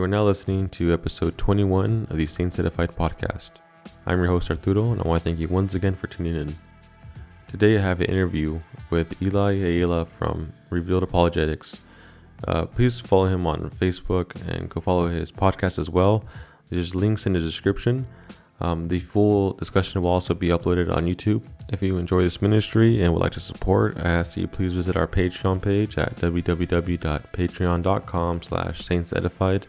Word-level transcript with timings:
You 0.00 0.04
are 0.04 0.08
now 0.08 0.24
listening 0.24 0.70
to 0.70 0.94
episode 0.94 1.36
21 1.36 2.06
of 2.08 2.16
the 2.16 2.24
Saints 2.24 2.58
Edified 2.58 2.96
podcast. 2.96 3.50
I'm 4.06 4.16
your 4.16 4.28
host 4.28 4.48
Arturo, 4.48 4.92
and 4.92 5.02
I 5.02 5.06
want 5.06 5.22
to 5.22 5.24
thank 5.28 5.38
you 5.38 5.46
once 5.48 5.74
again 5.74 5.94
for 5.94 6.06
tuning 6.06 6.36
in. 6.36 6.56
Today 7.48 7.76
I 7.76 7.82
have 7.82 8.00
an 8.00 8.06
interview 8.06 8.58
with 8.88 9.20
Eli 9.20 9.56
Ayala 9.56 10.06
from 10.06 10.54
Revealed 10.70 11.02
Apologetics. 11.02 11.82
Uh, 12.48 12.64
please 12.64 12.98
follow 12.98 13.26
him 13.26 13.46
on 13.46 13.68
Facebook 13.78 14.34
and 14.48 14.70
go 14.70 14.80
follow 14.80 15.06
his 15.06 15.30
podcast 15.30 15.78
as 15.78 15.90
well. 15.90 16.24
There's 16.70 16.94
links 16.94 17.26
in 17.26 17.34
the 17.34 17.38
description. 17.38 18.06
Um, 18.60 18.88
the 18.88 19.00
full 19.00 19.54
discussion 19.54 20.02
will 20.02 20.10
also 20.10 20.34
be 20.34 20.48
uploaded 20.48 20.94
on 20.94 21.06
YouTube. 21.06 21.40
If 21.70 21.80
you 21.82 21.96
enjoy 21.96 22.22
this 22.22 22.42
ministry 22.42 23.02
and 23.02 23.10
would 23.12 23.22
like 23.22 23.32
to 23.32 23.40
support, 23.40 23.96
I 23.98 24.10
ask 24.10 24.34
that 24.34 24.42
you 24.42 24.48
please 24.48 24.74
visit 24.74 24.96
our 24.96 25.06
Patreon 25.06 25.62
page 25.62 25.96
at 25.96 26.16
www.patreon.com 26.16 28.42
slash 28.42 28.82
saintsedified. 28.82 29.62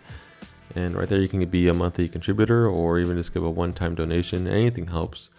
And 0.76 0.96
right 0.96 1.08
there 1.08 1.22
you 1.22 1.30
can 1.30 1.46
be 1.46 1.68
a 1.68 1.74
monthly 1.74 2.10
contributor 2.10 2.68
or 2.68 3.00
even 3.00 3.18
just 3.18 3.34
give 3.34 3.44
a 3.44 3.50
one-time 3.50 3.96
donation. 3.96 4.48
Anything 4.48 4.88
helps 4.88 5.30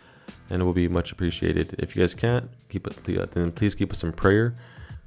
and 0.51 0.63
it 0.63 0.65
will 0.65 0.73
be 0.73 0.89
much 0.89 1.13
appreciated. 1.13 1.75
If 1.79 1.97
you 1.97 2.03
guys 2.03 2.15
can't, 2.15 2.49
keep 2.69 2.87
it, 2.87 3.33
then 3.33 3.53
please 3.53 3.75
keep 3.75 3.93
us 3.93 4.03
in 4.03 4.13
prayer. 4.13 4.55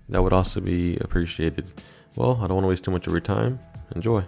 That 0.10 0.22
would 0.22 0.34
also 0.34 0.60
be 0.60 0.98
appreciated. 0.98 1.72
Well, 2.16 2.40
I 2.42 2.48
don't 2.48 2.56
want 2.56 2.66
to 2.66 2.70
waste 2.70 2.84
too 2.84 2.92
much 2.92 3.08
of 3.08 3.14
your 3.14 3.22
time. 3.22 3.60
Enjoy. 3.96 4.24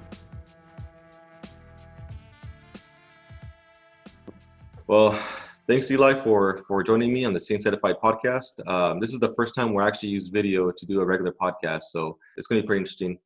Well, 4.88 5.20
thanks 5.68 5.92
Eli 5.92 6.14
for 6.14 6.64
for 6.66 6.82
joining 6.82 7.12
me 7.12 7.26
on 7.26 7.34
the 7.34 7.42
Saints 7.42 7.66
Edified 7.66 7.98
podcast. 8.02 8.66
Um, 8.66 9.02
this 9.02 9.12
is 9.12 9.20
the 9.20 9.34
first 9.36 9.54
time 9.54 9.74
we're 9.74 9.86
actually 9.86 10.08
use 10.08 10.30
video 10.30 10.72
to 10.72 10.86
do 10.86 11.02
a 11.02 11.06
regular 11.06 11.34
podcast, 11.34 11.84
so 11.92 12.18
it's 12.38 12.48
going 12.48 12.62
to 12.62 12.64
be 12.64 12.68
pretty 12.68 12.80
interesting. 12.80 13.20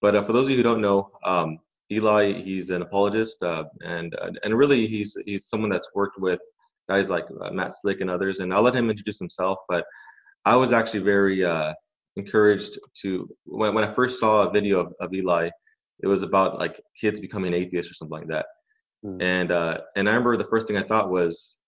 But 0.00 0.14
uh, 0.14 0.22
for 0.22 0.32
those 0.32 0.44
of 0.44 0.50
you 0.50 0.56
who 0.58 0.62
don't 0.62 0.80
know, 0.80 1.10
um, 1.24 1.58
Eli 1.90 2.34
he's 2.34 2.70
an 2.70 2.82
apologist, 2.82 3.42
uh, 3.42 3.64
and 3.84 4.14
uh, 4.14 4.30
and 4.44 4.56
really 4.56 4.86
he's 4.86 5.18
he's 5.26 5.46
someone 5.46 5.70
that's 5.70 5.90
worked 5.92 6.20
with 6.20 6.38
guys 6.88 7.10
like 7.10 7.24
uh, 7.42 7.50
Matt 7.50 7.74
Slick 7.74 8.00
and 8.00 8.08
others. 8.08 8.38
And 8.38 8.54
I'll 8.54 8.62
let 8.62 8.76
him 8.76 8.88
introduce 8.88 9.18
himself. 9.18 9.58
But 9.68 9.84
I 10.44 10.54
was 10.54 10.70
actually 10.70 11.00
very 11.00 11.44
uh, 11.44 11.74
encouraged 12.14 12.78
to 13.02 13.28
when 13.44 13.74
when 13.74 13.82
I 13.82 13.92
first 13.92 14.20
saw 14.20 14.46
a 14.46 14.52
video 14.52 14.78
of, 14.78 14.94
of 15.00 15.12
Eli, 15.12 15.50
it 16.00 16.06
was 16.06 16.22
about 16.22 16.60
like 16.60 16.80
kids 16.96 17.18
becoming 17.18 17.54
atheists 17.54 17.90
or 17.90 17.94
something 17.94 18.20
like 18.20 18.28
that. 18.28 18.46
Mm. 19.04 19.22
And 19.22 19.52
uh, 19.52 19.80
and 19.96 20.08
I 20.08 20.12
remember 20.12 20.36
the 20.36 20.44
first 20.44 20.66
thing 20.66 20.76
I 20.76 20.82
thought 20.82 21.10
was, 21.10 21.58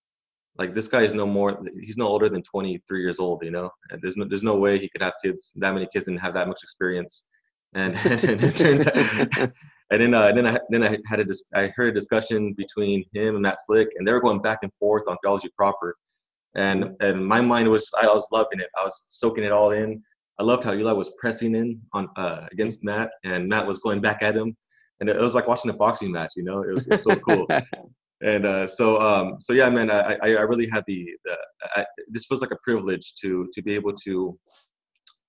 like 0.57 0.75
this 0.75 0.87
guy 0.87 1.01
is 1.03 1.13
no 1.13 1.25
more 1.25 1.63
he's 1.81 1.97
no 1.97 2.07
older 2.07 2.29
than 2.29 2.43
23 2.43 3.01
years 3.01 3.19
old 3.19 3.43
you 3.43 3.51
know? 3.51 3.69
And 3.89 4.01
there's 4.01 4.17
no 4.17 4.25
there's 4.25 4.43
no 4.43 4.55
way 4.55 4.79
he 4.79 4.89
could 4.89 5.01
have 5.01 5.13
kids 5.23 5.53
that 5.55 5.73
many 5.73 5.87
kids 5.93 6.07
and 6.07 6.19
have 6.19 6.33
that 6.33 6.47
much 6.47 6.63
experience. 6.63 7.25
And, 7.73 7.95
and 8.03 8.43
it 8.43 8.55
turns 8.57 8.85
out 8.87 9.51
and 9.91 10.01
then 10.01 10.13
uh, 10.13 10.27
and 10.27 10.37
then 10.37 10.47
I 10.47 10.59
then 10.69 10.83
I 10.83 10.97
had 11.05 11.19
a 11.19 11.25
dis- 11.25 11.49
I 11.53 11.67
heard 11.75 11.89
a 11.89 11.99
discussion 11.99 12.53
between 12.53 13.03
him 13.13 13.35
and 13.35 13.43
Matt 13.43 13.57
Slick 13.65 13.89
and 13.95 14.07
they 14.07 14.13
were 14.13 14.21
going 14.21 14.41
back 14.41 14.59
and 14.63 14.73
forth 14.75 15.03
on 15.07 15.17
theology 15.23 15.49
proper. 15.55 15.95
And 16.55 16.95
and 16.99 17.25
my 17.25 17.39
mind 17.39 17.69
was 17.69 17.89
I 18.01 18.07
was 18.07 18.27
loving 18.31 18.59
it. 18.59 18.69
I 18.77 18.83
was 18.83 19.05
soaking 19.07 19.45
it 19.45 19.51
all 19.51 19.71
in. 19.71 20.03
I 20.39 20.43
loved 20.43 20.63
how 20.63 20.73
Eli 20.73 20.91
was 20.91 21.13
pressing 21.19 21.55
in 21.55 21.79
on 21.93 22.09
uh, 22.17 22.47
against 22.51 22.83
Matt 22.83 23.11
and 23.23 23.47
Matt 23.47 23.67
was 23.67 23.79
going 23.79 24.01
back 24.01 24.21
at 24.21 24.35
him 24.35 24.57
and 25.01 25.09
it 25.09 25.17
was 25.17 25.33
like 25.33 25.47
watching 25.47 25.69
a 25.69 25.73
boxing 25.73 26.11
match. 26.11 26.33
You 26.37 26.43
know, 26.43 26.61
it 26.61 26.73
was, 26.73 26.87
it 26.87 26.91
was 26.91 27.03
so 27.03 27.15
cool. 27.15 27.47
and 28.23 28.45
uh, 28.45 28.67
so 28.67 29.01
um, 29.01 29.35
so 29.39 29.51
yeah, 29.51 29.69
man, 29.69 29.89
I, 29.89 30.13
I, 30.21 30.27
I 30.35 30.41
really 30.41 30.69
had 30.69 30.83
the, 30.87 31.09
the 31.25 31.37
I, 31.75 31.85
this 32.07 32.25
feels 32.25 32.41
like 32.41 32.51
a 32.51 32.57
privilege 32.63 33.15
to 33.15 33.49
to 33.51 33.61
be 33.61 33.73
able 33.73 33.93
to 34.05 34.39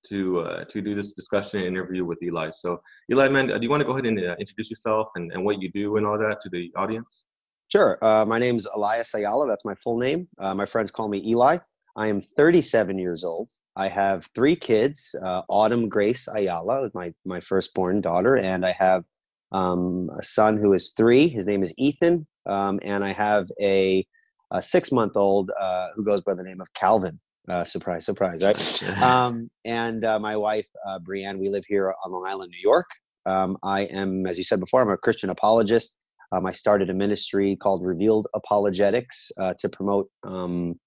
to 0.08 0.40
uh, 0.40 0.64
to 0.66 0.82
do 0.82 0.94
this 0.94 1.14
discussion 1.14 1.60
and 1.60 1.68
interview 1.68 2.04
with 2.04 2.22
Eli. 2.22 2.50
So 2.52 2.80
Eli, 3.10 3.28
man, 3.28 3.48
do 3.48 3.58
you 3.60 3.70
want 3.70 3.80
to 3.80 3.86
go 3.86 3.92
ahead 3.92 4.06
and 4.06 4.18
uh, 4.18 4.36
introduce 4.38 4.70
yourself 4.70 5.08
and, 5.16 5.32
and 5.32 5.44
what 5.44 5.60
you 5.60 5.70
do 5.72 5.96
and 5.96 6.06
all 6.06 6.18
that 6.18 6.40
to 6.42 6.50
the 6.50 6.70
audience? 6.76 7.24
Sure. 7.70 7.98
Uh, 8.02 8.26
my 8.26 8.38
name 8.38 8.56
is 8.56 8.68
Elias 8.74 9.14
Ayala. 9.14 9.48
That's 9.48 9.64
my 9.64 9.74
full 9.82 9.96
name. 9.96 10.28
Uh, 10.38 10.54
my 10.54 10.66
friends 10.66 10.90
call 10.90 11.08
me 11.08 11.26
Eli. 11.26 11.56
I 11.96 12.08
am 12.08 12.20
37 12.20 12.98
years 12.98 13.24
old. 13.24 13.48
I 13.76 13.88
have 13.88 14.28
three 14.34 14.56
kids. 14.56 15.14
Uh, 15.24 15.40
Autumn 15.48 15.88
Grace 15.88 16.28
Ayala 16.28 16.90
my 16.92 17.14
my 17.24 17.40
firstborn 17.40 18.02
daughter, 18.02 18.36
and 18.36 18.66
I 18.66 18.72
have 18.72 19.04
um, 19.52 20.10
a 20.18 20.22
son 20.22 20.56
who 20.56 20.72
is 20.72 20.92
three. 20.96 21.28
His 21.28 21.46
name 21.46 21.62
is 21.62 21.74
Ethan, 21.78 22.26
um, 22.46 22.80
and 22.82 23.04
I 23.04 23.12
have 23.12 23.48
a, 23.60 24.06
a 24.50 24.62
six-month-old 24.62 25.50
uh, 25.60 25.88
who 25.94 26.04
goes 26.04 26.22
by 26.22 26.34
the 26.34 26.42
name 26.42 26.60
of 26.60 26.72
Calvin. 26.74 27.20
Uh, 27.48 27.64
surprise, 27.64 28.06
surprise, 28.06 28.42
right? 28.42 29.02
um, 29.02 29.50
and 29.64 30.04
uh, 30.04 30.18
my 30.18 30.36
wife, 30.36 30.66
uh, 30.86 30.98
Brianne. 31.00 31.38
We 31.38 31.48
live 31.48 31.64
here 31.66 31.94
on 32.04 32.12
Long 32.12 32.24
Island, 32.26 32.52
New 32.52 32.62
York. 32.62 32.86
Um, 33.26 33.56
I 33.62 33.82
am, 33.82 34.26
as 34.26 34.38
you 34.38 34.44
said 34.44 34.60
before, 34.60 34.82
I'm 34.82 34.90
a 34.90 34.96
Christian 34.96 35.30
apologist. 35.30 35.96
Um, 36.32 36.46
I 36.46 36.52
started 36.52 36.88
a 36.88 36.94
ministry 36.94 37.56
called 37.56 37.84
Revealed 37.84 38.26
Apologetics 38.34 39.30
uh, 39.38 39.54
to 39.58 39.68
promote 39.68 40.08
um, 40.24 40.78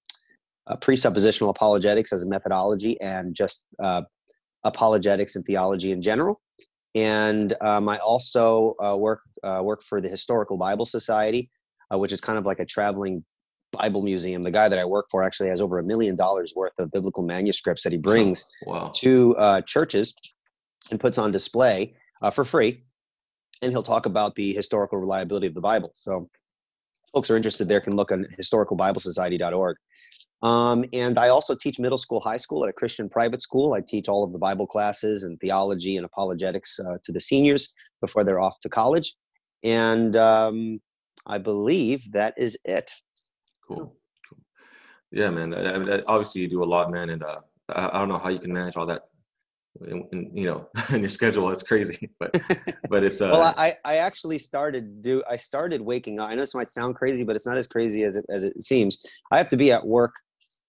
uh, 0.68 0.76
presuppositional 0.78 1.50
apologetics 1.50 2.12
as 2.12 2.24
a 2.24 2.28
methodology 2.28 3.00
and 3.00 3.36
just 3.36 3.68
apologetics 4.64 5.36
and 5.36 5.46
theology 5.46 5.92
in 5.92 6.02
general 6.02 6.42
and 6.96 7.54
um, 7.60 7.90
I 7.90 7.98
also 7.98 8.76
uh, 8.84 8.96
work 8.96 9.22
uh, 9.44 9.60
work 9.62 9.84
for 9.84 10.00
the 10.00 10.08
Historical 10.08 10.58
Bible 10.58 10.86
Society, 10.86 11.52
uh, 11.94 11.98
which 11.98 12.14
is 12.14 12.22
kind 12.22 12.40
of 12.40 12.46
like 12.46 12.60
a 12.60 12.66
traveling 12.66 13.24
Bible 13.74 14.02
museum. 14.02 14.44
The 14.44 14.52
guy 14.52 14.70
that 14.70 14.80
I 14.80 14.86
work 14.86 15.08
for 15.12 15.22
actually 15.22 15.50
has 15.50 15.60
over 15.60 15.78
a 15.78 15.84
million 15.84 16.16
dollars 16.16 16.54
worth 16.56 16.72
of 16.80 16.92
biblical 16.92 17.24
manuscripts 17.24 17.84
that 17.84 17.92
he 17.92 17.98
brings 17.98 18.50
wow. 18.66 18.92
to 18.96 19.36
uh, 19.36 19.62
churches 19.62 20.16
and 20.90 21.00
puts 21.00 21.18
on 21.18 21.32
display 21.32 21.96
uh, 22.22 22.32
for 22.32 22.46
free. 22.46 22.84
And 23.62 23.72
he'll 23.72 23.84
talk 23.84 24.06
about 24.06 24.36
the 24.36 24.54
historical 24.54 24.98
reliability 24.98 25.48
of 25.48 25.54
the 25.54 25.62
Bible. 25.62 25.92
So, 25.94 26.30
folks 27.14 27.30
are 27.30 27.36
interested 27.36 27.68
there 27.68 27.82
can 27.82 27.96
look 27.96 28.12
on 28.12 28.26
historicalbiblesociety.org. 28.40 29.78
Um, 30.46 30.86
and 30.94 31.18
I 31.18 31.30
also 31.30 31.56
teach 31.56 31.80
middle 31.80 31.98
school, 31.98 32.20
high 32.20 32.38
school 32.38 32.64
at 32.64 32.70
a 32.70 32.74
Christian 32.74 33.10
private 33.10 33.42
school. 33.42 33.74
I 33.74 33.82
teach 33.82 34.08
all 34.08 34.24
of 34.24 34.32
the 34.32 34.38
Bible 34.38 34.68
classes 34.68 35.24
and 35.24 35.40
theology 35.40 35.98
and 35.98 36.06
apologetics 36.06 36.80
uh, 36.80 37.00
to 37.04 37.12
the 37.12 37.20
seniors 37.20 37.74
before 38.00 38.24
they're 38.24 38.40
off 38.40 38.60
to 38.60 38.70
college. 38.70 39.16
And 39.64 40.16
um, 40.16 40.80
I 41.26 41.40
believe 41.40 42.04
that 42.12 42.36
is 42.38 42.60
it. 42.64 42.92
Cool. 43.68 43.98
cool. 44.30 44.38
Yeah, 45.12 45.32
man. 45.32 45.56
I 45.56 45.80
mean, 45.80 46.04
obviously, 46.06 46.42
you 46.42 46.48
do 46.48 46.64
a 46.64 46.66
lot, 46.66 46.92
man. 46.92 47.10
And 47.10 47.24
uh, 47.24 47.40
I, 47.70 47.90
I 47.94 48.00
don't 48.00 48.10
know 48.10 48.20
how 48.20 48.30
you 48.30 48.38
can 48.38 48.54
manage 48.54 48.78
all 48.78 48.86
that 48.86 49.06
in, 49.88 50.08
in, 50.12 50.38
you 50.38 50.46
know 50.46 50.70
in 50.94 51.02
your 51.02 51.10
schedule 51.10 51.50
it's 51.50 51.62
crazy 51.62 52.10
but 52.20 52.42
but 52.90 53.04
it's 53.04 53.22
uh 53.22 53.30
well 53.34 53.54
i 53.58 53.76
i 53.84 53.98
actually 53.98 54.38
started 54.38 55.02
do 55.02 55.22
i 55.30 55.36
started 55.36 55.82
waking 55.82 56.18
up 56.18 56.30
i 56.30 56.34
know 56.34 56.40
this 56.40 56.56
might 56.56 56.70
sound 56.70 56.96
crazy 56.96 57.26
but 57.26 57.36
it's 57.36 57.46
not 57.46 57.58
as 57.58 57.68
crazy 57.68 58.04
as 58.06 58.16
it 58.16 58.26
as 58.30 58.46
it 58.46 58.64
seems 58.64 59.06
i 59.34 59.38
have 59.38 59.50
to 59.50 59.58
be 59.58 59.74
at 59.74 59.86
work 59.86 60.14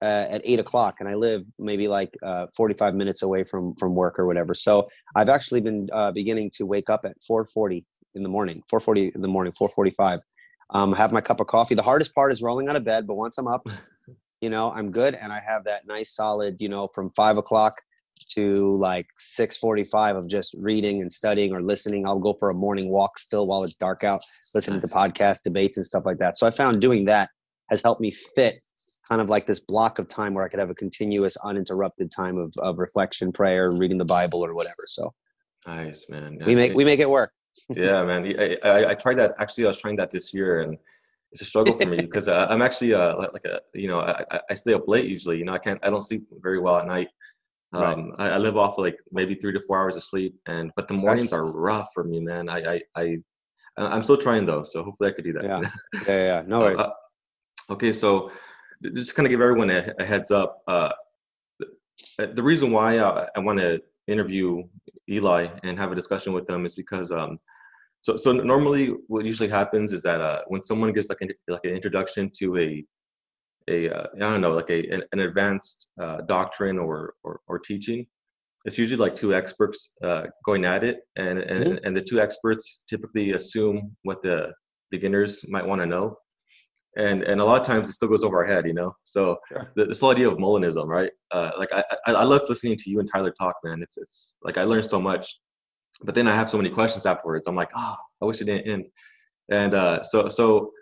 uh, 0.02 0.26
at 0.30 0.42
eight 0.44 0.58
o'clock, 0.58 0.96
and 1.00 1.08
I 1.08 1.14
live 1.14 1.42
maybe 1.58 1.88
like 1.88 2.14
uh, 2.22 2.46
45 2.56 2.94
minutes 2.94 3.22
away 3.22 3.44
from 3.44 3.74
from 3.76 3.94
work 3.94 4.18
or 4.18 4.26
whatever. 4.26 4.54
So 4.54 4.88
I've 5.14 5.28
actually 5.28 5.60
been 5.60 5.88
uh, 5.92 6.12
beginning 6.12 6.50
to 6.56 6.66
wake 6.66 6.90
up 6.90 7.00
at 7.04 7.16
4:40 7.28 7.84
in 8.14 8.22
the 8.22 8.28
morning, 8.28 8.62
4:40 8.72 9.14
in 9.14 9.20
the 9.20 9.28
morning, 9.28 9.52
4:45. 9.60 10.20
Um, 10.70 10.92
have 10.92 11.12
my 11.12 11.20
cup 11.20 11.40
of 11.40 11.46
coffee. 11.46 11.76
The 11.76 11.82
hardest 11.82 12.14
part 12.14 12.32
is 12.32 12.42
rolling 12.42 12.68
out 12.68 12.76
of 12.76 12.84
bed, 12.84 13.06
but 13.06 13.14
once 13.14 13.38
I'm 13.38 13.46
up, 13.46 13.66
you 14.40 14.50
know, 14.50 14.72
I'm 14.72 14.90
good, 14.90 15.14
and 15.14 15.32
I 15.32 15.40
have 15.40 15.64
that 15.64 15.86
nice 15.86 16.14
solid, 16.14 16.56
you 16.58 16.68
know, 16.68 16.88
from 16.94 17.10
five 17.10 17.38
o'clock 17.38 17.74
to 18.34 18.70
like 18.70 19.06
6:45 19.18 20.16
of 20.16 20.28
just 20.28 20.54
reading 20.58 21.00
and 21.00 21.10
studying 21.10 21.52
or 21.52 21.62
listening. 21.62 22.06
I'll 22.06 22.18
go 22.18 22.34
for 22.38 22.50
a 22.50 22.54
morning 22.54 22.91
walk 22.91 23.18
still 23.18 23.47
while 23.47 23.65
it's 23.65 23.76
dark 23.76 24.04
out, 24.04 24.21
listening 24.54 24.80
to 24.80 24.88
podcasts, 24.88 25.42
debates 25.42 25.76
and 25.78 25.86
stuff 25.86 26.04
like 26.04 26.18
that. 26.18 26.36
So 26.36 26.47
I 26.47 26.50
found 26.50 26.82
doing 26.82 27.06
that 27.06 27.30
has 27.71 27.82
helped 27.82 28.00
me 28.00 28.12
fit 28.12 28.62
kind 29.08 29.20
of 29.20 29.28
like 29.28 29.47
this 29.47 29.60
block 29.60 29.98
of 29.98 30.08
time 30.08 30.34
where 30.34 30.44
I 30.44 30.48
could 30.48 30.60
have 30.60 30.70
a 30.70 30.74
continuous, 30.74 31.36
uninterrupted 31.38 32.10
time 32.10 32.38
of, 32.38 32.53
of 32.58 32.78
reflection, 32.78 33.32
prayer, 33.32 33.70
reading 33.70 33.98
the 33.98 34.04
Bible, 34.04 34.44
or 34.44 34.54
whatever. 34.54 34.84
So 34.86 35.14
nice, 35.66 36.06
man. 36.08 36.38
We 36.44 36.54
make 36.54 36.74
we 36.74 36.84
make 36.84 37.00
it 37.00 37.08
work. 37.08 37.32
yeah, 37.70 38.04
man. 38.04 38.26
I, 38.38 38.58
I, 38.62 38.91
I, 38.91 38.94
tried 38.94 39.18
that. 39.18 39.34
Actually, 39.38 39.64
I 39.64 39.68
was 39.68 39.80
trying 39.80 39.97
that 39.97 40.10
this 40.10 40.34
year, 40.34 40.60
and 40.60 40.76
it's 41.32 41.41
a 41.41 41.44
struggle 41.44 41.74
for 41.74 41.86
me 41.86 41.97
because 41.97 42.28
uh, 42.28 42.47
I'm 42.50 42.62
actually 42.62 42.94
uh, 42.94 43.16
like 43.16 43.44
a 43.44 43.60
you 43.74 43.88
know 43.88 44.00
I, 44.00 44.41
I 44.50 44.54
stay 44.54 44.74
up 44.74 44.88
late 44.88 45.06
usually. 45.06 45.38
You 45.38 45.44
know, 45.44 45.52
I 45.52 45.59
can't 45.59 45.78
I 45.82 45.91
don't 45.91 46.02
sleep 46.02 46.26
very 46.41 46.59
well 46.59 46.76
at 46.76 46.86
night. 46.86 47.09
Um, 47.72 48.10
right. 48.10 48.14
I, 48.18 48.28
I, 48.30 48.38
live 48.38 48.56
off 48.56 48.78
of 48.78 48.84
like 48.84 48.97
maybe 49.10 49.34
three 49.34 49.52
to 49.52 49.60
four 49.60 49.78
hours 49.78 49.97
of 49.97 50.04
sleep, 50.04 50.36
and 50.47 50.70
but 50.76 50.88
the 50.88 50.94
mornings 50.94 51.32
are 51.32 51.52
rough 51.52 51.88
for 51.92 52.04
me, 52.04 52.20
man. 52.20 52.48
I 52.48 52.74
I, 52.74 52.80
I 52.94 53.18
I'm 53.76 54.02
still 54.02 54.16
trying 54.16 54.47
though, 54.47 54.62
so 54.62 54.82
hopefully 54.82 55.10
I 55.10 55.12
could 55.12 55.24
do 55.24 55.32
that. 55.34 55.44
Yeah, 55.44 55.60
yeah, 56.06 56.24
yeah. 56.24 56.42
No 56.47 56.60
worries. 56.60 56.78
Uh, 56.78 56.91
okay, 57.70 57.92
so 57.92 58.30
just 58.94 59.14
kind 59.14 59.26
of 59.26 59.30
give 59.30 59.40
everyone 59.40 59.70
a, 59.70 59.94
a 59.98 60.04
heads 60.04 60.30
up. 60.30 60.62
Uh, 60.66 60.92
the, 61.58 62.26
the, 62.26 62.42
reason 62.42 62.70
why 62.70 62.98
I, 62.98 63.28
I 63.36 63.40
want 63.40 63.58
to 63.58 63.80
interview 64.06 64.62
Eli 65.08 65.48
and 65.62 65.78
have 65.78 65.92
a 65.92 65.94
discussion 65.94 66.32
with 66.32 66.46
them 66.46 66.64
is 66.64 66.74
because 66.74 67.10
um, 67.10 67.38
so 68.00 68.16
so 68.16 68.32
normally 68.32 68.94
what 69.08 69.24
usually 69.24 69.48
happens 69.48 69.92
is 69.92 70.02
that 70.02 70.20
uh, 70.20 70.42
when 70.48 70.60
someone 70.60 70.92
gets 70.92 71.08
like 71.08 71.22
an, 71.22 71.30
like 71.48 71.64
an 71.64 71.70
introduction 71.70 72.30
to 72.38 72.56
a 72.58 72.84
a 73.68 73.90
uh, 73.90 74.06
I 74.14 74.18
don't 74.18 74.40
know 74.40 74.52
like 74.52 74.70
a 74.70 74.86
an, 74.90 75.02
an 75.12 75.20
advanced 75.20 75.88
uh, 76.00 76.20
doctrine 76.22 76.78
or, 76.78 77.14
or, 77.24 77.40
or 77.48 77.58
teaching, 77.58 78.06
it's 78.64 78.78
usually 78.78 78.98
like 78.98 79.14
two 79.14 79.34
experts 79.34 79.92
uh, 80.02 80.26
going 80.44 80.64
at 80.64 80.84
it, 80.84 81.00
and 81.16 81.38
and, 81.38 81.64
mm-hmm. 81.64 81.84
and 81.84 81.96
the 81.96 82.02
two 82.02 82.20
experts 82.20 82.82
typically 82.88 83.32
assume 83.32 83.96
what 84.02 84.22
the 84.22 84.52
beginners 84.90 85.44
might 85.48 85.66
want 85.66 85.80
to 85.80 85.86
know, 85.86 86.16
and 86.97 87.22
and 87.22 87.41
a 87.41 87.45
lot 87.45 87.60
of 87.60 87.66
times 87.66 87.89
it 87.89 87.93
still 87.93 88.09
goes 88.09 88.25
over 88.25 88.39
our 88.39 88.47
head, 88.47 88.66
you 88.66 88.75
know. 88.75 88.95
So 89.04 89.39
sure. 89.48 89.71
the, 89.77 89.87
this 89.87 90.01
whole 90.01 90.10
idea 90.10 90.28
of 90.28 90.39
Molinism, 90.39 90.87
right? 90.87 91.10
Uh, 91.31 91.51
like 91.59 91.72
I, 91.72 91.84
I 92.07 92.13
I 92.13 92.25
love 92.25 92.43
listening 92.48 92.77
to 92.77 92.91
you 92.91 93.01
and 93.01 93.09
Tyler 93.10 93.31
talk, 93.31 93.57
man. 93.65 93.83
It's 93.83 93.97
it's 93.97 94.37
like 94.43 94.59
I 94.59 94.65
learned 94.65 94.87
so 94.87 95.01
much, 95.01 95.39
but 96.03 96.15
then 96.15 96.27
I 96.27 96.34
have 96.34 96.51
so 96.51 96.57
many 96.57 96.71
questions 96.71 97.07
afterwards. 97.07 97.47
I'm 97.47 97.57
like, 97.57 97.71
oh, 97.75 97.97
I 98.22 98.25
wish 98.25 98.41
it 98.41 98.45
didn't 98.45 98.69
end. 98.69 98.84
And 99.51 99.75
uh, 99.75 100.03
so 100.03 100.28
so 100.28 100.72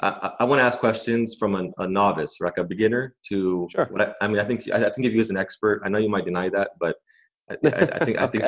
I, 0.00 0.32
I 0.40 0.44
want 0.44 0.60
to 0.60 0.64
ask 0.64 0.78
questions 0.78 1.36
from 1.38 1.54
a, 1.54 1.82
a, 1.82 1.88
novice, 1.88 2.36
like 2.40 2.58
a 2.58 2.64
beginner, 2.64 3.14
to 3.28 3.68
sure. 3.70 3.88
I, 3.98 4.12
I, 4.20 4.28
mean, 4.28 4.40
I 4.40 4.44
think 4.44 4.68
I, 4.70 4.90
think 4.90 5.06
of 5.06 5.14
you 5.14 5.20
as 5.20 5.30
an 5.30 5.36
expert. 5.36 5.82
I 5.84 5.88
know 5.88 5.98
you 5.98 6.08
might 6.08 6.24
deny 6.24 6.48
that, 6.50 6.72
but 6.80 6.96
I, 7.50 7.56
I, 7.64 8.04
think 8.04 8.20
I 8.20 8.26
think 8.26 8.44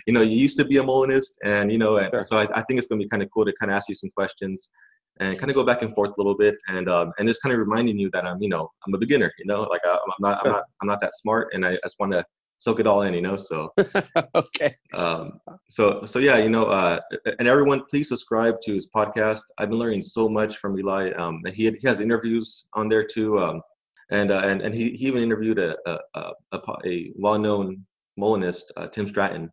you 0.06 0.12
know 0.12 0.22
you 0.22 0.36
used 0.36 0.56
to 0.58 0.64
be 0.64 0.78
a 0.78 0.82
Molinist, 0.82 1.38
and 1.44 1.70
you 1.70 1.78
know, 1.78 2.00
sure. 2.10 2.22
so 2.22 2.38
I, 2.38 2.48
I, 2.54 2.62
think 2.62 2.78
it's 2.78 2.86
going 2.86 2.98
to 2.98 3.04
be 3.04 3.08
kind 3.08 3.22
of 3.22 3.28
cool 3.32 3.44
to 3.44 3.52
kind 3.60 3.70
of 3.70 3.76
ask 3.76 3.88
you 3.88 3.94
some 3.94 4.10
questions 4.10 4.70
and 5.18 5.38
kind 5.38 5.50
of 5.50 5.56
go 5.56 5.64
back 5.64 5.82
and 5.82 5.94
forth 5.94 6.10
a 6.16 6.20
little 6.20 6.36
bit, 6.36 6.56
and 6.68 6.88
um, 6.88 7.12
and 7.18 7.28
just 7.28 7.42
kind 7.42 7.52
of 7.52 7.58
reminding 7.58 7.98
you 7.98 8.10
that 8.10 8.26
I'm 8.26 8.40
you 8.42 8.48
know 8.48 8.70
I'm 8.86 8.94
a 8.94 8.98
beginner, 8.98 9.32
you 9.38 9.46
know, 9.46 9.62
like 9.62 9.82
I, 9.84 9.92
am 9.92 9.98
not 10.20 10.46
I'm 10.46 10.52
not 10.52 10.64
I'm 10.80 10.88
not 10.88 11.00
that 11.00 11.14
smart, 11.14 11.48
and 11.52 11.66
I 11.66 11.78
just 11.82 11.96
want 11.98 12.12
to 12.12 12.24
soak 12.60 12.78
it 12.78 12.86
all 12.86 13.02
in, 13.02 13.14
you 13.14 13.22
know. 13.22 13.36
So 13.36 13.72
okay. 14.34 14.72
Um, 14.94 15.30
so 15.68 16.04
so 16.04 16.18
yeah, 16.18 16.36
you 16.38 16.50
know, 16.50 16.66
uh, 16.66 17.00
and 17.38 17.48
everyone, 17.48 17.82
please 17.90 18.08
subscribe 18.08 18.60
to 18.62 18.74
his 18.74 18.88
podcast. 18.94 19.42
I've 19.58 19.70
been 19.70 19.78
learning 19.78 20.02
so 20.02 20.28
much 20.28 20.58
from 20.58 20.78
Eli. 20.78 21.10
Um, 21.12 21.40
and 21.44 21.54
he 21.54 21.70
he 21.70 21.88
has 21.88 22.00
interviews 22.00 22.66
on 22.74 22.88
there 22.88 23.04
too. 23.04 23.38
Um, 23.38 23.62
and 24.10 24.30
uh, 24.30 24.42
and 24.44 24.62
and 24.62 24.74
he, 24.74 24.90
he 24.90 25.06
even 25.06 25.22
interviewed 25.22 25.58
a 25.58 25.76
a, 25.86 26.32
a, 26.52 26.60
a 26.84 27.12
well 27.16 27.38
known 27.38 27.84
Molinist, 28.16 28.70
uh, 28.76 28.86
Tim 28.86 29.08
Stratton. 29.08 29.50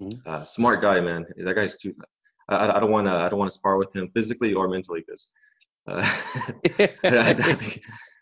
Mm-hmm. 0.00 0.28
Uh, 0.28 0.40
smart 0.40 0.82
guy, 0.82 1.00
man. 1.00 1.24
That 1.36 1.54
guy's 1.54 1.76
too. 1.76 1.94
I, 2.48 2.76
I 2.76 2.80
don't 2.80 2.90
want 2.90 3.06
to. 3.06 3.12
I 3.12 3.28
don't 3.28 3.38
want 3.38 3.50
to 3.50 3.54
spar 3.54 3.76
with 3.76 3.94
him 3.94 4.08
physically 4.08 4.54
or 4.54 4.68
mentally 4.68 5.04
because. 5.06 5.30
Uh, 5.86 6.06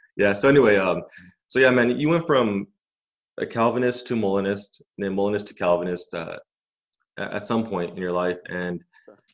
yeah. 0.17 0.32
So 0.32 0.49
anyway, 0.49 0.76
um, 0.76 1.02
so 1.46 1.58
yeah, 1.58 1.70
man, 1.70 1.99
you 1.99 2.08
went 2.08 2.26
from 2.26 2.67
a 3.38 3.46
Calvinist 3.46 4.06
to 4.06 4.17
Molinist, 4.17 4.82
and 4.96 5.05
then 5.05 5.14
Molinist 5.14 5.46
to 5.49 5.55
Calvinist 5.55 6.14
uh, 6.14 6.37
at 7.19 7.44
some 7.44 7.67
point 7.67 7.90
in 7.90 7.96
your 7.96 8.12
life, 8.12 8.38
and 8.49 8.82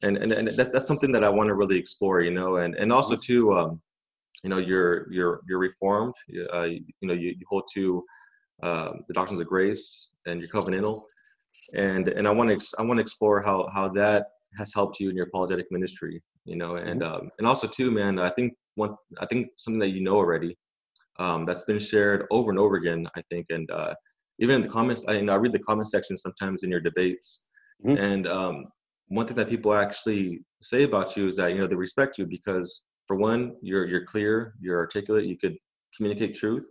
and 0.03 0.17
and, 0.17 0.33
and 0.33 0.49
that, 0.49 0.73
that's 0.73 0.87
something 0.87 1.13
that 1.13 1.25
I 1.25 1.29
want 1.29 1.49
to 1.49 1.55
really 1.55 1.79
explore, 1.79 2.21
you 2.21 2.31
know, 2.31 2.57
and 2.57 2.75
and 2.77 2.93
also 2.93 3.17
too, 3.17 3.53
um, 3.53 3.81
you 4.43 4.51
know, 4.51 4.59
you're 4.59 5.13
you're 5.13 5.41
you're 5.49 5.59
Reformed, 5.59 6.15
uh, 6.53 6.63
you, 6.63 6.85
know, 7.03 7.15
you, 7.15 7.31
you 7.31 7.47
hold 7.49 7.65
to 7.75 8.05
um, 8.63 9.01
the 9.09 9.15
doctrines 9.15 9.41
of 9.41 9.47
grace 9.47 10.11
and 10.27 10.41
you're 10.41 10.51
covenantal, 10.51 11.01
and 11.75 12.09
and 12.09 12.27
I 12.27 12.31
want 12.31 12.59
to 12.59 12.77
I 12.79 12.83
want 12.83 12.99
to 12.99 13.03
explore 13.03 13.43
how 13.43 13.69
how 13.73 13.89
that 13.91 14.27
has 14.57 14.73
helped 14.75 15.01
you 15.01 15.11
in 15.11 15.17
your 15.17 15.27
apologetic 15.27 15.67
ministry, 15.71 16.23
you 16.45 16.57
know, 16.57 16.77
and 16.77 17.03
mm-hmm. 17.03 17.15
um, 17.15 17.31
and 17.39 17.47
also 17.47 17.67
too, 17.67 17.91
man, 17.91 18.19
I 18.19 18.31
think 18.31 18.55
one 18.75 18.95
I 19.19 19.27
think 19.27 19.49
something 19.57 19.81
that 19.81 19.91
you 19.91 20.03
know 20.03 20.17
already 20.17 20.57
um, 21.19 21.45
that's 21.47 21.65
been 21.65 21.79
shared 21.79 22.27
over 22.31 22.51
and 22.51 22.59
over 22.59 22.77
again, 22.77 23.09
I 23.17 23.23
think, 23.31 23.47
and 23.51 23.71
uh, 23.71 23.95
even 24.39 24.57
in 24.57 24.63
the 24.63 24.69
comments, 24.69 25.05
I, 25.09 25.15
you 25.15 25.23
know, 25.23 25.33
I 25.33 25.37
read 25.37 25.53
the 25.53 25.59
comment 25.61 25.89
section 25.89 26.17
sometimes 26.17 26.63
in 26.63 26.71
your 26.71 26.81
debates, 26.81 27.45
mm-hmm. 27.85 27.97
and 28.03 28.27
um, 28.27 28.67
one 29.09 29.27
thing 29.27 29.37
that 29.37 29.49
people 29.49 29.75
actually 29.75 30.41
say 30.63 30.83
about 30.83 31.17
you 31.17 31.29
is 31.29 31.37
that 31.37 31.53
you 31.53 31.59
know 31.59 31.67
they 31.67 31.77
respect 31.77 32.19
you 32.19 32.27
because 32.27 32.83
for 33.07 33.17
one, 33.17 33.57
you're 33.63 33.87
you're 33.87 34.05
clear, 34.05 34.55
you're 34.61 34.79
articulate, 34.79 35.27
you 35.27 35.39
could 35.39 35.57
communicate 35.97 36.35
truth. 36.35 36.69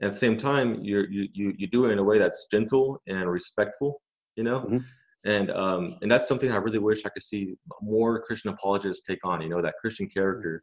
And 0.00 0.08
at 0.08 0.14
the 0.14 0.18
same 0.18 0.36
time, 0.36 0.78
you're, 0.82 1.10
you 1.10 1.28
you 1.32 1.54
you 1.58 1.66
do 1.66 1.86
it 1.86 1.92
in 1.92 1.98
a 1.98 2.04
way 2.04 2.18
that's 2.18 2.46
gentle 2.50 3.00
and 3.06 3.28
respectful, 3.30 4.00
you 4.36 4.44
know. 4.44 4.60
Mm-hmm. 4.60 4.78
And 5.24 5.50
um, 5.50 5.96
and 6.00 6.10
that's 6.10 6.28
something 6.28 6.52
I 6.52 6.56
really 6.56 6.78
wish 6.78 7.04
I 7.04 7.08
could 7.08 7.22
see 7.22 7.54
more 7.82 8.22
Christian 8.22 8.50
apologists 8.50 9.04
take 9.06 9.18
on. 9.24 9.40
You 9.40 9.48
know, 9.48 9.60
that 9.60 9.74
Christian 9.80 10.08
character 10.08 10.62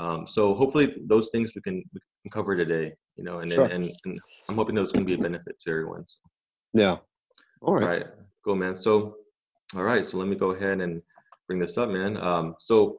um, 0.00 0.26
so 0.26 0.54
hopefully 0.54 0.94
those 1.06 1.28
things 1.30 1.52
we 1.54 1.60
can, 1.60 1.76
we 1.92 2.00
can 2.22 2.30
cover 2.30 2.56
today, 2.56 2.92
you 3.16 3.24
know, 3.24 3.40
and, 3.40 3.52
sure. 3.52 3.66
and, 3.66 3.88
and, 4.04 4.18
I'm 4.48 4.56
hoping 4.56 4.74
those 4.74 4.92
can 4.92 5.04
be 5.04 5.14
a 5.14 5.18
benefit 5.18 5.58
to 5.60 5.70
everyone. 5.70 6.06
So. 6.06 6.18
Yeah. 6.72 6.96
All 7.60 7.74
right. 7.74 7.82
all 7.82 7.88
right. 7.88 8.06
Cool, 8.44 8.56
man. 8.56 8.76
So, 8.76 9.16
all 9.76 9.82
right. 9.82 10.04
So 10.04 10.16
let 10.16 10.26
me 10.26 10.36
go 10.36 10.52
ahead 10.52 10.80
and 10.80 11.02
bring 11.46 11.58
this 11.58 11.76
up, 11.76 11.90
man. 11.90 12.16
Um, 12.16 12.54
so, 12.58 12.98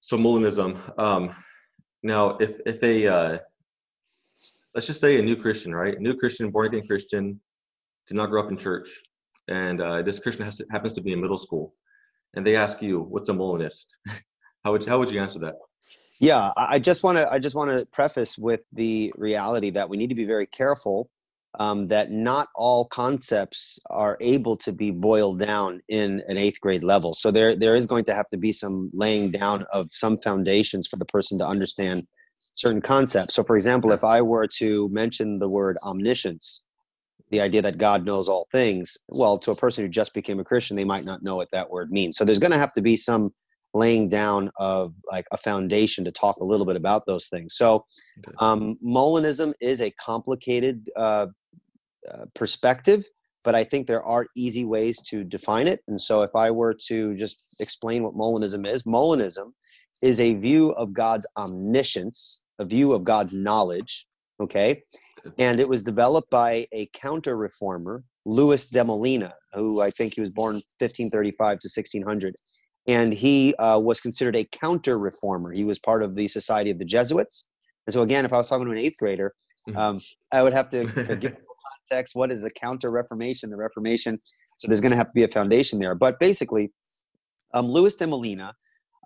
so 0.00 0.16
Molinism. 0.16 0.76
Um, 0.98 1.34
now, 2.02 2.36
if 2.38 2.58
if 2.66 2.82
a 2.82 3.06
uh, 3.06 3.38
let's 4.74 4.86
just 4.86 5.00
say 5.00 5.18
a 5.18 5.22
new 5.22 5.36
Christian, 5.36 5.74
right? 5.74 5.98
New 5.98 6.16
Christian, 6.16 6.50
born 6.50 6.66
again 6.66 6.86
Christian, 6.86 7.40
did 8.06 8.16
not 8.16 8.30
grow 8.30 8.42
up 8.42 8.50
in 8.50 8.56
church, 8.56 9.00
and 9.48 9.80
uh, 9.80 10.02
this 10.02 10.18
Christian 10.18 10.44
has 10.44 10.60
happens 10.70 10.92
to 10.94 11.00
be 11.00 11.12
in 11.12 11.20
middle 11.20 11.38
school, 11.38 11.74
and 12.34 12.46
they 12.46 12.56
ask 12.56 12.82
you, 12.82 13.00
"What's 13.00 13.28
a 13.28 13.34
Molinist?" 13.34 13.96
how 14.64 14.72
would 14.72 14.84
how 14.84 14.98
would 14.98 15.10
you 15.10 15.20
answer 15.20 15.38
that? 15.40 15.54
Yeah, 16.20 16.50
I 16.56 16.78
just 16.78 17.02
want 17.02 17.18
to 17.18 17.30
I 17.30 17.38
just 17.38 17.54
want 17.54 17.78
to 17.78 17.86
preface 17.86 18.38
with 18.38 18.60
the 18.72 19.12
reality 19.16 19.70
that 19.70 19.88
we 19.88 19.96
need 19.96 20.08
to 20.08 20.14
be 20.14 20.24
very 20.24 20.46
careful 20.46 21.10
um, 21.58 21.88
that 21.88 22.10
not 22.10 22.48
all 22.54 22.86
concepts 22.86 23.78
are 23.90 24.16
able 24.20 24.56
to 24.58 24.72
be 24.72 24.90
boiled 24.90 25.38
down 25.38 25.80
in 25.88 26.22
an 26.28 26.36
eighth 26.36 26.60
grade 26.60 26.82
level. 26.82 27.14
So 27.14 27.30
there 27.30 27.56
there 27.56 27.76
is 27.76 27.86
going 27.86 28.04
to 28.04 28.14
have 28.14 28.28
to 28.30 28.36
be 28.36 28.52
some 28.52 28.90
laying 28.92 29.30
down 29.30 29.64
of 29.72 29.88
some 29.90 30.18
foundations 30.18 30.86
for 30.86 30.96
the 30.96 31.04
person 31.06 31.38
to 31.38 31.46
understand 31.46 32.06
certain 32.54 32.82
concepts. 32.82 33.34
So, 33.34 33.44
for 33.44 33.56
example, 33.56 33.92
if 33.92 34.04
I 34.04 34.20
were 34.20 34.46
to 34.58 34.88
mention 34.90 35.38
the 35.38 35.48
word 35.48 35.76
omniscience, 35.84 36.65
the 37.30 37.40
idea 37.40 37.62
that 37.62 37.78
God 37.78 38.04
knows 38.04 38.28
all 38.28 38.46
things, 38.52 38.96
well, 39.08 39.38
to 39.38 39.50
a 39.50 39.56
person 39.56 39.84
who 39.84 39.88
just 39.88 40.14
became 40.14 40.38
a 40.38 40.44
Christian, 40.44 40.76
they 40.76 40.84
might 40.84 41.04
not 41.04 41.22
know 41.22 41.36
what 41.36 41.50
that 41.52 41.70
word 41.70 41.90
means. 41.90 42.16
So 42.16 42.24
there's 42.24 42.38
going 42.38 42.52
to 42.52 42.58
have 42.58 42.72
to 42.74 42.82
be 42.82 42.96
some 42.96 43.32
laying 43.74 44.08
down 44.08 44.50
of 44.56 44.94
like 45.10 45.26
a 45.32 45.36
foundation 45.36 46.04
to 46.04 46.12
talk 46.12 46.36
a 46.36 46.44
little 46.44 46.66
bit 46.66 46.76
about 46.76 47.04
those 47.06 47.28
things. 47.28 47.56
So, 47.56 47.84
um, 48.38 48.78
Molinism 48.84 49.52
is 49.60 49.82
a 49.82 49.90
complicated 49.92 50.88
uh, 50.96 51.26
uh, 52.10 52.24
perspective, 52.34 53.04
but 53.44 53.54
I 53.54 53.64
think 53.64 53.86
there 53.86 54.02
are 54.02 54.26
easy 54.36 54.64
ways 54.64 55.00
to 55.08 55.24
define 55.24 55.66
it. 55.66 55.80
And 55.88 56.00
so, 56.00 56.22
if 56.22 56.34
I 56.34 56.50
were 56.50 56.74
to 56.88 57.14
just 57.16 57.60
explain 57.60 58.02
what 58.02 58.14
Molinism 58.14 58.70
is, 58.70 58.84
Molinism 58.84 59.52
is 60.02 60.20
a 60.20 60.34
view 60.34 60.70
of 60.70 60.92
God's 60.92 61.26
omniscience, 61.36 62.42
a 62.58 62.64
view 62.64 62.92
of 62.92 63.04
God's 63.04 63.34
knowledge. 63.34 64.06
Okay. 64.40 64.82
And 65.38 65.60
it 65.60 65.68
was 65.68 65.82
developed 65.82 66.30
by 66.30 66.66
a 66.72 66.88
counter 66.92 67.36
reformer, 67.36 68.04
Louis 68.24 68.68
de 68.68 68.84
Molina, 68.84 69.32
who 69.54 69.80
I 69.80 69.90
think 69.90 70.14
he 70.14 70.20
was 70.20 70.30
born 70.30 70.54
1535 70.54 71.36
to 71.60 71.68
1600 71.68 72.34
and 72.86 73.12
he 73.12 73.54
uh, 73.56 73.78
was 73.78 74.00
considered 74.00 74.36
a 74.36 74.44
counter 74.52 74.98
reformer. 74.98 75.52
He 75.52 75.64
was 75.64 75.78
part 75.78 76.02
of 76.02 76.14
the 76.14 76.28
Society 76.28 76.70
of 76.70 76.78
the 76.78 76.84
Jesuits. 76.84 77.48
And 77.86 77.94
so, 77.94 78.02
again, 78.02 78.24
if 78.24 78.32
I 78.32 78.36
was 78.36 78.48
talking 78.48 78.66
to 78.66 78.72
an 78.72 78.78
eighth 78.78 78.98
grader, 78.98 79.34
mm-hmm. 79.68 79.78
um, 79.78 79.96
I 80.32 80.42
would 80.42 80.52
have 80.52 80.70
to 80.70 80.84
give 81.20 81.36
context. 81.90 82.14
What 82.14 82.30
is 82.30 82.44
a 82.44 82.50
counter 82.50 82.88
Reformation? 82.90 83.50
The 83.50 83.56
Reformation. 83.56 84.16
So 84.58 84.68
there's 84.68 84.80
going 84.80 84.92
to 84.92 84.96
have 84.96 85.08
to 85.08 85.12
be 85.14 85.24
a 85.24 85.28
foundation 85.28 85.78
there. 85.78 85.94
But 85.94 86.18
basically, 86.20 86.70
um, 87.54 87.66
Louis 87.66 87.94
de 87.96 88.06
Molina 88.06 88.52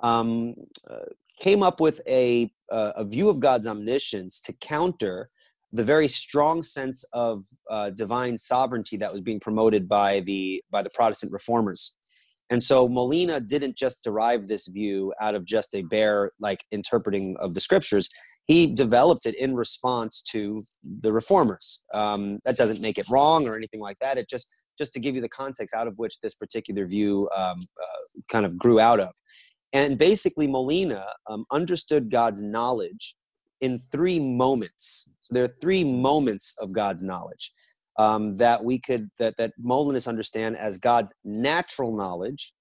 um, 0.02 0.54
uh, 0.90 0.96
came 1.40 1.62
up 1.62 1.80
with 1.80 2.00
a, 2.06 2.52
uh, 2.70 2.92
a 2.96 3.04
view 3.04 3.28
of 3.28 3.40
God's 3.40 3.66
omniscience 3.66 4.40
to 4.42 4.52
counter 4.60 5.28
the 5.72 5.84
very 5.84 6.08
strong 6.08 6.62
sense 6.62 7.04
of 7.12 7.44
uh, 7.70 7.90
divine 7.90 8.36
sovereignty 8.36 8.96
that 8.98 9.12
was 9.12 9.22
being 9.22 9.40
promoted 9.40 9.88
by 9.88 10.20
the 10.20 10.62
by 10.70 10.82
the 10.82 10.90
Protestant 10.90 11.32
reformers. 11.32 11.96
And 12.50 12.60
so 12.60 12.88
Molina 12.88 13.40
didn't 13.40 13.76
just 13.76 14.02
derive 14.02 14.48
this 14.48 14.66
view 14.66 15.14
out 15.20 15.36
of 15.36 15.44
just 15.44 15.74
a 15.74 15.82
bare 15.82 16.32
like 16.40 16.64
interpreting 16.72 17.36
of 17.38 17.54
the 17.54 17.60
scriptures. 17.60 18.08
He 18.46 18.66
developed 18.66 19.26
it 19.26 19.36
in 19.36 19.54
response 19.54 20.20
to 20.32 20.60
the 20.82 21.12
reformers. 21.12 21.84
Um, 21.94 22.40
that 22.44 22.56
doesn't 22.56 22.80
make 22.80 22.98
it 22.98 23.08
wrong 23.08 23.46
or 23.46 23.56
anything 23.56 23.78
like 23.78 23.98
that. 24.00 24.18
It 24.18 24.28
just 24.28 24.48
just 24.76 24.92
to 24.94 25.00
give 25.00 25.14
you 25.14 25.20
the 25.20 25.28
context 25.28 25.74
out 25.74 25.86
of 25.86 25.94
which 25.98 26.20
this 26.20 26.34
particular 26.34 26.86
view 26.86 27.28
um, 27.36 27.58
uh, 27.60 28.20
kind 28.28 28.44
of 28.44 28.58
grew 28.58 28.80
out 28.80 28.98
of. 28.98 29.10
And 29.72 29.98
basically, 29.98 30.46
Molina 30.46 31.04
um, 31.28 31.44
understood 31.50 32.10
God's 32.10 32.42
knowledge 32.42 33.14
in 33.60 33.78
three 33.78 34.18
moments. 34.18 35.10
So 35.22 35.34
there 35.34 35.44
are 35.44 35.54
three 35.60 35.84
moments 35.84 36.56
of 36.60 36.72
God's 36.72 37.04
knowledge 37.04 37.52
um, 37.98 38.36
that 38.38 38.64
we 38.64 38.80
could 38.80 39.10
that 39.18 39.36
that 39.36 39.52
Molinists 39.58 40.08
understand 40.08 40.56
as 40.56 40.78
God's 40.78 41.12
natural 41.24 41.96
knowledge, 41.96 42.52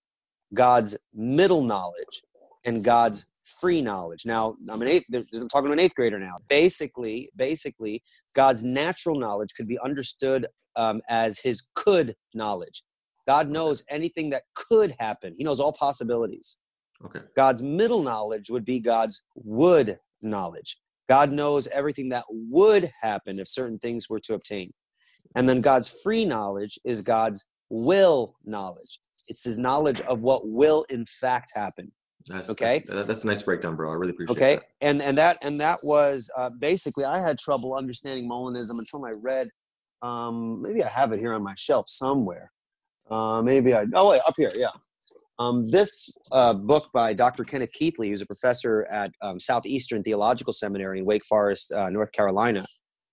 God's 0.54 0.98
middle 1.13 1.63
knowledge, 1.63 2.22
and 2.66 2.84
God's 2.84 3.25
free 3.60 3.82
knowledge. 3.82 4.25
Now, 4.25 4.56
I'm 4.72 4.82
an 4.82 4.88
eighth. 4.88 5.06
I'm 5.12 5.48
talking 5.48 5.68
to 5.68 5.74
an 5.74 5.80
eighth 5.80 5.96
grader 5.96 6.20
now. 6.20 6.36
Basically, 6.48 7.30
basically, 7.36 8.04
God's 8.36 8.63
natural 8.63 9.18
knowledge 9.18 9.50
could 9.56 9.68
be 9.68 9.80
understood 9.80 10.48
um, 10.75 11.01
as 11.10 11.39
His 11.39 11.70
could 11.75 12.16
knowledge. 12.36 12.84
God 13.28 13.50
knows 13.50 13.84
anything 13.89 14.30
that 14.32 14.44
could 14.56 14.96
happen. 15.00 15.34
He 15.38 15.44
knows 15.44 15.60
all 15.60 15.74
possibilities. 15.74 16.60
Okay. 17.06 17.20
God's 17.36 17.62
middle 17.62 18.03
knowledge 18.03 18.50
would 18.50 18.65
be 18.65 18.79
God's 18.79 19.24
would 19.36 20.00
knowledge. 20.22 20.77
God 21.08 21.32
knows 21.32 21.68
everything 21.68 22.10
that 22.10 22.25
would 22.29 22.89
happen 23.01 23.39
if 23.39 23.48
certain 23.48 23.79
things 23.79 24.10
were 24.10 24.20
to 24.22 24.36
obtain. 24.36 24.72
And 25.36 25.48
then 25.48 25.62
God's 25.62 25.88
free 25.88 26.25
knowledge 26.25 26.77
is 26.84 27.01
God's 27.01 27.48
will 27.70 28.36
knowledge. 28.46 29.00
It's 29.27 29.44
his 29.44 29.58
knowledge 29.58 30.01
of 30.01 30.22
what 30.22 30.48
will 30.48 30.86
in 30.89 31.06
fact 31.06 31.51
happen. 31.56 31.91
That's, 32.27 32.50
Okay. 32.50 32.84
That's, 32.86 33.08
that's 33.08 33.24
a 33.24 33.27
nice 33.27 33.44
breakdown, 33.44 33.75
bro. 33.75 33.91
I 33.91 33.94
really 33.94 34.12
appreciate 34.12 34.36
it. 34.36 34.39
okay 34.39 34.56
that. 34.56 34.65
and 34.82 35.01
and 35.01 35.18
that 35.18 35.38
and 35.41 35.60
that 35.62 35.82
was 35.84 36.29
uh, 36.36 36.50
basically 36.60 37.06
i 37.06 37.18
had 37.18 37.39
trouble 37.39 37.75
understanding 37.75 38.29
molinism 38.29 38.77
until 38.77 39.06
i 39.06 39.12
read 39.12 39.50
um, 40.01 40.62
maybe 40.62 40.84
i 40.84 40.88
have 40.88 41.12
it 41.13 41.20
here 41.20 41.34
on 41.34 41.41
my 41.41 41.53
shelf 41.56 41.88
somewhere 41.88 42.51
uh, 43.10 43.41
maybe 43.41 43.74
i 43.74 43.86
oh 43.96 44.10
wait 44.10 44.22
up 44.27 44.34
here 44.38 44.51
yeah 44.56 44.68
um, 45.39 45.67
this 45.69 46.10
uh, 46.31 46.53
book 46.53 46.89
by 46.93 47.13
dr 47.13 47.43
kenneth 47.46 47.72
keathley 47.79 48.10
who's 48.10 48.22
a 48.22 48.25
professor 48.25 48.86
at 48.91 49.12
um, 49.22 49.39
southeastern 49.39 50.03
theological 50.03 50.53
seminary 50.53 51.00
in 51.00 51.05
wake 51.05 51.25
forest 51.25 51.72
uh, 51.72 51.89
north 51.89 52.12
carolina 52.12 52.65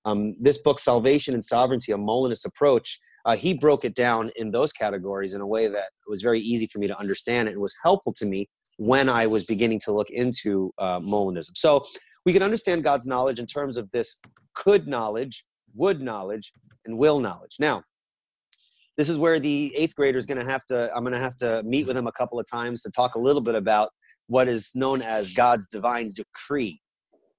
um, 0.05 0.35
this 0.41 0.59
book 0.63 0.79
salvation 0.79 1.35
and 1.35 1.45
sovereignty 1.45 1.93
a 1.93 1.97
molinist 1.97 2.47
approach 2.47 2.99
uh, 3.27 3.35
he 3.35 3.55
broke 3.55 3.85
it 3.85 3.95
down 3.97 4.31
in 4.37 4.53
those 4.53 4.73
categories 4.73 5.35
in 5.35 5.41
a 5.41 5.47
way 5.47 5.67
that 5.67 5.91
was 6.07 6.23
very 6.23 6.41
easy 6.41 6.67
for 6.69 6.79
me 6.79 6.87
to 6.87 6.99
understand 6.99 7.49
and 7.49 7.59
was 7.59 7.75
helpful 7.83 8.13
to 8.13 8.25
me 8.25 8.49
when 8.79 9.09
I 9.09 9.27
was 9.27 9.47
beginning 9.47 9.81
to 9.81 9.93
look 9.93 10.11
into 10.11 10.73
uh, 10.79 11.01
Molinism. 11.01 11.57
So 11.57 11.85
we 12.25 12.33
can 12.33 12.43
understand 12.43 12.85
God's 12.85 13.07
knowledge 13.07 13.41
in 13.41 13.47
terms 13.47 13.77
of 13.77 13.91
this 13.91 14.21
could 14.55 14.87
knowledge, 14.87 15.45
would 15.75 16.01
knowledge, 16.01 16.53
and 16.85 16.97
will 16.97 17.19
knowledge. 17.19 17.57
Now, 17.59 17.83
this 18.97 19.09
is 19.09 19.19
where 19.19 19.39
the 19.39 19.75
eighth 19.77 19.95
grader 19.95 20.19
is 20.19 20.27
going 20.27 20.45
to 20.45 20.51
have 20.51 20.65
to, 20.67 20.91
I'm 20.95 21.03
going 21.03 21.13
to 21.13 21.19
have 21.19 21.37
to 21.39 21.63
meet 21.65 21.87
with 21.87 21.97
him 21.97 22.07
a 22.07 22.13
couple 22.13 22.41
of 22.41 22.47
times 22.51 22.83
to 22.83 22.91
talk 22.91 23.15
a 23.15 23.19
little 23.19 23.43
bit 23.43 23.55
about 23.55 23.91
what 24.29 24.49
is 24.49 24.73
known 24.75 25.03
as 25.03 25.35
God's 25.35 25.67
divine 25.69 26.11
decree. 26.15 26.81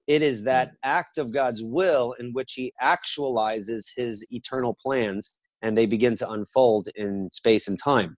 It 0.06 0.22
is 0.22 0.44
that 0.44 0.68
mm. 0.68 0.74
act 0.84 1.18
of 1.18 1.32
God's 1.32 1.62
will 1.62 2.14
in 2.18 2.32
which 2.32 2.54
he 2.54 2.72
actualizes 2.82 3.86
his 3.96 4.26
eternal 4.30 4.76
plans 4.82 5.38
and 5.62 5.76
they 5.76 5.86
begin 5.86 6.14
to 6.16 6.30
unfold 6.30 6.88
in 6.96 7.28
space 7.32 7.68
and 7.68 7.78
time. 7.82 8.16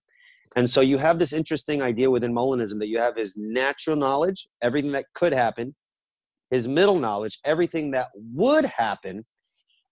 And 0.57 0.69
so 0.69 0.81
you 0.81 0.99
have 0.99 1.19
this 1.19 1.33
interesting 1.33 1.81
idea 1.81 2.11
within 2.11 2.35
Molinism 2.35 2.79
that 2.81 2.89
you 2.89 2.99
have 2.99 3.17
his 3.17 3.37
natural 3.37 3.97
knowledge, 3.97 4.49
everything 4.63 4.93
that 4.93 5.07
could 5.15 5.33
happen, 5.33 5.75
his 6.51 6.67
middle 6.67 6.99
knowledge, 6.99 7.39
everything 7.45 7.93
that 7.93 8.09
would 8.35 8.65
happen, 8.65 9.25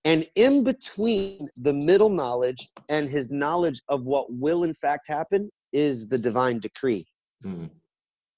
and 0.04 0.24
in 0.36 0.64
between 0.64 1.48
the 1.56 1.72
middle 1.72 2.08
knowledge 2.08 2.68
and 2.88 3.08
his 3.08 3.30
knowledge 3.30 3.80
of 3.88 4.04
what 4.04 4.26
will 4.30 4.64
in 4.64 4.74
fact 4.74 5.06
happen 5.08 5.50
is 5.72 6.08
the 6.08 6.18
divine 6.18 6.58
decree. 6.58 7.04
Mm. 7.44 7.70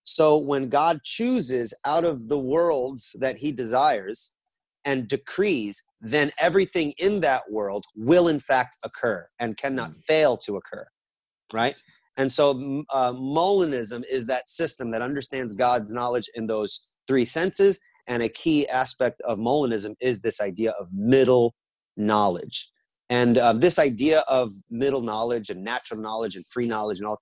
So 0.04 0.38
when 0.38 0.68
God 0.68 1.00
chooses 1.04 1.72
out 1.84 2.04
of 2.04 2.28
the 2.28 2.38
worlds 2.38 3.14
that 3.20 3.36
he 3.36 3.52
desires 3.52 4.32
and 4.84 5.06
decrees, 5.06 5.84
then 6.00 6.30
everything 6.40 6.92
in 6.98 7.20
that 7.20 7.42
world 7.50 7.84
will 7.94 8.28
in 8.28 8.40
fact 8.40 8.78
occur 8.84 9.26
and 9.38 9.56
cannot 9.56 9.90
Mm. 9.92 10.04
fail 10.04 10.36
to 10.38 10.56
occur, 10.56 10.86
right? 11.52 11.76
And 12.16 12.32
so 12.32 12.84
uh, 12.90 13.12
Molinism 13.12 14.02
is 14.10 14.26
that 14.26 14.48
system 14.48 14.90
that 14.90 15.02
understands 15.02 15.54
God's 15.54 15.92
knowledge 15.92 16.28
in 16.34 16.46
those 16.46 16.96
three 17.06 17.24
senses. 17.24 17.78
And 18.08 18.22
a 18.22 18.28
key 18.28 18.68
aspect 18.68 19.20
of 19.22 19.38
Molinism 19.38 19.94
is 20.00 20.20
this 20.20 20.40
idea 20.40 20.72
of 20.72 20.88
middle 20.92 21.54
knowledge. 21.96 22.70
And 23.08 23.38
uh, 23.38 23.52
this 23.52 23.78
idea 23.78 24.20
of 24.28 24.52
middle 24.70 25.02
knowledge 25.02 25.50
and 25.50 25.64
natural 25.64 26.00
knowledge 26.00 26.36
and 26.36 26.46
free 26.46 26.68
knowledge 26.68 26.98
and 26.98 27.06
all, 27.06 27.18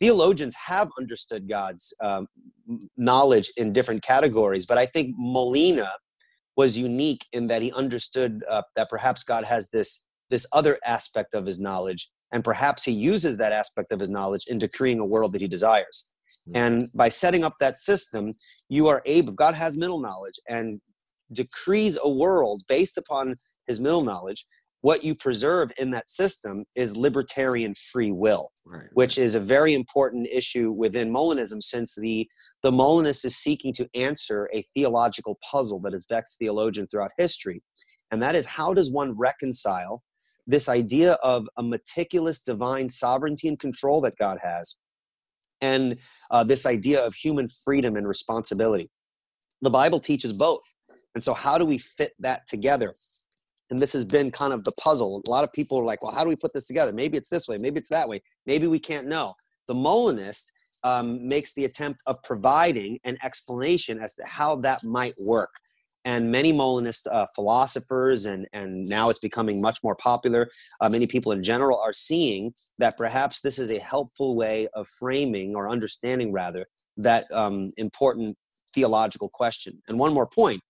theologians 0.00 0.54
have 0.66 0.88
understood 0.98 1.48
God's 1.48 1.94
um, 2.02 2.26
knowledge 2.96 3.52
in 3.56 3.72
different 3.72 4.02
categories. 4.02 4.66
But 4.66 4.78
I 4.78 4.86
think 4.86 5.14
Molina 5.16 5.92
was 6.56 6.76
unique 6.76 7.24
in 7.32 7.46
that 7.46 7.62
he 7.62 7.72
understood 7.72 8.42
uh, 8.50 8.62
that 8.74 8.90
perhaps 8.90 9.22
God 9.22 9.44
has 9.44 9.68
this, 9.70 10.04
this 10.28 10.46
other 10.52 10.78
aspect 10.84 11.34
of 11.34 11.46
his 11.46 11.60
knowledge 11.60 12.10
and 12.32 12.44
perhaps 12.44 12.84
he 12.84 12.92
uses 12.92 13.38
that 13.38 13.52
aspect 13.52 13.92
of 13.92 14.00
his 14.00 14.10
knowledge 14.10 14.46
in 14.48 14.58
decreeing 14.58 14.98
a 14.98 15.06
world 15.06 15.32
that 15.32 15.40
he 15.40 15.46
desires. 15.46 16.12
Mm. 16.48 16.52
And 16.54 16.82
by 16.96 17.08
setting 17.08 17.44
up 17.44 17.54
that 17.60 17.78
system, 17.78 18.34
you 18.68 18.88
are 18.88 19.02
able, 19.06 19.32
God 19.32 19.54
has 19.54 19.76
middle 19.76 20.00
knowledge 20.00 20.34
and 20.48 20.80
decrees 21.32 21.98
a 22.02 22.08
world 22.08 22.62
based 22.68 22.98
upon 22.98 23.36
his 23.66 23.80
middle 23.80 24.02
knowledge. 24.02 24.44
What 24.80 25.02
you 25.02 25.14
preserve 25.16 25.70
in 25.78 25.90
that 25.90 26.08
system 26.08 26.64
is 26.76 26.96
libertarian 26.96 27.74
free 27.92 28.12
will, 28.12 28.50
Right. 28.64 28.86
which 28.92 29.18
is 29.18 29.34
a 29.34 29.40
very 29.40 29.74
important 29.74 30.28
issue 30.30 30.70
within 30.70 31.10
Molinism 31.12 31.60
since 31.60 31.96
the, 31.96 32.28
the 32.62 32.70
Molinist 32.70 33.24
is 33.24 33.36
seeking 33.36 33.72
to 33.74 33.88
answer 33.94 34.48
a 34.54 34.62
theological 34.74 35.36
puzzle 35.50 35.80
that 35.80 35.92
has 35.94 36.06
vexed 36.08 36.38
theologians 36.38 36.88
throughout 36.90 37.10
history. 37.18 37.60
And 38.12 38.22
that 38.22 38.36
is 38.36 38.46
how 38.46 38.72
does 38.72 38.90
one 38.92 39.18
reconcile 39.18 40.02
this 40.46 40.68
idea 40.68 41.14
of 41.22 41.46
a 41.58 41.62
meticulous 41.62 42.40
divine 42.40 42.88
sovereignty 42.88 43.48
and 43.48 43.58
control 43.58 44.00
that 44.02 44.16
God 44.16 44.38
has, 44.42 44.78
and 45.60 45.98
uh, 46.30 46.44
this 46.44 46.66
idea 46.66 47.00
of 47.04 47.14
human 47.14 47.48
freedom 47.48 47.96
and 47.96 48.06
responsibility. 48.06 48.90
The 49.62 49.70
Bible 49.70 50.00
teaches 50.00 50.32
both. 50.32 50.62
And 51.14 51.22
so, 51.22 51.34
how 51.34 51.58
do 51.58 51.64
we 51.64 51.78
fit 51.78 52.12
that 52.20 52.46
together? 52.46 52.94
And 53.70 53.80
this 53.80 53.92
has 53.92 54.04
been 54.04 54.30
kind 54.30 54.52
of 54.52 54.64
the 54.64 54.72
puzzle. 54.72 55.20
A 55.26 55.30
lot 55.30 55.44
of 55.44 55.52
people 55.52 55.78
are 55.78 55.84
like, 55.84 56.02
well, 56.02 56.12
how 56.12 56.22
do 56.22 56.28
we 56.28 56.36
put 56.36 56.52
this 56.54 56.66
together? 56.66 56.92
Maybe 56.92 57.18
it's 57.18 57.28
this 57.28 57.48
way, 57.48 57.58
maybe 57.60 57.78
it's 57.78 57.90
that 57.90 58.08
way, 58.08 58.22
maybe 58.46 58.66
we 58.66 58.78
can't 58.78 59.06
know. 59.06 59.34
The 59.66 59.74
Molinist 59.74 60.52
um, 60.84 61.26
makes 61.26 61.54
the 61.54 61.64
attempt 61.64 62.00
of 62.06 62.22
providing 62.22 62.98
an 63.04 63.18
explanation 63.22 64.00
as 64.00 64.14
to 64.14 64.24
how 64.24 64.56
that 64.56 64.84
might 64.84 65.14
work 65.26 65.50
and 66.08 66.32
many 66.32 66.52
Molinist 66.52 67.06
uh, 67.08 67.26
philosophers, 67.34 68.24
and, 68.24 68.48
and 68.54 68.86
now 68.86 69.10
it's 69.10 69.18
becoming 69.18 69.60
much 69.60 69.84
more 69.84 69.94
popular. 69.94 70.48
Uh, 70.80 70.88
many 70.88 71.06
people 71.06 71.32
in 71.32 71.42
general 71.42 71.78
are 71.78 71.92
seeing 71.92 72.50
that 72.78 72.96
perhaps 72.96 73.42
this 73.42 73.58
is 73.58 73.70
a 73.70 73.78
helpful 73.78 74.34
way 74.34 74.68
of 74.72 74.88
framing 74.88 75.54
or 75.54 75.68
understanding, 75.68 76.32
rather, 76.32 76.66
that 76.96 77.26
um, 77.30 77.72
important 77.76 78.34
theological 78.74 79.28
question. 79.28 79.82
And 79.88 79.98
one 79.98 80.14
more 80.14 80.26
point 80.26 80.62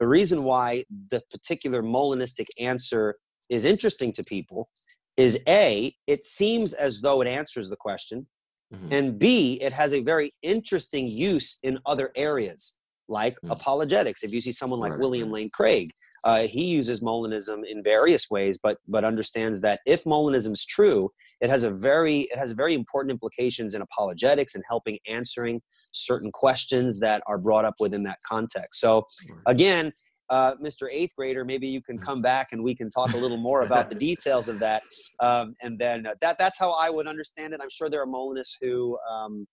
the 0.00 0.08
reason 0.08 0.42
why 0.42 0.84
the 1.10 1.22
particular 1.30 1.82
Molinistic 1.82 2.46
answer 2.58 3.16
is 3.48 3.64
interesting 3.64 4.12
to 4.14 4.24
people 4.24 4.70
is 5.16 5.38
A, 5.46 5.94
it 6.08 6.24
seems 6.24 6.72
as 6.72 7.00
though 7.00 7.20
it 7.20 7.28
answers 7.28 7.70
the 7.70 7.76
question, 7.76 8.26
Mhm. 8.72 8.92
and 8.96 9.18
B, 9.18 9.58
it 9.60 9.72
has 9.72 9.92
a 9.92 10.00
very 10.00 10.32
interesting 10.42 11.06
use 11.06 11.58
in 11.62 11.78
other 11.86 12.10
areas 12.16 12.79
like 13.10 13.36
Mm. 13.44 13.50
apologetics. 13.50 14.22
If 14.22 14.32
you 14.32 14.40
see 14.40 14.52
someone 14.52 14.78
like 14.80 14.92
Right, 14.92 15.00
William. 15.00 15.30
Lane 15.30 15.50
Craig, 15.52 15.90
uh, 16.24 16.42
he 16.46 16.64
uses 16.64 17.02
Molinism 17.02 17.66
in 17.66 17.82
various 17.82 18.30
ways, 18.30 18.58
but 18.62 18.78
but 18.88 19.04
understands 19.04 19.60
that 19.62 19.80
if 19.84 20.04
Molinism 20.04 20.52
is 20.52 20.64
true, 20.64 21.10
it 21.40 21.50
has 21.50 21.64
a 21.64 21.70
very 21.70 22.20
it 22.32 22.38
has 22.38 22.52
very 22.52 22.74
important 22.74 23.10
implications 23.10 23.74
in 23.74 23.82
apologetics 23.82 24.54
and 24.54 24.64
helping 24.68 24.98
answering 25.08 25.60
certain 25.92 26.30
questions 26.32 27.00
that 27.00 27.22
are 27.26 27.38
brought 27.38 27.64
up 27.64 27.74
within 27.80 28.04
that 28.04 28.18
context. 28.26 28.80
So 28.80 29.06
again. 29.46 29.92
Uh, 30.32 30.54
Mr. 30.62 30.86
Eighth 30.92 31.12
Grader, 31.16 31.44
maybe 31.44 31.66
you 31.66 31.82
can 31.82 31.98
Mm. 31.98 32.04
come 32.04 32.22
back 32.22 32.52
and 32.52 32.62
we 32.62 32.72
can 32.72 32.88
talk 32.88 33.12
a 33.14 33.16
little 33.16 33.36
more 33.36 33.62
about 33.62 33.88
the 33.88 33.96
details 34.08 34.48
of 34.48 34.60
that. 34.60 34.80
Um, 35.18 35.56
and 35.60 35.76
then 35.76 36.06
uh, 36.06 36.14
that 36.20 36.38
that's 36.38 36.56
how 36.56 36.70
I 36.80 36.88
would 36.88 37.08
understand 37.08 37.52
it. 37.52 37.58
I'm 37.60 37.68
sure 37.68 37.88
there 37.90 38.00
are 38.00 38.06
Molinists 38.06 38.56
who 38.60 38.96
um, 39.10 39.48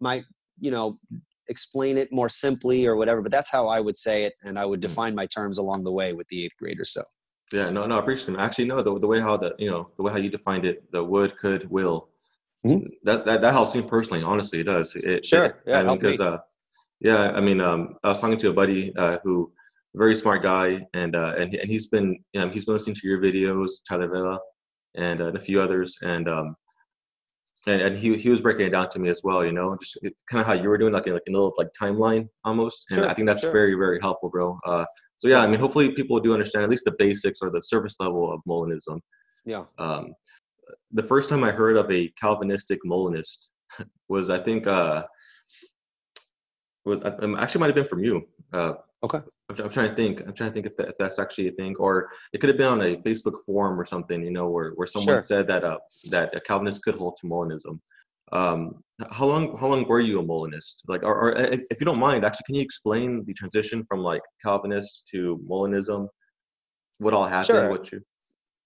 might, 0.00 0.24
you 0.60 0.70
know, 0.70 0.92
explain 1.48 1.98
it 1.98 2.12
more 2.12 2.28
simply 2.28 2.86
or 2.86 2.96
whatever, 2.96 3.22
but 3.22 3.32
that's 3.32 3.50
how 3.50 3.66
I 3.68 3.80
would 3.80 3.96
say 3.96 4.24
it, 4.24 4.34
and 4.44 4.58
I 4.58 4.64
would 4.64 4.80
Mm. 4.80 4.88
define 4.88 5.14
my 5.14 5.26
terms 5.26 5.58
along 5.58 5.84
the 5.84 5.92
way 5.92 6.12
with 6.12 6.28
the 6.28 6.44
eighth 6.44 6.56
grader 6.58 6.84
So 6.84 7.02
Yeah, 7.52 7.70
no, 7.70 7.86
no, 7.86 7.96
I 7.96 8.00
appreciate 8.00 8.34
it. 8.34 8.40
Actually, 8.40 8.66
no, 8.66 8.82
the, 8.82 8.98
the 8.98 9.06
way 9.06 9.20
how 9.20 9.36
the 9.36 9.54
you 9.58 9.70
know 9.70 9.90
the 9.96 10.02
way 10.02 10.12
how 10.12 10.18
you 10.18 10.30
defined 10.30 10.64
it, 10.64 10.90
the 10.92 11.02
would, 11.02 11.36
could, 11.38 11.68
will, 11.70 12.08
Mhm. 12.66 12.86
that, 13.04 13.24
that 13.26 13.40
that 13.42 13.52
helps 13.52 13.74
me 13.74 13.82
personally. 13.82 14.22
Honestly, 14.22 14.60
it 14.60 14.64
does. 14.74 14.94
It, 14.96 15.24
Sure, 15.24 15.44
it- 15.46 15.56
yeah, 15.66 15.78
I 15.78 15.82
mean, 15.84 15.98
because 15.98 16.20
uh, 16.20 16.38
yeah, 17.00 17.30
I 17.38 17.40
mean, 17.40 17.60
um, 17.60 17.96
I 18.04 18.08
was 18.08 18.20
talking 18.20 18.38
to 18.38 18.50
a 18.50 18.52
buddy 18.52 18.92
uh, 18.96 19.18
who, 19.22 19.52
very 19.94 20.14
smart 20.14 20.42
guy, 20.42 20.86
and 20.94 21.16
uh, 21.16 21.34
and 21.38 21.54
and 21.54 21.68
he's 21.70 21.86
been 21.86 22.08
you 22.32 22.40
know, 22.40 22.48
he's 22.50 22.64
been 22.66 22.74
listening 22.74 22.96
to 22.96 23.06
your 23.08 23.20
videos, 23.20 23.70
Tyler 23.88 24.08
Vela, 24.08 24.38
and, 24.96 25.20
uh, 25.22 25.28
and 25.28 25.36
a 25.36 25.40
few 25.40 25.60
others, 25.60 25.96
and 26.02 26.28
um, 26.28 26.56
and, 27.66 27.80
and 27.82 27.96
he 27.96 28.16
he 28.16 28.30
was 28.30 28.40
breaking 28.40 28.66
it 28.66 28.70
down 28.70 28.88
to 28.90 28.98
me 28.98 29.08
as 29.08 29.20
well. 29.24 29.44
You 29.44 29.52
know, 29.52 29.76
just 29.80 29.98
kind 30.30 30.40
of 30.40 30.46
how 30.46 30.52
you 30.52 30.68
were 30.68 30.78
doing, 30.78 30.92
like 30.92 31.06
in 31.06 31.12
like 31.14 31.22
a 31.28 31.32
little 31.32 31.52
like 31.58 31.68
timeline 31.78 32.28
almost, 32.44 32.86
and 32.90 32.98
Sure, 33.00 33.08
I 33.08 33.14
think 33.14 33.26
that's 33.26 33.40
sure. 33.42 33.52
very 33.52 33.74
very 33.74 33.98
helpful, 34.00 34.30
bro. 34.30 34.58
Uh, 34.64 34.84
so 35.16 35.28
yeah, 35.28 35.38
Yeah. 35.38 35.44
I 35.44 35.46
mean, 35.48 35.60
hopefully 35.60 35.90
people 35.90 36.20
do 36.20 36.32
understand 36.32 36.64
at 36.64 36.70
least 36.70 36.84
the 36.84 36.94
basics 36.98 37.40
or 37.42 37.50
the 37.50 37.60
surface 37.60 37.96
level 37.98 38.32
of 38.32 38.40
Molinism. 38.48 39.00
yeah, 39.44 39.64
Um, 39.78 40.14
the 40.92 41.02
first 41.02 41.28
time 41.28 41.42
I 41.44 41.50
heard 41.50 41.76
of 41.76 41.90
a 41.90 42.08
Calvinistic 42.20 42.78
Molinist 42.84 43.50
was, 44.08 44.30
I 44.30 44.38
think, 44.38 44.66
uh, 44.66 45.04
was, 46.84 46.98
um, 47.20 47.36
actually 47.36 47.60
might 47.60 47.66
have 47.66 47.74
been 47.74 47.88
from 47.88 48.04
you. 48.04 48.22
Uh, 48.52 48.74
Okay. 49.04 49.18
I'm, 49.48 49.60
I'm 49.60 49.70
trying 49.70 49.90
to 49.90 49.94
think. 49.94 50.20
I'm 50.26 50.34
trying 50.34 50.50
to 50.50 50.54
think 50.54 50.66
if, 50.66 50.76
that, 50.76 50.88
if 50.88 50.98
that's 50.98 51.18
actually 51.18 51.48
a 51.48 51.52
thing, 51.52 51.76
or 51.76 52.10
it 52.32 52.38
could 52.40 52.48
have 52.48 52.58
been 52.58 52.66
on 52.66 52.82
a 52.82 52.96
Facebook 52.96 53.44
forum 53.46 53.80
or 53.80 53.84
something. 53.84 54.22
You 54.22 54.30
know, 54.32 54.48
where, 54.48 54.72
where 54.72 54.86
someone 54.86 55.16
Sure. 55.16 55.20
said 55.20 55.46
that 55.48 55.64
uh, 55.64 55.78
that 56.10 56.34
a 56.34 56.40
Calvinist 56.40 56.82
could 56.82 56.96
hold 56.96 57.16
to 57.20 57.26
Molinism. 57.26 57.78
Um, 58.32 58.82
how 59.10 59.26
long 59.26 59.56
how 59.56 59.68
long 59.68 59.86
were 59.86 60.00
you 60.00 60.18
a 60.18 60.22
Molinist? 60.22 60.82
Like, 60.88 61.02
or, 61.02 61.14
or 61.14 61.34
if 61.36 61.80
you 61.80 61.86
don't 61.86 61.98
mind, 61.98 62.24
actually, 62.24 62.44
can 62.46 62.54
you 62.56 62.62
explain 62.62 63.22
the 63.24 63.32
transition 63.34 63.84
from 63.86 64.00
like 64.00 64.22
Calvinist 64.44 65.08
to 65.12 65.40
Molinism? 65.48 66.08
What 66.98 67.14
all 67.14 67.26
happened? 67.26 67.46
Sure. 67.46 67.70
What 67.70 67.92
you? 67.92 68.02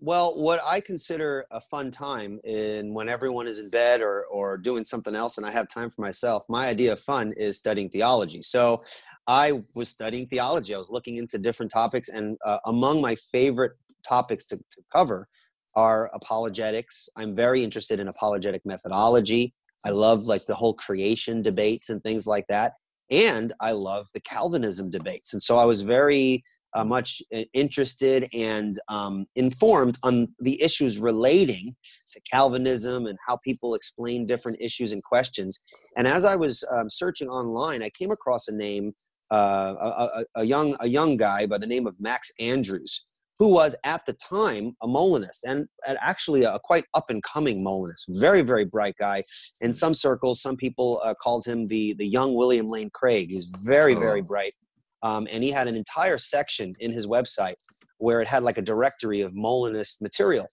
Well, 0.01 0.37
what 0.37 0.61
I 0.67 0.81
consider 0.81 1.45
a 1.53 1.61
fun 1.61 1.93
time 1.93 2.41
in 2.43 2.93
when 2.93 3.09
everyone 3.09 3.47
is 3.47 3.61
in 3.61 3.71
bed 3.71 4.01
or 4.01 4.25
or 4.33 4.57
doing 4.57 4.83
something 4.83 5.15
else 5.15 5.37
and 5.39 5.47
I 5.47 5.53
have 5.53 5.69
time 5.69 5.91
for 5.91 6.01
myself, 6.01 6.43
my 6.49 6.67
idea 6.67 6.95
of 6.95 7.01
fun 7.01 7.33
is 7.37 7.59
studying 7.59 7.89
theology. 7.89 8.43
So 8.43 8.83
I 9.27 9.61
was 9.75 9.89
studying 9.89 10.27
theology. 10.27 10.75
I 10.75 10.79
was 10.79 10.91
looking 10.91 11.17
into 11.17 11.39
different 11.39 11.71
topics, 11.73 12.09
and 12.09 12.37
uh, 12.45 12.59
among 12.67 13.01
my 13.01 13.15
favorite 13.15 13.73
topics 14.07 14.47
to, 14.47 14.57
to 14.57 14.83
cover 14.93 15.29
are 15.75 16.11
apologetics. 16.13 17.09
I'm 17.17 17.35
very 17.35 17.65
interested 17.65 18.01
in 18.01 18.09
apologetic 18.09 18.63
methodology. 18.65 19.55
I 19.85 19.91
love 19.91 20.23
like 20.23 20.45
the 20.47 20.55
whole 20.55 20.75
creation 20.75 21.43
debates 21.43 21.89
and 21.89 22.03
things 22.03 22.27
like 22.27 22.47
that. 22.49 22.75
And 23.11 23.53
I 23.61 23.73
love 23.73 24.09
the 24.15 24.21
Calvinism 24.21 24.91
debates. 24.91 25.33
And 25.35 25.43
so 25.43 25.59
I 25.59 25.65
was 25.65 25.83
very 25.83 26.43
uh, 26.75 26.85
much 26.85 27.21
uh, 27.35 27.43
interested 27.53 28.27
and 28.33 28.75
um, 28.89 29.27
informed 29.37 29.99
on 30.03 30.29
the 30.41 30.61
issues 30.63 30.99
relating 30.99 31.77
to 32.13 32.21
Calvinism 32.31 33.07
and 33.07 33.19
how 33.27 33.37
people 33.45 33.75
explain 33.75 34.27
different 34.27 34.59
issues 34.61 34.93
and 34.93 35.03
questions. 35.05 35.63
And 35.97 36.07
as 36.07 36.25
I 36.25 36.37
was 36.37 36.65
um, 36.73 36.89
searching 36.89 37.29
online, 37.29 37.83
I 37.83 37.91
came 37.91 38.11
across 38.11 38.49
a 38.49 38.55
name, 38.55 38.95
uh, 39.33 39.75
a, 39.81 39.87
a, 39.87 40.25
a, 40.37 40.45
young 40.45 40.77
a 40.81 40.89
young 40.89 41.17
guy 41.17 41.47
by 41.47 41.59
the 41.59 41.67
name 41.67 41.87
of 41.87 41.95
Max 41.99 42.31
Andrews, 42.39 43.23
who 43.39 43.49
was 43.49 43.75
at 43.85 44.05
the 44.07 44.13
time 44.15 44.77
a 44.83 44.87
Molinist 44.87 45.45
and, 45.45 45.67
actually 45.87 46.45
a 46.45 46.59
quite 46.63 46.85
up 46.95 47.07
and 47.09 47.23
coming 47.23 47.63
Molinist, 47.63 48.07
very 48.11 48.43
very 48.43 48.65
bright 48.65 48.95
guy. 48.99 49.23
In 49.61 49.73
some 49.73 49.95
circles, 49.95 50.43
some 50.43 50.57
people 50.57 51.01
uh, 51.03 51.15
called 51.23 51.45
him 51.45 51.67
the 51.69 51.95
the 51.95 52.07
young 52.07 52.35
William 52.35 52.69
Lane 52.69 52.91
Craig. 52.93 53.29
He's 53.31 53.51
very 53.65 53.95
very 53.95 54.21
oh. 54.21 54.25
bright 54.25 54.55
um, 55.03 55.27
and 55.31 55.43
he 55.43 55.51
had 55.51 55.69
an 55.69 55.77
entire 55.77 56.19
section 56.19 56.75
in 56.79 56.93
his 56.93 57.07
website 57.07 57.55
where 57.99 58.21
it 58.21 58.29
had 58.29 58.43
like 58.43 58.59
a 58.59 58.63
directory 58.63 59.21
of 59.21 59.35
Molinist 59.35 60.01
material. 60.01 60.47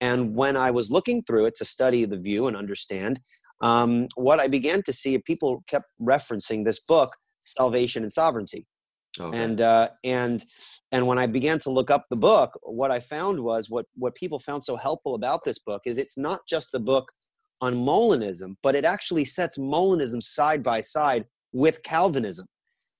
And 0.00 0.34
when 0.34 0.56
I 0.56 0.70
was 0.70 0.90
looking 0.90 1.22
through 1.22 1.46
it 1.46 1.54
to 1.56 1.64
study 1.64 2.04
the 2.04 2.18
view 2.18 2.48
and 2.48 2.56
understand, 2.56 3.20
um, 3.60 4.08
what 4.16 4.40
I 4.40 4.48
began 4.48 4.82
to 4.82 4.92
see, 4.92 5.16
people 5.18 5.62
kept 5.68 5.86
referencing 6.00 6.64
this 6.64 6.80
book, 6.80 7.10
Salvation 7.44 8.02
and 8.02 8.12
Sovereignty. 8.12 8.66
Okay. 9.18 9.38
And 9.38 9.60
uh, 9.60 9.88
and 10.02 10.44
and 10.92 11.06
when 11.06 11.18
I 11.18 11.26
began 11.26 11.58
to 11.60 11.70
look 11.70 11.90
up 11.90 12.06
the 12.10 12.16
book, 12.16 12.58
what 12.62 12.90
I 12.90 13.00
found 13.00 13.40
was 13.40 13.70
what 13.70 13.86
what 13.94 14.14
people 14.14 14.40
found 14.40 14.64
so 14.64 14.76
helpful 14.76 15.14
about 15.14 15.44
this 15.44 15.58
book 15.58 15.82
is 15.86 15.98
it's 15.98 16.18
not 16.18 16.40
just 16.48 16.74
a 16.74 16.78
book 16.78 17.10
on 17.60 17.74
Molinism, 17.74 18.56
but 18.62 18.74
it 18.74 18.84
actually 18.84 19.24
sets 19.24 19.58
Molinism 19.58 20.22
side 20.22 20.62
by 20.62 20.80
side 20.80 21.24
with 21.52 21.82
Calvinism. 21.82 22.46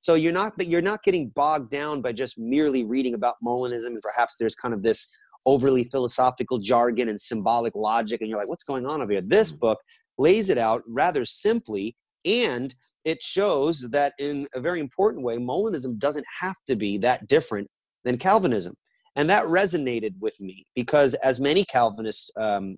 So 0.00 0.14
you're 0.14 0.32
not 0.32 0.52
but 0.56 0.68
you're 0.68 0.82
not 0.82 1.02
getting 1.02 1.30
bogged 1.30 1.70
down 1.70 2.00
by 2.02 2.12
just 2.12 2.38
merely 2.38 2.84
reading 2.84 3.14
about 3.14 3.36
Molinism 3.44 3.86
and 3.86 4.02
perhaps 4.02 4.36
there's 4.38 4.54
kind 4.54 4.74
of 4.74 4.82
this 4.82 5.10
overly 5.46 5.84
philosophical 5.84 6.58
jargon 6.58 7.08
and 7.08 7.20
symbolic 7.20 7.74
logic 7.74 8.20
and 8.20 8.30
you're 8.30 8.38
like 8.38 8.48
what's 8.48 8.64
going 8.64 8.86
on 8.86 9.02
over 9.02 9.12
here. 9.12 9.22
This 9.22 9.52
mm. 9.52 9.60
book 9.60 9.78
lays 10.18 10.48
it 10.48 10.58
out 10.58 10.82
rather 10.86 11.24
simply 11.24 11.96
and 12.24 12.74
it 13.04 13.22
shows 13.22 13.88
that 13.90 14.14
in 14.18 14.46
a 14.54 14.60
very 14.60 14.80
important 14.80 15.24
way 15.24 15.36
Molinism 15.36 15.98
doesn't 15.98 16.26
have 16.40 16.56
to 16.66 16.76
be 16.76 16.98
that 16.98 17.26
different 17.28 17.68
than 18.04 18.18
Calvinism. 18.18 18.74
And 19.16 19.30
that 19.30 19.44
resonated 19.44 20.14
with 20.20 20.40
me 20.40 20.66
because 20.74 21.14
as 21.14 21.40
many 21.40 21.64
Calvinists 21.64 22.30
um, 22.36 22.76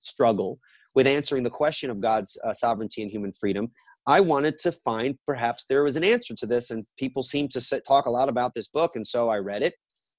struggle 0.00 0.58
with 0.94 1.06
answering 1.06 1.42
the 1.42 1.50
question 1.50 1.90
of 1.90 2.00
God's 2.00 2.38
uh, 2.44 2.52
sovereignty 2.52 3.02
and 3.02 3.10
human 3.10 3.32
freedom, 3.32 3.72
I 4.06 4.20
wanted 4.20 4.58
to 4.60 4.72
find 4.72 5.18
perhaps 5.26 5.64
there 5.68 5.82
was 5.82 5.96
an 5.96 6.04
answer 6.04 6.34
to 6.36 6.46
this. 6.46 6.70
And 6.70 6.86
people 6.98 7.22
seem 7.22 7.48
to 7.48 7.60
sit, 7.60 7.84
talk 7.86 8.06
a 8.06 8.10
lot 8.10 8.28
about 8.28 8.54
this 8.54 8.68
book. 8.68 8.92
And 8.94 9.04
so 9.04 9.28
I 9.28 9.38
read 9.38 9.62
it, 9.62 9.74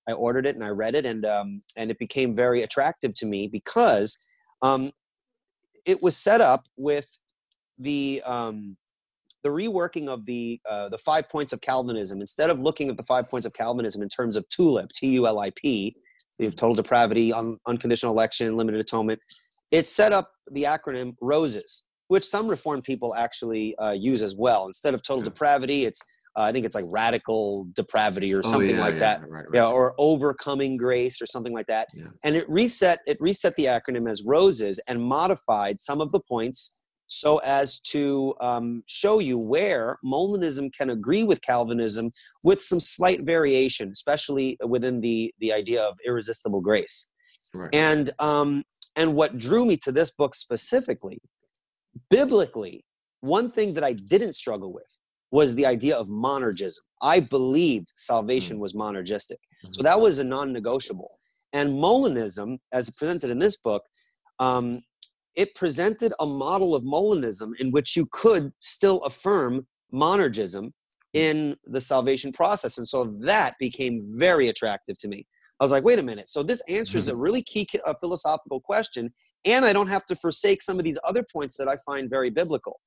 I 0.10 0.12
ordered 0.12 0.46
it, 0.46 0.56
and 0.56 0.64
I 0.64 0.70
read 0.70 0.96
it, 0.96 1.06
and, 1.06 1.26
um, 1.26 1.62
and 1.78 1.90
it 1.90 1.98
became 1.98 2.34
very 2.34 2.64
attractive 2.64 3.16
to 3.16 3.26
me 3.26 3.48
because 3.48 4.18
um, 4.62 4.92
it 5.86 6.04
was 6.04 6.18
set 6.18 6.42
up 6.42 6.66
with 6.76 7.08
the. 7.78 8.22
Um, 8.26 8.78
the 9.44 9.52
reworking 9.52 10.08
of 10.08 10.26
the 10.26 10.60
uh, 10.68 10.90
the 10.90 10.98
five 10.98 11.30
points 11.30 11.54
of 11.54 11.62
Calvinism, 11.62 12.20
instead 12.20 12.50
of 12.50 12.60
looking 12.60 12.90
at 12.90 12.98
the 12.98 13.04
five 13.04 13.30
points 13.30 13.46
of 13.46 13.54
Calvinism 13.54 14.02
in 14.02 14.10
terms 14.10 14.36
of 14.36 14.44
TULIP, 14.50 14.90
T 14.96 15.10
U 15.10 15.28
L 15.28 15.38
I 15.38 15.52
P, 15.56 15.96
total 16.42 16.74
depravity, 16.74 17.32
un- 17.32 17.60
unconditional 17.68 18.12
election, 18.12 18.58
limited 18.58 18.82
atonement, 18.82 19.20
it 19.70 19.86
set 19.86 20.12
up 20.12 20.32
the 20.52 20.64
acronym 20.64 21.14
ROSES, 21.22 21.86
which 22.08 22.26
some 22.26 22.48
Reformed 22.48 22.86
people 22.86 23.14
actually 23.14 23.78
uh, 23.78 23.92
use 23.92 24.24
as 24.24 24.36
well. 24.36 24.66
Instead 24.66 24.96
of 24.96 25.04
total 25.04 25.24
depravity, 25.24 25.86
it's 25.86 26.02
uh, 26.36 26.42
I 26.42 26.52
think 26.52 26.66
it's 26.66 26.74
like 26.74 26.86
radical 26.92 27.68
depravity 27.76 28.34
or 28.34 28.40
oh, 28.40 28.50
something 28.50 28.72
oh, 28.72 28.74
yeah, 28.74 28.82
like 28.82 28.94
yeah, 28.96 29.00
that, 29.00 29.22
right, 29.22 29.30
right. 29.30 29.46
yeah, 29.54 29.70
or 29.70 29.94
overcoming 30.00 30.76
grace 30.76 31.22
or 31.22 31.28
something 31.28 31.54
like 31.54 31.68
that. 31.68 31.88
Yeah. 31.94 32.06
And 32.24 32.36
it 32.36 32.50
reset 32.50 33.02
it 33.06 33.18
reset 33.20 33.54
the 33.58 33.66
acronym 33.66 34.10
as 34.10 34.24
ROSES 34.26 34.80
and 34.88 35.00
modified 35.00 35.80
some 35.80 36.02
of 36.02 36.12
the 36.12 36.20
points 36.28 36.82
so 37.16 37.38
as 37.40 37.80
to 37.80 38.34
um, 38.42 38.84
show 38.88 39.20
you 39.20 39.38
where 39.38 39.98
Molinism 40.04 40.72
can 40.74 40.90
agree 40.90 41.24
with 41.24 41.42
Calvinism 41.42 42.12
with 42.44 42.62
some 42.62 42.80
slight 42.80 43.24
variation, 43.24 43.90
especially 43.90 44.58
within 44.66 45.02
the 45.02 45.34
the 45.40 45.52
idea 45.54 45.82
of 45.82 45.96
irresistible 46.06 46.62
grace. 46.62 47.12
Right. 47.54 47.74
And 47.74 48.12
um, 48.20 48.64
and 48.96 49.16
what 49.16 49.38
drew 49.38 49.66
me 49.66 49.78
to 49.78 49.92
this 49.92 50.12
book 50.12 50.36
specifically, 50.36 51.22
biblically, 52.10 52.86
one 53.22 53.50
thing 53.50 53.74
that 53.74 53.84
I 53.84 53.94
didn't 53.94 54.34
struggle 54.34 54.74
with 54.74 54.86
was 55.32 55.56
the 55.56 55.66
idea 55.66 55.96
of 55.96 56.08
monergism. 56.08 56.80
I 57.02 57.20
believed 57.20 57.92
salvation 57.96 58.58
mm. 58.58 58.62
was 58.62 58.74
monergistic. 58.74 59.40
So 59.64 59.72
mm-hmm. 59.72 59.84
that 59.84 60.00
was 60.00 60.20
a 60.20 60.24
non 60.24 60.54
negotiable. 60.54 61.10
And 61.54 61.74
Molinism, 61.74 62.58
as 62.72 62.90
presented 62.92 63.30
in 63.32 63.40
this 63.40 63.58
book, 63.58 63.84
um, 64.40 64.82
it 65.36 65.56
presented 65.56 66.14
a 66.20 66.26
model 66.26 66.76
of 66.76 66.84
Molinism 66.84 67.52
in 67.60 67.72
which 67.72 67.96
you 67.96 68.08
could 68.12 68.52
still 68.60 69.02
affirm 69.02 69.68
monergism 69.94 70.64
mm. 70.64 70.72
in 71.14 71.56
the 71.66 71.82
salvation 71.82 72.32
process. 72.32 72.78
And 72.78 72.88
so 72.88 73.16
that 73.22 73.56
became 73.60 74.06
very 74.16 74.50
attractive 74.50 74.98
to 75.00 75.08
me. 75.08 75.26
I 75.60 75.64
was 75.64 75.72
like, 75.72 75.86
wait 75.86 76.00
a 76.00 76.04
minute. 76.04 76.28
So 76.28 76.44
this 76.44 76.62
answers 76.68 77.08
mm-hmm. 77.08 77.16
a 77.16 77.20
really 77.20 77.42
key 77.42 77.66
uh, 77.86 77.94
philosophical 78.02 78.60
question, 78.60 79.14
and 79.46 79.64
I 79.64 79.72
don't 79.72 79.88
have 79.88 80.06
to 80.08 80.16
forsake 80.16 80.62
some 80.62 80.78
of 80.78 80.84
these 80.84 81.00
other 81.06 81.24
points 81.32 81.56
that 81.58 81.70
I 81.70 81.78
find 81.86 82.10
very 82.10 82.30
biblical. 82.30 82.80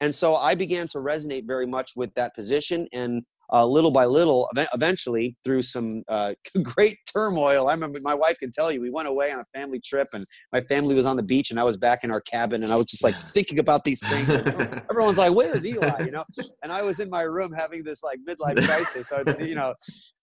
And 0.00 0.14
so 0.14 0.36
I 0.36 0.54
began 0.54 0.88
to 0.88 0.98
resonate 0.98 1.46
very 1.46 1.66
much 1.66 1.92
with 1.96 2.12
that 2.14 2.34
position. 2.34 2.88
And 2.92 3.22
uh, 3.52 3.66
little 3.66 3.90
by 3.90 4.06
little, 4.06 4.48
eventually 4.72 5.36
through 5.44 5.62
some 5.62 6.02
uh, 6.08 6.32
great 6.62 6.98
turmoil. 7.12 7.68
I 7.68 7.74
remember 7.74 7.98
my 8.02 8.14
wife 8.14 8.38
can 8.38 8.50
tell 8.50 8.72
you, 8.72 8.80
we 8.80 8.90
went 8.90 9.08
away 9.08 9.30
on 9.30 9.40
a 9.40 9.44
family 9.54 9.78
trip 9.78 10.08
and 10.14 10.24
my 10.52 10.60
family 10.62 10.94
was 10.94 11.04
on 11.04 11.16
the 11.16 11.22
beach 11.22 11.50
and 11.50 11.60
I 11.60 11.62
was 11.62 11.76
back 11.76 12.02
in 12.02 12.10
our 12.10 12.22
cabin 12.22 12.64
and 12.64 12.72
I 12.72 12.76
was 12.76 12.86
just 12.86 13.04
like 13.04 13.16
thinking 13.34 13.58
about 13.58 13.84
these 13.84 14.06
things. 14.06 14.28
everyone's 14.90 15.18
like, 15.18 15.34
where's 15.34 15.66
Eli? 15.66 16.04
You 16.04 16.12
know? 16.12 16.24
And 16.62 16.72
I 16.72 16.82
was 16.82 17.00
in 17.00 17.10
my 17.10 17.22
room 17.22 17.52
having 17.52 17.84
this 17.84 18.02
like 18.02 18.18
midlife 18.28 18.64
crisis. 18.66 19.08
So, 19.08 19.22
you 19.38 19.54
know, 19.54 19.74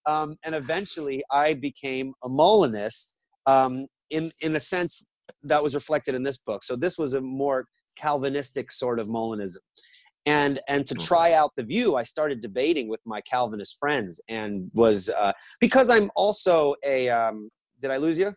um, 0.07 0.35
and 0.43 0.55
eventually 0.55 1.23
I 1.31 1.53
became 1.53 2.13
a 2.23 2.29
Molinist 2.29 3.15
um, 3.45 3.85
in, 4.09 4.31
in 4.41 4.53
the 4.53 4.59
sense 4.59 5.05
that 5.43 5.61
was 5.61 5.75
reflected 5.75 6.15
in 6.15 6.23
this 6.23 6.37
book. 6.37 6.63
So 6.63 6.75
this 6.75 6.97
was 6.97 7.13
a 7.13 7.21
more 7.21 7.65
Calvinistic 7.95 8.71
sort 8.71 8.99
of 8.99 9.07
Molinism 9.07 9.57
and 10.25 10.59
and 10.67 10.85
to 10.85 10.95
try 10.95 11.33
out 11.33 11.51
the 11.55 11.63
view 11.63 11.95
i 11.95 12.03
started 12.03 12.41
debating 12.41 12.87
with 12.87 12.99
my 13.05 13.21
calvinist 13.21 13.77
friends 13.79 14.21
and 14.29 14.69
was 14.73 15.09
uh, 15.09 15.31
because 15.59 15.89
i'm 15.89 16.11
also 16.15 16.75
a 16.85 17.09
um, 17.09 17.49
did 17.81 17.91
i 17.91 17.97
lose 17.97 18.19
you 18.19 18.33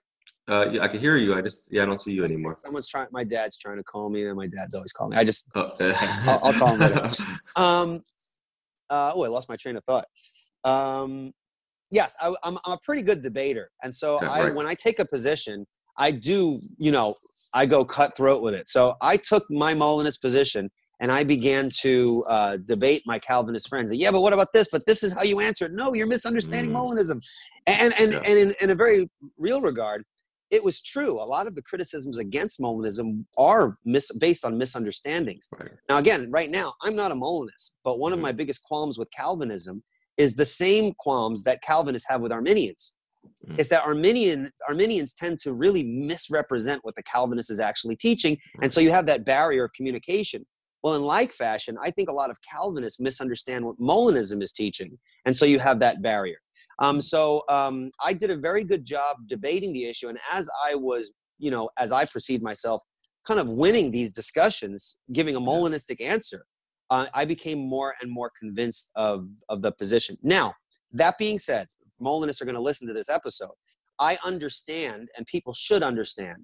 uh, 0.49 0.69
yeah, 0.73 0.83
I 0.83 0.89
can 0.89 0.99
hear 0.99 1.17
you. 1.17 1.35
I 1.35 1.41
just 1.41 1.69
yeah, 1.71 1.83
I 1.83 1.87
don't 1.87 2.01
see 2.01 2.13
you 2.13 2.25
anymore. 2.25 2.55
Someone's 2.57 2.89
trying. 2.89 3.07
My 3.13 3.23
dad's 3.23 3.57
trying 3.57 3.77
to 3.77 3.85
call 3.85 4.11
me, 4.11 4.27
and 4.27 4.37
my 4.37 4.49
dad's 4.49 4.75
always 4.75 4.93
calling 4.93 5.13
me. 5.13 5.17
I 5.17 5.25
just 5.25 5.49
oh, 5.55 5.71
I'll, 5.81 6.41
I'll, 6.43 6.53
call 6.53 6.75
him 6.75 6.81
later. 6.81 7.09
um, 7.57 8.03
uh, 8.91 9.13
oh, 9.15 9.23
I 9.23 9.29
lost 9.29 9.49
my 9.49 9.55
train 9.55 9.77
of 9.77 9.85
thought. 9.85 10.07
Um, 10.65 11.33
yes, 11.93 12.17
I, 12.21 12.27
am 12.27 12.35
I'm, 12.43 12.59
I'm 12.65 12.73
a 12.73 12.79
pretty 12.85 13.03
good 13.03 13.23
debater, 13.23 13.71
and 13.85 13.95
so 13.95 14.17
okay, 14.17 14.27
I 14.27 14.45
right. 14.45 14.55
when 14.55 14.67
I 14.67 14.75
take 14.75 14.99
a 14.99 15.05
position, 15.05 15.65
I 15.97 16.11
do 16.11 16.61
you 16.77 16.91
know 16.91 17.15
I 17.55 17.65
go 17.65 17.85
cutthroat 17.85 18.43
with 18.43 18.55
it. 18.55 18.69
So 18.69 18.97
I 19.01 19.19
took 19.19 19.45
my 19.49 19.75
Molinist 19.75 20.21
position 20.21 20.73
and 21.03 21.11
I 21.11 21.25
began 21.25 21.69
to 21.81 22.25
uh, 22.29 22.57
debate 22.65 23.03
my 23.05 23.19
Calvinist 23.19 23.69
friends. 23.69 23.93
Yeah, 23.93 24.13
but 24.13 24.23
what 24.23 24.33
about 24.33 24.53
this? 24.55 24.69
But 24.71 24.87
this 24.87 25.03
is 25.03 25.13
how 25.13 25.25
you 25.25 25.41
answer 25.41 25.67
it. 25.67 25.73
No, 25.73 25.93
you're 25.93 26.07
misunderstanding 26.07 26.73
mm. 26.73 26.79
Molinism. 26.79 27.21
And 27.67 27.93
and, 28.01 28.13
yeah. 28.13 28.23
and 28.25 28.39
in, 28.39 28.55
in, 28.61 28.71
a 28.71 28.75
very 28.75 29.11
real 29.37 29.61
regard, 29.61 30.05
it 30.53 30.63
was 30.63 30.81
true. 30.81 31.21
A 31.21 31.27
lot 31.27 31.49
of 31.49 31.57
the 31.57 31.63
criticisms 31.63 32.19
against 32.19 32.61
Molinism 32.61 33.25
are 33.37 33.77
mis- 33.85 34.17
based 34.19 34.45
on 34.45 34.57
misunderstandings. 34.57 35.49
Right. 35.59 35.73
Now, 35.89 35.99
again, 35.99 36.31
right 36.31 36.49
now, 36.49 36.73
I'm 36.83 36.95
not 36.95 37.11
a 37.11 37.17
Molinist, 37.17 37.75
but 37.83 37.99
one 37.99 38.13
mm. 38.13 38.15
of 38.15 38.21
my 38.21 38.31
biggest 38.31 38.63
qualms 38.63 38.97
with 38.97 39.09
Calvinism 39.11 39.83
is 40.19 40.37
the 40.37 40.47
same 40.47 40.95
qualms 40.99 41.43
that 41.43 41.63
Calvinists 41.63 42.09
have 42.09 42.21
with 42.21 42.31
Arminians. 42.31 42.95
Mm. 43.49 43.59
It's 43.59 43.71
that 43.71 43.85
Arminian 43.85 44.53
Arminians 44.69 45.15
tend 45.15 45.41
to 45.41 45.53
really 45.53 45.83
misrepresent 45.83 46.85
what 46.85 46.95
the 46.95 47.03
Calvinist 47.03 47.51
is 47.51 47.59
actually 47.59 47.97
teaching, 47.97 48.39
and 48.63 48.73
so 48.73 48.81
you 48.81 48.93
have 48.93 49.07
that 49.07 49.25
barrier 49.25 49.65
of 49.65 49.73
communication. 49.73 50.47
Well, 50.83 50.95
in 50.95 51.03
like 51.03 51.31
fashion, 51.31 51.77
I 51.81 51.91
think 51.91 52.09
a 52.09 52.13
lot 52.13 52.31
of 52.31 52.37
Calvinists 52.51 53.01
misunderstand 53.01 53.65
what 53.65 53.79
Molinism 53.79 54.43
is 54.43 54.53
teaching. 54.53 54.99
And 55.27 55.37
so 55.37 55.45
you 55.47 55.59
have 55.61 55.79
that 55.81 56.03
barrier. 56.03 56.39
Um, 56.79 57.01
so 57.01 57.43
um, 57.49 57.91
I 58.05 58.13
did 58.13 58.31
a 58.31 58.37
very 58.37 58.65
good 58.65 58.85
job 58.85 59.19
debating 59.27 59.73
the 59.73 59.85
issue, 59.85 60.09
and 60.09 60.19
as 60.33 60.49
I 60.67 60.75
was, 60.75 61.13
you 61.39 61.51
know, 61.51 61.71
as 61.79 61.93
I 61.93 62.05
perceived 62.05 62.43
myself, 62.43 62.83
kind 63.27 63.39
of 63.39 63.49
winning 63.49 63.91
these 63.91 64.13
discussions, 64.13 64.97
giving 65.13 65.37
a 65.37 65.41
Molinistic 65.41 66.01
answer, 66.01 66.45
uh, 66.91 67.07
I 67.15 67.25
became 67.25 67.59
more 67.59 67.95
and 68.01 68.11
more 68.11 68.33
convinced 68.39 68.91
of 68.97 69.29
of 69.49 69.63
the 69.63 69.73
position. 69.73 70.17
Now, 70.23 70.55
that 70.93 71.19
being 71.19 71.39
said, 71.39 71.69
Molinists 72.01 72.43
are 72.43 72.47
going 72.47 72.57
to 72.57 72.63
listen 72.63 72.89
to 72.89 72.95
this 72.95 73.09
episode. 73.09 73.55
I 74.01 74.19
understand, 74.25 75.09
and 75.17 75.25
people 75.27 75.55
should 75.55 75.83
understand, 75.83 76.39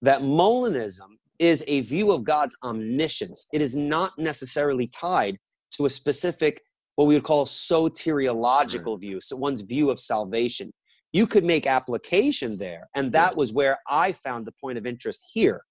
that 0.00 0.22
Molinism 0.22 1.18
is 1.42 1.64
a 1.66 1.80
view 1.80 2.12
of 2.12 2.22
God's 2.22 2.56
omniscience. 2.62 3.48
It 3.52 3.60
is 3.60 3.74
not 3.74 4.12
necessarily 4.16 4.86
tied 4.86 5.38
to 5.72 5.86
a 5.86 5.90
specific, 5.90 6.62
what 6.94 7.06
we 7.06 7.14
would 7.14 7.24
call 7.24 7.46
soteriological 7.46 8.92
right. 8.94 9.00
view, 9.00 9.20
so 9.20 9.36
one's 9.36 9.62
view 9.62 9.90
of 9.90 9.98
salvation. 9.98 10.70
You 11.12 11.26
could 11.26 11.44
make 11.44 11.66
application 11.66 12.52
there, 12.58 12.88
and 12.94 13.10
that 13.12 13.36
was 13.36 13.52
where 13.52 13.78
I 13.88 14.12
found 14.12 14.46
the 14.46 14.52
point 14.60 14.78
of 14.78 14.86
interest 14.86 15.20
here, 15.34 15.62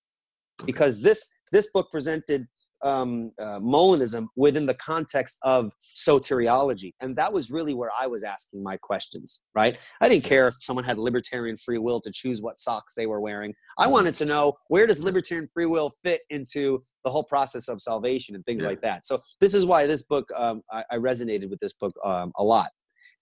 because 0.65 1.01
this 1.01 1.29
this 1.53 1.71
book 1.71 1.89
presented 1.89 2.47
um, 2.83 3.31
uh, 3.39 3.59
Molinism 3.59 4.27
within 4.35 4.65
the 4.65 4.73
context 4.75 5.37
of 5.43 5.71
soteriology. 5.81 6.93
And 7.01 7.15
that 7.15 7.31
was 7.31 7.51
really 7.51 7.73
where 7.73 7.91
I 7.99 8.07
was 8.07 8.23
asking 8.23 8.63
my 8.63 8.77
questions, 8.77 9.41
right? 9.55 9.77
I 10.01 10.09
didn't 10.09 10.23
care 10.23 10.47
if 10.47 10.55
someone 10.59 10.85
had 10.85 10.97
libertarian 10.97 11.57
free 11.57 11.77
will 11.77 11.99
to 12.01 12.11
choose 12.11 12.41
what 12.41 12.59
socks 12.59 12.93
they 12.95 13.07
were 13.07 13.21
wearing. 13.21 13.53
I 13.77 13.87
wanted 13.87 14.15
to 14.15 14.25
know 14.25 14.53
where 14.67 14.87
does 14.87 15.01
libertarian 15.01 15.49
free 15.53 15.65
will 15.65 15.93
fit 16.03 16.21
into 16.29 16.81
the 17.03 17.11
whole 17.11 17.23
process 17.23 17.67
of 17.67 17.81
salvation 17.81 18.35
and 18.35 18.45
things 18.45 18.63
yeah. 18.63 18.69
like 18.69 18.81
that. 18.81 19.05
So 19.05 19.17
this 19.39 19.53
is 19.53 19.65
why 19.65 19.87
this 19.87 20.03
book, 20.03 20.27
um, 20.35 20.61
I, 20.71 20.83
I, 20.91 20.97
resonated 20.97 21.49
with 21.49 21.59
this 21.59 21.73
book 21.73 21.93
um, 22.03 22.31
a 22.37 22.43
lot. 22.43 22.69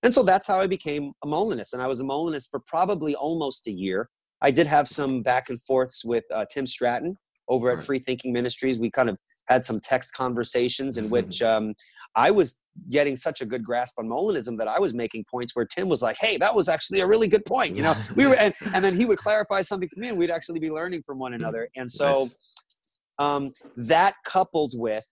And 0.04 0.14
so 0.14 0.24
that's 0.24 0.48
how 0.48 0.60
I 0.60 0.68
became 0.68 1.12
a 1.24 1.28
Molinist. 1.28 1.74
And 1.74 1.82
I 1.82 1.88
was 1.88 2.00
a 2.00 2.06
Molinist 2.06 2.50
for 2.52 2.60
probably 2.60 3.16
almost 3.16 3.68
a 3.68 3.72
year. 3.72 4.10
I 4.42 4.52
did 4.52 4.68
have 4.68 4.88
some 4.88 5.22
back 5.22 5.50
and 5.50 5.62
forths 5.62 6.06
with 6.06 6.24
uh, 6.34 6.46
Tim 6.50 6.66
Stratton 6.66 7.18
over 7.50 7.72
at 7.72 7.84
Free 7.84 8.00
Thinking 8.00 8.32
Ministries. 8.32 8.80
We 8.80 8.90
kind 8.90 9.10
of 9.10 9.18
had 9.50 9.66
some 9.66 9.80
text 9.80 10.14
conversations 10.14 10.98
in 10.98 11.06
mm-hmm. 11.06 11.14
which 11.14 11.42
um, 11.42 11.74
I 12.16 12.32
was 12.32 12.60
getting 12.90 13.16
such 13.16 13.42
a 13.42 13.46
good 13.46 13.64
grasp 13.64 14.00
on 14.00 14.08
Molinism 14.08 14.58
that 14.58 14.68
I 14.68 14.80
was 14.80 14.94
making 14.94 15.26
points 15.30 15.56
where 15.56 15.66
Tim 15.66 15.90
was 15.90 16.02
like, 16.02 16.18
"Hey, 16.20 16.38
that 16.38 16.56
was 16.56 16.70
actually 16.70 17.02
a 17.02 17.08
really 17.08 17.28
good 17.28 17.46
point," 17.46 17.76
you 17.76 17.84
know. 17.84 17.96
we 18.16 18.28
were, 18.28 18.36
and, 18.36 18.54
and 18.74 18.84
then 18.84 18.96
he 18.96 19.06
would 19.06 19.18
clarify 19.18 19.62
something 19.62 19.90
for 19.90 20.00
me, 20.00 20.10
and 20.10 20.18
we'd 20.18 20.32
actually 20.32 20.60
be 20.60 20.70
learning 20.70 21.04
from 21.06 21.20
one 21.20 21.34
another. 21.34 21.70
And 21.76 21.90
so, 21.90 22.28
um, 23.18 23.50
that 23.76 24.14
coupled 24.26 24.74
with 24.76 25.06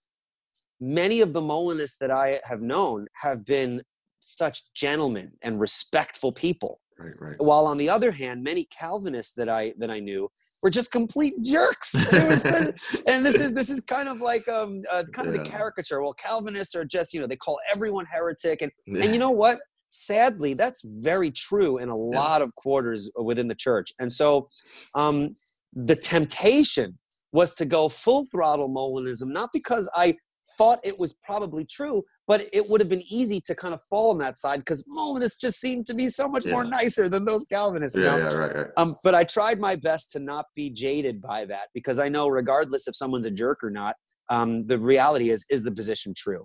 many 0.80 1.22
of 1.22 1.34
the 1.34 1.42
Molinists 1.42 1.98
that 1.98 2.12
I 2.12 2.40
have 2.44 2.62
known 2.62 3.08
have 3.22 3.44
been 3.46 3.82
such 4.20 4.74
gentlemen 4.74 5.32
and 5.42 5.60
respectful 5.60 6.32
people 6.32 6.80
Right, 7.00 7.14
right. 7.22 7.36
While 7.38 7.68
on 7.68 7.78
the 7.78 7.90
other 7.90 8.12
hand, 8.12 8.44
many 8.44 8.66
Calvinists 8.66 9.34
that 9.34 9.50
I 9.50 9.74
that 9.78 9.92
I 9.92 10.00
knew 10.00 10.30
were 10.64 10.70
just 10.70 10.92
complete 10.92 11.34
jerks. 11.44 11.94
and 12.14 13.26
this 13.26 13.40
is 13.40 13.54
this 13.54 13.70
is 13.70 13.82
kind 13.82 14.10
of 14.10 14.20
like 14.20 14.48
um 14.48 14.82
uh, 14.90 15.04
kind 15.14 15.30
yeah. 15.30 15.36
of 15.36 15.44
the 15.44 15.50
caricature. 15.50 16.02
Well, 16.02 16.14
Calvinists 16.14 16.76
are 16.76 16.86
just 16.86 17.14
you 17.14 17.22
know 17.22 17.28
they 17.28 17.36
call 17.36 17.60
everyone 17.72 18.06
heretic, 18.06 18.62
and 18.62 18.72
yeah. 18.86 19.02
and 19.04 19.14
you 19.14 19.20
know 19.20 19.32
what? 19.32 19.60
Sadly, 19.90 20.54
that's 20.54 20.82
very 20.84 21.32
true 21.32 21.78
in 21.78 21.90
a 21.90 21.98
yeah. 21.98 22.20
lot 22.20 22.42
of 22.42 22.54
quarters 22.56 23.10
within 23.16 23.48
the 23.48 23.56
church. 23.56 23.92
And 24.00 24.12
so, 24.12 24.50
um, 24.96 25.32
the 25.74 25.96
temptation 25.96 26.98
was 27.32 27.54
to 27.56 27.66
go 27.66 27.88
full 27.88 28.26
throttle 28.32 28.70
Molinism, 28.70 29.28
not 29.28 29.50
because 29.54 29.90
I 29.96 30.16
thought 30.58 30.80
it 30.84 30.98
was 31.00 31.16
probably 31.24 31.66
true, 31.66 32.04
but 32.28 32.46
it 32.52 32.70
would 32.70 32.82
have 32.82 32.90
been 32.90 33.04
easy 33.10 33.40
to 33.40 33.56
kind 33.56 33.74
of 33.74 33.82
fall 33.90 34.12
on 34.12 34.18
that 34.18 34.38
side 34.38 34.60
because 34.60 34.84
Molinists 34.88 35.40
just 35.40 35.60
seemed 35.62 35.86
to 35.86 35.94
be 35.94 36.10
so 36.10 36.28
much 36.28 36.46
yeah. 36.46 36.52
more 36.52 36.66
nicer 36.66 37.08
than 37.08 37.24
those 37.24 37.46
Calvinists. 37.46 37.98
Yeah, 37.98 38.18
yeah, 38.18 38.34
right, 38.34 38.56
right. 38.56 38.68
Um, 38.76 38.96
but 39.04 39.16
I 39.16 39.24
tried 39.24 39.60
my 39.60 39.76
best 39.78 40.12
to 40.12 40.20
not 40.20 40.46
be 40.54 40.70
jaded 40.70 41.22
by 41.22 41.46
that 41.46 41.70
because 41.74 42.00
I 42.00 42.10
know, 42.10 42.28
regardless 42.28 42.88
if 42.88 42.96
someone's 42.96 43.26
a 43.26 43.32
jerk 43.32 43.64
or 43.64 43.72
not, 43.72 43.96
um, 44.30 44.68
the 44.68 44.78
reality 44.78 45.30
is 45.30 45.46
is 45.50 45.64
the 45.64 45.72
position 45.72 46.14
true, 46.16 46.44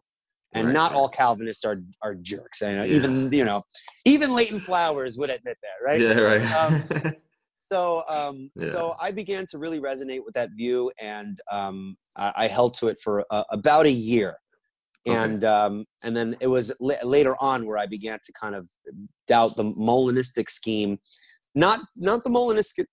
and 0.54 0.68
right, 0.68 0.72
not 0.72 0.92
all 0.92 1.08
Calvinists 1.08 1.64
are 1.64 1.76
are 2.00 2.14
jerks. 2.14 2.62
I 2.62 2.76
know 2.76 2.84
yeah. 2.84 2.94
even 2.94 3.32
you 3.32 3.44
know 3.44 3.60
even 4.06 4.32
Leighton 4.32 4.60
Flowers 4.60 5.18
would 5.18 5.30
admit 5.30 5.58
that, 5.62 5.84
right? 5.84 6.00
Yeah, 6.00 6.20
right. 6.20 6.52
Um, 6.52 7.12
so 7.60 8.04
um, 8.08 8.50
yeah. 8.54 8.68
so 8.68 8.94
I 9.00 9.10
began 9.10 9.46
to 9.46 9.58
really 9.58 9.80
resonate 9.80 10.24
with 10.24 10.34
that 10.34 10.50
view, 10.56 10.92
and 11.00 11.40
um, 11.50 11.96
I, 12.16 12.32
I, 12.36 12.46
held 12.46 12.76
to 12.76 12.86
it 12.86 12.98
for 13.02 13.24
uh, 13.32 13.42
about 13.50 13.86
a 13.86 13.90
year 13.90 14.36
and 15.06 15.44
okay. 15.44 15.52
um, 15.52 15.84
and 16.04 16.14
then 16.14 16.36
it 16.40 16.46
was 16.46 16.72
l- 16.80 17.08
later 17.08 17.34
on 17.40 17.66
where 17.66 17.78
I 17.78 17.86
began 17.86 18.18
to 18.24 18.32
kind 18.40 18.54
of 18.54 18.66
doubt 19.26 19.56
the 19.56 19.64
Molinistic 19.64 20.48
scheme, 20.48 20.98
not 21.54 21.80
not 21.96 22.22
the 22.24 22.30
Molinistic 22.30 22.86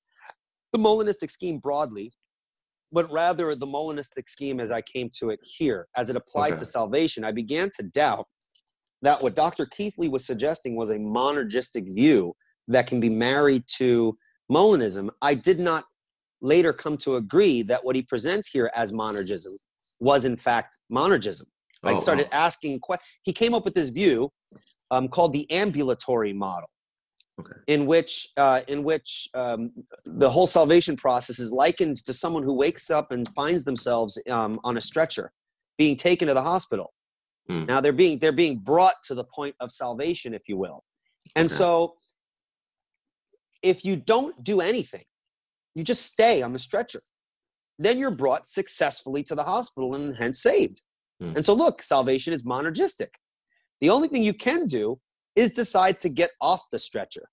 the 0.73 0.79
Molinistic 0.79 1.29
scheme 1.29 1.59
broadly, 1.59 2.11
but 2.91 3.11
rather 3.11 3.55
the 3.55 3.67
Molinistic 3.67 4.27
scheme 4.27 4.59
as 4.59 4.71
I 4.71 4.81
came 4.81 5.09
to 5.19 5.29
it 5.29 5.39
here, 5.43 5.87
as 5.95 6.09
it 6.09 6.15
applied 6.15 6.53
okay. 6.53 6.59
to 6.59 6.65
salvation. 6.65 7.23
I 7.23 7.31
began 7.31 7.69
to 7.77 7.83
doubt 7.83 8.27
that 9.01 9.21
what 9.21 9.35
Dr. 9.35 9.65
Keathley 9.65 10.09
was 10.09 10.25
suggesting 10.25 10.75
was 10.75 10.89
a 10.89 10.97
monergistic 10.97 11.93
view 11.93 12.35
that 12.67 12.87
can 12.87 12.99
be 12.99 13.09
married 13.09 13.63
to 13.77 14.17
Molinism. 14.51 15.09
I 15.21 15.35
did 15.35 15.59
not 15.59 15.85
later 16.41 16.73
come 16.73 16.97
to 16.97 17.15
agree 17.15 17.61
that 17.63 17.83
what 17.83 17.95
he 17.95 18.01
presents 18.01 18.49
here 18.49 18.71
as 18.75 18.93
monergism 18.93 19.53
was 19.99 20.25
in 20.25 20.37
fact 20.37 20.77
monergism. 20.91 21.45
I 21.83 21.93
oh, 21.93 21.95
started 21.95 22.27
asking 22.33 22.79
questions. 22.79 23.09
He 23.23 23.33
came 23.33 23.53
up 23.53 23.63
with 23.63 23.73
this 23.73 23.89
view 23.89 24.31
um, 24.91 25.07
called 25.07 25.33
the 25.33 25.49
ambulatory 25.51 26.33
model, 26.33 26.69
okay. 27.39 27.53
in 27.67 27.85
which 27.85 28.27
uh, 28.37 28.61
in 28.67 28.83
which 28.83 29.29
um, 29.33 29.71
the 30.05 30.29
whole 30.29 30.47
salvation 30.47 30.95
process 30.95 31.39
is 31.39 31.51
likened 31.51 31.97
to 32.05 32.13
someone 32.13 32.43
who 32.43 32.53
wakes 32.53 32.89
up 32.89 33.11
and 33.11 33.29
finds 33.33 33.63
themselves 33.63 34.21
um, 34.29 34.59
on 34.63 34.77
a 34.77 34.81
stretcher, 34.81 35.31
being 35.77 35.95
taken 35.95 36.27
to 36.27 36.33
the 36.33 36.41
hospital. 36.41 36.93
Hmm. 37.47 37.65
Now 37.65 37.79
they're 37.79 37.93
being 37.93 38.19
they're 38.19 38.31
being 38.31 38.57
brought 38.57 38.95
to 39.05 39.15
the 39.15 39.23
point 39.23 39.55
of 39.59 39.71
salvation, 39.71 40.33
if 40.33 40.43
you 40.47 40.57
will, 40.57 40.83
and 41.35 41.45
okay. 41.45 41.55
so 41.55 41.95
if 43.61 43.85
you 43.85 43.95
don't 43.95 44.43
do 44.43 44.61
anything, 44.61 45.03
you 45.75 45.83
just 45.83 46.05
stay 46.05 46.41
on 46.41 46.53
the 46.53 46.59
stretcher. 46.59 47.01
Then 47.77 47.97
you're 47.97 48.11
brought 48.11 48.45
successfully 48.45 49.23
to 49.23 49.35
the 49.35 49.43
hospital 49.43 49.95
and 49.95 50.15
hence 50.15 50.41
saved. 50.41 50.83
Mm. 51.21 51.35
And 51.37 51.45
so, 51.45 51.53
look, 51.53 51.81
salvation 51.81 52.33
is 52.33 52.45
monergistic. 52.45 53.09
The 53.81 53.89
only 53.89 54.07
thing 54.07 54.23
you 54.23 54.33
can 54.33 54.67
do 54.67 54.99
is 55.35 55.53
decide 55.53 55.99
to 56.01 56.09
get 56.09 56.31
off 56.41 56.61
the 56.71 56.79
stretcher. 56.79 57.29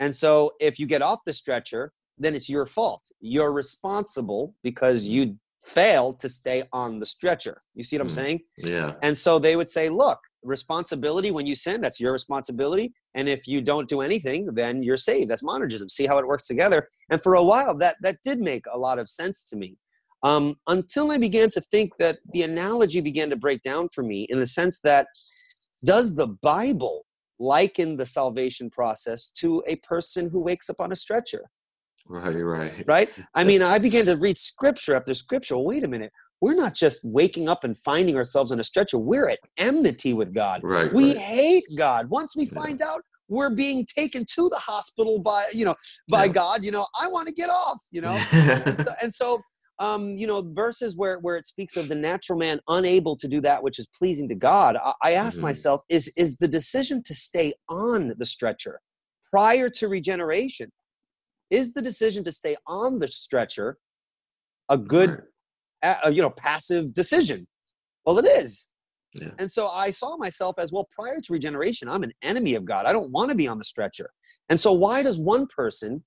And 0.00 0.14
so, 0.14 0.52
if 0.60 0.78
you 0.78 0.86
get 0.86 1.02
off 1.02 1.20
the 1.26 1.32
stretcher, 1.32 1.92
then 2.18 2.34
it's 2.34 2.48
your 2.48 2.66
fault. 2.66 3.02
You're 3.20 3.52
responsible 3.52 4.54
because 4.62 5.08
you 5.08 5.36
failed 5.64 6.20
to 6.20 6.28
stay 6.28 6.62
on 6.72 6.98
the 6.98 7.06
stretcher. 7.06 7.58
You 7.74 7.82
see 7.82 7.96
what 7.96 8.02
I'm 8.02 8.08
mm. 8.08 8.10
saying? 8.12 8.40
Yeah. 8.58 8.92
And 9.02 9.16
so 9.16 9.38
they 9.38 9.56
would 9.56 9.68
say, 9.68 9.88
look, 9.88 10.18
responsibility 10.42 11.30
when 11.30 11.44
you 11.44 11.54
sin, 11.54 11.80
that's 11.80 12.00
your 12.00 12.12
responsibility. 12.12 12.94
And 13.14 13.28
if 13.28 13.46
you 13.46 13.60
don't 13.60 13.88
do 13.88 14.00
anything, 14.00 14.48
then 14.54 14.82
you're 14.82 14.96
saved. 14.96 15.28
That's 15.28 15.44
monergism. 15.44 15.90
See 15.90 16.06
how 16.06 16.18
it 16.18 16.26
works 16.26 16.46
together. 16.46 16.88
And 17.10 17.20
for 17.20 17.34
a 17.34 17.42
while, 17.42 17.76
that 17.78 17.96
that 18.02 18.18
did 18.22 18.38
make 18.38 18.64
a 18.72 18.78
lot 18.78 18.98
of 18.98 19.08
sense 19.10 19.44
to 19.44 19.56
me 19.56 19.76
um, 20.22 20.56
until 20.66 21.12
I 21.12 21.18
began 21.18 21.50
to 21.50 21.60
think 21.60 21.92
that 21.98 22.18
the 22.32 22.42
analogy 22.42 23.00
began 23.00 23.30
to 23.30 23.36
break 23.36 23.62
down 23.62 23.88
for 23.94 24.02
me 24.02 24.26
in 24.28 24.40
the 24.40 24.46
sense 24.46 24.80
that 24.80 25.06
does 25.84 26.14
the 26.14 26.28
Bible 26.42 27.04
liken 27.38 27.96
the 27.96 28.06
salvation 28.06 28.70
process 28.70 29.30
to 29.30 29.62
a 29.66 29.76
person 29.76 30.30
who 30.30 30.40
wakes 30.40 30.70
up 30.70 30.80
on 30.80 30.92
a 30.92 30.96
stretcher? 30.96 31.44
Right, 32.08 32.34
right. 32.34 32.84
Right? 32.86 33.10
I 33.34 33.44
mean, 33.44 33.62
I 33.62 33.78
began 33.78 34.06
to 34.06 34.16
read 34.16 34.38
scripture 34.38 34.94
after 34.94 35.12
scripture. 35.12 35.58
Wait 35.58 35.84
a 35.84 35.88
minute. 35.88 36.12
We're 36.40 36.54
not 36.54 36.74
just 36.74 37.04
waking 37.04 37.48
up 37.48 37.64
and 37.64 37.76
finding 37.76 38.16
ourselves 38.16 38.52
on 38.52 38.60
a 38.60 38.64
stretcher. 38.64 38.98
We're 38.98 39.28
at 39.28 39.38
enmity 39.56 40.12
with 40.12 40.34
God. 40.34 40.62
Right. 40.62 40.92
We 40.92 41.08
right. 41.08 41.18
hate 41.18 41.64
God. 41.76 42.08
Once 42.10 42.36
we 42.36 42.46
find 42.46 42.80
out 42.82 43.02
we're 43.28 43.50
being 43.50 43.86
taken 43.86 44.24
to 44.34 44.48
the 44.48 44.58
hospital 44.58 45.18
by, 45.18 45.46
you 45.52 45.64
know, 45.64 45.74
by 46.08 46.26
yeah. 46.26 46.32
God, 46.32 46.62
you 46.62 46.70
know, 46.70 46.86
I 46.98 47.08
want 47.08 47.26
to 47.26 47.34
get 47.34 47.50
off, 47.50 47.82
you 47.90 48.02
know? 48.02 48.22
and, 48.32 48.78
so, 48.78 48.92
and 49.02 49.12
so 49.12 49.40
um, 49.78 50.16
you 50.16 50.26
know, 50.26 50.42
verses 50.54 50.96
where 50.96 51.18
where 51.18 51.36
it 51.36 51.46
speaks 51.46 51.76
of 51.76 51.88
the 51.88 51.94
natural 51.94 52.38
man 52.38 52.60
unable 52.68 53.16
to 53.16 53.28
do 53.28 53.40
that 53.42 53.62
which 53.62 53.78
is 53.78 53.88
pleasing 53.88 54.28
to 54.28 54.34
God, 54.34 54.76
I, 54.76 54.92
I 55.02 55.12
ask 55.12 55.36
mm-hmm. 55.36 55.46
myself, 55.46 55.82
is 55.88 56.12
is 56.16 56.36
the 56.36 56.48
decision 56.48 57.02
to 57.04 57.14
stay 57.14 57.52
on 57.68 58.14
the 58.18 58.26
stretcher 58.26 58.80
prior 59.30 59.68
to 59.70 59.88
regeneration? 59.88 60.70
Is 61.50 61.74
the 61.74 61.82
decision 61.82 62.24
to 62.24 62.32
stay 62.32 62.56
on 62.66 62.98
the 62.98 63.08
stretcher 63.08 63.76
a 64.68 64.78
good, 64.78 65.22
right. 65.82 65.96
uh, 66.04 66.08
you 66.08 66.22
know, 66.22 66.30
passive 66.30 66.92
decision? 66.92 67.46
Well, 68.04 68.18
it 68.18 68.24
is. 68.24 68.70
Yeah. 69.14 69.30
And 69.38 69.50
so 69.50 69.68
I 69.68 69.90
saw 69.90 70.16
myself 70.16 70.56
as 70.58 70.72
well 70.72 70.88
prior 70.90 71.20
to 71.20 71.32
regeneration, 71.32 71.88
I'm 71.88 72.02
an 72.02 72.12
enemy 72.22 72.54
of 72.54 72.64
God. 72.64 72.86
I 72.86 72.92
don't 72.92 73.10
want 73.10 73.30
to 73.30 73.34
be 73.34 73.48
on 73.48 73.58
the 73.58 73.64
stretcher. 73.64 74.10
And 74.48 74.60
so, 74.60 74.72
why 74.72 75.02
does 75.02 75.18
one 75.18 75.46
person 75.46 76.04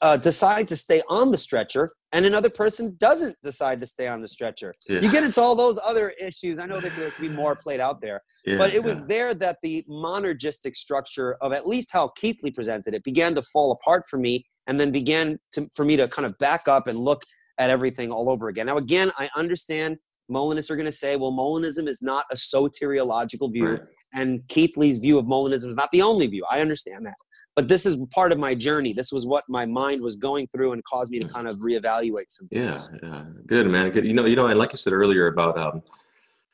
uh, 0.00 0.16
decide 0.16 0.68
to 0.68 0.76
stay 0.76 1.02
on 1.08 1.30
the 1.30 1.38
stretcher 1.38 1.92
and 2.12 2.26
another 2.26 2.50
person 2.50 2.94
doesn't 2.98 3.36
decide 3.42 3.80
to 3.80 3.86
stay 3.86 4.06
on 4.06 4.20
the 4.20 4.28
stretcher. 4.28 4.74
Yeah. 4.88 5.00
You 5.00 5.10
get 5.10 5.24
into 5.24 5.40
all 5.40 5.54
those 5.54 5.78
other 5.84 6.10
issues. 6.20 6.58
I 6.58 6.66
know 6.66 6.78
there 6.78 6.90
could 6.90 7.12
be 7.20 7.28
more 7.28 7.56
played 7.56 7.80
out 7.80 8.00
there, 8.00 8.22
Yeah, 8.44 8.58
but 8.58 8.74
it 8.74 8.84
was 8.84 9.00
yeah. 9.00 9.06
there 9.08 9.34
that 9.34 9.58
the 9.62 9.84
monergistic 9.88 10.76
structure 10.76 11.36
of 11.40 11.52
at 11.52 11.66
least 11.66 11.90
how 11.92 12.12
Keathley 12.20 12.54
presented 12.54 12.94
it 12.94 13.02
began 13.02 13.34
to 13.34 13.42
fall 13.42 13.72
apart 13.72 14.04
for 14.08 14.18
me, 14.18 14.44
and 14.66 14.78
then 14.78 14.92
began 14.92 15.38
to, 15.54 15.68
for 15.74 15.84
me 15.84 15.96
to 15.96 16.06
kind 16.08 16.26
of 16.26 16.38
back 16.38 16.68
up 16.68 16.86
and 16.86 16.98
look 16.98 17.22
at 17.58 17.70
everything 17.70 18.10
all 18.10 18.28
over 18.30 18.48
again. 18.48 18.66
Now, 18.66 18.76
again, 18.76 19.10
I 19.18 19.28
understand 19.36 19.96
Molinists 20.28 20.70
are 20.70 20.76
going 20.76 20.86
to 20.86 20.92
say, 20.92 21.16
well, 21.16 21.32
Molinism 21.32 21.88
is 21.88 22.00
not 22.02 22.24
a 22.30 22.36
soteriological 22.36 23.52
view, 23.52 23.66
Right. 23.72 23.80
and 24.14 24.40
Keathley's 24.48 24.98
view 24.98 25.18
of 25.18 25.26
Molinism 25.26 25.68
is 25.70 25.76
not 25.76 25.90
the 25.92 26.02
only 26.02 26.26
view. 26.26 26.44
I 26.50 26.60
understand 26.60 27.04
that. 27.06 27.16
But 27.56 27.68
this 27.68 27.84
is 27.84 27.96
part 28.12 28.32
of 28.32 28.38
my 28.38 28.54
journey. 28.54 28.92
This 28.92 29.12
was 29.12 29.26
what 29.26 29.44
my 29.48 29.66
mind 29.66 30.00
was 30.00 30.16
going 30.16 30.48
through 30.54 30.72
and 30.72 30.82
caused 30.84 31.10
me 31.10 31.18
to 31.18 31.28
kind 31.28 31.46
of 31.46 31.56
reevaluate 31.56 32.30
some 32.30 32.48
Yeah, 32.50 32.76
things. 32.76 32.90
yeah, 33.02 33.24
good 33.46 33.66
man. 33.66 33.90
Good. 33.90 34.06
You 34.06 34.14
know, 34.14 34.24
you 34.24 34.36
know, 34.36 34.46
and 34.46 34.58
like 34.58 34.72
you 34.72 34.78
said 34.78 34.92
earlier 34.94 35.26
about 35.26 35.58
um, 35.58 35.82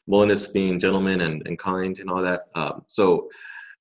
Molinists 0.08 0.48
being 0.48 0.80
gentlemen 0.80 1.20
and, 1.20 1.46
and 1.46 1.58
kind 1.58 1.98
and 2.00 2.10
all 2.10 2.22
that. 2.22 2.46
Um, 2.56 2.82
so, 2.88 3.28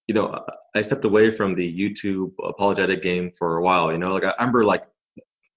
you 0.08 0.13
know, 0.13 0.43
I 0.76 0.82
stepped 0.82 1.06
away 1.06 1.32
from 1.32 1.56
the 1.56 1.67
YouTube 1.80 2.34
apologetic 2.43 3.02
game 3.02 3.32
for 3.32 3.58
a 3.58 3.63
while. 3.63 3.91
You 3.91 3.97
know, 3.97 4.13
like 4.13 4.26
I 4.26 4.34
remember 4.39 4.63
like 4.63 4.84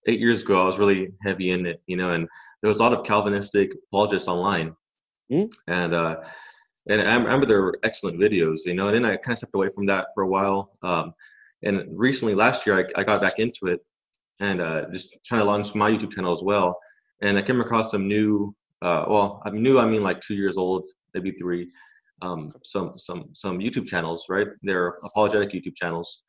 eight 0.07 0.19
years 0.21 0.43
ago, 0.43 0.63
I 0.63 0.67
was 0.67 0.79
really 0.79 1.13
heavy 1.23 1.51
in 1.51 1.67
it. 1.67 1.83
You 1.87 1.97
know, 1.99 2.13
and 2.13 2.27
there 2.63 2.69
was 2.69 2.81
a 2.81 2.83
lot 2.83 2.93
of 2.93 3.05
Calvinistic 3.05 3.73
apologists 3.89 4.29
online, 4.29 4.75
Mm. 5.33 5.49
and 5.69 5.95
uh, 5.95 6.17
and 6.89 7.01
I 7.03 7.15
remember 7.15 7.47
there 7.47 7.63
were 7.63 7.79
excellent 7.85 8.19
videos. 8.19 8.59
You 8.67 8.75
know, 8.75 8.89
and 8.89 8.97
then 8.97 9.05
I 9.05 9.17
kind 9.17 9.33
of 9.33 9.39
stepped 9.39 9.55
away 9.55 9.69
from 9.75 9.87
that 9.87 10.09
for 10.15 10.25
a 10.25 10.29
while. 10.29 10.77
Um, 10.83 11.15
and 11.63 11.87
recently, 11.93 12.35
last 12.35 12.67
year, 12.67 12.79
I, 12.79 13.01
I 13.01 13.05
got 13.05 13.21
back 13.21 13.39
into 13.39 13.67
it 13.67 13.81
and 14.41 14.61
uh, 14.61 14.91
just 14.91 15.17
trying 15.25 15.43
to 15.43 15.45
launch 15.45 15.75
my 15.75 15.91
YouTube 15.91 16.13
channel 16.13 16.33
as 16.33 16.43
well. 16.43 16.79
And 17.23 17.37
I 17.37 17.43
came 17.43 17.61
across 17.61 17.91
some 17.91 18.09
new, 18.09 18.55
uh, 18.83 19.05
well, 19.09 19.43
I'm 19.45 19.63
new, 19.63 19.79
I 19.79 19.87
mean 19.87 20.03
like 20.03 20.21
two 20.21 20.35
years 20.35 20.57
old, 20.57 20.89
maybe 21.13 21.33
three, 21.33 21.69
um, 22.23 22.53
some 22.65 22.93
some 22.95 23.27
some 23.35 23.59
YouTube 23.59 23.87
channels, 23.87 24.25
right? 24.29 24.49
They're 24.63 24.99
apologetic 25.05 25.51
YouTube 25.53 25.77
channels, 25.77 26.23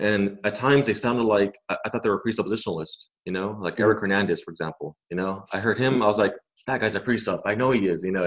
and 0.00 0.38
at 0.44 0.54
times 0.54 0.86
they 0.86 0.94
sounded 0.94 1.24
like 1.24 1.54
I, 1.68 1.76
thought 1.90 2.02
they 2.02 2.08
were 2.08 2.22
presuppositionalist, 2.22 3.06
you 3.26 3.32
know, 3.32 3.58
like 3.60 3.78
Eric 3.78 4.00
Hernandez, 4.00 4.40
for 4.42 4.50
example. 4.50 4.96
You 5.10 5.16
know, 5.16 5.44
I 5.52 5.58
heard 5.58 5.78
him, 5.78 6.02
I 6.02 6.06
was 6.06 6.18
like, 6.18 6.34
that 6.66 6.80
guy's 6.80 6.94
a 6.94 7.00
presup. 7.00 7.42
I 7.44 7.54
know 7.54 7.70
he 7.72 7.88
is, 7.88 8.02
you 8.02 8.12
know. 8.12 8.24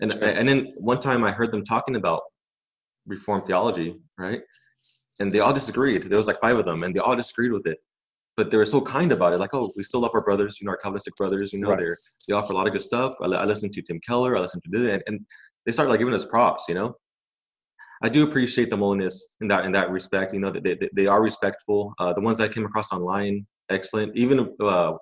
And 0.00 0.12
Sure. 0.12 0.24
and 0.24 0.48
then 0.48 0.66
one 0.78 1.00
time 1.00 1.22
I 1.24 1.32
heard 1.32 1.50
them 1.50 1.64
talking 1.64 1.96
about 1.96 2.22
Reformed 3.06 3.44
theology, 3.44 3.96
right? 4.18 4.40
And 5.20 5.30
they 5.30 5.40
all 5.40 5.52
disagreed. 5.52 6.04
There 6.04 6.16
was 6.16 6.26
like 6.26 6.40
five 6.40 6.56
of 6.56 6.64
them, 6.64 6.82
and 6.82 6.94
they 6.94 7.00
all 7.00 7.16
disagreed 7.16 7.52
with 7.52 7.66
it. 7.66 7.78
But 8.36 8.50
they 8.50 8.56
were 8.56 8.64
so 8.64 8.80
kind 8.80 9.12
about 9.12 9.34
it, 9.34 9.38
like, 9.40 9.50
oh, 9.52 9.70
we 9.76 9.82
still 9.82 10.00
love 10.00 10.12
our 10.14 10.22
brothers, 10.22 10.58
you 10.60 10.64
know, 10.66 10.70
our 10.70 10.78
Calvinistic 10.78 11.14
brothers. 11.16 11.52
You 11.52 11.58
know, 11.60 11.70
Right. 11.70 11.78
they're 11.78 11.96
they 12.28 12.34
offer 12.34 12.52
a 12.52 12.56
lot 12.56 12.66
of 12.66 12.72
good 12.72 12.82
stuff. 12.82 13.14
I, 13.20 13.26
I 13.26 13.44
listened 13.44 13.72
to 13.72 13.82
Tim 13.82 14.00
Keller, 14.06 14.36
I 14.36 14.40
listened 14.40 14.62
to 14.64 14.70
this, 14.70 14.90
and, 14.92 15.02
and 15.06 15.26
they 15.66 15.72
started 15.72 15.90
like 15.90 15.98
giving 15.98 16.14
us 16.14 16.24
props. 16.24 16.64
You 16.68 16.74
know, 16.76 16.94
I 18.02 18.08
do 18.08 18.24
appreciate 18.24 18.68
the 18.68 18.76
Molinists 18.76 19.36
in 19.40 19.48
that 19.48 19.64
in 19.64 19.72
that 19.72 19.90
respect. 19.90 20.34
You 20.34 20.40
know, 20.40 20.50
that 20.50 20.64
they, 20.64 20.76
they, 20.92 21.06
are 21.06 21.22
respectful. 21.22 21.94
Uh, 21.98 22.12
the 22.12 22.20
ones 22.20 22.40
I 22.40 22.48
came 22.48 22.64
across 22.64 22.92
online, 22.92 23.46
excellent. 23.70 24.16
Even 24.16 24.54
uh, 24.60 24.94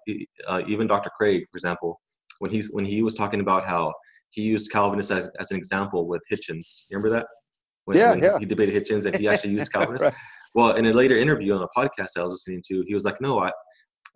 uh, 0.47 0.63
even 0.69 0.87
Dr. 0.87 1.11
Craig, 1.17 1.45
for 1.51 1.57
example, 1.57 2.01
when 2.41 2.51
he's 2.51 2.71
when 2.71 2.85
he 2.85 3.03
was 3.03 3.15
talking 3.15 3.41
about 3.41 3.67
how 3.67 3.93
he 4.29 4.43
used 4.43 4.71
Calvinists 4.71 5.11
as, 5.11 5.31
as 5.39 5.51
an 5.51 5.57
example 5.57 6.07
with 6.07 6.23
Hitchens. 6.31 6.87
You 6.91 6.99
remember 6.99 7.19
that? 7.19 7.27
When, 7.87 7.97
Yeah, 7.97 8.11
when 8.11 8.23
yeah. 8.23 8.39
He 8.39 8.45
debated 8.45 8.75
Hitchens 8.75 9.07
and 9.07 9.17
he 9.17 9.27
actually 9.33 9.53
used 9.53 9.73
Calvinists. 9.73 10.05
Right. 10.05 10.15
Well, 10.55 10.77
in 10.77 10.87
a 10.87 10.93
later 10.93 11.17
interview 11.17 11.55
on 11.55 11.63
a 11.63 11.69
podcast 11.77 12.11
I 12.17 12.23
was 12.23 12.35
listening 12.35 12.63
to, 12.69 12.85
he 12.87 12.95
was 12.95 13.05
like, 13.05 13.21
"No, 13.21 13.41
I, 13.41 13.51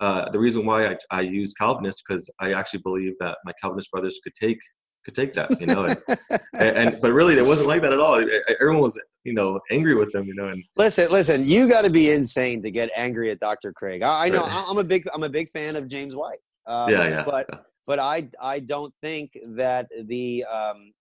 uh, 0.00 0.30
the 0.30 0.38
reason 0.38 0.66
why 0.66 0.88
I, 0.88 0.96
I 1.10 1.20
use 1.22 1.54
Calvinists 1.54 2.02
because 2.06 2.28
I 2.40 2.52
actually 2.52 2.80
believe 2.80 3.14
that 3.20 3.38
my 3.44 3.52
Calvinist 3.60 3.90
brothers 3.90 4.20
could 4.22 4.34
take 4.34 4.58
could 5.04 5.14
take 5.14 5.32
that, 5.34 5.60
you 5.60 5.66
know." 5.66 5.84
And, 5.84 6.02
and, 6.54 6.76
and 6.76 6.96
but 7.00 7.12
really, 7.12 7.34
it 7.36 7.46
wasn't 7.46 7.68
like 7.68 7.82
that 7.82 7.92
at 7.92 8.00
all. 8.00 8.24
Everyone 8.60 8.82
was, 8.82 8.98
you 9.24 9.34
know, 9.34 9.60
angry 9.70 9.94
with 9.94 10.12
them, 10.12 10.26
you 10.26 10.34
know, 10.34 10.48
and 10.48 10.62
Listen, 10.76 11.10
listen. 11.10 11.48
You 11.48 11.68
got 11.68 11.84
to 11.84 11.90
be 11.90 12.10
insane 12.10 12.62
to 12.62 12.70
get 12.70 12.90
angry 12.96 13.30
at 13.30 13.38
Dr. 13.40 13.72
Craig. 13.72 14.02
I, 14.02 14.26
I 14.26 14.28
know. 14.28 14.42
Right. 14.42 14.64
I'm 14.68 14.78
a 14.78 14.84
big. 14.84 15.04
I'm 15.14 15.22
a 15.22 15.28
big 15.28 15.48
fan 15.50 15.76
of 15.76 15.88
James 15.88 16.16
White. 16.16 16.38
Um, 16.66 16.90
yeah, 16.90 17.08
yeah, 17.08 17.24
But 17.24 17.46
yeah. 17.52 17.58
but 17.86 17.98
I 17.98 18.28
I 18.40 18.60
don't 18.60 18.92
think 19.02 19.38
that 19.56 19.88
the 20.06 20.44
um, 20.44 20.92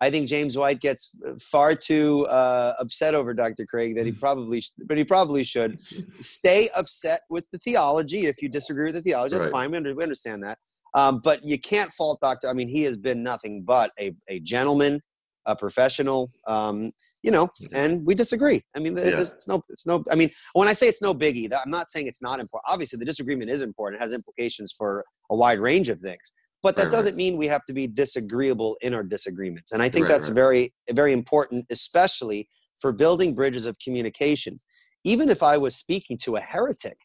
I 0.00 0.10
think 0.10 0.28
James 0.28 0.56
White 0.56 0.80
gets 0.80 1.14
far 1.40 1.74
too 1.74 2.26
uh, 2.26 2.74
upset 2.78 3.14
over 3.14 3.34
Dr. 3.34 3.66
Craig 3.66 3.96
that 3.96 4.06
he 4.06 4.12
probably 4.12 4.60
sh- 4.62 4.72
but 4.86 4.96
he 4.96 5.04
probably 5.04 5.44
should 5.44 5.78
stay 6.20 6.68
upset 6.74 7.22
with 7.28 7.46
the 7.52 7.58
theology 7.58 8.26
if 8.26 8.40
you 8.42 8.48
disagree 8.48 8.86
with 8.86 8.94
the 8.94 9.02
theology 9.02 9.34
that's 9.34 9.44
Right. 9.46 9.52
fine 9.52 9.70
we, 9.70 9.76
under, 9.76 9.94
we 9.94 10.02
understand 10.02 10.42
that 10.42 10.58
um, 10.94 11.20
but 11.22 11.44
you 11.44 11.58
can't 11.58 11.92
fault 11.92 12.18
Dr. 12.20 12.48
I 12.48 12.52
mean 12.52 12.68
he 12.68 12.82
has 12.84 12.96
been 12.96 13.22
nothing 13.22 13.62
but 13.66 13.90
a, 13.98 14.12
a 14.28 14.40
gentleman 14.40 15.00
a 15.46 15.56
professional 15.56 16.28
um, 16.46 16.90
you 17.22 17.30
know 17.30 17.48
and 17.74 18.04
we 18.06 18.14
disagree 18.14 18.62
I 18.76 18.78
mean 18.80 18.96
Yeah. 18.96 19.20
it's 19.20 19.48
no 19.48 19.62
it's 19.68 19.86
no 19.86 20.04
I 20.10 20.14
mean 20.14 20.30
when 20.54 20.68
I 20.68 20.72
say 20.72 20.86
it's 20.88 21.02
no 21.02 21.14
biggie 21.14 21.50
I'm 21.52 21.70
not 21.70 21.88
saying 21.88 22.06
it's 22.06 22.22
not 22.22 22.40
important 22.40 22.70
obviously 22.72 22.98
the 22.98 23.04
disagreement 23.06 23.50
is 23.50 23.62
important 23.62 24.00
it 24.00 24.04
has 24.04 24.12
implications 24.12 24.72
for 24.76 25.04
a 25.30 25.36
wide 25.36 25.58
range 25.60 25.88
of 25.88 26.00
things 26.00 26.32
but 26.62 26.76
that 26.76 26.84
Right, 26.84 26.86
right. 26.86 26.92
doesn't 26.92 27.16
mean 27.16 27.36
we 27.36 27.46
have 27.46 27.64
to 27.64 27.72
be 27.72 27.86
disagreeable 27.86 28.76
in 28.80 28.94
our 28.94 29.02
disagreements 29.02 29.72
and 29.72 29.82
i 29.82 29.88
think 29.88 30.04
Right, 30.04 30.12
that's 30.12 30.28
right. 30.28 30.34
very 30.34 30.72
very 30.92 31.12
important 31.12 31.66
especially 31.70 32.48
for 32.80 32.92
building 32.92 33.34
bridges 33.34 33.66
of 33.66 33.76
communication 33.78 34.56
even 35.04 35.28
if 35.30 35.42
i 35.42 35.56
was 35.56 35.76
speaking 35.76 36.18
to 36.18 36.36
a 36.36 36.40
heretic 36.40 36.96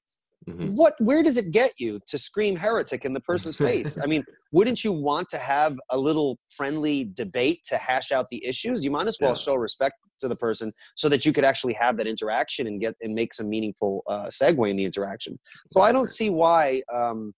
Mhm. 0.48 0.76
what 0.76 0.94
where 1.00 1.24
does 1.24 1.38
it 1.38 1.52
get 1.52 1.72
you 1.80 2.00
to 2.08 2.18
scream 2.20 2.56
heretic 2.56 3.04
in 3.04 3.14
the 3.14 3.22
person's 3.22 3.56
face 3.68 3.98
i 4.04 4.08
mean 4.08 4.24
wouldn't 4.52 4.84
you 4.84 4.92
want 4.94 5.28
to 5.30 5.38
have 5.38 5.76
a 5.90 5.98
little 5.98 6.38
friendly 6.50 7.12
debate 7.16 7.60
to 7.68 7.78
hash 7.78 8.12
out 8.12 8.28
the 8.30 8.46
issues 8.46 8.84
you 8.84 8.92
might 8.92 9.08
as 9.08 9.18
well 9.20 9.32
Yeah. 9.32 9.36
show 9.36 9.56
respect 9.56 9.96
to 10.20 10.28
the 10.28 10.36
person 10.36 10.72
so 10.96 11.10
that 11.10 11.26
you 11.26 11.34
could 11.34 11.44
actually 11.44 11.74
have 11.74 11.98
that 11.98 12.08
interaction 12.08 12.68
and 12.68 12.80
get 12.80 12.96
and 13.02 13.14
make 13.14 13.34
some 13.34 13.50
meaningful 13.50 14.04
uh, 14.08 14.28
segue 14.28 14.70
in 14.70 14.76
the 14.76 14.86
interaction 14.86 15.38
so 15.72 15.82
i 15.82 15.92
don't 15.92 16.10
see 16.10 16.30
why 16.30 16.82
um, 16.94 17.34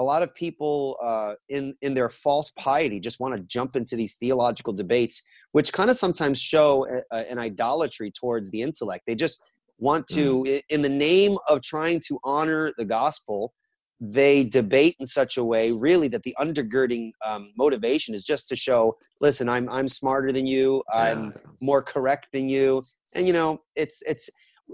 a 0.00 0.02
lot 0.12 0.22
of 0.22 0.34
people 0.34 0.96
uh, 1.04 1.34
in 1.50 1.74
in 1.82 1.92
their 1.94 2.08
false 2.08 2.50
piety 2.58 2.98
just 2.98 3.20
want 3.20 3.32
to 3.36 3.40
jump 3.56 3.76
into 3.76 3.94
these 3.96 4.14
theological 4.16 4.72
debates, 4.72 5.22
which 5.52 5.72
kind 5.78 5.90
of 5.90 5.96
sometimes 6.04 6.40
show 6.40 6.86
a, 6.94 7.16
a- 7.16 7.30
an 7.30 7.38
idolatry 7.38 8.10
towards 8.20 8.50
the 8.50 8.62
intellect. 8.62 9.04
They 9.06 9.14
just 9.14 9.36
want 9.78 10.08
to, 10.08 10.44
i- 10.48 10.62
in 10.74 10.80
the 10.82 10.88
name 11.10 11.36
of 11.48 11.60
trying 11.62 12.00
to 12.08 12.18
honor 12.24 12.72
the 12.78 12.84
gospel, 12.86 13.52
they 14.00 14.44
debate 14.44 14.96
in 15.00 15.06
such 15.06 15.36
a 15.36 15.44
way, 15.44 15.64
really, 15.72 16.08
that 16.08 16.22
the 16.22 16.34
undergirding 16.40 17.10
um, 17.24 17.52
motivation 17.58 18.14
is 18.14 18.24
just 18.24 18.48
to 18.48 18.56
show, 18.56 18.96
listen, 19.20 19.46
I'm 19.50 19.68
I'm 19.68 19.88
smarter 19.88 20.32
than 20.32 20.46
you, 20.46 20.82
I'm 20.94 21.20
Yeah. 21.24 21.30
more 21.60 21.82
correct 21.82 22.28
than 22.32 22.48
you, 22.48 22.68
and 23.14 23.26
you 23.26 23.34
know, 23.34 23.50
it's 23.76 23.98
it's 24.12 24.26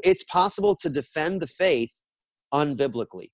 it's 0.04 0.24
possible 0.24 0.76
to 0.82 0.88
defend 0.88 1.42
the 1.42 1.48
faith 1.48 1.94
unbiblically. 2.54 3.28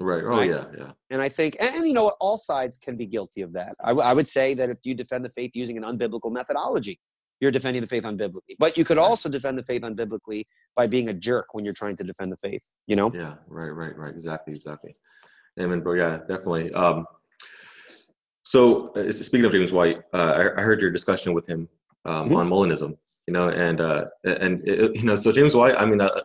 Right. 0.00 0.22
Oh 0.24 0.28
Right? 0.38 0.48
yeah, 0.50 0.64
yeah. 0.76 0.90
And 1.10 1.20
I 1.20 1.28
think, 1.28 1.56
and, 1.60 1.74
and 1.76 1.86
you 1.86 1.92
know 1.92 2.04
what, 2.04 2.16
all 2.20 2.38
sides 2.38 2.78
can 2.78 2.96
be 2.96 3.04
guilty 3.06 3.42
of 3.42 3.52
that. 3.52 3.74
I, 3.84 3.88
w- 3.88 4.06
I 4.06 4.14
would 4.14 4.26
say 4.26 4.54
that 4.54 4.70
if 4.70 4.78
you 4.84 4.94
defend 4.94 5.24
the 5.24 5.30
faith 5.30 5.50
using 5.54 5.76
an 5.76 5.82
unbiblical 5.84 6.32
methodology, 6.32 6.98
you're 7.40 7.50
defending 7.50 7.80
the 7.82 7.86
faith 7.88 8.04
unbiblically. 8.04 8.54
But 8.58 8.78
you 8.78 8.84
could 8.84 8.98
also 8.98 9.28
defend 9.28 9.58
the 9.58 9.62
faith 9.62 9.82
unbiblically 9.82 10.46
by 10.76 10.86
being 10.86 11.08
a 11.08 11.12
jerk 11.14 11.46
when 11.52 11.64
you're 11.64 11.74
trying 11.74 11.96
to 11.96 12.04
defend 12.04 12.32
the 12.32 12.36
faith. 12.36 12.62
You 12.86 12.96
know? 12.96 13.10
Yeah, 13.14 13.34
right, 13.48 13.70
right, 13.70 13.96
right. 13.96 14.12
Exactly, 14.12 14.52
exactly. 14.52 14.92
Amen, 15.58 15.80
bro. 15.80 15.94
Yeah, 15.94 16.18
definitely. 16.18 16.72
Um, 16.72 17.06
so 18.44 18.88
uh, 18.92 19.10
speaking 19.12 19.44
of 19.46 19.52
James 19.52 19.72
White, 19.72 19.98
uh, 20.14 20.50
I, 20.56 20.60
I 20.60 20.62
heard 20.62 20.80
your 20.80 20.90
discussion 20.90 21.34
with 21.34 21.46
him 21.48 21.68
um, 22.04 22.30
Mhm. 22.30 22.36
on 22.36 22.48
Molinism. 22.50 22.96
You 23.26 23.34
know, 23.34 23.48
and 23.50 23.80
uh, 23.80 24.06
and 24.24 24.66
it, 24.66 24.96
you 24.96 25.04
know, 25.04 25.14
so 25.14 25.30
James 25.30 25.54
White. 25.54 25.76
I 25.76 25.84
mean, 25.84 26.00
uh, 26.00 26.22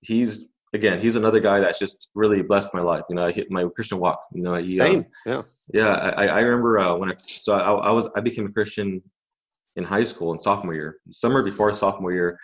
he's 0.00 0.48
again, 0.72 1.00
he's 1.00 1.16
another 1.16 1.40
guy 1.40 1.60
that's 1.60 1.78
just 1.78 2.08
really 2.14 2.42
blessed 2.42 2.72
my 2.74 2.80
life. 2.80 3.02
You 3.08 3.16
know, 3.16 3.24
I 3.26 3.32
hit 3.32 3.50
my 3.50 3.64
Christian 3.74 3.98
walk. 3.98 4.20
You 4.32 4.42
know, 4.42 4.54
he, 4.54 4.80
um, 4.80 4.86
Same. 4.86 5.06
Yeah. 5.26 5.42
yeah, 5.72 5.92
I, 6.16 6.26
I 6.28 6.40
remember 6.40 6.78
uh, 6.78 6.96
when 6.96 7.10
I 7.12 7.14
so 7.26 7.52
I, 7.52 7.72
I 7.72 7.90
was 7.92 8.08
I 8.16 8.20
became 8.20 8.46
a 8.46 8.52
Christian 8.52 9.02
in 9.76 9.84
high 9.84 10.04
school 10.04 10.32
in 10.32 10.38
sophomore 10.38 10.74
year, 10.74 10.96
summer 11.10 11.42
before 11.42 11.74
sophomore 11.74 12.12
year, 12.12 12.38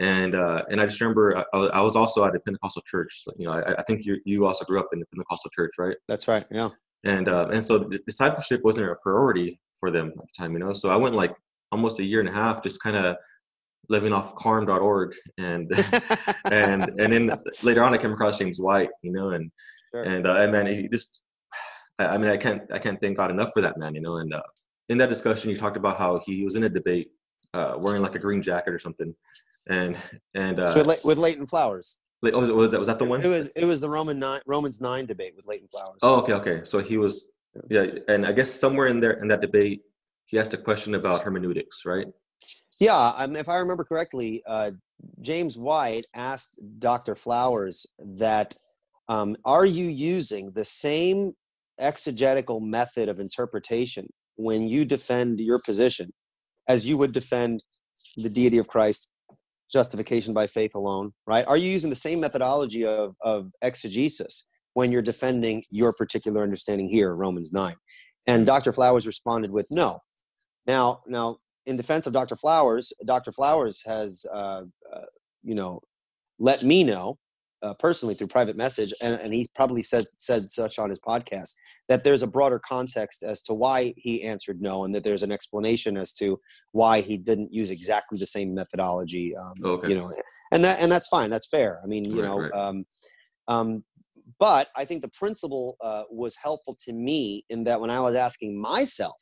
and 0.00 0.34
uh, 0.34 0.64
and 0.70 0.80
I 0.80 0.86
just 0.86 1.00
remember 1.00 1.36
I, 1.36 1.44
I 1.58 1.80
was- 1.82 1.96
also 1.96 2.24
at 2.24 2.34
a 2.34 2.40
Pentecostal 2.40 2.82
church. 2.86 3.22
You 3.36 3.46
know, 3.46 3.52
I, 3.52 3.74
I 3.78 3.82
think 3.82 4.04
you 4.04 4.18
you 4.24 4.46
also 4.46 4.64
grew 4.64 4.80
up 4.80 4.88
in 4.92 5.02
a 5.02 5.06
Pentecostal 5.06 5.50
church, 5.50 5.72
right? 5.78 5.96
That's 6.08 6.28
right. 6.28 6.44
Yeah. 6.50 6.70
And 7.04 7.28
uh, 7.28 7.48
and 7.52 7.64
so 7.64 7.78
the 7.78 7.98
discipleship 8.06 8.62
wasn't 8.64 8.90
a 8.90 8.94
priority 8.96 9.60
for 9.80 9.90
them 9.90 10.08
at 10.08 10.16
the 10.16 10.32
time, 10.38 10.52
you 10.54 10.58
know. 10.58 10.72
So 10.72 10.88
I 10.88 10.96
went 10.96 11.14
like 11.14 11.34
almost 11.70 11.98
a 11.98 12.04
year 12.04 12.20
and 12.20 12.28
a 12.28 12.32
half 12.32 12.62
just 12.62 12.82
kind 12.82 12.96
of 12.96 13.16
living 13.88 14.12
off 14.12 14.34
carm.org 14.36 15.14
and 15.38 15.70
and 16.50 16.88
and 17.00 17.12
then 17.12 17.38
later 17.62 17.82
on 17.82 17.94
I 17.94 17.98
came 17.98 18.12
across 18.12 18.38
James 18.38 18.60
White, 18.60 18.90
you 19.02 19.12
know, 19.12 19.30
and 19.30 19.50
Sure. 19.94 20.02
and 20.02 20.26
uh, 20.26 20.34
and 20.34 20.50
man, 20.50 20.66
he 20.66 20.88
just 20.88 21.22
I, 21.98 22.18
mean 22.18 22.30
I 22.30 22.36
can't 22.36 22.62
I 22.72 22.78
can't 22.78 23.00
thank 23.00 23.16
God 23.16 23.30
enough 23.30 23.52
for 23.52 23.60
that 23.60 23.78
man, 23.78 23.94
you 23.94 24.00
know. 24.00 24.16
And 24.16 24.34
uh, 24.34 24.42
in 24.88 24.98
that 24.98 25.08
discussion, 25.08 25.50
you 25.50 25.56
talked 25.56 25.76
about 25.76 25.98
how 25.98 26.20
he 26.26 26.44
was 26.44 26.56
in 26.56 26.64
a 26.64 26.68
debate 26.68 27.10
uh, 27.54 27.76
wearing 27.78 28.02
like 28.02 28.16
a 28.16 28.18
green 28.18 28.42
jacket 28.42 28.74
or 28.74 28.78
something, 28.78 29.14
and 29.68 29.96
and 30.34 30.58
uh, 30.58 30.68
So 30.68 30.82
with, 30.84 31.04
with 31.04 31.18
Leighton 31.18 31.46
Flowers. 31.46 31.98
Oh, 32.24 32.40
was, 32.40 32.50
was 32.50 32.70
that 32.72 32.78
was 32.78 32.88
that 32.88 32.98
the 32.98 33.04
one? 33.04 33.22
It 33.22 33.28
was 33.28 33.48
it 33.48 33.66
was 33.66 33.80
the 33.80 33.88
Roman 33.88 34.18
nine 34.18 34.40
Romans 34.46 34.80
nine 34.80 35.06
debate 35.06 35.34
with 35.36 35.46
Leighton 35.46 35.68
Flowers. 35.68 35.98
Oh, 36.02 36.20
okay, 36.22 36.32
okay. 36.32 36.60
So 36.64 36.78
he 36.78 36.96
was, 36.96 37.28
yeah, 37.68 37.86
and 38.08 38.26
I 38.26 38.32
guess 38.32 38.50
somewhere 38.50 38.88
in 38.88 38.98
there 38.98 39.12
in 39.22 39.28
that 39.28 39.42
debate, 39.42 39.82
he 40.26 40.38
asked 40.38 40.54
a 40.54 40.58
question 40.58 40.94
about 40.94 41.20
hermeneutics, 41.20 41.84
right? 41.84 42.06
Yeah, 42.80 43.12
mean, 43.26 43.36
if 43.36 43.48
I 43.48 43.58
remember 43.58 43.84
correctly, 43.84 44.42
uh, 44.46 44.72
James 45.20 45.56
White 45.56 46.06
asked 46.14 46.60
Dr. 46.78 47.14
Flowers 47.14 47.86
that 47.98 48.54
um, 49.08 49.36
are 49.44 49.66
you 49.66 49.86
using 49.86 50.50
the 50.52 50.64
same 50.64 51.34
exegetical 51.78 52.60
method 52.60 53.08
of 53.08 53.20
interpretation 53.20 54.06
when 54.36 54.68
you 54.68 54.84
defend 54.84 55.40
your 55.40 55.58
position 55.58 56.12
as 56.68 56.86
you 56.86 56.96
would 56.96 57.12
defend 57.12 57.62
the 58.16 58.28
deity 58.28 58.58
of 58.58 58.68
Christ, 58.68 59.10
justification 59.72 60.32
by 60.32 60.46
faith 60.46 60.74
alone, 60.74 61.12
right? 61.26 61.46
Are 61.46 61.56
you 61.56 61.70
using 61.70 61.90
the 61.90 61.96
same 61.96 62.20
methodology 62.20 62.84
of, 62.84 63.14
of 63.22 63.50
exegesis 63.62 64.46
when 64.72 64.90
you're 64.90 65.02
defending 65.02 65.62
your 65.70 65.92
particular 65.92 66.42
understanding 66.42 66.88
here, 66.88 67.14
Romans 67.14 67.52
9? 67.52 67.74
And 68.26 68.46
Dr. 68.46 68.72
Flowers 68.72 69.06
responded 69.06 69.50
with 69.50 69.68
no. 69.70 69.98
Now, 70.66 71.02
now, 71.06 71.38
in 71.66 71.76
defense 71.76 72.06
of 72.06 72.12
Dr. 72.12 72.36
Flowers, 72.36 72.92
Dr. 73.04 73.32
Flowers 73.32 73.82
has, 73.86 74.26
uh, 74.32 74.62
uh, 74.92 75.06
you 75.42 75.54
know, 75.54 75.80
let 76.38 76.62
me 76.62 76.84
know 76.84 77.18
uh, 77.62 77.72
personally 77.74 78.14
through 78.14 78.26
private 78.26 78.56
message, 78.56 78.92
and, 79.00 79.14
and 79.14 79.32
he 79.32 79.48
probably 79.54 79.80
said 79.80 80.04
said 80.18 80.50
such 80.50 80.78
on 80.78 80.90
his 80.90 81.00
podcast 81.00 81.54
that 81.88 82.04
there's 82.04 82.22
a 82.22 82.26
broader 82.26 82.58
context 82.58 83.22
as 83.22 83.40
to 83.42 83.54
why 83.54 83.94
he 83.96 84.22
answered 84.22 84.60
no, 84.60 84.84
and 84.84 84.94
that 84.94 85.02
there's 85.02 85.22
an 85.22 85.32
explanation 85.32 85.96
as 85.96 86.12
to 86.12 86.38
why 86.72 87.00
he 87.00 87.16
didn't 87.16 87.52
use 87.52 87.70
exactly 87.70 88.18
the 88.18 88.26
same 88.26 88.54
methodology. 88.54 89.34
Um, 89.34 89.54
okay. 89.64 89.88
You 89.88 89.94
know, 89.96 90.12
and 90.52 90.62
that 90.62 90.80
and 90.80 90.92
that's 90.92 91.08
fine. 91.08 91.30
That's 91.30 91.48
fair. 91.48 91.80
I 91.82 91.86
mean, 91.86 92.04
you 92.04 92.20
right, 92.20 92.28
know, 92.28 92.40
right. 92.40 92.52
Um, 92.52 92.84
um, 93.48 93.84
but 94.38 94.68
I 94.76 94.84
think 94.84 95.00
the 95.00 95.08
principle 95.08 95.76
uh, 95.80 96.02
was 96.10 96.36
helpful 96.36 96.76
to 96.84 96.92
me 96.92 97.44
in 97.48 97.64
that 97.64 97.80
when 97.80 97.90
I 97.90 98.00
was 98.00 98.14
asking 98.14 98.60
myself 98.60 99.16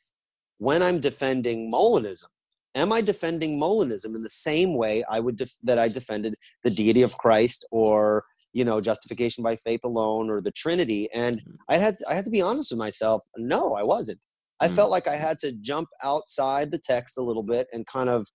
when 0.57 0.81
I'm 0.81 0.99
defending 0.99 1.71
Molinism, 1.71 2.27
am 2.75 2.91
I 2.91 3.01
defending 3.01 3.59
Molinism 3.59 4.15
in 4.15 4.23
the 4.23 4.29
same 4.29 4.75
way 4.75 5.03
I 5.09 5.19
would 5.19 5.37
def- 5.37 5.57
that 5.63 5.79
I 5.79 5.87
defended 5.87 6.35
the 6.63 6.69
deity 6.69 7.01
of 7.01 7.17
Christ 7.17 7.65
or 7.71 8.25
you 8.53 8.65
know 8.65 8.79
justification 8.81 9.43
by 9.43 9.55
faith 9.55 9.81
alone 9.83 10.29
or 10.29 10.41
the 10.41 10.51
Trinity? 10.51 11.09
And 11.13 11.37
mm. 11.37 11.55
I 11.69 11.77
had 11.77 11.95
I 12.09 12.15
had 12.15 12.25
to 12.25 12.31
be 12.31 12.41
honest 12.41 12.71
with 12.71 12.79
myself. 12.79 13.23
No, 13.37 13.75
I 13.75 13.83
wasn't. 13.83 14.19
I 14.59 14.67
mm. 14.67 14.75
felt 14.75 14.91
like 14.91 15.07
I 15.07 15.15
had 15.15 15.39
to 15.39 15.51
jump 15.53 15.89
outside 16.03 16.71
the 16.71 16.79
text 16.79 17.17
a 17.17 17.23
little 17.23 17.43
bit 17.43 17.67
and 17.73 17.85
kind 17.87 18.09
of 18.09 18.27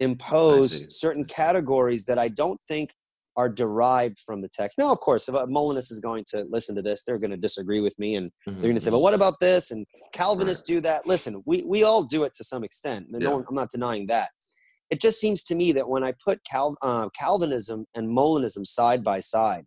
impose 0.00 0.98
certain 1.00 1.24
categories 1.24 2.04
that 2.06 2.18
I 2.18 2.28
don't 2.28 2.60
think 2.68 2.90
are 3.36 3.48
derived 3.48 4.18
from 4.18 4.40
the 4.40 4.48
text. 4.48 4.78
Now, 4.78 4.92
of 4.92 5.00
course, 5.00 5.28
if 5.28 5.34
a 5.34 5.46
Molinist 5.46 5.90
is 5.90 6.00
going 6.00 6.24
to 6.30 6.44
listen 6.50 6.76
to 6.76 6.82
this, 6.82 7.02
they're 7.02 7.18
going 7.18 7.30
to 7.30 7.36
disagree 7.36 7.80
with 7.80 7.98
me 7.98 8.16
and 8.16 8.30
mm-hmm. 8.46 8.54
they're 8.54 8.64
going 8.64 8.74
to 8.74 8.80
say, 8.80 8.90
"Well, 8.90 9.02
what 9.02 9.14
about 9.14 9.40
this?" 9.40 9.70
And 9.70 9.86
Calvinists 10.12 10.68
right. 10.68 10.76
do 10.76 10.80
that. 10.82 11.06
Listen, 11.06 11.42
we 11.46 11.62
we 11.62 11.84
all 11.84 12.02
do 12.02 12.24
it 12.24 12.34
to 12.34 12.44
some 12.44 12.64
extent. 12.64 13.06
Yeah. 13.10 13.18
No, 13.18 13.44
I'm 13.48 13.54
not 13.54 13.70
denying 13.70 14.06
that. 14.08 14.30
It 14.90 15.00
just 15.00 15.20
seems 15.20 15.42
to 15.44 15.54
me 15.54 15.72
that 15.72 15.88
when 15.88 16.04
I 16.04 16.12
put 16.22 16.40
Cal, 16.44 16.76
uh, 16.82 17.08
Calvinism 17.18 17.86
and 17.94 18.08
Molinism 18.08 18.66
side 18.66 19.02
by 19.02 19.20
side, 19.20 19.64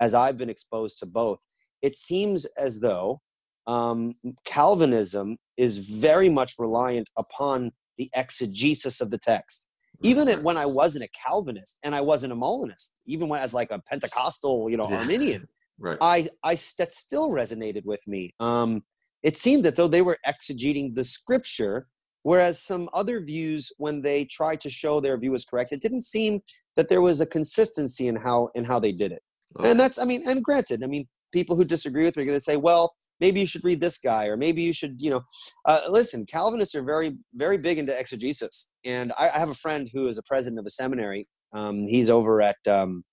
as 0.00 0.12
I've 0.12 0.36
been 0.36 0.50
exposed 0.50 0.98
to 0.98 1.06
both, 1.06 1.38
it 1.80 1.96
seems 1.96 2.44
as 2.58 2.80
though 2.80 3.20
um, 3.66 4.14
Calvinism 4.44 5.38
is 5.56 5.78
very 5.78 6.28
much 6.28 6.54
reliant 6.58 7.08
upon 7.16 7.72
the 7.96 8.10
exegesis 8.14 9.00
of 9.00 9.10
the 9.10 9.18
text 9.18 9.66
even 10.02 10.28
when 10.42 10.56
I 10.56 10.66
wasn't 10.66 11.04
a 11.04 11.08
Calvinist 11.08 11.78
and 11.82 11.94
I 11.94 12.00
wasn't 12.00 12.32
a 12.32 12.36
Molinist, 12.36 13.00
even 13.06 13.28
when 13.28 13.40
as 13.40 13.54
like 13.54 13.70
a 13.70 13.80
Pentecostal, 13.80 14.68
you 14.70 14.76
know, 14.76 14.86
yeah. 14.88 14.98
Arminian, 14.98 15.48
right. 15.78 15.98
I, 16.00 16.28
I 16.44 16.56
that 16.78 16.92
still 16.92 17.30
resonated 17.30 17.84
with 17.84 18.06
me. 18.06 18.34
Um, 18.40 18.82
it 19.22 19.36
seemed 19.36 19.64
that 19.64 19.76
though 19.76 19.88
they 19.88 20.02
were 20.02 20.18
exegeting 20.26 20.94
the 20.94 21.04
scripture, 21.04 21.88
whereas 22.22 22.60
some 22.60 22.88
other 22.92 23.20
views, 23.20 23.72
when 23.78 24.02
they 24.02 24.24
tried 24.24 24.60
to 24.60 24.70
show 24.70 25.00
their 25.00 25.16
view 25.18 25.32
was 25.32 25.44
correct, 25.44 25.72
it 25.72 25.80
didn't 25.80 26.02
seem 26.02 26.40
that 26.76 26.88
there 26.88 27.00
was 27.00 27.20
a 27.20 27.26
consistency 27.26 28.08
in 28.08 28.16
how 28.16 28.50
in 28.54 28.64
how 28.64 28.78
they 28.78 28.92
did 28.92 29.12
it. 29.12 29.22
Okay. 29.58 29.70
And 29.70 29.80
that's, 29.80 29.98
I 29.98 30.04
mean, 30.04 30.28
and 30.28 30.42
granted, 30.44 30.82
I 30.82 30.86
mean, 30.86 31.06
people 31.32 31.56
who 31.56 31.64
disagree 31.64 32.04
with 32.04 32.16
me 32.16 32.22
are 32.22 32.26
going 32.26 32.36
to 32.36 32.44
say, 32.44 32.56
well, 32.56 32.94
maybe 33.20 33.40
you 33.40 33.46
should 33.46 33.64
read 33.64 33.80
this 33.80 33.98
guy 33.98 34.26
or 34.26 34.36
maybe 34.36 34.62
you 34.62 34.72
should 34.72 35.00
you 35.00 35.10
know 35.10 35.22
uh, 35.66 35.80
listen 35.88 36.24
calvinists 36.26 36.74
are 36.74 36.82
very 36.82 37.16
very 37.34 37.58
big 37.58 37.78
into 37.78 37.98
exegesis 37.98 38.70
and 38.84 39.12
I, 39.18 39.30
I, 39.34 39.38
have 39.38 39.50
a 39.50 39.54
friend 39.54 39.88
who 39.92 40.08
is 40.08 40.18
a 40.18 40.22
president 40.22 40.58
of 40.58 40.66
a 40.66 40.70
seminary 40.70 41.26
um, 41.52 41.86
he's 41.86 42.10
over 42.10 42.42
at 42.42 42.56
um, 42.68 43.04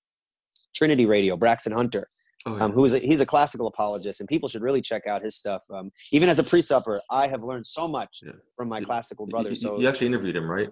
trinity 0.75 1.05
radio 1.05 1.35
braxton 1.35 1.71
hunter 1.71 2.07
oh, 2.45 2.57
yeah. 2.57 2.63
um, 2.63 2.71
who's 2.71 2.93
a, 2.93 2.99
he's 2.99 3.21
a 3.21 3.25
classical 3.25 3.67
apologist 3.67 4.19
and 4.19 4.29
people 4.29 4.49
should 4.49 4.61
really 4.61 4.81
check 4.81 5.07
out 5.07 5.21
his 5.21 5.35
stuff 5.35 5.63
um, 5.73 5.91
even 6.11 6.29
as 6.29 6.39
a 6.39 6.43
pre-supper 6.43 7.01
i 7.09 7.27
have 7.27 7.43
learned 7.43 7.65
so 7.65 7.87
much 7.87 8.19
yeah. 8.25 8.31
from 8.55 8.69
my 8.69 8.81
classical 8.81 9.25
brother 9.27 9.55
so 9.55 9.79
you 9.79 9.87
actually 9.87 10.07
interviewed 10.07 10.35
him 10.35 10.49
right 10.49 10.69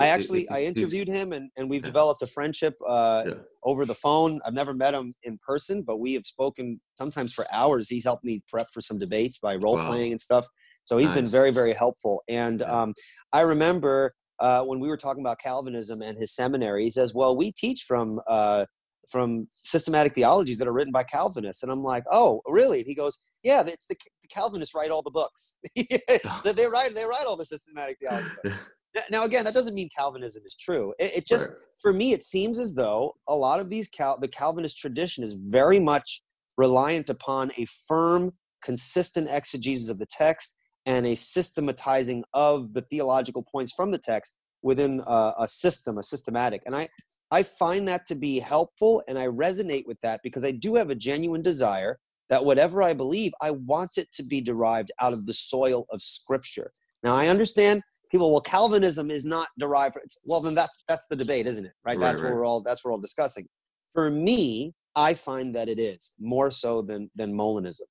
I 0.00 0.08
actually 0.08 0.48
I 0.48 0.62
interviewed 0.62 1.08
him 1.08 1.32
and, 1.32 1.50
and 1.56 1.70
we've 1.70 1.82
yeah. 1.82 1.86
developed 1.86 2.22
a 2.22 2.26
friendship 2.26 2.74
uh, 2.86 3.24
yeah. 3.26 3.34
over 3.64 3.84
the 3.84 3.94
phone. 3.94 4.40
I've 4.44 4.54
never 4.54 4.74
met 4.74 4.94
him 4.94 5.14
in 5.22 5.38
person, 5.46 5.82
but 5.82 5.98
we 5.98 6.14
have 6.14 6.26
spoken 6.26 6.80
sometimes 6.96 7.32
for 7.32 7.46
hours. 7.52 7.88
He's 7.88 8.04
helped 8.04 8.24
me 8.24 8.42
prep 8.48 8.66
for 8.72 8.80
some 8.80 8.98
debates 8.98 9.38
by 9.38 9.54
role 9.56 9.76
wow. 9.76 9.88
playing 9.88 10.12
and 10.12 10.20
stuff. 10.20 10.46
So 10.84 10.98
he's 10.98 11.08
nice. 11.08 11.16
been 11.16 11.28
very 11.28 11.50
very 11.50 11.72
helpful. 11.72 12.22
And 12.28 12.60
yeah. 12.60 12.82
um, 12.82 12.94
I 13.32 13.40
remember 13.40 14.12
uh, 14.40 14.62
when 14.64 14.80
we 14.80 14.88
were 14.88 14.96
talking 14.96 15.22
about 15.22 15.38
Calvinism 15.38 16.02
and 16.02 16.18
his 16.18 16.34
seminary, 16.34 16.84
he 16.84 16.90
says, 16.90 17.14
"Well, 17.14 17.36
we 17.36 17.52
teach 17.52 17.84
from." 17.86 18.20
Uh, 18.26 18.66
from 19.10 19.48
systematic 19.50 20.14
theologies 20.14 20.56
that 20.58 20.68
are 20.68 20.72
written 20.72 20.92
by 20.92 21.02
Calvinists, 21.02 21.64
and 21.64 21.72
I'm 21.72 21.82
like, 21.82 22.04
oh, 22.12 22.40
really? 22.46 22.78
And 22.78 22.86
he 22.86 22.94
goes, 22.94 23.18
yeah, 23.42 23.60
it's 23.66 23.88
the, 23.88 23.96
the 24.22 24.28
Calvinists 24.28 24.72
write 24.72 24.92
all 24.92 25.02
the 25.02 25.10
books. 25.10 25.56
they 25.74 26.66
write 26.68 26.94
they 26.94 27.04
write 27.04 27.24
all 27.26 27.36
the 27.36 27.44
systematic 27.44 27.98
theology. 27.98 28.28
Now, 29.10 29.24
again, 29.24 29.44
that 29.44 29.54
doesn't 29.54 29.74
mean 29.74 29.88
Calvinism 29.96 30.42
is 30.44 30.56
true. 30.56 30.94
It, 30.98 31.18
it 31.18 31.26
just, 31.26 31.50
right. 31.50 31.58
for 31.80 31.92
me, 31.92 32.12
it 32.12 32.24
seems 32.24 32.58
as 32.58 32.74
though 32.74 33.14
a 33.28 33.34
lot 33.34 33.60
of 33.60 33.70
these 33.70 33.88
Cal, 33.88 34.18
the 34.18 34.28
Calvinist 34.28 34.78
tradition 34.78 35.22
is 35.24 35.34
very 35.34 35.78
much 35.78 36.22
reliant 36.56 37.10
upon 37.10 37.52
a 37.56 37.66
firm, 37.86 38.32
consistent 38.62 39.28
exegesis 39.30 39.90
of 39.90 39.98
the 39.98 40.06
text 40.06 40.56
and 40.86 41.06
a 41.06 41.14
systematizing 41.14 42.24
of 42.34 42.72
the 42.72 42.82
theological 42.82 43.44
points 43.50 43.72
from 43.72 43.90
the 43.90 43.98
text 43.98 44.36
within 44.62 45.02
a, 45.06 45.32
a 45.40 45.48
system, 45.48 45.98
a 45.98 46.02
systematic. 46.02 46.62
And 46.66 46.74
I, 46.74 46.88
I 47.30 47.42
find 47.42 47.86
that 47.88 48.04
to 48.06 48.14
be 48.14 48.40
helpful, 48.40 49.02
and 49.06 49.18
I 49.18 49.28
resonate 49.28 49.86
with 49.86 49.98
that 50.02 50.20
because 50.22 50.44
I 50.44 50.50
do 50.50 50.74
have 50.74 50.90
a 50.90 50.94
genuine 50.94 51.42
desire 51.42 51.98
that 52.28 52.44
whatever 52.44 52.82
I 52.82 52.92
believe, 52.92 53.32
I 53.40 53.52
want 53.52 53.98
it 53.98 54.10
to 54.12 54.22
be 54.22 54.40
derived 54.40 54.92
out 55.00 55.12
of 55.12 55.26
the 55.26 55.32
soil 55.32 55.86
of 55.90 56.02
Scripture. 56.02 56.70
Now, 57.02 57.14
I 57.14 57.28
understand 57.28 57.82
people 58.10 58.30
well 58.30 58.40
calvinism 58.40 59.10
is 59.10 59.24
not 59.24 59.48
derived 59.58 59.94
from, 59.94 60.02
well 60.24 60.40
then 60.40 60.54
that's 60.54 60.82
that's 60.88 61.06
the 61.08 61.16
debate 61.16 61.46
isn't 61.46 61.64
it? 61.64 61.72
Right, 61.84 61.96
right 61.96 62.00
that's 62.00 62.20
right. 62.20 62.30
what 62.30 62.36
we're 62.36 62.46
all 62.46 62.60
that's 62.60 62.84
what 62.84 62.90
we're 62.90 62.94
all 62.94 63.00
discussing. 63.00 63.46
For 63.94 64.10
me 64.10 64.74
i 64.96 65.14
find 65.14 65.54
that 65.54 65.68
it 65.68 65.78
is 65.78 66.14
more 66.18 66.50
so 66.50 66.82
than 66.82 67.10
than 67.14 67.32
molinism. 67.32 67.82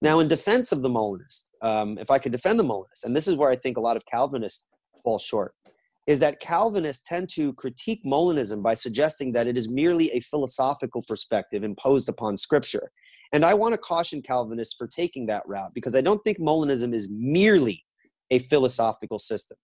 Now 0.00 0.20
in 0.20 0.28
defense 0.28 0.72
of 0.72 0.82
the 0.82 0.88
molinist 0.88 1.50
um, 1.62 1.98
if 1.98 2.10
i 2.10 2.18
could 2.18 2.32
defend 2.32 2.58
the 2.58 2.64
molinist 2.64 3.04
and 3.04 3.16
this 3.16 3.28
is 3.28 3.36
where 3.36 3.50
i 3.50 3.56
think 3.56 3.76
a 3.76 3.80
lot 3.80 3.96
of 3.96 4.04
calvinists 4.06 4.66
fall 5.02 5.18
short 5.18 5.54
is 6.06 6.18
that 6.20 6.40
calvinists 6.40 7.04
tend 7.06 7.28
to 7.28 7.52
critique 7.52 8.00
molinism 8.04 8.62
by 8.62 8.72
suggesting 8.72 9.30
that 9.30 9.46
it 9.46 9.58
is 9.58 9.70
merely 9.70 10.10
a 10.12 10.20
philosophical 10.20 11.04
perspective 11.06 11.62
imposed 11.62 12.08
upon 12.08 12.36
scripture. 12.36 12.90
And 13.32 13.44
i 13.44 13.52
want 13.54 13.74
to 13.74 13.78
caution 13.78 14.22
calvinists 14.22 14.74
for 14.76 14.86
taking 14.86 15.26
that 15.26 15.42
route 15.46 15.72
because 15.74 15.94
i 15.94 16.00
don't 16.00 16.22
think 16.24 16.38
molinism 16.38 16.94
is 16.94 17.08
merely 17.12 17.84
a 18.30 18.38
philosophical 18.38 19.18
system 19.18 19.56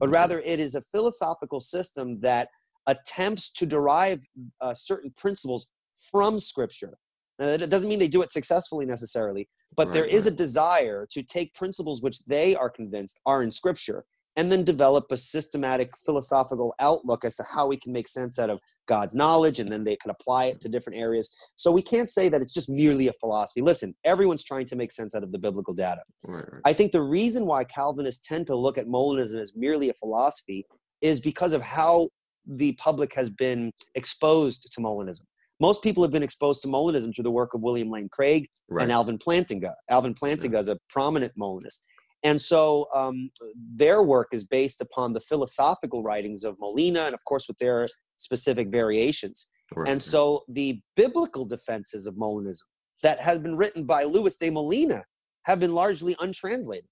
but 0.00 0.08
rather 0.08 0.40
it 0.40 0.58
is 0.58 0.74
a 0.74 0.80
philosophical 0.80 1.60
system 1.60 2.18
that 2.20 2.48
attempts 2.86 3.52
to 3.52 3.66
derive 3.66 4.24
uh, 4.60 4.74
certain 4.74 5.12
principles 5.16 5.70
from 6.10 6.40
Scripture. 6.40 6.98
Now, 7.38 7.56
that 7.56 7.70
doesn't 7.70 7.88
mean 7.88 7.98
they 7.98 8.08
do 8.08 8.22
it 8.22 8.32
successfully 8.32 8.86
necessarily, 8.86 9.48
but 9.76 9.88
right, 9.88 9.94
there 9.94 10.04
is 10.06 10.24
right. 10.24 10.32
a 10.32 10.36
desire 10.36 11.06
to 11.12 11.22
take 11.22 11.54
principles 11.54 12.02
which 12.02 12.24
they 12.24 12.56
are 12.56 12.70
convinced 12.70 13.20
are 13.26 13.42
in 13.42 13.50
Scripture 13.50 14.04
and 14.36 14.50
then 14.50 14.64
develop 14.64 15.06
a 15.10 15.16
systematic 15.16 15.90
philosophical 16.04 16.74
outlook 16.78 17.24
as 17.24 17.36
to 17.36 17.44
how 17.50 17.66
we 17.66 17.76
can 17.76 17.92
make 17.92 18.08
sense 18.08 18.38
out 18.38 18.50
of 18.50 18.60
God's 18.86 19.14
knowledge, 19.14 19.58
and 19.58 19.70
then 19.70 19.84
they 19.84 19.96
can 19.96 20.10
apply 20.10 20.46
it 20.46 20.60
to 20.60 20.68
different 20.68 20.98
areas. 20.98 21.30
So 21.56 21.72
we 21.72 21.82
can't 21.82 22.08
say 22.08 22.28
that 22.28 22.40
it's 22.40 22.54
just 22.54 22.70
merely 22.70 23.08
a 23.08 23.12
philosophy. 23.14 23.60
Listen, 23.60 23.94
everyone's 24.04 24.44
trying 24.44 24.66
to 24.66 24.76
make 24.76 24.92
sense 24.92 25.14
out 25.14 25.22
of 25.22 25.32
the 25.32 25.38
biblical 25.38 25.74
data. 25.74 26.02
Right, 26.26 26.44
right. 26.52 26.62
I 26.64 26.72
think 26.72 26.92
the 26.92 27.02
reason 27.02 27.46
why 27.46 27.64
Calvinists 27.64 28.26
tend 28.26 28.46
to 28.46 28.56
look 28.56 28.78
at 28.78 28.86
Molinism 28.86 29.40
as 29.40 29.54
merely 29.56 29.90
a 29.90 29.94
philosophy 29.94 30.64
is 31.00 31.20
because 31.20 31.52
of 31.52 31.62
how 31.62 32.08
the 32.46 32.72
public 32.72 33.14
has 33.14 33.30
been 33.30 33.72
exposed 33.94 34.72
to 34.72 34.80
Molinism. 34.80 35.22
Most 35.60 35.82
people 35.82 36.02
have 36.02 36.10
been 36.10 36.22
exposed 36.22 36.62
to 36.62 36.68
Molinism 36.68 37.14
through 37.14 37.24
the 37.24 37.30
work 37.30 37.52
of 37.52 37.60
William 37.60 37.90
Lane 37.90 38.08
Craig 38.10 38.48
right. 38.70 38.82
and 38.82 38.90
Alvin 38.90 39.18
Plantinga. 39.18 39.74
Alvin 39.90 40.14
Plantinga 40.14 40.54
yeah. 40.54 40.58
is 40.58 40.68
a 40.68 40.78
prominent 40.88 41.32
Molinist. 41.36 41.86
And 42.22 42.40
so 42.40 42.86
um, 42.94 43.30
their 43.74 44.02
work 44.02 44.28
is 44.32 44.44
based 44.44 44.80
upon 44.80 45.12
the 45.12 45.20
philosophical 45.20 46.02
writings 46.02 46.44
of 46.44 46.56
Molina 46.60 47.02
and, 47.02 47.14
of 47.14 47.24
course, 47.24 47.48
with 47.48 47.58
their 47.58 47.88
specific 48.16 48.68
variations. 48.68 49.50
Right. 49.74 49.88
And 49.88 50.00
so 50.00 50.42
the 50.48 50.80
biblical 50.96 51.44
defenses 51.46 52.06
of 52.06 52.14
Molinism 52.16 52.62
that 53.02 53.20
have 53.20 53.42
been 53.42 53.56
written 53.56 53.84
by 53.84 54.04
Luis 54.04 54.36
de 54.36 54.50
Molina 54.50 55.02
have 55.46 55.60
been 55.60 55.74
largely 55.74 56.16
untranslated. 56.20 56.88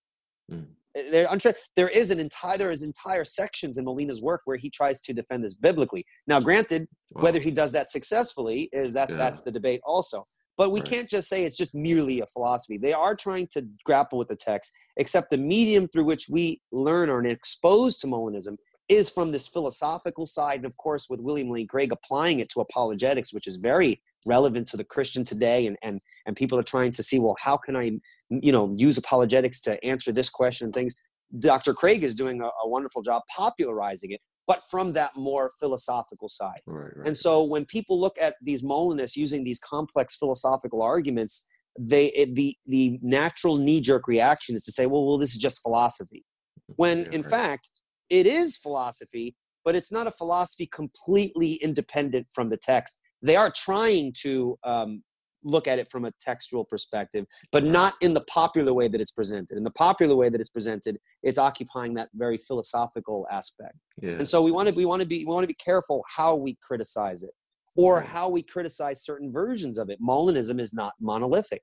Mm. 0.51 0.67
They're 0.95 1.27
untra- 1.27 1.55
there 1.77 1.89
is 1.89 2.11
an 2.11 2.19
entire 2.19 2.57
there 2.57 2.73
is 2.73 2.83
entire 2.83 3.25
sections 3.25 3.79
in 3.79 3.85
Molina's 3.85 4.23
work 4.23 4.41
where 4.47 4.57
he 4.57 4.71
tries 4.71 5.01
to 5.03 5.13
defend 5.13 5.45
this 5.45 5.55
biblically. 5.55 6.05
Now, 6.27 6.41
granted, 6.41 6.89
wow. 7.11 7.23
whether 7.23 7.39
he 7.39 7.51
does 7.51 7.73
that 7.73 7.91
successfully 7.91 8.69
is 8.73 8.95
that 8.95 9.11
yeah. 9.11 9.17
that's 9.17 9.43
the 9.43 9.53
debate 9.53 9.81
also. 9.85 10.27
But 10.59 10.73
we 10.73 10.81
right. 10.81 10.91
can't 10.91 11.09
just 11.09 11.29
say 11.29 11.45
it's 11.45 11.57
just 11.57 11.75
merely 11.75 12.21
a 12.21 12.27
philosophy. 12.27 12.77
They 12.77 12.93
are 12.93 13.15
trying 13.15 13.47
to 13.53 13.67
grapple 13.85 14.19
with 14.19 14.29
the 14.29 14.37
text, 14.37 14.73
except 14.97 15.31
the 15.31 15.39
medium 15.39 15.87
through 15.89 16.05
which 16.05 16.29
we 16.29 16.61
learn 16.73 17.09
or 17.09 17.21
are 17.21 17.25
exposed 17.25 18.01
to 18.01 18.09
Molinism 18.09 18.57
is 18.89 19.09
from 19.09 19.31
this 19.31 19.47
philosophical 19.47 20.27
side. 20.27 20.57
And 20.57 20.65
of 20.67 20.77
course, 20.77 21.09
with 21.09 21.21
William 21.21 21.51
Lane 21.51 21.69
Craig 21.69 21.93
applying 21.93 22.41
it 22.41 22.49
to 22.51 22.61
apologetics, 22.61 23.33
which 23.33 23.47
is 23.47 23.57
very 23.57 24.03
relevant 24.27 24.67
to 24.69 24.77
the 24.77 24.85
Christian 24.85 25.23
today. 25.23 25.69
And, 25.69 25.77
and, 25.83 26.01
and 26.27 26.35
people 26.35 26.59
are 26.59 26.65
trying 26.65 26.91
to 26.93 27.03
see, 27.03 27.21
well, 27.21 27.37
how 27.41 27.57
can 27.57 27.77
I, 27.77 27.93
you 28.29 28.51
know, 28.51 28.75
use 28.77 28.99
apologetics 28.99 29.61
to 29.63 29.83
answer 29.85 30.11
this 30.11 30.29
question 30.29 30.67
and 30.67 30.75
things. 30.75 30.97
Dr. 31.39 31.73
Craig 31.73 32.03
is 32.03 32.15
doing 32.15 32.41
a, 32.41 32.47
a 32.47 32.69
wonderful 32.69 33.03
job 33.03 33.23
popularizing 33.35 34.11
it 34.11 34.21
but 34.49 34.65
from 34.65 34.95
that 34.95 35.15
more 35.15 35.51
philosophical 35.61 36.29
side. 36.29 36.63
Right, 36.67 36.91
right. 36.97 37.07
And 37.07 37.17
so 37.17 37.45
when 37.45 37.67
people 37.67 38.01
look 38.01 38.17
at 38.21 38.35
these 38.43 38.65
Molinists 38.65 39.17
using 39.17 39.45
these 39.45 39.61
complex 39.61 40.17
philosophical 40.17 40.83
arguments, 40.83 41.47
they 41.79 42.07
it, 42.07 42.35
the 42.35 42.57
the 42.67 42.99
natural 43.03 43.57
knee 43.59 43.81
jerk 43.81 44.09
reaction 44.09 44.57
is 44.57 44.65
to 44.65 44.73
say, 44.73 44.87
well, 44.87 45.07
well, 45.07 45.19
this 45.19 45.35
is 45.35 45.39
just 45.39 45.61
philosophy. 45.63 46.25
When 46.77 46.99
yeah, 46.99 47.11
in 47.13 47.23
right. 47.23 47.31
fact 47.31 47.71
it 48.11 48.27
is 48.27 48.57
philosophy, 48.57 49.37
but 49.65 49.75
it's 49.75 49.93
not 49.93 50.07
a 50.07 50.11
philosophy 50.11 50.67
completely 50.67 51.55
independent 51.55 52.27
from 52.33 52.49
the 52.49 52.57
text. 52.57 52.99
They 53.23 53.37
are 53.37 53.53
trying 53.55 54.15
to 54.23 54.59
um, 54.65 55.03
look 55.49 55.67
at 55.67 55.79
it 55.79 55.89
from 55.89 56.05
a 56.05 56.13
textual 56.21 56.65
perspective, 56.65 57.27
but 57.53 57.65
not 57.65 57.95
in 58.01 58.15
the 58.15 58.21
popular 58.23 58.73
way 58.73 58.89
that 58.89 59.01
it's 59.01 59.13
presented. 59.13 59.57
In 59.57 59.65
the 59.65 59.71
popular 59.73 60.15
way 60.15 60.29
that 60.29 60.41
it's 60.41 60.51
presented, 60.51 60.99
it's 61.23 61.39
occupying 61.39 61.95
that 61.95 62.09
very 62.15 62.39
philosophical 62.39 63.27
aspect. 63.31 63.75
Yeah. 64.01 64.13
And 64.13 64.29
so 64.29 64.43
we 64.43 64.51
want 64.51 64.69
to 64.69 64.75
we 64.75 64.85
want 64.85 65.01
to 65.01 65.07
be 65.07 65.25
we 65.25 65.33
want 65.33 65.45
to 65.45 65.49
be 65.49 65.55
careful 65.55 66.05
how 66.15 66.35
we 66.35 66.57
criticize 66.63 67.23
it 67.23 67.31
or 67.77 68.01
how 68.01 68.29
we 68.29 68.43
criticize 68.43 69.05
certain 69.05 69.33
versions 69.33 69.79
of 69.79 69.89
it. 69.89 70.01
Molinism 70.01 70.61
is 70.61 70.75
not 70.75 70.95
monolithic. 71.01 71.63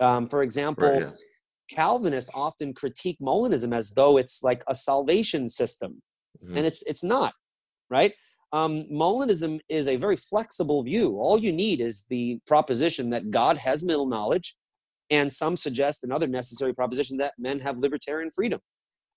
Um, 0.00 0.26
for 0.26 0.42
example, 0.42 0.90
right, 0.90 1.02
yeah. 1.02 1.10
Calvinists 1.70 2.30
often 2.34 2.74
critique 2.74 3.18
Molinism 3.20 3.74
as 3.74 3.92
though 3.92 4.16
it's 4.16 4.42
like 4.42 4.62
a 4.68 4.74
salvation 4.74 5.48
system, 5.48 6.02
mm-hmm. 6.42 6.56
and 6.56 6.66
it's 6.66 6.82
it's 6.82 7.04
not, 7.04 7.34
right? 7.90 8.12
Um, 8.52 8.84
Molinism 8.92 9.60
is 9.68 9.88
a 9.88 9.96
very 9.96 10.16
flexible 10.16 10.82
view. 10.82 11.16
All 11.18 11.38
you 11.38 11.52
need 11.52 11.80
is 11.80 12.04
the 12.10 12.38
proposition 12.46 13.08
that 13.10 13.30
God 13.30 13.56
has 13.56 13.82
middle 13.82 14.06
knowledge, 14.06 14.56
and 15.10 15.32
some 15.32 15.56
suggest 15.56 16.04
another 16.04 16.26
necessary 16.26 16.74
proposition 16.74 17.16
that 17.18 17.32
men 17.38 17.58
have 17.60 17.78
libertarian 17.78 18.30
freedom. 18.30 18.60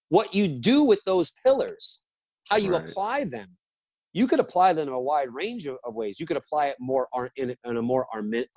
What 0.10 0.34
you 0.34 0.48
do 0.48 0.84
with 0.84 1.02
those 1.06 1.34
pillars, 1.44 2.06
how 2.50 2.58
you 2.58 2.72
right. 2.72 2.88
apply 2.88 3.26
them, 3.26 3.58
you 4.14 4.28
could 4.28 4.40
apply 4.40 4.72
them 4.72 4.88
in 4.88 4.94
a 4.94 5.00
wide 5.00 5.34
range 5.34 5.68
of, 5.68 5.78
of 5.84 5.94
ways. 5.94 6.20
You 6.20 6.26
could 6.26 6.38
apply 6.38 6.68
it 6.68 6.78
more 6.80 7.10
in, 7.36 7.54
in 7.66 7.78
a 7.78 7.82
more 7.82 8.08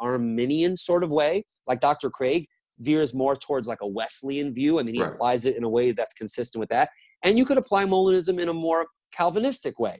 Arminian 0.01 0.76
sort 0.76 1.03
of 1.03 1.11
way, 1.11 1.45
like 1.66 1.81
Dr. 1.81 2.11
Craig 2.11 2.47
veers 2.79 3.12
more 3.12 3.35
towards 3.35 3.66
like 3.66 3.81
a 3.83 3.87
Wesleyan 3.87 4.55
view, 4.55 4.79
and 4.79 4.87
then 4.87 4.95
he 4.95 5.03
right. 5.03 5.12
applies 5.12 5.47
it 5.47 5.57
in 5.57 5.64
a 5.64 5.68
way 5.68 5.91
that's 5.91 6.14
consistent 6.14 6.61
with 6.61 6.68
that. 6.68 6.91
And 7.24 7.37
you 7.37 7.45
could 7.45 7.59
apply 7.59 7.87
Molinism 7.87 8.41
in 8.41 8.49
a 8.49 8.55
more 8.55 8.87
Calvinistic 9.12 9.81
way. 9.81 9.99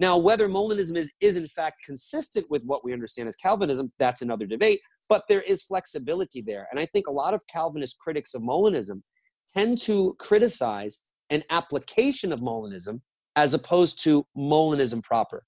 Now, 0.00 0.18
whether 0.18 0.48
Molinism 0.48 0.96
is, 0.96 1.12
is 1.20 1.36
in 1.36 1.46
fact 1.46 1.84
consistent 1.84 2.46
with 2.50 2.64
what 2.64 2.84
we 2.84 2.92
understand 2.92 3.28
as 3.28 3.36
Calvinism, 3.36 3.92
that's 3.98 4.22
another 4.22 4.46
debate, 4.46 4.80
but 5.08 5.22
there 5.28 5.42
is 5.42 5.62
flexibility 5.62 6.42
there. 6.42 6.66
And 6.70 6.80
I 6.80 6.86
think 6.86 7.06
a 7.06 7.12
lot 7.12 7.34
of 7.34 7.46
Calvinist 7.46 7.98
critics 7.98 8.34
of 8.34 8.42
Molinism 8.42 9.02
tend 9.56 9.78
to 9.78 10.16
criticize 10.18 11.00
an 11.30 11.42
application 11.50 12.32
of 12.32 12.40
Molinism 12.40 13.00
as 13.36 13.54
opposed 13.54 14.02
to 14.04 14.26
Molinism 14.36 15.02
proper. 15.02 15.44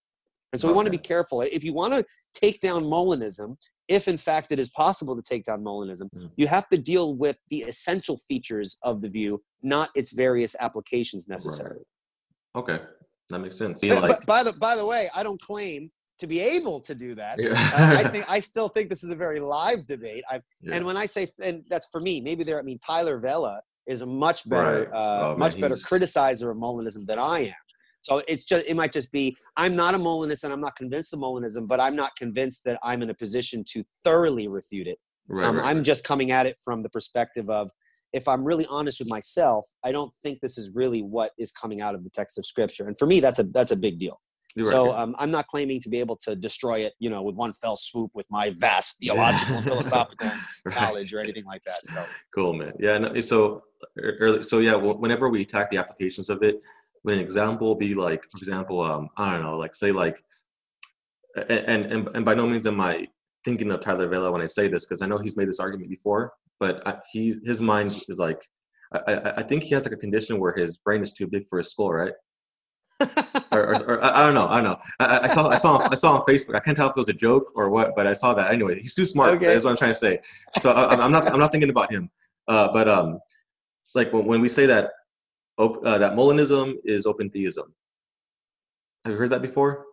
And 0.52 0.60
so 0.60 0.68
we 0.68 0.74
want 0.74 0.86
to 0.86 0.92
be 0.92 0.98
careful. 0.98 1.42
If 1.42 1.64
you 1.64 1.74
want 1.74 1.94
to 1.94 2.04
take 2.32 2.60
down 2.60 2.84
Molinism, 2.84 3.56
if 3.88 4.08
in 4.08 4.16
fact 4.16 4.52
it 4.52 4.58
is 4.58 4.70
possible 4.70 5.14
to 5.14 5.22
take 5.22 5.44
down 5.44 5.62
Molinism, 5.62 6.08
mm. 6.14 6.30
you 6.36 6.46
have 6.46 6.68
to 6.68 6.78
deal 6.78 7.16
with 7.16 7.36
the 7.50 7.62
essential 7.62 8.18
features 8.28 8.78
of 8.82 9.00
the 9.00 9.08
view, 9.08 9.42
not 9.62 9.90
its 9.94 10.12
various 10.12 10.56
applications 10.58 11.28
necessarily. 11.28 11.82
Right. 12.54 12.62
Okay. 12.62 12.84
That 13.30 13.40
makes 13.40 13.56
sense. 13.56 13.80
But, 13.80 14.02
like, 14.02 14.26
by 14.26 14.42
the 14.42 14.52
by 14.52 14.76
the 14.76 14.86
way, 14.86 15.08
I 15.14 15.22
don't 15.22 15.40
claim 15.40 15.90
to 16.18 16.26
be 16.26 16.40
able 16.40 16.80
to 16.80 16.94
do 16.94 17.14
that. 17.14 17.38
Yeah. 17.38 17.50
uh, 17.52 17.96
I 17.98 18.04
think 18.08 18.30
I 18.30 18.40
still 18.40 18.68
think 18.68 18.88
this 18.88 19.04
is 19.04 19.10
a 19.10 19.16
very 19.16 19.40
live 19.40 19.86
debate. 19.86 20.24
yeah. 20.30 20.74
And 20.74 20.86
when 20.86 20.96
I 20.96 21.06
say, 21.06 21.28
and 21.42 21.64
that's 21.68 21.88
for 21.90 22.00
me, 22.00 22.20
maybe 22.20 22.44
there. 22.44 22.58
I 22.58 22.62
mean, 22.62 22.78
Tyler 22.78 23.18
Vela 23.18 23.60
is 23.86 24.02
a 24.02 24.06
much 24.06 24.48
better, 24.48 24.88
right. 24.90 24.92
uh, 24.92 25.34
oh, 25.34 25.36
much 25.36 25.54
man, 25.54 25.62
better 25.62 25.74
criticizer 25.76 26.50
of 26.50 26.56
Molinism 26.56 27.06
than 27.06 27.18
I 27.18 27.40
am. 27.40 27.54
So 28.02 28.22
it's 28.28 28.44
just 28.44 28.64
it 28.66 28.76
might 28.76 28.92
just 28.92 29.10
be 29.10 29.36
I'm 29.56 29.74
not 29.74 29.94
a 29.94 29.98
Molinist 29.98 30.44
and 30.44 30.52
I'm 30.52 30.60
not 30.60 30.76
convinced 30.76 31.12
of 31.12 31.20
Molinism, 31.20 31.66
but 31.66 31.80
I'm 31.80 31.96
not 31.96 32.14
convinced 32.16 32.62
that 32.64 32.78
I'm 32.82 33.02
in 33.02 33.10
a 33.10 33.14
position 33.14 33.64
to 33.72 33.84
thoroughly 34.04 34.46
refute 34.46 34.86
it. 34.86 34.98
Right, 35.28 35.44
um, 35.44 35.56
right, 35.56 35.66
I'm 35.66 35.82
just 35.82 36.04
coming 36.04 36.30
at 36.30 36.46
it 36.46 36.56
from 36.64 36.84
the 36.84 36.88
perspective 36.88 37.50
of 37.50 37.68
if 38.16 38.26
I'm 38.26 38.42
really 38.42 38.66
honest 38.70 38.98
with 38.98 39.10
myself, 39.10 39.66
I 39.84 39.92
don't 39.92 40.12
think 40.24 40.40
this 40.40 40.56
is 40.56 40.70
really 40.74 41.02
what 41.02 41.32
is 41.38 41.52
coming 41.52 41.82
out 41.82 41.94
of 41.94 42.02
the 42.02 42.10
text 42.10 42.38
of 42.38 42.46
Scripture. 42.46 42.86
And 42.88 42.98
for 42.98 43.06
me, 43.06 43.20
that's 43.20 43.38
a 43.38 43.44
that's 43.44 43.72
a 43.72 43.76
big 43.76 43.98
deal. 43.98 44.18
Right. 44.56 44.66
So 44.66 44.92
um, 44.92 45.14
I'm 45.18 45.30
not 45.30 45.46
claiming 45.48 45.80
to 45.80 45.90
be 45.90 46.00
able 46.00 46.16
to 46.24 46.34
destroy 46.34 46.78
it, 46.78 46.94
you 46.98 47.10
know, 47.10 47.22
with 47.22 47.34
one 47.34 47.52
fell 47.52 47.76
swoop 47.76 48.10
with 48.14 48.24
my 48.30 48.54
vast 48.56 48.96
theological 49.00 49.56
and 49.56 49.66
philosophical 49.66 50.30
right. 50.64 50.74
knowledge 50.74 51.12
or 51.12 51.20
anything 51.20 51.44
like 51.44 51.60
that. 51.66 51.76
So 51.82 52.02
cool, 52.34 52.54
man. 52.54 52.72
Yeah. 52.80 52.96
No, 52.96 53.20
so 53.20 53.64
early, 53.98 54.42
so 54.42 54.60
yeah. 54.60 54.74
Whenever 54.74 55.28
we 55.28 55.42
attack 55.42 55.68
the 55.68 55.76
applications 55.76 56.30
of 56.30 56.42
it, 56.42 56.62
an 57.04 57.18
example 57.18 57.74
be 57.74 57.94
like, 57.94 58.22
for 58.32 58.38
example, 58.38 58.80
um, 58.80 59.10
I 59.18 59.34
don't 59.34 59.42
know, 59.42 59.58
like 59.58 59.74
say 59.74 59.92
like, 59.92 60.16
and 61.36 61.84
and 61.84 62.08
and 62.14 62.24
by 62.24 62.32
no 62.32 62.46
means 62.46 62.66
am 62.66 62.80
I 62.80 63.08
thinking 63.44 63.70
of 63.70 63.80
Tyler 63.80 64.08
Vela 64.08 64.32
when 64.32 64.40
I 64.40 64.46
say 64.46 64.68
this 64.68 64.86
because 64.86 65.02
I 65.02 65.06
know 65.06 65.18
he's 65.18 65.36
made 65.36 65.48
this 65.48 65.60
argument 65.60 65.90
before, 65.90 66.32
but 66.60 66.86
I, 66.86 66.98
he 67.12 67.36
his 67.44 67.60
mind 67.60 67.90
is 67.90 68.18
like 68.18 68.40
I, 68.92 69.32
I 69.38 69.42
think 69.42 69.64
he 69.64 69.74
has 69.74 69.84
like 69.84 69.92
a 69.92 69.96
condition 69.96 70.38
where 70.38 70.54
his 70.54 70.76
brain 70.78 71.02
is 71.02 71.12
too 71.12 71.26
big 71.26 71.48
for 71.48 71.58
his 71.58 71.70
skull, 71.70 71.92
right? 71.92 72.12
or, 73.52 73.74
or, 73.74 73.74
or, 73.88 74.04
I 74.04 74.24
don't 74.24 74.34
know. 74.34 74.48
I 74.48 74.56
don't 74.56 74.64
know. 74.64 74.78
I, 75.00 75.20
I, 75.24 75.26
saw 75.26 75.48
I 75.48 75.56
saw 75.56 75.78
I 75.90 75.94
saw 75.94 76.14
on 76.14 76.22
Facebook. 76.22 76.54
I 76.54 76.60
can't 76.60 76.76
tell 76.76 76.86
if 76.86 76.92
it 76.92 76.96
was 76.96 77.08
a 77.08 77.12
joke 77.12 77.52
or 77.54 77.68
what, 77.68 77.94
but 77.94 78.06
I 78.06 78.12
saw 78.12 78.32
that 78.34 78.52
anyway. 78.52 78.80
He's 78.80 78.94
too 78.94 79.06
smart. 79.06 79.34
Okay. 79.34 79.46
That's 79.46 79.64
what 79.64 79.70
I'm 79.70 79.76
trying 79.76 79.90
to 79.90 79.98
say. 79.98 80.18
So 80.60 80.72
I, 80.72 81.04
am 81.04 81.12
not 81.12 81.30
I'm 81.32 81.38
not 81.38 81.52
thinking 81.52 81.70
about 81.70 81.90
him. 81.90 82.08
Uh, 82.48 82.72
but 82.72 82.88
um, 82.88 83.18
like 83.94 84.12
when, 84.12 84.24
when 84.24 84.40
we 84.40 84.48
say 84.48 84.66
that 84.66 84.90
uh, 85.58 85.98
that 85.98 86.12
Molinism 86.12 86.76
is 86.84 87.06
open 87.06 87.30
theism. 87.30 87.74
Have 89.04 89.12
you 89.12 89.18
heard 89.18 89.30
that 89.30 89.42
before? 89.42 89.84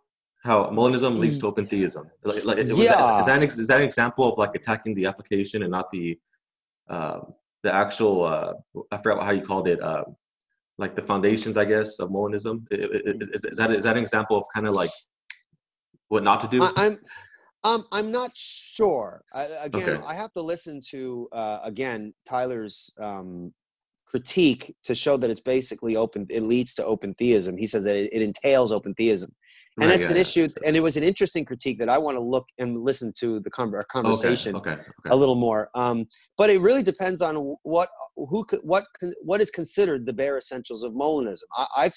How 0.44 0.70
Molinism 0.70 1.18
leads 1.18 1.38
to 1.40 1.48
open 1.48 1.68
theism. 1.68 2.10
Like, 2.24 2.46
like, 2.46 2.58
yeah. 2.58 2.64
That, 2.64 3.20
is, 3.20 3.26
that 3.28 3.38
an, 3.38 3.44
is 3.44 3.68
that 3.68 3.78
an 3.78 3.86
example 3.86 4.32
of 4.32 4.38
like 4.38 4.56
attacking 4.56 4.94
the 4.96 5.06
application 5.06 5.64
and 5.64 5.72
not 5.72 5.90
the 5.92 6.20
uh, 6.90 7.20
the 7.64 7.74
actual 7.74 8.24
uh, 8.26 8.54
I 8.92 8.98
forgot 8.98 9.24
how 9.24 9.32
you 9.32 9.42
called 9.42 9.68
it 9.68 9.82
uh, 9.82 10.04
like 10.78 10.96
the 10.96 11.02
foundations 11.02 11.58
I 11.58 11.66
guess 11.66 12.00
of 12.00 12.10
Molinism 12.10 12.66
is, 12.72 13.30
is, 13.30 13.46
is 13.46 13.58
that 13.58 13.72
is 13.72 13.84
that 13.84 13.98
an 13.98 14.02
example 14.02 14.38
of 14.38 14.46
kind 14.54 14.68
of 14.68 14.74
like 14.74 14.92
what 16.10 16.24
not 16.24 16.40
to 16.42 16.48
do? 16.48 16.64
I, 16.64 16.86
am 16.86 16.98
um, 17.64 17.86
I'm 17.92 18.12
not 18.12 18.32
sure. 18.36 19.24
I, 19.34 19.48
again, 19.64 19.90
okay. 19.90 20.04
I 20.06 20.14
have 20.14 20.34
to 20.34 20.42
listen 20.42 20.82
to 20.90 21.30
uh, 21.32 21.60
again 21.64 22.14
Tyler's 22.28 22.94
um, 23.00 23.54
critique 24.06 24.76
to 24.84 24.94
show 24.94 25.18
that 25.18 25.30
it's 25.30 25.40
basically 25.40 25.96
open. 25.96 26.28
It 26.30 26.44
leads 26.44 26.74
to 26.76 26.86
open 26.86 27.14
theism. 27.16 27.58
He 27.58 27.66
says 27.66 27.84
that 27.86 27.96
it, 27.96 28.12
it 28.12 28.22
entails 28.22 28.72
open 28.72 28.94
theism 28.96 29.34
and 29.80 29.90
right, 29.90 30.00
it's 30.00 30.10
yeah, 30.10 30.16
an 30.16 30.22
issue 30.22 30.48
and 30.66 30.76
it 30.76 30.82
was 30.82 30.98
an 30.98 31.04
interesting 31.04 31.44
critique 31.46 31.80
that 31.80 31.90
i 31.90 31.98
want 31.98 32.16
to 32.16 32.22
look 32.22 32.46
and 32.60 32.80
listen 32.80 33.12
to 33.18 33.40
the 33.42 33.50
conversation 33.50 34.56
okay, 34.56 34.72
okay, 34.72 34.82
okay. 34.82 35.10
a 35.10 35.16
little 35.16 35.36
more 35.36 35.70
um, 35.76 36.06
but 36.38 36.50
it 36.50 36.60
really 36.60 36.84
depends 36.84 37.22
on 37.22 37.56
what 37.64 37.90
who 38.16 38.46
what 38.62 38.86
what 39.22 39.42
is 39.42 39.50
considered 39.50 40.06
the 40.06 40.14
bare 40.14 40.38
essentials 40.38 40.84
of 40.84 40.94
molinism 40.94 41.44
I, 41.76 41.84
have 41.84 41.96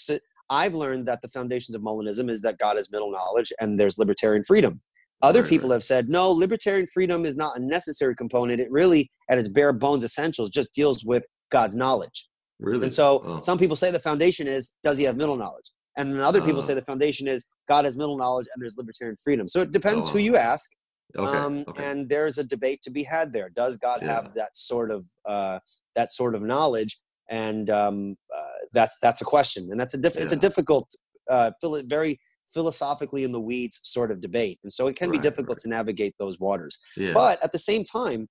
i've 0.50 0.74
learned 0.74 1.06
that 1.06 1.20
the 1.22 1.28
foundations 1.28 1.74
of 1.74 1.82
molinism 1.82 2.30
is 2.30 2.40
that 2.42 2.58
god 2.58 2.76
has 2.76 2.90
middle 2.90 3.10
knowledge 3.10 3.52
and 3.60 3.78
there's 3.78 3.98
libertarian 3.98 4.42
freedom 4.44 4.80
other 5.22 5.40
right, 5.40 5.48
people 5.48 5.70
right. 5.70 5.76
have 5.76 5.84
said 5.84 6.08
no 6.08 6.30
libertarian 6.30 6.86
freedom 6.86 7.24
is 7.24 7.36
not 7.36 7.56
a 7.56 7.60
necessary 7.60 8.14
component 8.14 8.60
it 8.60 8.70
really 8.70 9.10
at 9.30 9.38
its 9.38 9.48
bare 9.48 9.72
bones 9.72 10.04
essentials 10.04 10.50
just 10.50 10.74
deals 10.74 11.04
with 11.04 11.24
god's 11.50 11.76
knowledge 11.76 12.28
Really? 12.58 12.84
And 12.84 12.92
so 12.92 13.22
oh. 13.24 13.40
some 13.40 13.58
people 13.58 13.76
say 13.76 13.90
the 13.90 13.98
foundation 13.98 14.48
is 14.48 14.72
does 14.82 14.98
he 14.98 15.04
have 15.04 15.16
middle 15.16 15.36
knowledge? 15.36 15.70
And 15.96 16.12
then 16.12 16.20
other 16.20 16.42
people 16.42 16.58
uh, 16.58 16.62
say 16.62 16.74
the 16.74 16.82
foundation 16.82 17.26
is 17.26 17.46
God 17.68 17.84
has 17.84 17.96
middle 17.96 18.16
knowledge 18.16 18.46
and 18.52 18.62
there's 18.62 18.76
libertarian 18.76 19.16
freedom. 19.22 19.48
So 19.48 19.62
it 19.62 19.72
depends 19.72 20.10
who 20.10 20.18
you 20.18 20.36
ask. 20.36 20.70
Okay, 21.16 21.38
um, 21.38 21.64
okay. 21.68 21.84
And 21.84 22.08
there's 22.08 22.38
a 22.38 22.44
debate 22.44 22.82
to 22.82 22.90
be 22.90 23.02
had 23.02 23.32
there. 23.32 23.48
Does 23.48 23.76
God 23.76 24.00
yeah. 24.02 24.14
have 24.14 24.34
that 24.34 24.56
sort 24.56 24.90
of 24.90 25.04
uh, 25.24 25.58
that 25.94 26.10
sort 26.12 26.34
of 26.34 26.42
knowledge? 26.42 26.98
And 27.30 27.70
um, 27.70 28.16
uh, 28.36 28.44
that's 28.72 28.98
that's 29.00 29.22
a 29.22 29.24
question, 29.24 29.68
and 29.70 29.80
that's 29.80 29.94
a 29.94 29.98
diff- 29.98 30.16
yeah. 30.16 30.22
it's 30.22 30.32
a 30.32 30.36
difficult, 30.36 30.94
uh, 31.28 31.52
very 31.86 32.20
philosophically 32.52 33.24
in 33.24 33.32
the 33.32 33.40
weeds 33.40 33.80
sort 33.82 34.10
of 34.10 34.20
debate. 34.20 34.58
And 34.62 34.72
so 34.72 34.86
it 34.86 34.96
can 34.96 35.10
be 35.10 35.18
difficult 35.18 35.56
right. 35.56 35.62
to 35.62 35.68
navigate 35.68 36.14
those 36.18 36.38
waters. 36.38 36.78
Yeah. 36.96 37.12
But 37.12 37.42
at 37.42 37.50
the 37.52 37.58
same 37.58 37.82
time, 37.82 38.28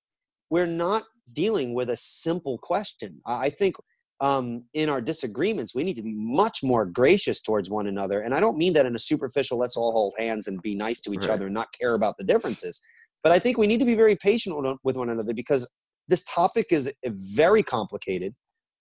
we're 0.49 0.68
not 0.68 1.03
dealing 1.34 1.74
with 1.74 1.89
a 1.89 1.97
simple 1.97 2.57
question. 2.57 3.20
I 3.26 3.49
think 3.49 3.76
um, 4.22 4.63
in 4.74 4.89
our 4.89 5.01
disagreements, 5.01 5.76
we 5.76 5.84
need 5.84 5.95
to 5.97 6.03
be 6.03 6.13
much 6.13 6.63
more 6.63 6.86
gracious 6.86 7.41
towards 7.41 7.70
one 7.70 7.88
another. 7.88 8.22
And 8.22 8.34
I 8.34 8.39
don't 8.39 8.57
mean 8.57 8.74
that 8.74 8.86
in 8.86 8.95
a 8.95 8.99
superficial, 8.99 9.57
let's 9.57 9.76
all 9.76 9.91
hold 9.91 10.13
hands 10.18 10.47
and 10.47 10.61
be 10.61 10.76
nice 10.76 11.01
to 11.01 11.13
each 11.13 11.28
Right. 11.28 11.32
other 11.32 11.45
and 11.45 11.53
not 11.53 11.68
care 11.80 11.95
about 11.95 12.18
the 12.18 12.24
differences. 12.24 12.82
But 13.24 13.32
I 13.32 13.39
think 13.39 13.57
we 13.57 13.68
need 13.68 13.80
to 13.80 13.86
be 13.86 13.95
very 13.95 14.16
patient 14.16 14.55
with 14.84 14.95
one- 14.95 15.09
another 15.09 15.34
because 15.34 15.70
this 16.07 16.24
topic 16.24 16.68
is 16.72 16.88
uh, 16.88 17.09
very 17.13 17.63
complicated. 17.63 18.34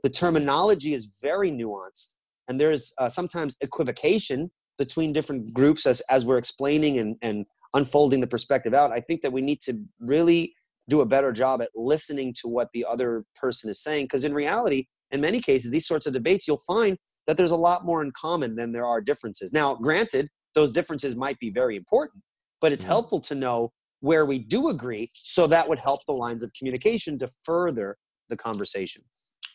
The 0.02 0.10
terminology 0.10 0.94
is 0.94 1.18
very 1.22 1.50
nuanced, 1.50 2.16
and 2.46 2.60
there's 2.60 2.92
uh, 2.98 3.08
sometimes 3.08 3.56
equivocation 3.60 4.50
between 4.78 5.12
different 5.12 5.52
groups 5.54 5.86
as, 5.86 6.00
as 6.10 6.26
we're 6.26 6.38
explaining 6.38 6.98
and, 6.98 7.16
and 7.22 7.46
unfolding 7.74 8.20
the 8.20 8.26
perspective 8.26 8.74
out. 8.74 8.92
I 8.92 9.00
think 9.00 9.22
that 9.22 9.32
we 9.32 9.40
need 9.40 9.60
to 9.62 9.80
really 9.98 10.54
do 10.88 11.00
a 11.00 11.06
better 11.06 11.32
job 11.32 11.62
at 11.62 11.70
listening 11.74 12.34
to 12.42 12.48
what 12.48 12.68
the 12.74 12.84
other 12.84 13.24
person 13.34 13.70
is 13.70 13.82
saying 13.82 14.04
because 14.04 14.24
in 14.24 14.34
reality 14.34 14.86
in 15.14 15.20
many 15.20 15.40
cases 15.40 15.70
these 15.70 15.86
sorts 15.86 16.06
of 16.06 16.12
debates 16.12 16.46
you'll 16.46 16.66
find 16.66 16.98
that 17.26 17.38
there's 17.38 17.52
a 17.52 17.56
lot 17.56 17.86
more 17.86 18.02
in 18.02 18.12
common 18.12 18.54
than 18.54 18.72
there 18.72 18.84
are 18.84 19.00
differences 19.00 19.52
now 19.52 19.74
granted 19.76 20.28
those 20.54 20.72
differences 20.72 21.16
might 21.16 21.38
be 21.38 21.50
very 21.50 21.76
important 21.76 22.22
but 22.60 22.72
it's 22.72 22.84
Mhm. 22.84 22.88
helpful 22.88 23.20
to 23.20 23.34
know 23.34 23.72
where 24.00 24.26
we 24.26 24.38
do 24.38 24.68
agree 24.68 25.10
so 25.14 25.46
that 25.46 25.66
would 25.68 25.78
help 25.78 26.00
the 26.06 26.12
lines 26.12 26.44
of 26.44 26.50
communication 26.58 27.18
to 27.20 27.28
further 27.44 27.96
the 28.28 28.36
conversation 28.36 29.02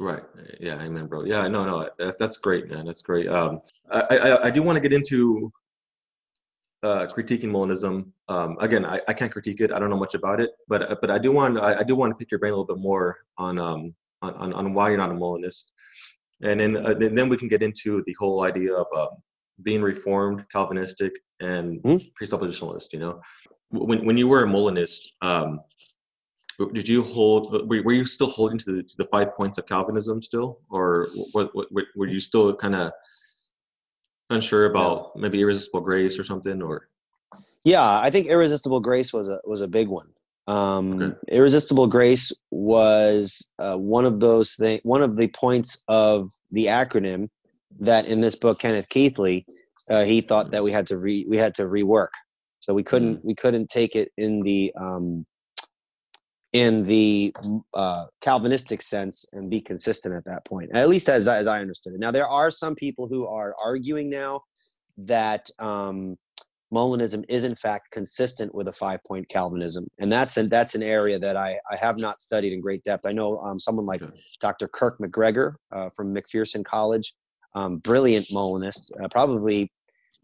Right. 0.02 0.24
Yeah. 0.62 0.82
Amen, 0.82 1.08
bro. 1.08 1.26
Yeah. 1.26 1.46
No. 1.50 1.66
No. 1.66 1.90
That, 1.98 2.18
that's 2.18 2.38
great, 2.38 2.70
man. 2.70 2.86
That's 2.86 3.02
great. 3.02 3.28
Um, 3.28 3.60
I 3.92 4.00
I, 4.00 4.46
I 4.48 4.50
do 4.50 4.64
want 4.64 4.78
to 4.78 4.80
get 4.80 4.94
into 4.94 5.52
uh, 6.84 7.06
critiquing 7.08 7.52
Molinism. 7.52 8.10
Um, 8.30 8.56
again, 8.62 8.86
I, 8.86 9.02
I 9.10 9.14
can't 9.14 9.30
critique 9.30 9.60
it. 9.60 9.74
I 9.74 9.80
don't 9.80 9.90
know 9.90 9.98
much 9.98 10.16
about 10.16 10.40
it, 10.40 10.52
but 10.70 11.02
but 11.02 11.12
I 11.12 11.18
do 11.18 11.34
want 11.34 11.60
I, 11.60 11.80
I 11.80 11.84
do 11.84 11.96
want 11.98 12.12
to 12.12 12.16
pick 12.16 12.32
your 12.32 12.40
brain 12.40 12.54
a 12.54 12.56
little 12.56 12.74
bit 12.74 12.82
more 12.82 13.18
on 13.38 13.60
um 13.60 13.94
on, 14.22 14.34
on, 14.36 14.54
on 14.54 14.74
why 14.74 14.90
you're 14.90 14.98
not 14.98 15.12
a 15.12 15.14
Molinist, 15.14 15.72
and 16.42 16.60
then 16.60 16.78
uh, 16.78 16.94
then 16.94 17.30
we 17.30 17.38
can 17.38 17.48
get 17.48 17.62
into 17.62 18.04
the 18.06 18.16
whole 18.20 18.44
idea 18.44 18.74
of 18.74 18.88
um, 18.96 19.10
being 19.64 19.82
Reformed, 19.82 20.46
Calvinistic, 20.52 21.14
and 21.40 21.80
Hmm? 21.84 21.98
presuppositionalist. 22.22 22.94
You 22.94 23.00
know, 23.00 23.22
when 23.72 24.06
when 24.06 24.18
you 24.18 24.28
were 24.28 24.44
a 24.44 24.48
Molinist. 24.48 25.14
Um, 25.22 25.62
did 26.74 26.90
you 26.90 27.04
hold? 27.04 27.70
Were, 27.70 27.82
were 27.84 27.94
you 27.94 28.04
still 28.04 28.30
holding 28.30 28.58
to 28.60 28.72
the, 28.74 28.84
to 28.84 28.98
the 28.98 29.06
five 29.06 29.34
points 29.38 29.58
of 29.58 29.66
Calvinism 29.66 30.22
still, 30.22 30.60
or 30.70 31.08
what, 31.32 31.52
were 31.96 32.08
you 32.08 32.20
still 32.20 32.54
kind 32.54 32.76
of 32.76 32.92
unsure 34.30 34.66
about 34.66 35.16
maybe 35.16 35.40
irresistible 35.40 35.80
grace 35.80 36.20
or 36.20 36.26
something? 36.26 36.62
Or 36.62 36.90
Yeah, 37.64 38.02
I 38.02 38.10
think 38.10 38.28
irresistible 38.28 38.82
grace 38.82 39.14
was 39.14 39.30
a 39.30 39.40
was 39.46 39.62
a 39.62 39.70
big 39.70 39.88
one. 39.88 40.10
Um, 40.50 41.02
Okay. 41.02 41.16
Irresistible 41.38 41.88
grace 41.88 42.32
was 42.50 43.48
uh, 43.60 43.76
one 43.76 44.06
of 44.06 44.20
those 44.20 44.56
things. 44.56 44.82
One 44.84 45.04
of 45.04 45.16
the 45.16 45.28
points 45.28 45.84
of 45.88 46.32
the 46.52 46.66
acronym 46.66 47.30
that 47.80 48.08
in 48.08 48.20
this 48.20 48.36
book, 48.36 48.60
Kenneth 48.60 48.90
Keathley, 48.90 49.46
uh, 49.90 50.04
he 50.04 50.22
thought 50.22 50.52
that 50.52 50.64
we 50.64 50.72
had 50.72 50.88
to 50.88 50.98
re 50.98 51.26
we 51.30 51.38
had 51.38 51.54
to 51.56 51.64
rework. 51.64 52.10
So 52.62 52.74
we 52.74 52.84
couldn't 52.84 53.24
we 53.24 53.36
couldn't 53.36 53.70
take 53.70 53.96
it 53.96 54.12
in 54.18 54.42
the 54.42 54.74
um, 54.80 55.26
in 56.54 56.84
the 56.84 57.34
uh, 57.76 58.06
Calvinistic 58.22 58.82
sense 58.82 59.26
and 59.34 59.52
be 59.52 59.62
consistent 59.62 60.16
at 60.16 60.26
that 60.26 60.44
point. 60.46 60.72
At 60.74 60.90
least 60.90 61.10
as 61.10 61.28
as 61.28 61.46
I 61.46 61.62
understood 61.62 61.94
it. 61.94 62.00
Now 62.00 62.12
there 62.12 62.28
are 62.28 62.50
some 62.50 62.74
people 62.76 63.08
who 63.08 63.28
are 63.28 63.56
arguing 63.64 64.10
now 64.10 64.42
that 64.98 65.48
um, 65.60 66.18
Molinism 66.74 67.24
is 67.30 67.44
in 67.44 67.56
fact 67.56 67.90
consistent 67.92 68.54
with 68.54 68.68
a 68.68 68.74
five 68.74 69.04
point 69.04 69.28
Calvinism, 69.30 69.88
and 70.00 70.12
that's 70.12 70.38
an 70.38 70.50
that's 70.50 70.76
an 70.76 70.84
area 70.84 71.18
that 71.20 71.36
I 71.36 71.58
I 71.72 71.78
have 71.78 71.98
not 71.98 72.22
studied 72.22 72.54
in 72.54 72.62
great 72.62 72.84
depth. 72.84 73.06
I 73.06 73.12
know 73.12 73.40
um, 73.40 73.60
someone 73.60 73.86
like. 73.86 74.02
Dr. 74.40 74.68
Kirk 74.68 75.00
MacGregor 75.00 75.58
uh, 75.72 75.90
from 75.96 76.14
McPherson 76.14 76.64
College, 76.64 77.14
um, 77.56 77.78
brilliant 77.78 78.28
Molinist, 78.32 78.92
uh, 79.04 79.08
probably. 79.10 79.72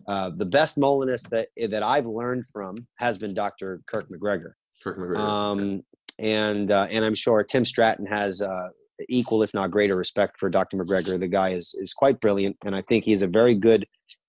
Uh, 0.07 0.29
the 0.35 0.45
best 0.45 0.77
Molinist 0.77 1.29
that 1.29 1.47
that 1.69 1.81
I've 1.81 2.05
learned 2.05 2.45
from 2.51 2.75
has 2.97 3.17
been 3.17 3.33
Dr. 3.33 3.81
Kirk 3.87 4.11
MacGregor. 4.11 4.57
Kirk 4.83 4.99
MacGregor? 4.99 5.21
Um, 5.21 5.81
and 6.19 6.69
uh, 6.69 6.87
and 6.89 7.03
I'm 7.03 7.15
sure 7.15 7.43
Tim 7.43 7.65
Stratton 7.65 8.05
has 8.05 8.41
uh, 8.41 8.69
equal, 9.09 9.41
if 9.43 9.53
not 9.53 9.71
greater, 9.71 9.95
respect 9.95 10.37
for 10.39 10.49
Dr. 10.49 10.77
MacGregor. 10.77 11.17
The 11.17 11.27
guy 11.27 11.53
is 11.53 11.75
is 11.79 11.93
quite 11.93 12.19
brilliant, 12.19 12.57
and 12.65 12.75
I 12.75 12.81
think 12.81 13.03
he's 13.03 13.21
a 13.21 13.27
very 13.27 13.55
good 13.55 13.85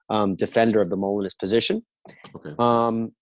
um, 0.09 0.35
defender 0.37 0.81
of 0.81 0.91
the 0.91 0.97
Molinist 0.97 1.39
position. 1.39 1.85
Okay. 2.35 2.55
Um, 2.59 3.13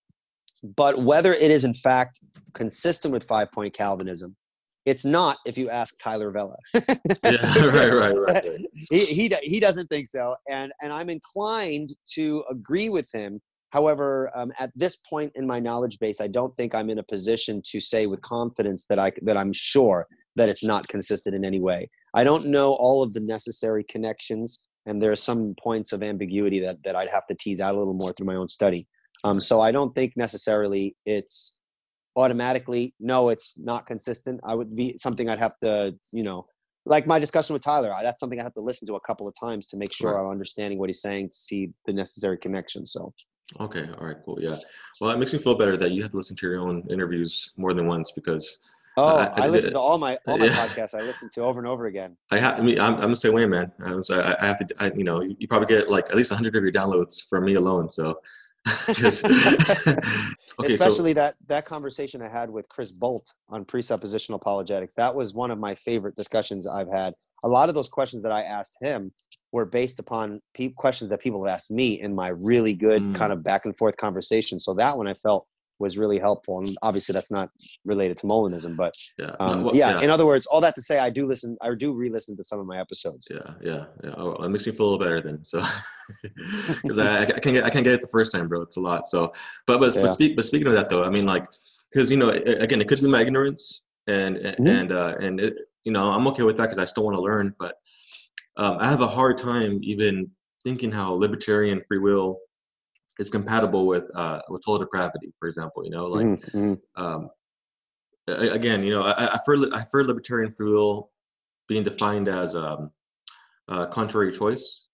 but 0.75 1.03
whether 1.03 1.33
it 1.33 1.51
is 1.51 1.63
in 1.63 1.73
fact 1.73 2.21
consistent 2.53 3.13
with 3.13 3.23
five 3.23 3.51
point 3.51 3.73
Calvinism, 3.73 4.35
it's 4.85 5.05
not. 5.05 5.37
If 5.45 5.57
you 5.57 5.69
ask 5.69 5.99
Tyler 5.99 6.31
Vela, 6.31 6.55
yeah. 6.73 6.81
Right. 7.23 7.91
Right. 7.91 8.15
Right. 8.15 8.45
right. 8.45 8.61
he, 8.91 9.05
he 9.05 9.35
he 9.41 9.59
doesn't 9.59 9.87
think 9.87 10.07
so, 10.07 10.35
and 10.49 10.71
and 10.81 10.93
I'm 10.93 11.09
inclined 11.09 11.89
to 12.13 12.43
agree 12.49 12.89
with 12.89 13.09
him. 13.11 13.41
However, 13.71 14.31
um, 14.35 14.53
at 14.59 14.71
this 14.75 14.97
point 15.09 15.31
in 15.35 15.45
my 15.45 15.59
knowledge 15.59 15.99
base, 15.99 16.21
I 16.21 16.27
don't 16.27 16.55
think 16.55 16.73
I'm 16.73 16.89
in 16.89 16.99
a 16.99 17.03
position 17.03 17.61
to 17.65 17.81
say 17.81 18.05
with 18.05 18.21
confidence 18.21 18.85
that 18.89 18.99
I 18.99 19.11
that 19.23 19.37
I'm 19.37 19.53
sure 19.53 20.07
that 20.35 20.49
it's 20.49 20.63
not 20.63 20.87
consistent 20.87 21.35
in 21.35 21.43
any 21.43 21.59
way. 21.59 21.89
I 22.13 22.23
don't 22.23 22.47
know 22.47 22.73
all 22.73 23.01
of 23.01 23.13
the 23.13 23.21
necessary 23.21 23.83
connections, 23.85 24.63
and 24.85 25.01
there 25.01 25.11
are 25.11 25.15
some 25.15 25.55
points 25.61 25.93
of 25.93 26.03
ambiguity 26.03 26.59
that 26.59 26.83
that 26.83 26.95
I'd 26.95 27.09
have 27.09 27.27
to 27.27 27.35
tease 27.35 27.61
out 27.61 27.75
a 27.75 27.77
little 27.77 27.93
more 27.93 28.13
through 28.13 28.27
my 28.27 28.35
own 28.35 28.47
study. 28.47 28.87
Um, 29.23 29.39
so 29.39 29.61
I 29.61 29.71
don't 29.71 29.93
think 29.95 30.13
necessarily 30.15 30.95
it's 31.05 31.57
automatically 32.15 32.93
no, 32.99 33.29
it's 33.29 33.57
not 33.59 33.85
consistent. 33.87 34.39
I 34.43 34.55
would 34.55 34.75
be 34.75 34.97
something 34.97 35.29
I'd 35.29 35.39
have 35.39 35.57
to 35.59 35.95
you 36.11 36.23
know 36.23 36.47
like 36.85 37.07
my 37.07 37.17
discussion 37.19 37.53
with 37.53 37.63
Tyler, 37.63 37.93
I, 37.93 38.03
that's 38.03 38.19
something 38.19 38.39
I 38.39 38.43
have 38.43 38.53
to 38.53 38.61
listen 38.61 38.87
to 38.87 38.95
a 38.95 38.99
couple 39.01 39.27
of 39.27 39.33
times 39.39 39.67
to 39.67 39.77
make 39.77 39.91
sure 39.91 40.13
Right. 40.13 40.21
I'm 40.21 40.29
understanding 40.29 40.77
what 40.77 40.89
he's 40.89 41.01
saying 41.01 41.29
to 41.29 41.35
see 41.35 41.71
the 41.85 41.93
necessary 41.93 42.37
connection. 42.37 42.85
So, 42.85 43.13
Okay. 43.59 43.87
All 43.99 44.07
right. 44.07 44.17
Cool. 44.25 44.39
Yeah. 44.41 44.55
Well, 44.99 45.11
it 45.11 45.19
makes 45.19 45.33
me 45.33 45.39
feel 45.39 45.55
better 45.55 45.77
that 45.77 45.91
you 45.91 46.01
have 46.01 46.11
to 46.11 46.17
listen 46.17 46.35
to 46.35 46.47
your 46.47 46.59
own 46.59 46.83
interviews 46.89 47.51
more 47.57 47.73
than 47.73 47.87
once 47.87 48.11
because 48.11 48.59
oh, 48.97 49.17
I- 49.17 49.25
I, 49.25 49.45
I- 49.45 49.47
listen 49.47 49.71
to 49.73 49.79
all 49.79 49.97
my 49.97 50.17
all 50.27 50.37
my 50.37 50.45
Yeah. 50.45 50.67
podcasts. 50.67 50.93
I 50.97 51.01
listen 51.01 51.29
to 51.35 51.41
over 51.43 51.59
and 51.59 51.67
over 51.67 51.85
again. 51.85 52.15
I 52.31 52.39
have. 52.39 52.59
I 52.59 52.61
mean, 52.61 52.79
I'm, 52.79 52.95
I'm 52.95 53.09
the 53.11 53.15
same 53.15 53.33
way, 53.33 53.45
man. 53.45 53.71
I'm, 53.85 54.03
so 54.03 54.19
I, 54.19 54.35
I 54.41 54.45
have 54.47 54.57
to. 54.59 54.67
I, 54.79 54.91
you 54.95 55.03
know, 55.03 55.21
you, 55.21 55.47
probably 55.47 55.67
get 55.67 55.89
like 55.89 56.05
at 56.09 56.15
least 56.15 56.31
100 56.31 56.55
of 56.55 56.63
your 56.63 56.71
downloads 56.71 57.21
from 57.29 57.45
me 57.45 57.55
alone. 57.55 57.91
So, 57.91 58.19
okay. 58.89 59.99
Especially 60.63 61.13
that 61.13 61.35
that 61.47 61.65
conversation 61.65 62.21
I 62.21 62.27
had 62.27 62.49
with 62.49 62.67
Chris 62.69 62.91
Bolt 62.91 63.33
on 63.49 63.65
presuppositional 63.65 64.35
apologetics. 64.35 64.93
That 64.95 65.13
was 65.13 65.33
one 65.33 65.51
of 65.51 65.59
my 65.59 65.75
favorite 65.75 66.15
discussions 66.15 66.67
I've 66.67 66.91
had. 66.91 67.13
A 67.43 67.47
lot 67.47 67.69
of 67.69 67.75
those 67.75 67.89
questions 67.89 68.23
that 68.23 68.31
I 68.31 68.41
asked 68.43 68.77
him 68.81 69.11
were 69.51 69.65
based 69.65 69.99
upon 69.99 70.41
pe- 70.53 70.69
questions 70.69 71.09
that 71.11 71.21
people 71.21 71.45
have 71.45 71.53
asked 71.53 71.71
me 71.71 72.01
in 72.01 72.13
my 72.13 72.29
really 72.29 72.73
good 72.73 73.01
Mm. 73.01 73.15
kind 73.15 73.31
of 73.31 73.43
back 73.43 73.65
and 73.65 73.75
forth 73.77 73.95
conversation. 73.97 74.59
So 74.59 74.73
that 74.75 74.97
one 74.97 75.07
I 75.07 75.13
felt 75.13 75.47
was 75.79 75.97
really 75.97 76.19
helpful. 76.19 76.59
And 76.59 76.77
obviously 76.81 77.13
that's 77.13 77.31
not 77.31 77.49
related 77.83 78.17
to 78.17 78.27
Molinism, 78.27 78.75
but 78.75 78.93
yeah. 79.17 79.35
um, 79.39 79.59
No, 79.59 79.65
well, 79.65 79.75
yeah, 79.75 80.01
In 80.01 80.09
other 80.09 80.25
words, 80.25 80.45
all 80.45 80.61
that 80.61 80.75
to 80.75 80.81
say, 80.81 80.99
I 80.99 81.09
do 81.09 81.27
listen. 81.27 81.57
I 81.61 81.73
do 81.75 81.93
re-listen 81.93 82.37
to 82.37 82.43
some 82.43 82.59
of 82.59 82.65
my 82.65 82.79
episodes. 82.79 83.27
Yeah, 83.29 83.53
yeah, 83.61 83.85
yeah. 84.03 84.13
Oh, 84.17 84.31
it 84.43 84.49
makes 84.49 84.65
me 84.65 84.73
feel 84.73 84.85
a 84.85 84.89
little 84.91 84.99
better 85.05 85.21
then. 85.21 85.43
So, 85.43 85.63
because 86.23 86.97
I, 86.97 87.23
I 87.23 87.25
can't 87.25 87.43
get 87.55 87.63
I 87.65 87.69
can't 87.69 87.83
get 87.83 87.93
it 87.93 88.01
the 88.01 88.07
first 88.07 88.31
time, 88.31 88.47
bro. 88.47 88.61
It's 88.61 88.77
a 88.77 88.81
lot. 88.81 89.07
So, 89.07 89.33
but 89.67 89.79
but, 89.79 89.95
Yeah. 89.95 90.03
but 90.03 90.13
speak 90.13 90.35
but 90.35 90.45
speaking 90.45 90.67
of 90.67 90.73
that 90.73 90.89
though, 90.89 91.03
I 91.03 91.09
mean 91.09 91.25
like 91.25 91.45
because 91.91 92.09
you 92.09 92.17
know 92.17 92.29
again 92.29 92.81
it 92.81 92.87
could 92.87 93.01
be 93.01 93.07
my 93.07 93.21
ignorance 93.21 93.83
and 94.07 94.37
Mhm. 94.37 94.67
and 94.67 94.91
uh, 94.91 95.15
and 95.19 95.39
it, 95.39 95.55
you 95.83 95.91
know 95.91 96.11
I'm 96.11 96.27
okay 96.27 96.43
with 96.43 96.57
that 96.57 96.63
because 96.63 96.77
I 96.79 96.85
still 96.85 97.03
want 97.03 97.15
to 97.15 97.21
learn, 97.21 97.53
but 97.59 97.75
um, 98.57 98.77
I 98.79 98.89
have 98.89 99.01
a 99.01 99.07
hard 99.07 99.37
time 99.37 99.79
even 99.83 100.29
thinking 100.63 100.91
how 100.91 101.13
libertarian 101.13 101.81
free 101.87 101.99
will 101.99 102.39
is 103.19 103.29
compatible 103.29 103.87
with 103.87 104.09
uh, 104.15 104.41
with 104.49 104.63
total 104.65 104.79
depravity, 104.85 105.33
for 105.39 105.47
example. 105.47 105.83
You 105.85 105.91
know, 105.91 106.07
like 106.07 106.25
Mhm, 106.25 106.51
mhm. 106.53 106.81
um, 106.95 107.29
again, 108.27 108.83
you 108.83 108.91
know, 108.93 109.03
I, 109.03 109.33
I 109.33 109.37
prefer 109.45 109.67
I 109.73 109.81
prefer 109.81 110.03
libertarian 110.03 110.53
free 110.53 110.71
will 110.71 111.11
being 111.67 111.83
defined 111.83 112.27
as 112.27 112.55
um, 112.55 112.91
uh, 113.67 113.87
contrary 113.87 114.31
choice. 114.31 114.87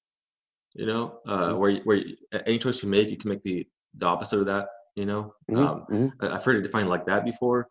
You 0.74 0.86
know, 0.86 1.20
uh, 1.28 1.50
Mhm. 1.54 1.58
where 1.58 1.76
where 1.84 1.98
you, 1.98 2.16
any 2.46 2.58
choice 2.58 2.82
you 2.82 2.90
make, 2.90 3.10
you 3.10 3.18
can 3.18 3.30
make 3.30 3.42
the 3.44 3.68
the 3.96 4.06
opposite 4.06 4.40
of 4.40 4.46
that. 4.46 4.68
You 4.96 5.06
know, 5.06 5.34
Mhm, 5.50 5.58
um, 5.58 5.86
mhm. 5.90 6.12
I- 6.22 6.36
I've 6.36 6.44
heard 6.46 6.58
it 6.58 6.62
defined 6.62 6.90
like 6.90 7.06
that 7.06 7.26
before. 7.26 7.70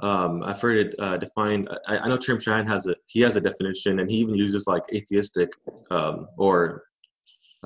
Um, 0.00 0.42
I've 0.42 0.60
heard 0.60 0.76
it 0.76 0.94
uh, 0.98 1.16
defined. 1.16 1.68
I, 1.86 1.98
I 1.98 2.08
know 2.08 2.18
Tim 2.18 2.38
Shine 2.38 2.66
has 2.66 2.86
a 2.86 2.94
he 3.06 3.20
has 3.20 3.36
a 3.36 3.40
definition, 3.40 3.98
and 4.00 4.10
he 4.10 4.18
even 4.18 4.34
uses 4.34 4.66
like 4.66 4.82
atheistic 4.94 5.48
um, 5.90 6.28
or 6.36 6.84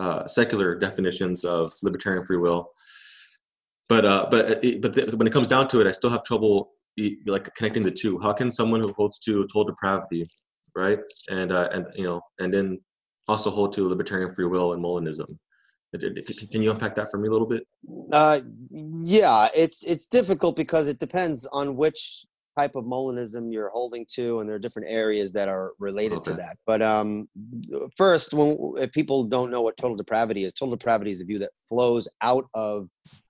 uh, 0.01 0.27
secular 0.27 0.75
definitions 0.75 1.45
of 1.45 1.73
libertarian 1.83 2.25
free 2.25 2.39
will. 2.39 2.71
But 3.89 4.05
uh, 4.05 4.27
but 4.31 4.65
it, 4.65 4.81
but 4.81 4.95
th- 4.95 5.15
when 5.15 5.27
it 5.27 5.33
comes 5.33 5.49
down 5.49 5.69
to 5.69 5.81
it, 5.81 5.87
I 5.87 5.93
still 5.93 6.11
have 6.11 6.25
trouble 6.25 6.73
like 7.27 7.55
connecting 7.55 7.83
the 7.83 7.91
two. 7.91 8.19
How 8.19 8.33
can 8.33 8.51
someone 8.51 8.81
who 8.81 8.93
holds 8.95 9.19
to 9.21 9.47
total 9.49 9.65
depravity, 9.65 10.25
right, 10.75 11.01
and 11.31 11.53
uh, 11.53 11.69
and 11.73 11.87
you 11.95 12.05
know, 12.05 12.21
and 12.39 12.53
then 12.55 12.81
also 13.29 13.51
hold 13.51 13.73
to 13.75 13.89
libertarian 13.89 14.33
free 14.33 14.47
will 14.47 14.73
and 14.73 14.83
Molinism, 14.83 15.29
Can 16.51 16.63
you 16.63 16.71
unpack 16.71 16.95
that 16.97 17.11
for 17.11 17.19
me 17.19 17.29
a 17.29 17.31
little 17.31 17.47
bit? 17.47 17.67
Uh, 18.13 18.41
yeah, 18.71 19.49
it's 19.55 19.83
it's 19.83 20.07
difficult 20.07 20.57
because 20.57 20.89
it 20.89 20.99
depends 20.99 21.47
on 21.53 21.77
which 21.77 22.25
type 22.59 22.75
of 22.75 22.85
Molinism 22.85 23.53
you're 23.53 23.71
holding 23.71 24.07
to, 24.15 24.41
and 24.41 24.49
there 24.49 24.57
are 24.57 24.61
different 24.61 24.89
areas 24.89 25.33
that 25.33 25.49
are 25.49 25.73
related 25.79 26.19
okay. 26.19 26.33
to 26.33 26.37
that. 26.37 26.57
But 26.67 26.83
um, 26.83 27.29
first, 27.97 28.35
when 28.35 28.57
if 28.77 28.93
people 28.93 29.25
don't 29.25 29.51
know 29.51 29.63
what 29.63 29.77
total 29.77 29.97
depravity 29.97 30.45
is, 30.45 30.55
total 30.55 30.77
depravity 30.77 31.11
is 31.11 31.21
a 31.21 31.25
view 31.25 31.39
that 31.39 31.51
flows 31.69 32.09
out 32.23 32.47
of 32.55 32.89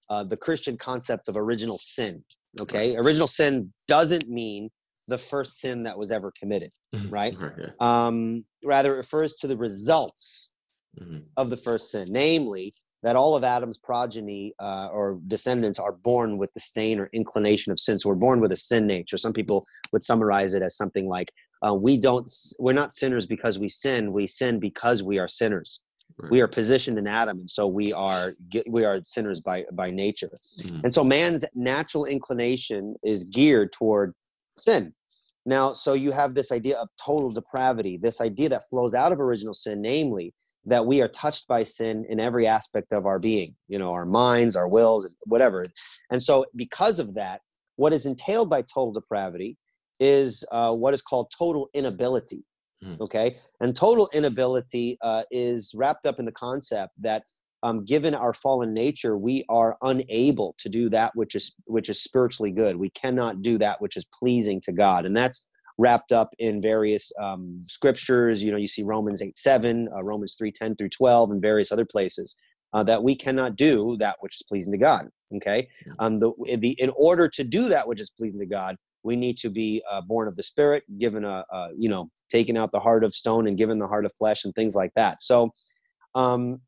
uh, 0.08 0.24
the 0.24 0.36
Christian 0.36 0.76
concept 0.76 1.28
of 1.28 1.36
original 1.36 1.78
sin. 1.78 2.22
Okay, 2.60 2.96
right. 2.96 3.04
original 3.04 3.28
sin 3.28 3.72
doesn't 3.86 4.28
mean 4.28 4.68
the 5.08 5.18
first 5.18 5.60
sin 5.60 5.82
that 5.84 5.98
was 5.98 6.10
ever 6.10 6.32
committed, 6.38 6.70
mm-hmm. 6.94 7.10
right? 7.10 7.36
um, 7.80 8.44
rather, 8.64 8.94
it 8.94 8.98
refers 8.98 9.34
to 9.34 9.46
the 9.46 9.56
results 9.56 10.52
mm-hmm. 11.00 11.18
of 11.36 11.50
the 11.50 11.56
first 11.56 11.90
sin, 11.90 12.08
namely 12.10 12.72
that 13.02 13.16
all 13.16 13.34
of 13.34 13.44
Adam's 13.44 13.78
progeny 13.78 14.52
uh, 14.58 14.88
or 14.92 15.18
descendants 15.26 15.78
are 15.78 15.92
born 15.92 16.38
with 16.38 16.52
the 16.54 16.60
stain 16.60 16.98
or 16.98 17.08
inclination 17.12 17.72
of 17.72 17.80
sin. 17.80 17.98
So 17.98 18.10
we're 18.10 18.14
born 18.16 18.40
with 18.40 18.52
a 18.52 18.56
sin 18.56 18.86
nature. 18.86 19.18
Some 19.18 19.32
people 19.32 19.66
would 19.92 20.02
summarize 20.02 20.54
it 20.54 20.62
as 20.62 20.76
something 20.76 21.08
like, 21.08 21.32
uh, 21.66 21.74
"We 21.74 21.98
don't, 21.98 22.30
we're 22.58 22.72
not 22.72 22.92
sinners 22.92 23.26
because 23.26 23.58
we 23.58 23.68
sin. 23.68 24.12
We 24.12 24.26
sin 24.26 24.58
because 24.58 25.02
we 25.02 25.18
are 25.18 25.28
sinners. 25.28 25.80
Right. 26.18 26.30
We 26.30 26.40
are 26.42 26.48
positioned 26.48 26.98
in 26.98 27.06
Adam, 27.06 27.38
and 27.38 27.50
so 27.50 27.66
we 27.66 27.92
are 27.92 28.34
we 28.68 28.84
are 28.84 29.00
sinners 29.04 29.40
by 29.40 29.64
by 29.72 29.90
nature. 29.90 30.30
Mm. 30.58 30.84
And 30.84 30.94
so 30.94 31.02
man's 31.02 31.44
natural 31.54 32.04
inclination 32.04 32.96
is 33.02 33.24
geared 33.24 33.72
toward 33.72 34.14
sin. 34.58 34.92
Now, 35.46 35.72
so 35.72 35.94
you 35.94 36.12
have 36.12 36.34
this 36.34 36.52
idea 36.52 36.76
of 36.76 36.88
total 37.02 37.30
depravity, 37.30 37.96
this 37.96 38.20
idea 38.20 38.50
that 38.50 38.68
flows 38.68 38.92
out 38.92 39.10
of 39.10 39.20
original 39.20 39.54
sin, 39.54 39.80
namely 39.80 40.34
that 40.66 40.84
we 40.84 41.00
are 41.00 41.08
touched 41.08 41.48
by 41.48 41.62
sin 41.62 42.04
in 42.08 42.20
every 42.20 42.46
aspect 42.46 42.92
of 42.92 43.06
our 43.06 43.18
being, 43.18 43.54
you 43.68 43.78
know, 43.78 43.92
our 43.92 44.04
minds, 44.04 44.56
our 44.56 44.68
wills, 44.68 45.14
whatever. 45.26 45.64
And 46.10 46.22
so, 46.22 46.44
because 46.54 46.98
of 46.98 47.14
that, 47.14 47.40
what 47.76 47.92
is 47.92 48.06
entailed 48.06 48.50
by 48.50 48.62
total 48.62 48.92
depravity 48.92 49.56
is 50.00 50.44
uh, 50.52 50.74
what 50.74 50.94
is 50.94 51.02
called 51.02 51.32
total 51.36 51.68
inability. 51.74 52.44
Mm. 52.84 53.00
Okay. 53.00 53.36
And 53.60 53.76
total 53.76 54.08
inability 54.12 54.98
uh, 55.02 55.22
is 55.30 55.74
wrapped 55.76 56.06
up 56.06 56.18
in 56.18 56.24
the 56.24 56.32
concept 56.32 56.94
that 57.00 57.22
um, 57.62 57.84
given 57.84 58.14
our 58.14 58.32
fallen 58.32 58.72
nature, 58.72 59.18
we 59.18 59.44
are 59.50 59.76
unable 59.82 60.54
to 60.58 60.68
do 60.70 60.88
that 60.90 61.14
which 61.14 61.34
is 61.34 61.54
which 61.66 61.90
is 61.90 62.02
spiritually 62.02 62.50
good. 62.50 62.76
We 62.76 62.90
cannot 62.90 63.42
do 63.42 63.58
that 63.58 63.80
which 63.82 63.96
is 63.98 64.06
pleasing 64.18 64.60
to 64.62 64.72
God, 64.72 65.04
and 65.04 65.14
that's 65.14 65.46
wrapped 65.80 66.12
up 66.12 66.34
in 66.38 66.60
various 66.60 67.10
um, 67.20 67.60
scriptures. 67.64 68.44
You 68.44 68.52
know, 68.52 68.58
you 68.58 68.66
see 68.66 68.82
Romans 68.82 69.22
8 69.22 69.36
7, 69.36 69.88
uh, 69.88 70.02
Romans 70.02 70.36
3 70.38 70.52
10 70.52 70.76
through 70.76 70.90
12, 70.90 71.30
and 71.30 71.42
various 71.42 71.72
other 71.72 71.86
places 71.86 72.36
uh, 72.74 72.84
that 72.84 73.02
we 73.02 73.16
cannot 73.16 73.56
do 73.56 73.96
that 73.98 74.16
which 74.20 74.36
is 74.36 74.42
pleasing 74.46 74.72
to 74.72 74.78
God. 74.78 75.08
Okay. 75.36 75.68
Um, 75.98 76.20
the, 76.20 76.32
the, 76.58 76.70
in 76.78 76.90
order 76.96 77.28
to 77.28 77.42
do 77.42 77.68
that 77.68 77.88
which 77.88 78.00
is 78.00 78.10
pleasing 78.10 78.40
to 78.40 78.46
God, 78.46 78.76
we 79.02 79.16
need 79.16 79.38
to 79.38 79.48
be 79.48 79.82
uh, 79.90 80.02
born 80.02 80.28
of 80.28 80.36
the 80.36 80.42
Spirit, 80.42 80.82
given 80.98 81.24
a, 81.24 81.44
a, 81.50 81.68
you 81.76 81.88
know, 81.88 82.10
taking 82.28 82.58
out 82.58 82.70
the 82.72 82.80
heart 82.80 83.02
of 83.02 83.14
stone 83.14 83.46
and 83.46 83.56
given 83.56 83.78
the 83.78 83.88
heart 83.88 84.04
of 84.04 84.12
flesh 84.12 84.44
and 84.44 84.54
things 84.54 84.76
like 84.76 84.92
that. 84.94 85.22
So, 85.22 85.50
um, 86.14 86.60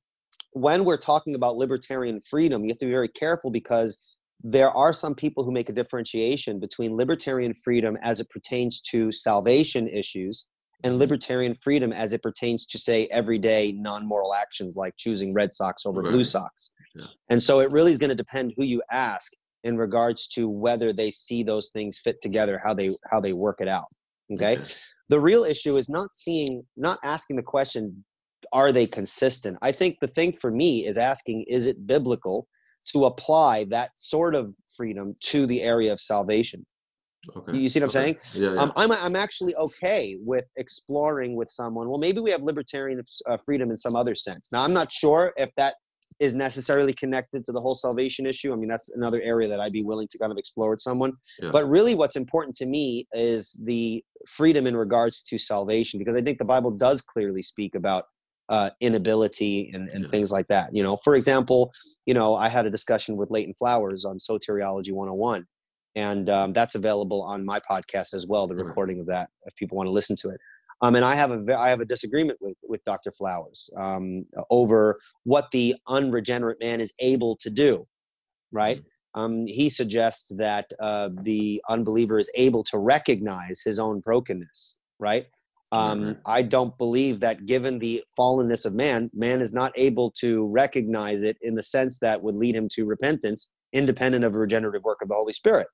when 0.55 0.85
we're 0.85 0.99
talking 0.99 1.35
about 1.35 1.57
libertarian 1.57 2.21
freedom, 2.21 2.63
you 2.63 2.69
have 2.69 2.79
to 2.79 2.87
be 2.87 2.91
very 2.91 3.09
careful 3.09 3.51
because 3.51 4.19
there 4.43 4.71
are 4.71 4.93
some 4.93 5.15
people 5.15 5.45
who 5.45 5.53
make 5.53 5.69
a 5.69 5.73
differentiation 5.73 6.59
between 6.59 6.97
libertarian 6.97 7.55
freedom 7.55 7.97
as 8.03 8.21
it 8.21 8.29
pertains 8.31 8.81
to 8.81 9.13
salvation 9.13 9.89
issues 9.89 10.49
and 10.85 10.93
mm-hmm. 10.93 11.01
libertarian 11.01 11.55
freedom 11.55 11.93
as 11.93 12.13
it 12.13 12.23
pertains 12.23 12.67
to 12.67 12.79
say 12.79 13.07
everyday 13.11 13.73
non-moral 13.73 14.35
actions 14.35 14.77
like 14.77 14.95
choosing 14.97 15.33
red 15.33 15.53
socks 15.53 15.87
over 15.87 16.03
right. 16.03 16.13
blue 16.13 16.25
socks 16.25 16.73
yeah. 16.95 17.07
and 17.31 17.43
so 17.43 17.61
it 17.61 17.71
really 17.71 17.93
is 17.93 17.99
going 17.99 18.11
to 18.11 18.17
depend 18.17 18.53
who 18.57 18.65
you 18.65 18.83
ask 18.91 19.33
in 19.65 19.77
regards 19.77 20.27
to 20.27 20.49
whether 20.49 20.93
they 20.93 21.11
see 21.11 21.43
those 21.45 21.71
things 21.71 21.99
fit 21.99 22.21
together 22.21 22.61
how 22.65 22.75
they 22.75 22.91
how 23.11 23.21
they 23.21 23.33
work 23.33 23.61
it 23.61 23.69
out 23.69 23.87
okay, 24.33 24.59
okay. 24.59 24.73
the 25.09 25.21
real 25.21 25.45
issue 25.45 25.77
is 25.77 25.89
not 25.89 26.09
seeing 26.15 26.65
not 26.77 26.99
asking 27.05 27.37
the 27.37 27.43
question 27.43 28.05
are 28.53 28.73
they 28.73 28.89
consistent 28.89 29.57
i 29.63 29.71
think 29.71 29.97
the 30.01 30.09
thing 30.09 30.33
for 30.33 30.51
me 30.51 30.85
is 30.85 30.99
asking 30.99 31.45
is 31.49 31.67
it 31.67 31.87
biblical 31.87 32.49
to 32.89 33.07
apply 33.07 33.65
that 33.65 33.91
sort 33.97 34.35
of 34.35 34.55
freedom 34.77 35.15
to 35.21 35.47
the 35.47 35.63
area 35.63 35.93
of 35.93 36.01
salvation. 36.01 36.65
Okay. 37.37 37.57
You 37.57 37.69
see 37.69 37.79
what 37.79 37.85
I'm 37.85 37.91
saying? 37.91 38.17
Yeah, 38.35 38.55
yeah. 38.55 38.61
Um, 38.61 38.73
I'm, 38.75 38.91
I'm 38.91 39.15
actually 39.15 39.55
okay 39.55 40.17
with 40.21 40.45
exploring 40.57 41.37
with 41.37 41.51
someone. 41.51 41.89
Well, 41.89 41.99
maybe 41.99 42.21
we 42.21 42.33
have 42.33 42.43
libertarian 42.43 43.01
uh, 43.29 43.37
freedom 43.37 43.71
in 43.71 43.77
some 43.77 43.95
other 43.95 44.17
sense. 44.17 44.49
Now, 44.51 44.63
I'm 44.63 44.73
not 44.73 44.91
sure 44.91 45.33
if 45.37 45.51
that 45.57 45.77
is 46.19 46.35
necessarily 46.35 46.93
connected 46.93 47.45
to 47.45 47.53
the 47.53 47.61
whole 47.61 47.75
salvation 47.75 48.27
issue. 48.27 48.53
I 48.53 48.57
mean, 48.57 48.69
that's 48.69 48.91
another 48.91 49.21
area 49.23 49.49
that 49.49 49.61
I'd 49.61 49.73
be 49.73 49.83
willing 49.83 50.09
to 50.11 50.19
kind 50.19 50.33
of 50.33 50.39
explore 50.39 50.71
with 50.71 50.81
someone. 50.81 51.13
Yeah. 51.41 51.51
But 51.53 51.69
really, 51.69 51.95
what's 51.95 52.17
important 52.17 52.57
to 52.57 52.67
me 52.67 53.07
is 53.13 53.59
the 53.65 54.05
freedom 54.27 54.67
in 54.67 54.77
regards 54.77 55.23
to 55.25 55.39
salvation, 55.39 55.99
because 55.99 56.17
I 56.17 56.23
think 56.23 56.39
the 56.39 56.45
Bible 56.45 56.73
does 56.73 57.03
clearly 57.03 57.43
speak 57.43 57.77
about 57.77 58.05
uh, 58.53 58.69
inability 58.81 59.71
and, 59.73 59.89
and 59.89 60.05
yeah. 60.05 60.11
things 60.11 60.31
like 60.31 60.47
that. 60.49 60.69
You 60.77 60.83
know, 60.83 60.99
for 61.03 61.17
example, 61.17 61.73
you 62.05 62.13
know, 62.13 62.37
I 62.37 62.51
had 62.51 62.67
a 62.67 62.71
discussion 62.71 63.17
with 63.17 63.31
Leighton 63.31 63.55
Flowers 63.55 64.05
on 64.05 64.19
Soteriology 64.19 64.93
101, 64.93 65.47
and 65.95 66.29
um, 66.29 66.53
that's 66.53 66.75
available 66.75 67.23
on 67.23 67.47
my 67.47 67.61
podcast 67.61 68.13
as 68.13 68.27
well. 68.29 68.47
The 68.47 68.55
recording 68.55 69.01
of 69.01 69.07
that, 69.07 69.31
if 69.47 69.57
people 69.57 69.79
want 69.79 69.87
to 69.87 69.91
listen 69.91 70.17
to 70.17 70.29
it. 70.29 70.41
Um, 70.83 70.97
and 70.97 71.05
I 71.05 71.15
have 71.15 71.33
a 71.33 71.57
I 71.57 71.71
have 71.71 71.81
a 71.81 71.87
disagreement 71.87 72.39
with 72.43 72.59
with 72.63 72.85
Dr. 72.85 73.11
Flowers 73.11 73.71
um, 73.79 74.27
over 74.51 74.99
what 75.25 75.51
the 75.51 75.75
unregenerate 75.89 76.61
man 76.61 76.83
is 76.83 76.93
able 76.99 77.37
to 77.37 77.49
do. 77.49 77.87
Right. 78.51 78.79
Mm-hmm. 78.79 79.21
Um, 79.21 79.47
he 79.47 79.71
suggests 79.71 80.35
that 80.37 80.67
uh, 80.79 81.09
the 81.23 81.63
unbeliever 81.71 82.19
is 82.19 82.31
able 82.35 82.65
to 82.65 82.79
recognize 82.79 83.63
his 83.65 83.79
own 83.79 84.01
brokenness. 84.01 84.79
Right 84.99 85.27
um, 85.73 86.01
mm-hmm. 86.01 86.21
I 86.27 86.43
don't 86.43 86.77
believe 86.77 87.19
that 87.21 87.47
given 87.47 87.79
the 87.79 88.05
fallenness 88.19 88.67
of 88.67 88.75
man, 88.75 89.11
man 89.15 89.41
is 89.41 89.55
not 89.55 89.73
able 89.75 90.11
to 90.19 90.47
recognize 90.49 91.23
it 91.23 91.39
in 91.41 91.55
the 91.55 91.63
sense 91.63 91.99
that 92.01 92.23
would 92.23 92.37
lead 92.37 92.55
him 92.55 92.69
to 92.75 92.85
repentance, 92.85 93.53
independent 93.73 94.23
of 94.23 94.35
a 94.35 94.39
regenerative 94.39 94.85
work 94.85 94.99
of 95.01 95.09
the 95.09 95.15
Holy 95.15 95.33
Spirit. 95.33 95.67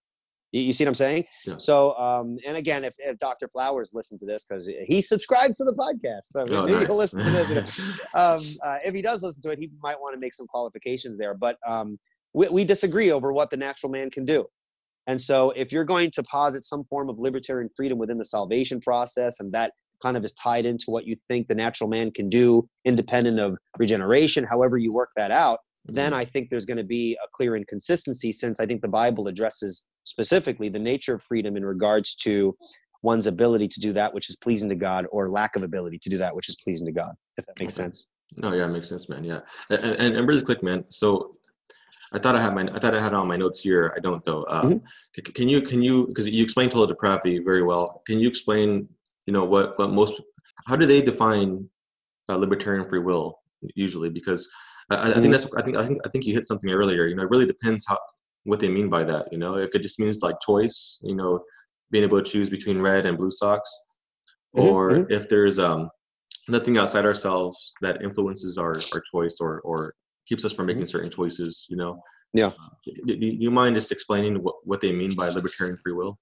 You, 0.52 0.62
you 0.62 0.72
see 0.72 0.84
what 0.84 0.90
I'm 0.90 0.94
saying? 0.94 1.24
Yeah. 1.44 1.56
So, 1.58 1.98
um, 1.98 2.38
and 2.46 2.56
again, 2.56 2.84
if, 2.84 2.94
if 2.98 3.18
Dr. 3.18 3.48
Flowers 3.48 3.90
listened 3.92 4.20
to 4.20 4.26
this, 4.26 4.46
because 4.48 4.70
he 4.86 5.02
subscribes 5.02 5.56
to 5.56 5.64
the 5.64 5.74
podcast, 5.74 6.20
so 6.30 6.46
oh, 6.48 6.62
maybe 6.62 6.74
nice. 6.78 6.86
he'll 6.86 6.96
listen 6.96 7.24
to 7.24 7.30
this. 7.30 8.00
Um, 8.14 8.42
uh, 8.64 8.78
if 8.84 8.94
he 8.94 9.02
does 9.02 9.22
listen 9.22 9.42
to 9.42 9.50
it, 9.50 9.58
he 9.58 9.70
might 9.82 10.00
want 10.00 10.14
to 10.14 10.20
make 10.20 10.34
some 10.34 10.46
qualifications 10.46 11.18
there. 11.18 11.34
But 11.34 11.56
um, 11.66 11.98
we, 12.34 12.48
we 12.48 12.64
disagree 12.64 13.12
over 13.12 13.32
what 13.32 13.50
the 13.50 13.56
natural 13.56 13.90
man 13.90 14.10
can 14.10 14.24
do. 14.24 14.46
And 15.06 15.20
so, 15.20 15.50
if 15.50 15.72
you're 15.72 15.84
going 15.84 16.10
to 16.12 16.22
posit 16.22 16.64
some 16.64 16.84
form 16.84 17.08
of 17.08 17.18
libertarian 17.18 17.68
freedom 17.76 17.98
within 17.98 18.18
the 18.18 18.24
salvation 18.24 18.80
process, 18.80 19.40
and 19.40 19.52
that 19.52 19.72
kind 20.02 20.16
of 20.16 20.24
is 20.24 20.32
tied 20.34 20.66
into 20.66 20.86
what 20.88 21.06
you 21.06 21.16
think 21.28 21.48
the 21.48 21.54
natural 21.54 21.88
man 21.88 22.10
can 22.10 22.28
do 22.28 22.68
independent 22.84 23.38
of 23.38 23.56
regeneration 23.78 24.44
however 24.44 24.76
you 24.76 24.92
work 24.92 25.10
that 25.16 25.30
out 25.30 25.60
then 25.86 26.12
mm-hmm. 26.12 26.20
i 26.20 26.24
think 26.24 26.48
there's 26.50 26.66
going 26.66 26.76
to 26.76 26.84
be 26.84 27.16
a 27.22 27.28
clear 27.34 27.56
inconsistency 27.56 28.32
since 28.32 28.60
i 28.60 28.66
think 28.66 28.80
the 28.82 28.88
bible 28.88 29.28
addresses 29.28 29.84
specifically 30.04 30.68
the 30.68 30.78
nature 30.78 31.14
of 31.14 31.22
freedom 31.22 31.56
in 31.56 31.64
regards 31.64 32.14
to 32.16 32.56
one's 33.02 33.26
ability 33.26 33.68
to 33.68 33.80
do 33.80 33.92
that 33.92 34.12
which 34.12 34.28
is 34.28 34.36
pleasing 34.36 34.68
to 34.68 34.74
god 34.74 35.06
or 35.12 35.30
lack 35.30 35.54
of 35.56 35.62
ability 35.62 35.98
to 35.98 36.10
do 36.10 36.18
that 36.18 36.34
which 36.34 36.48
is 36.48 36.56
pleasing 36.62 36.86
to 36.86 36.92
god 36.92 37.12
if 37.36 37.46
that 37.46 37.58
makes 37.60 37.78
okay. 37.78 37.84
sense 37.84 38.08
no 38.36 38.52
yeah 38.52 38.64
it 38.64 38.68
makes 38.68 38.88
sense 38.88 39.08
man 39.08 39.24
yeah 39.24 39.40
and, 39.70 39.96
and, 39.96 40.16
and 40.16 40.28
really 40.28 40.42
quick 40.42 40.62
man 40.62 40.84
so 40.88 41.34
I 42.12 42.18
thought 42.18 42.36
I 42.36 42.42
had 42.42 42.54
my 42.54 42.62
I 42.74 42.78
thought 42.78 42.94
I 42.94 43.02
had 43.02 43.12
on 43.12 43.28
my 43.28 43.36
notes 43.36 43.60
here. 43.60 43.92
I 43.96 44.00
don't 44.00 44.24
though. 44.24 44.44
Uh, 44.44 44.62
mm-hmm. 44.62 45.32
Can 45.32 45.48
you 45.48 45.60
can 45.60 45.82
you 45.82 46.06
because 46.06 46.26
you 46.26 46.42
explained 46.42 46.72
total 46.72 46.86
depravity 46.86 47.38
very 47.38 47.62
well. 47.62 48.02
Can 48.06 48.18
you 48.18 48.28
explain 48.28 48.88
you 49.28 49.32
know 49.32 49.44
what 49.44 49.78
what 49.78 49.90
most 49.90 50.22
how 50.66 50.74
do 50.74 50.86
they 50.86 51.02
define 51.02 51.68
uh, 52.30 52.36
libertarian 52.36 52.88
free 52.88 52.98
will 53.08 53.38
usually 53.74 54.08
because 54.08 54.48
I, 54.88 54.94
I, 54.94 55.04
think 55.04 55.16
mm-hmm. 55.16 55.32
that's 55.32 55.46
I 55.54 55.62
think 55.62 55.76
I 55.76 55.86
think 55.86 56.00
I 56.06 56.08
think 56.08 56.24
you 56.24 56.32
hit 56.32 56.46
something 56.46 56.70
earlier 56.70 57.06
you 57.06 57.14
know 57.14 57.24
it 57.24 57.28
really 57.28 57.44
depends 57.44 57.84
how 57.86 57.98
what 58.44 58.58
they 58.58 58.70
mean 58.70 58.88
by 58.88 59.04
that 59.04 59.30
you 59.30 59.36
know 59.36 59.56
if 59.56 59.74
it 59.74 59.82
just 59.82 60.00
means 60.00 60.22
like 60.22 60.36
choice 60.40 60.98
you 61.02 61.14
know 61.14 61.44
being 61.90 62.04
able 62.04 62.22
to 62.22 62.30
choose 62.32 62.48
between 62.48 62.80
red 62.80 63.04
and 63.04 63.18
blue 63.18 63.30
socks 63.30 63.70
mm-hmm, 64.56 64.66
or 64.66 64.92
mm-hmm. 64.92 65.12
if 65.12 65.28
there's 65.28 65.58
um 65.58 65.90
nothing 66.48 66.78
outside 66.78 67.04
ourselves 67.04 67.74
that 67.82 68.00
influences 68.00 68.56
our 68.56 68.76
our 68.94 69.02
choice 69.12 69.36
or 69.42 69.60
or 69.60 69.92
keeps 70.26 70.42
us 70.46 70.54
from 70.54 70.64
making 70.64 70.84
mm-hmm. 70.84 70.96
certain 70.96 71.10
choices 71.10 71.66
you 71.68 71.76
know 71.76 72.00
yeah 72.32 72.46
uh, 72.46 72.68
do, 72.86 73.14
do 73.14 73.26
you 73.26 73.50
mind 73.50 73.76
just 73.76 73.92
explaining 73.92 74.36
what, 74.42 74.54
what 74.64 74.80
they 74.80 74.90
mean 74.90 75.14
by 75.14 75.28
libertarian 75.28 75.76
free 75.76 75.92
will 75.92 76.18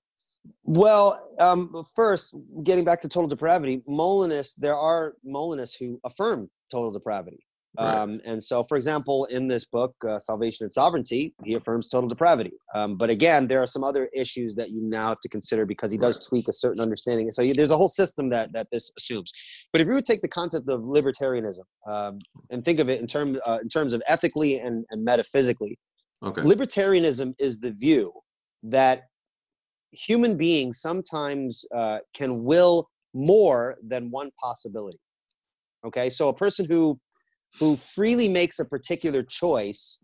well, 0.65 1.31
um, 1.39 1.85
first, 1.95 2.35
getting 2.63 2.85
back 2.85 3.01
to 3.03 3.09
total 3.09 3.29
depravity, 3.29 3.83
Molinists, 3.87 4.55
there 4.55 4.77
are 4.77 5.15
Molinists 5.25 5.77
who 5.77 6.01
affirm 6.05 6.49
total 6.71 6.91
depravity. 6.91 7.47
Right. 7.79 7.95
Um, 7.95 8.21
and 8.25 8.43
so, 8.43 8.63
for 8.63 8.77
example, 8.77 9.27
in 9.27 9.49
this 9.49 9.67
book, 9.67 9.95
uh, 10.09 10.19
Salvation 10.19 10.65
and 10.65 10.73
Sovereignty, 10.73 11.35
he 11.45 11.55
affirms 11.55 11.89
total 11.89 12.09
depravity. 12.09 12.53
Um, 12.75 12.97
but 12.97 13.11
again, 13.11 13.47
there 13.47 13.63
are 13.63 13.67
some 13.67 13.85
other 13.85 14.09
issues 14.15 14.55
that 14.55 14.71
you 14.71 14.81
now 14.83 15.09
have 15.09 15.21
to 15.21 15.29
consider 15.29 15.67
because 15.67 15.91
he 15.91 15.99
does 15.99 16.17
right. 16.17 16.27
tweak 16.27 16.49
a 16.49 16.53
certain 16.53 16.81
understanding. 16.81 17.31
So 17.31 17.43
you, 17.43 17.53
there's 17.53 17.71
a 17.71 17.77
whole 17.77 17.89
system 17.89 18.31
that 18.31 18.53
that 18.55 18.69
this 18.73 18.91
assumes. 18.97 19.31
But 19.73 19.83
if 19.83 19.89
you 19.89 19.95
would 19.95 20.07
take 20.07 20.23
the 20.23 20.29
concept 20.29 20.69
of 20.71 20.81
libertarianism 20.81 21.65
um, 21.87 22.19
and 22.51 22.65
think 22.65 22.81
of 22.81 22.89
it 22.89 23.01
in 23.01 23.07
terms 23.07 23.39
uh, 23.47 23.59
in 23.61 23.69
terms 23.69 23.93
of 23.93 24.03
ethically 24.07 24.59
and, 24.61 24.87
and 24.91 25.05
metaphysically, 25.05 25.79
okay. 26.25 26.43
libertarianism 26.43 27.35
is 27.39 27.61
the 27.61 27.73
view 27.73 28.11
that 28.63 29.03
human 29.93 30.37
beings 30.37 30.81
sometimes 30.81 31.65
uh, 31.75 31.99
can 32.15 32.45
will 32.45 32.89
more 33.15 33.77
than 33.87 34.11
one 34.11 34.31
possibility. 34.41 34.99
Okay, 35.87 36.11
so 36.11 36.29
a 36.29 36.35
person 36.35 36.67
who 36.69 36.99
who 37.59 37.77
freely 37.77 38.29
makes 38.29 38.59
a 38.59 38.65
particular 38.65 39.23
choice 39.23 40.03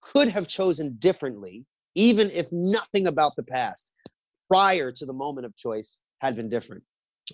could 0.00 0.28
have 0.28 0.48
chosen 0.48 0.96
differently, 0.98 1.64
even 1.94 2.30
if 2.30 2.50
nothing 2.50 3.06
about 3.06 3.32
the 3.36 3.44
past 3.44 3.94
prior 4.48 4.90
to 4.90 5.06
the 5.06 5.12
moment 5.12 5.46
of 5.46 5.54
choice 5.56 6.02
had 6.20 6.34
been 6.34 6.48
different. 6.48 6.82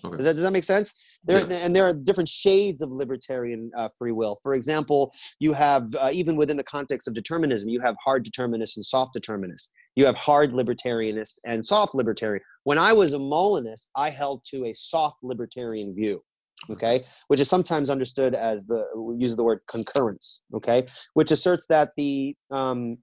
Okay. 0.03 0.17
Does 0.17 0.25
that 0.25 0.33
does 0.33 0.43
that 0.43 0.51
make 0.51 0.63
sense? 0.63 0.95
There 1.23 1.41
and 1.51 1.75
there 1.75 1.87
are 1.87 1.93
different 1.93 2.29
shades 2.29 2.81
of 2.81 2.91
libertarian 2.91 3.71
uh, 3.77 3.89
free 3.97 4.11
will. 4.11 4.39
For 4.43 4.53
example, 4.53 5.11
you 5.39 5.53
have 5.53 5.93
uh, 5.95 6.09
even 6.11 6.35
within 6.35 6.57
the 6.57 6.63
context 6.63 7.07
of 7.07 7.13
determinism, 7.13 7.69
you 7.69 7.81
have 7.81 7.95
hard 8.03 8.23
determinists 8.23 8.77
and 8.77 8.85
soft 8.85 9.13
determinists. 9.13 9.69
You 9.95 10.05
have 10.05 10.15
hard 10.15 10.51
libertarianists 10.51 11.39
and 11.45 11.65
soft 11.65 11.95
libertarian. 11.95 12.43
When 12.63 12.77
I 12.77 12.93
was 12.93 13.13
a 13.13 13.19
Molinist, 13.19 13.89
I 13.95 14.09
held 14.09 14.45
to 14.51 14.65
a 14.65 14.73
soft 14.73 15.17
libertarian 15.23 15.93
view 15.93 16.21
okay 16.69 17.01
which 17.27 17.39
is 17.39 17.49
sometimes 17.49 17.89
understood 17.89 18.35
as 18.35 18.65
the 18.65 18.83
we 18.95 19.15
use 19.15 19.35
the 19.35 19.43
word 19.43 19.59
concurrence 19.69 20.43
okay 20.53 20.85
which 21.13 21.31
asserts 21.31 21.65
that 21.67 21.91
the 21.95 22.35
um, 22.51 22.97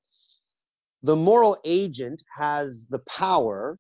the 1.03 1.17
moral 1.17 1.57
agent 1.65 2.23
has 2.37 2.87
the 2.91 2.99
power 3.09 3.79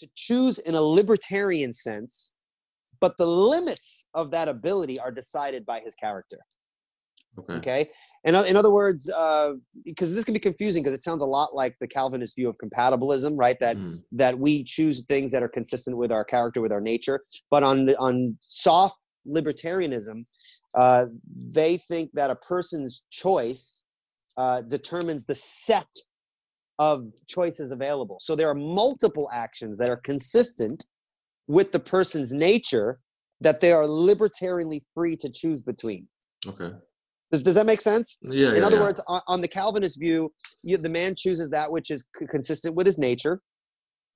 to 0.00 0.08
choose 0.14 0.58
in 0.60 0.74
a 0.74 0.80
libertarian 0.80 1.72
sense 1.72 2.34
but 3.00 3.16
the 3.16 3.26
limits 3.26 4.06
of 4.14 4.30
that 4.30 4.48
ability 4.48 4.98
are 4.98 5.12
decided 5.12 5.64
by 5.64 5.80
his 5.80 5.94
character 5.94 6.38
okay, 7.38 7.54
okay? 7.54 7.90
And 8.24 8.36
in 8.36 8.56
other 8.56 8.70
words, 8.70 9.10
uh, 9.10 9.52
because 9.84 10.14
this 10.14 10.24
can 10.24 10.34
be 10.34 10.40
confusing 10.40 10.82
because 10.82 10.98
it 10.98 11.02
sounds 11.02 11.22
a 11.22 11.26
lot 11.26 11.54
like 11.54 11.74
the 11.80 11.88
Calvinist 11.88 12.36
view 12.36 12.50
of 12.50 12.56
compatibilism, 12.58 13.32
right? 13.36 13.58
That 13.60 13.78
mm. 13.78 13.98
that 14.12 14.38
we 14.38 14.62
choose 14.64 15.06
things 15.06 15.30
that 15.30 15.42
are 15.42 15.48
consistent 15.48 15.96
with 15.96 16.12
our 16.12 16.24
character, 16.24 16.60
with 16.60 16.72
our 16.72 16.82
nature. 16.82 17.22
But 17.50 17.62
on 17.62 17.88
on 17.94 18.36
soft 18.40 18.98
libertarianism, 19.26 20.24
uh, 20.74 21.06
they 21.34 21.78
think 21.78 22.10
that 22.12 22.30
a 22.30 22.36
person's 22.36 23.04
choice 23.10 23.84
uh, 24.36 24.62
determines 24.62 25.24
the 25.24 25.34
set 25.34 25.88
of 26.80 27.04
choices 27.28 27.72
available. 27.72 28.16
So 28.22 28.34
there 28.34 28.48
are 28.48 28.54
multiple 28.54 29.28
actions 29.34 29.76
that 29.78 29.90
are 29.90 29.98
consistent 29.98 30.86
with 31.46 31.72
the 31.72 31.78
person's 31.78 32.32
nature 32.32 32.98
that 33.42 33.60
they 33.60 33.70
are 33.70 33.84
libertarianly 33.84 34.80
free 34.94 35.14
to 35.16 35.30
choose 35.30 35.60
between. 35.60 36.08
Okay. 36.46 36.70
Does, 37.30 37.42
does 37.42 37.54
that 37.56 37.66
make 37.66 37.82
sense? 37.82 38.16
Yeah. 38.22 38.48
In 38.48 38.56
yeah, 38.56 38.66
other 38.66 38.78
yeah. 38.78 38.82
words, 38.82 39.00
on, 39.06 39.20
on, 39.28 39.40
the 39.42 39.46
Calvinist 39.46 40.00
view, 40.00 40.32
you, 40.62 40.78
the 40.78 40.88
man 40.88 41.14
chooses 41.14 41.50
that 41.50 41.70
which 41.70 41.90
is 41.90 42.06
c- 42.18 42.26
consistent 42.30 42.74
with 42.74 42.86
his 42.86 42.98
nature. 42.98 43.42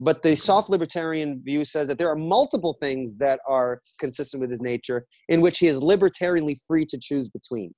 But 0.00 0.22
the 0.22 0.34
soft 0.34 0.70
libertarian 0.70 1.42
view 1.44 1.66
says 1.66 1.86
that 1.88 1.98
there 1.98 2.08
are 2.08 2.16
multiple 2.16 2.78
things 2.80 3.14
that 3.16 3.40
are 3.46 3.80
consistent 4.00 4.40
with 4.40 4.50
his 4.50 4.62
nature 4.62 5.04
in 5.28 5.42
which 5.42 5.58
he 5.58 5.66
is 5.66 5.80
libertarianly 5.80 6.56
free 6.66 6.86
to 6.86 6.98
choose 6.98 7.28
between. 7.28 7.72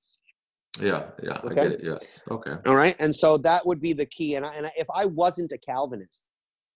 Yeah, 0.79 1.05
yeah, 1.23 1.39
okay? 1.43 1.61
I 1.61 1.63
get 1.63 1.71
it. 1.73 1.81
Yeah, 1.83 1.95
okay. 2.29 2.55
All 2.65 2.75
right, 2.75 2.95
and 2.99 3.13
so 3.13 3.37
that 3.39 3.65
would 3.65 3.81
be 3.81 3.93
the 3.93 4.05
key. 4.05 4.35
And, 4.35 4.45
I, 4.45 4.53
and 4.55 4.71
if 4.77 4.87
I 4.93 5.05
wasn't 5.05 5.51
a 5.51 5.57
Calvinist 5.57 6.29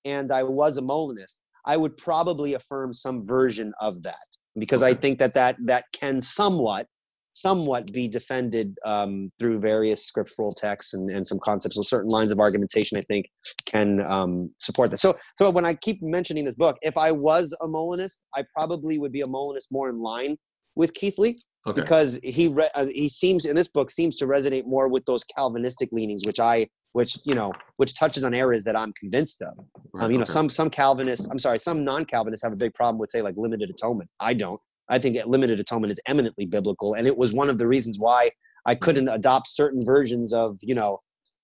and 0.05 0.31
I 0.31 0.43
was 0.43 0.77
a 0.77 0.81
Molinist, 0.81 1.41
I 1.65 1.77
would 1.77 1.95
probably 1.97 2.55
affirm 2.55 2.93
some 2.93 3.25
version 3.25 3.73
of 3.79 4.01
that 4.03 4.15
because 4.57 4.81
okay. 4.81 4.91
I 4.91 4.93
think 4.95 5.19
that 5.19 5.33
that 5.35 5.57
that 5.65 5.85
can 5.93 6.19
somewhat 6.19 6.87
somewhat 7.33 7.91
be 7.93 8.07
defended 8.07 8.77
um, 8.85 9.31
through 9.39 9.59
various 9.59 10.05
scriptural 10.05 10.51
texts 10.51 10.93
and, 10.93 11.09
and 11.09 11.25
some 11.25 11.39
concepts. 11.39 11.75
So 11.75 11.81
certain 11.81 12.09
lines 12.09 12.31
of 12.31 12.39
argumentation, 12.39 12.97
I 12.97 13.01
think, 13.01 13.27
can 13.65 14.05
um, 14.05 14.51
support 14.57 14.91
that. 14.91 14.99
So, 14.99 15.17
so 15.37 15.49
when 15.49 15.65
I 15.65 15.75
keep 15.75 16.01
mentioning 16.01 16.45
this 16.45 16.55
book, 16.55 16.77
if 16.81 16.97
I 16.97 17.11
was 17.11 17.55
a 17.61 17.67
Molinist, 17.67 18.23
I 18.35 18.43
probably 18.59 18.97
would 18.97 19.11
be 19.11 19.21
a 19.21 19.27
Molinist 19.27 19.71
more 19.71 19.89
in 19.89 20.01
line 20.01 20.37
with 20.75 20.93
Keathley. 20.93 21.35
Okay. 21.67 21.79
Because 21.79 22.19
he 22.23 22.47
re- 22.47 22.69
uh, 22.73 22.87
he 22.87 23.07
seems 23.07 23.45
in 23.45 23.55
this 23.55 23.67
book 23.67 23.91
seems 23.91 24.17
to 24.17 24.25
resonate 24.25 24.65
more 24.65 24.87
with 24.87 25.05
those 25.05 25.23
Calvinistic 25.23 25.89
leanings, 25.91 26.25
which 26.25 26.39
I 26.39 26.67
which 26.93 27.17
you 27.23 27.35
know 27.35 27.53
which 27.77 27.97
touches 27.97 28.23
on 28.23 28.33
areas 28.33 28.63
that 28.63 28.75
I'm 28.75 28.93
convinced 28.93 29.41
of. 29.43 29.53
Right, 29.93 30.05
um, 30.05 30.11
you 30.11 30.17
know, 30.17 30.25
some 30.25 30.49
some 30.49 30.69
Calvinists, 30.69 31.27
I'm 31.29 31.37
sorry, 31.39 31.59
some 31.59 31.83
non-Calvinists 31.83 32.43
have 32.43 32.53
a 32.53 32.57
big 32.57 32.73
problem 32.73 32.97
with 32.97 33.11
say 33.11 33.21
like 33.21 33.35
limited 33.37 33.69
atonement. 33.69 34.09
I 34.19 34.33
don't. 34.33 34.59
I 34.89 34.99
think 34.99 35.17
limited 35.25 35.59
atonement 35.59 35.91
is 35.91 35.99
eminently 36.07 36.45
biblical, 36.45 36.95
and 36.95 37.05
it 37.07 37.15
was 37.15 37.33
one 37.33 37.49
of 37.49 37.57
the 37.57 37.67
reasons 37.67 37.99
why 37.99 38.31
I 38.65 38.73
mm-hmm. 38.73 38.83
couldn't 38.83 39.07
adopt 39.07 39.47
certain 39.47 39.85
versions 39.85 40.33
of 40.33 40.57
you 40.63 40.73
know 40.73 40.99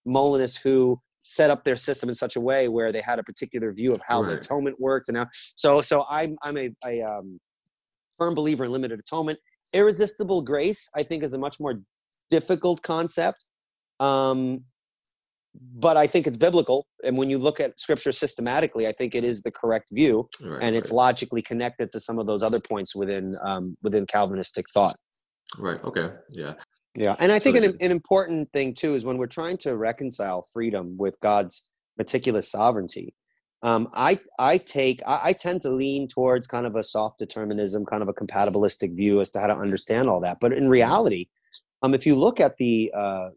Molinists 0.05 0.57
who 0.57 0.99
set 1.19 1.49
up 1.49 1.63
their 1.63 1.75
system 1.75 2.09
in 2.09 2.15
such 2.15 2.37
a 2.37 2.41
way 2.41 2.69
where 2.69 2.91
they 2.91 3.01
had 3.01 3.19
a 3.19 3.23
particular 3.23 3.73
view 3.73 3.91
of 3.91 3.99
how 4.05 4.21
right. 4.21 4.29
the 4.29 4.37
atonement 4.37 4.79
worked, 4.79 5.09
and 5.09 5.15
now 5.15 5.27
so 5.33 5.79
so 5.81 6.05
I'm 6.09 6.35
I'm 6.41 6.57
a, 6.57 6.69
a 6.85 7.03
um, 7.03 7.39
firm 8.17 8.33
believer 8.33 8.65
in 8.65 8.71
limited 8.71 8.99
atonement. 8.99 9.39
Irresistible 9.73 10.41
grace, 10.41 10.89
I 10.95 11.03
think, 11.03 11.23
is 11.23 11.33
a 11.33 11.37
much 11.37 11.59
more 11.59 11.81
difficult 12.29 12.81
concept. 12.81 13.45
Um, 13.99 14.63
but 15.75 15.97
I 15.97 16.05
think 16.05 16.27
it's 16.27 16.37
biblical. 16.37 16.85
And 17.03 17.17
when 17.17 17.29
you 17.29 17.37
look 17.37 17.59
at 17.59 17.79
scripture 17.79 18.11
systematically, 18.11 18.87
I 18.87 18.91
think 18.91 19.15
it 19.15 19.23
is 19.23 19.41
the 19.41 19.51
correct 19.51 19.87
view, 19.91 20.29
right, 20.43 20.59
and 20.61 20.75
it's 20.75 20.91
right. 20.91 20.97
logically 20.97 21.41
connected 21.41 21.91
to 21.91 21.99
some 21.99 22.19
of 22.19 22.27
those 22.27 22.43
other 22.43 22.59
points 22.59 22.95
within 22.95 23.35
um, 23.43 23.75
within 23.81 24.05
Calvinistic 24.05 24.65
thought. 24.73 24.95
Right. 25.57 25.83
Okay. 25.83 26.09
Yeah. 26.29 26.53
Yeah, 26.95 27.15
and 27.19 27.31
I 27.31 27.37
think 27.37 27.57
an, 27.57 27.77
an 27.79 27.91
important 27.91 28.51
thing 28.53 28.73
too 28.73 28.95
is 28.95 29.05
when 29.05 29.19
we're 29.19 29.27
trying 29.27 29.57
to 29.57 29.77
reconcile 29.77 30.43
freedom 30.51 30.97
with 30.97 31.19
God's 31.19 31.69
meticulous 31.95 32.49
sovereignty. 32.49 33.13
Um, 33.63 33.87
I 33.93 34.19
I 34.37 34.57
take 34.57 35.01
I, 35.07 35.19
I 35.25 35.33
tend 35.33 35.61
to 35.61 35.71
lean 35.71 36.07
towards 36.07 36.45
kind 36.47 36.65
of 36.65 36.75
a 36.75 36.83
soft 36.83 37.17
determinism, 37.17 37.85
kind 37.85 38.03
of 38.03 38.09
a 38.09 38.13
compatibilistic 38.13 38.95
view 38.95 39.19
as 39.19 39.31
to 39.31 39.39
how 39.39 39.47
to 39.47 39.55
understand 39.55 40.09
all 40.09 40.19
that. 40.21 40.37
But 40.39 40.53
in 40.53 40.69
reality, 40.69 41.27
um, 41.83 41.93
if 41.93 42.05
you 42.05 42.15
look 42.15 42.39
at 42.39 42.57
the 42.57 42.91
uh, 42.95 43.29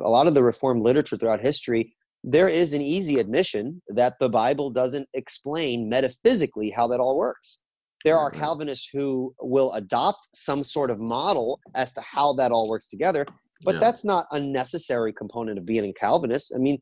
a 0.00 0.08
lot 0.08 0.26
of 0.26 0.34
the 0.34 0.42
reformed 0.42 0.82
literature 0.82 1.16
throughout 1.16 1.40
history, 1.40 1.94
there 2.24 2.48
is 2.48 2.72
an 2.72 2.82
easy 2.82 3.18
admission 3.18 3.80
that 3.88 4.14
the 4.18 4.28
Bible 4.28 4.70
doesn't 4.70 5.08
explain 5.14 5.88
metaphysically 5.88 6.70
how 6.70 6.86
that 6.88 7.00
all 7.00 7.16
works. 7.16 7.62
There 8.04 8.16
are 8.16 8.30
Calvinists 8.30 8.88
who 8.90 9.34
will 9.40 9.72
adopt 9.74 10.30
some 10.34 10.64
sort 10.64 10.90
of 10.90 10.98
model 10.98 11.60
as 11.74 11.92
to 11.94 12.00
how 12.00 12.32
that 12.34 12.50
all 12.50 12.68
works 12.68 12.88
together, 12.88 13.26
but 13.62 13.74
yeah. 13.74 13.80
that's 13.80 14.06
not 14.06 14.26
a 14.30 14.40
necessary 14.40 15.12
component 15.12 15.58
of 15.58 15.66
being 15.66 15.84
a 15.84 15.92
Calvinist. 15.92 16.54
I 16.54 16.58
mean, 16.58 16.78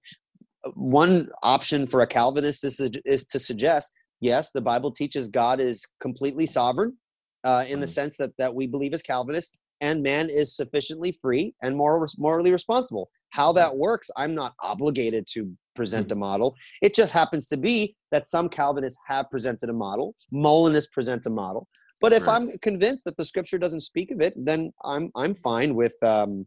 one 0.74 1.28
option 1.42 1.86
for 1.86 2.00
a 2.00 2.06
Calvinist 2.06 2.64
is 2.64 2.76
to, 2.76 3.02
is 3.04 3.24
to 3.26 3.38
suggest 3.38 3.92
yes, 4.20 4.50
the 4.52 4.60
Bible 4.60 4.90
teaches 4.90 5.28
God 5.28 5.60
is 5.60 5.86
completely 6.00 6.46
sovereign 6.46 6.96
uh, 7.44 7.64
in 7.68 7.80
the 7.80 7.86
mm. 7.86 7.90
sense 7.90 8.16
that 8.16 8.36
that 8.38 8.54
we 8.54 8.66
believe 8.66 8.94
as 8.94 9.02
Calvinists, 9.02 9.58
and 9.80 10.02
man 10.02 10.28
is 10.28 10.56
sufficiently 10.56 11.12
free 11.12 11.54
and 11.62 11.76
moral, 11.76 12.06
morally 12.18 12.52
responsible. 12.52 13.08
How 13.30 13.52
that 13.52 13.76
works, 13.76 14.10
I'm 14.16 14.34
not 14.34 14.54
obligated 14.60 15.26
to 15.34 15.52
present 15.74 16.06
hmm. 16.06 16.14
a 16.14 16.16
model. 16.16 16.56
It 16.80 16.94
just 16.94 17.12
happens 17.12 17.46
to 17.48 17.58
be 17.58 17.94
that 18.10 18.26
some 18.26 18.48
Calvinists 18.48 18.98
have 19.06 19.30
presented 19.30 19.68
a 19.68 19.72
model, 19.74 20.14
Molinists 20.32 20.90
present 20.90 21.26
a 21.26 21.30
model. 21.30 21.68
But 22.00 22.12
if 22.12 22.26
right. 22.26 22.36
I'm 22.36 22.58
convinced 22.58 23.04
that 23.04 23.16
the 23.16 23.24
scripture 23.24 23.58
doesn't 23.58 23.80
speak 23.80 24.10
of 24.10 24.20
it, 24.20 24.34
then 24.36 24.72
I'm 24.84 25.10
I'm 25.14 25.34
fine 25.34 25.74
with 25.74 25.94
um, 26.02 26.46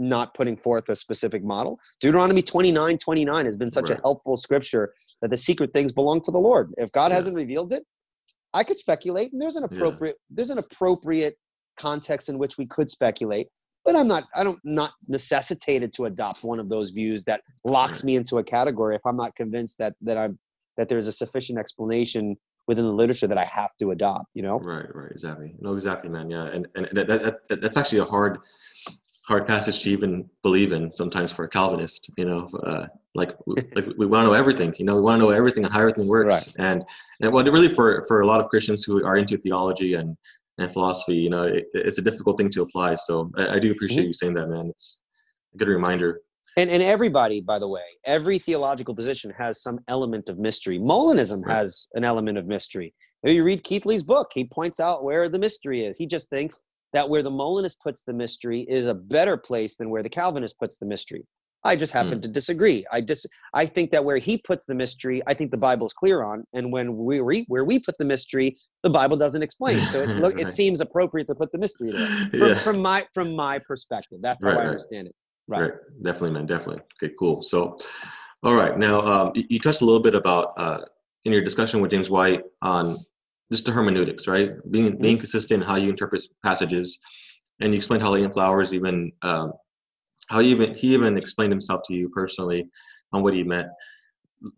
not 0.00 0.34
putting 0.34 0.56
forth 0.56 0.88
a 0.88 0.96
specific 0.96 1.44
model. 1.44 1.78
Deuteronomy 2.00 2.42
29, 2.42 2.98
29 2.98 3.44
has 3.44 3.56
been 3.56 3.70
such 3.70 3.90
right. 3.90 3.98
a 3.98 4.02
helpful 4.02 4.36
scripture 4.36 4.92
that 5.22 5.30
the 5.30 5.36
secret 5.36 5.72
things 5.72 5.92
belong 5.92 6.20
to 6.22 6.30
the 6.30 6.38
Lord. 6.38 6.72
If 6.78 6.90
God 6.92 7.10
yeah. 7.10 7.16
hasn't 7.16 7.36
revealed 7.36 7.72
it, 7.72 7.84
I 8.52 8.64
could 8.64 8.78
speculate, 8.78 9.32
and 9.32 9.40
there's 9.40 9.56
an 9.56 9.64
appropriate 9.64 10.16
yeah. 10.18 10.34
there's 10.36 10.50
an 10.50 10.58
appropriate 10.58 11.36
context 11.76 12.28
in 12.28 12.38
which 12.38 12.58
we 12.58 12.66
could 12.66 12.90
speculate 12.90 13.48
but 13.84 13.96
i'm 13.96 14.08
not 14.08 14.24
i 14.34 14.44
don't 14.44 14.58
not 14.64 14.92
necessitated 15.08 15.92
to 15.92 16.04
adopt 16.04 16.42
one 16.42 16.58
of 16.58 16.68
those 16.68 16.90
views 16.90 17.24
that 17.24 17.40
locks 17.64 18.04
me 18.04 18.16
into 18.16 18.38
a 18.38 18.44
category 18.44 18.94
if 18.94 19.00
i'm 19.06 19.16
not 19.16 19.34
convinced 19.34 19.78
that 19.78 19.94
that 20.00 20.18
i'm 20.18 20.38
that 20.76 20.88
there's 20.88 21.06
a 21.06 21.12
sufficient 21.12 21.58
explanation 21.58 22.36
within 22.66 22.84
the 22.84 22.92
literature 22.92 23.26
that 23.26 23.38
i 23.38 23.44
have 23.44 23.70
to 23.78 23.90
adopt 23.90 24.34
you 24.34 24.42
know 24.42 24.58
right 24.60 24.94
right 24.94 25.10
exactly 25.10 25.54
no 25.60 25.74
exactly 25.74 26.10
man 26.10 26.28
yeah 26.30 26.44
and 26.46 26.68
and 26.74 26.88
that, 26.92 27.06
that, 27.06 27.48
that 27.48 27.60
that's 27.60 27.76
actually 27.76 27.98
a 27.98 28.04
hard 28.04 28.38
hard 29.30 29.46
passage 29.46 29.80
to 29.82 29.90
even 29.90 30.28
believe 30.42 30.72
in 30.72 30.90
sometimes 30.90 31.30
for 31.32 31.44
a 31.44 31.48
calvinist 31.48 32.10
you 32.18 32.24
know 32.24 32.48
uh, 32.64 32.86
like 33.14 33.34
like 33.76 33.86
we 33.96 34.06
want 34.06 34.24
to 34.24 34.28
know 34.30 34.34
everything 34.34 34.74
you 34.78 34.84
know 34.84 34.96
we 34.96 35.02
want 35.02 35.18
to 35.18 35.24
know 35.24 35.30
everything 35.30 35.64
and 35.64 35.72
how 35.72 35.80
everything 35.80 36.08
works 36.08 36.30
right. 36.58 36.66
and 36.66 36.84
and 37.20 37.32
well 37.32 37.44
really 37.44 37.68
for 37.68 38.04
for 38.08 38.20
a 38.20 38.26
lot 38.26 38.40
of 38.40 38.48
christians 38.48 38.82
who 38.84 39.04
are 39.04 39.16
into 39.16 39.36
theology 39.38 39.94
and 39.94 40.16
and 40.60 40.72
philosophy, 40.72 41.16
you 41.16 41.30
know, 41.30 41.42
it, 41.42 41.66
it's 41.74 41.98
a 41.98 42.02
difficult 42.02 42.38
thing 42.38 42.50
to 42.50 42.62
apply. 42.62 42.94
So 42.94 43.30
I, 43.36 43.56
I 43.56 43.58
do 43.58 43.72
appreciate 43.72 44.00
mm-hmm. 44.00 44.08
you 44.08 44.12
saying 44.12 44.34
that, 44.34 44.48
man. 44.48 44.68
It's 44.68 45.02
a 45.54 45.58
good 45.58 45.68
reminder. 45.68 46.20
And, 46.56 46.68
and 46.68 46.82
everybody, 46.82 47.40
by 47.40 47.58
the 47.58 47.68
way, 47.68 47.82
every 48.04 48.38
theological 48.38 48.94
position 48.94 49.32
has 49.38 49.62
some 49.62 49.78
element 49.88 50.28
of 50.28 50.38
mystery. 50.38 50.78
Molinism 50.78 51.44
right. 51.44 51.56
has 51.56 51.88
an 51.94 52.04
element 52.04 52.38
of 52.38 52.46
mystery. 52.46 52.92
If 53.22 53.34
you 53.34 53.44
read 53.44 53.64
Keathley's 53.64 54.02
book, 54.02 54.30
he 54.34 54.44
points 54.44 54.80
out 54.80 55.04
where 55.04 55.28
the 55.28 55.38
mystery 55.38 55.84
is. 55.84 55.96
He 55.96 56.06
just 56.06 56.28
thinks 56.28 56.60
that 56.92 57.08
where 57.08 57.22
the 57.22 57.30
Molinist 57.30 57.80
puts 57.80 58.02
the 58.02 58.12
mystery 58.12 58.66
is 58.68 58.86
a 58.86 58.94
better 58.94 59.36
place 59.36 59.76
than 59.76 59.90
where 59.90 60.02
the 60.02 60.08
Calvinist 60.08 60.58
puts 60.58 60.78
the 60.78 60.86
mystery. 60.86 61.24
I 61.62 61.76
just 61.76 61.92
happen 61.92 62.18
mm. 62.18 62.22
to 62.22 62.28
disagree. 62.28 62.86
I 62.90 63.00
just 63.02 63.28
I 63.52 63.66
think 63.66 63.90
that 63.90 64.04
where 64.04 64.16
he 64.16 64.38
puts 64.38 64.64
the 64.64 64.74
mystery, 64.74 65.22
I 65.26 65.34
think 65.34 65.50
the 65.50 65.58
Bible's 65.58 65.92
clear 65.92 66.22
on, 66.22 66.44
and 66.54 66.72
when 66.72 66.96
we 66.96 67.20
re, 67.20 67.44
where 67.48 67.64
we 67.64 67.78
put 67.78 67.98
the 67.98 68.04
mystery, 68.04 68.56
the 68.82 68.90
Bible 68.90 69.16
doesn't 69.16 69.42
explain. 69.42 69.78
So 69.86 70.02
it 70.02 70.08
look, 70.20 70.36
right. 70.36 70.46
it 70.46 70.48
seems 70.48 70.80
appropriate 70.80 71.26
to 71.28 71.34
put 71.34 71.52
the 71.52 71.58
mystery 71.58 71.92
there. 71.92 72.06
From, 72.30 72.40
yeah. 72.40 72.54
from 72.60 72.82
my 72.82 73.06
from 73.12 73.36
my 73.36 73.58
perspective, 73.58 74.20
that's 74.22 74.42
how 74.42 74.52
right, 74.52 74.60
I 74.60 74.66
understand 74.68 75.08
it. 75.08 75.14
Right. 75.48 75.60
right. 75.62 75.72
Definitely, 76.02 76.30
man. 76.30 76.46
Definitely. 76.46 76.82
Okay. 77.02 77.12
Cool. 77.18 77.42
So, 77.42 77.76
all 78.42 78.54
right. 78.54 78.78
Now, 78.78 79.02
um, 79.02 79.32
you, 79.34 79.44
you, 79.50 79.58
touched 79.58 79.82
a 79.82 79.84
little 79.84 80.00
bit 80.00 80.14
about 80.14 80.54
uh, 80.56 80.80
in 81.24 81.32
your 81.32 81.42
discussion 81.42 81.80
with 81.80 81.90
James 81.90 82.08
White 82.08 82.42
on 82.62 82.96
just 83.50 83.64
the 83.64 83.72
hermeneutics, 83.72 84.26
right? 84.26 84.50
Being 84.70 84.98
being 84.98 85.16
mm-hmm. 85.16 85.20
consistent 85.20 85.62
in 85.62 85.68
how 85.68 85.76
you 85.76 85.90
interpret 85.90 86.22
passages, 86.44 86.98
and 87.60 87.72
you 87.72 87.76
explained 87.76 88.02
how 88.02 88.10
Leighton 88.12 88.32
Flowers 88.32 88.72
even 88.72 89.12
um, 89.22 89.52
how 90.28 90.40
he 90.40 90.48
even 90.50 90.74
he 90.74 90.94
even 90.94 91.16
explained 91.16 91.52
himself 91.52 91.82
to 91.86 91.94
you 91.94 92.08
personally 92.10 92.68
on 93.12 93.22
what 93.22 93.34
he 93.34 93.42
meant. 93.42 93.68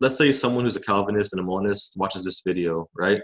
Let's 0.00 0.16
say 0.16 0.30
someone 0.30 0.64
who's 0.64 0.76
a 0.76 0.80
Calvinist 0.80 1.32
and 1.32 1.40
a 1.40 1.42
Molinist 1.42 1.96
watches 1.96 2.24
this 2.24 2.42
video, 2.46 2.88
right? 2.94 3.20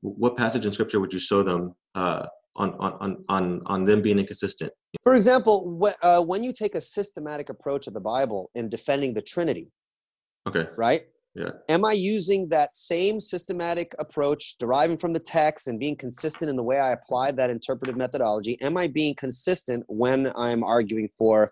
What 0.00 0.36
passage 0.36 0.66
in 0.66 0.72
Scripture 0.72 1.00
would 1.00 1.12
you 1.12 1.18
show 1.18 1.42
them 1.42 1.74
uh, 1.94 2.26
on, 2.56 2.74
on 2.78 3.24
on 3.28 3.62
on 3.66 3.84
them 3.84 4.02
being 4.02 4.18
inconsistent? 4.18 4.72
For 5.04 5.14
example, 5.14 5.78
wh- 5.82 6.04
uh, 6.04 6.22
when 6.22 6.42
you 6.42 6.52
take 6.52 6.74
a 6.74 6.80
systematic 6.80 7.48
approach 7.48 7.86
of 7.86 7.94
the 7.94 8.00
Bible 8.00 8.50
in 8.54 8.68
defending 8.68 9.14
the 9.14 9.22
Trinity, 9.22 9.70
okay, 10.46 10.66
right? 10.76 11.06
Yeah. 11.38 11.50
Am 11.68 11.84
I 11.84 11.92
using 11.92 12.48
that 12.48 12.74
same 12.74 13.20
systematic 13.20 13.94
approach, 13.98 14.56
deriving 14.58 14.98
from 14.98 15.12
the 15.12 15.20
text 15.20 15.68
and 15.68 15.78
being 15.78 15.96
consistent 15.96 16.50
in 16.50 16.56
the 16.56 16.62
way 16.62 16.78
I 16.78 16.92
apply 16.92 17.32
that 17.32 17.48
interpretive 17.48 17.96
methodology? 17.96 18.60
Am 18.60 18.76
I 18.76 18.88
being 18.88 19.14
consistent 19.14 19.84
when 19.86 20.32
I'm 20.36 20.64
arguing 20.64 21.08
for 21.08 21.50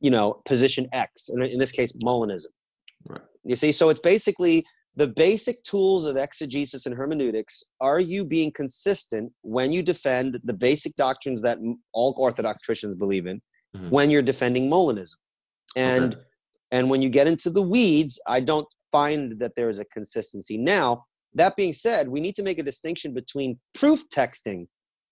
you 0.00 0.10
know, 0.10 0.40
position 0.44 0.88
X, 0.92 1.28
and 1.28 1.42
in 1.42 1.58
this 1.58 1.72
case, 1.72 1.92
Molinism. 2.04 2.46
Right. 3.08 3.20
You 3.44 3.56
see, 3.56 3.72
so 3.72 3.88
it's 3.88 4.00
basically 4.00 4.64
the 4.96 5.08
basic 5.08 5.62
tools 5.62 6.04
of 6.04 6.16
exegesis 6.16 6.86
and 6.86 6.94
hermeneutics. 6.94 7.62
Are 7.80 8.00
you 8.00 8.24
being 8.24 8.52
consistent 8.52 9.32
when 9.42 9.72
you 9.72 9.82
defend 9.82 10.38
the 10.44 10.52
basic 10.52 10.94
doctrines 10.96 11.42
that 11.42 11.58
all 11.92 12.14
Orthodox 12.18 12.58
Christians 12.64 12.96
believe 12.96 13.26
in 13.26 13.40
mm-hmm. 13.76 13.90
when 13.90 14.10
you're 14.10 14.22
defending 14.22 14.70
Molinism? 14.70 15.16
And 15.76 16.14
okay. 16.14 16.22
And 16.70 16.90
when 16.90 17.02
you 17.02 17.08
get 17.08 17.26
into 17.26 17.50
the 17.50 17.62
weeds, 17.62 18.20
I 18.26 18.40
don't 18.40 18.66
find 18.92 19.38
that 19.38 19.52
there 19.56 19.68
is 19.68 19.80
a 19.80 19.84
consistency. 19.86 20.58
Now, 20.58 21.04
that 21.34 21.56
being 21.56 21.72
said, 21.72 22.08
we 22.08 22.20
need 22.20 22.34
to 22.36 22.42
make 22.42 22.58
a 22.58 22.62
distinction 22.62 23.12
between 23.14 23.58
proof 23.74 24.02
texting 24.10 24.66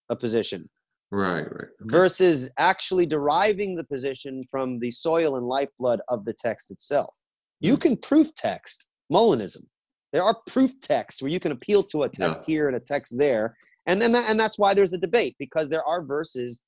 a 0.09 0.17
position 0.17 0.69
Right, 1.11 1.43
right. 1.43 1.69
Okay. 1.83 1.91
Versus 1.91 2.51
actually 2.59 3.07
deriving 3.07 3.77
the 3.77 3.85
position 3.85 4.45
from 4.51 4.79
the 4.79 4.91
soil 4.91 5.37
and 5.37 5.47
lifeblood 5.47 6.01
of 6.09 6.25
the 6.25 6.35
text 6.35 6.71
itself. 6.71 7.15
You 7.61 7.77
mm. 7.77 7.81
can 7.81 7.97
proof 7.97 8.35
text 8.35 8.89
Molinism. 9.13 9.65
There 10.13 10.23
are 10.23 10.37
proof 10.47 10.79
texts 10.81 11.23
where 11.23 11.31
you 11.31 11.41
can 11.41 11.53
appeal 11.53 11.83
to 11.85 12.05
a 12.05 12.09
text 12.09 12.49
yeah. 12.49 12.53
here 12.53 12.69
and 12.69 12.77
a 12.77 12.81
text 12.81 13.17
there. 13.19 13.57
And 13.87 14.01
then 14.01 14.13
that, 14.13 14.29
and 14.29 14.39
that's 14.39 14.59
why 14.59 14.75
there's 14.75 14.93
a 14.93 14.99
debate 14.99 15.37
because 15.39 15.69
there 15.69 15.85
are 15.85 16.03
verses 16.03 16.63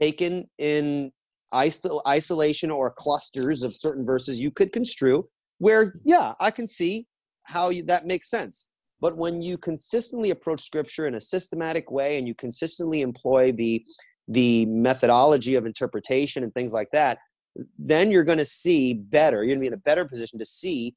taken 0.00 0.48
in 0.58 1.12
isolation 1.54 2.70
or 2.70 2.90
clusters 2.90 3.62
of 3.62 3.74
certain 3.74 4.04
verses 4.04 4.40
you 4.40 4.50
could 4.50 4.72
construe 4.72 5.26
where 5.58 5.94
yeah, 6.04 6.34
I 6.40 6.50
can 6.50 6.66
see 6.66 7.06
how 7.44 7.70
you, 7.70 7.84
that 7.84 8.06
makes 8.06 8.28
sense. 8.28 8.68
But 9.00 9.16
when 9.16 9.42
you 9.42 9.58
consistently 9.58 10.30
approach 10.30 10.60
scripture 10.62 11.06
in 11.06 11.14
a 11.14 11.20
systematic 11.20 11.90
way 11.90 12.18
and 12.18 12.26
you 12.26 12.34
consistently 12.34 13.02
employ 13.02 13.52
the 13.52 13.84
the 14.28 14.66
methodology 14.66 15.56
of 15.56 15.66
interpretation 15.66 16.44
and 16.44 16.54
things 16.54 16.72
like 16.72 16.88
that, 16.92 17.18
then 17.78 18.10
you're 18.10 18.24
going 18.24 18.38
to 18.38 18.44
see 18.44 18.94
better. 18.94 19.38
You're 19.38 19.56
going 19.56 19.58
to 19.58 19.62
be 19.62 19.66
in 19.66 19.72
a 19.74 19.78
better 19.78 20.04
position 20.04 20.38
to 20.38 20.46
see 20.46 20.94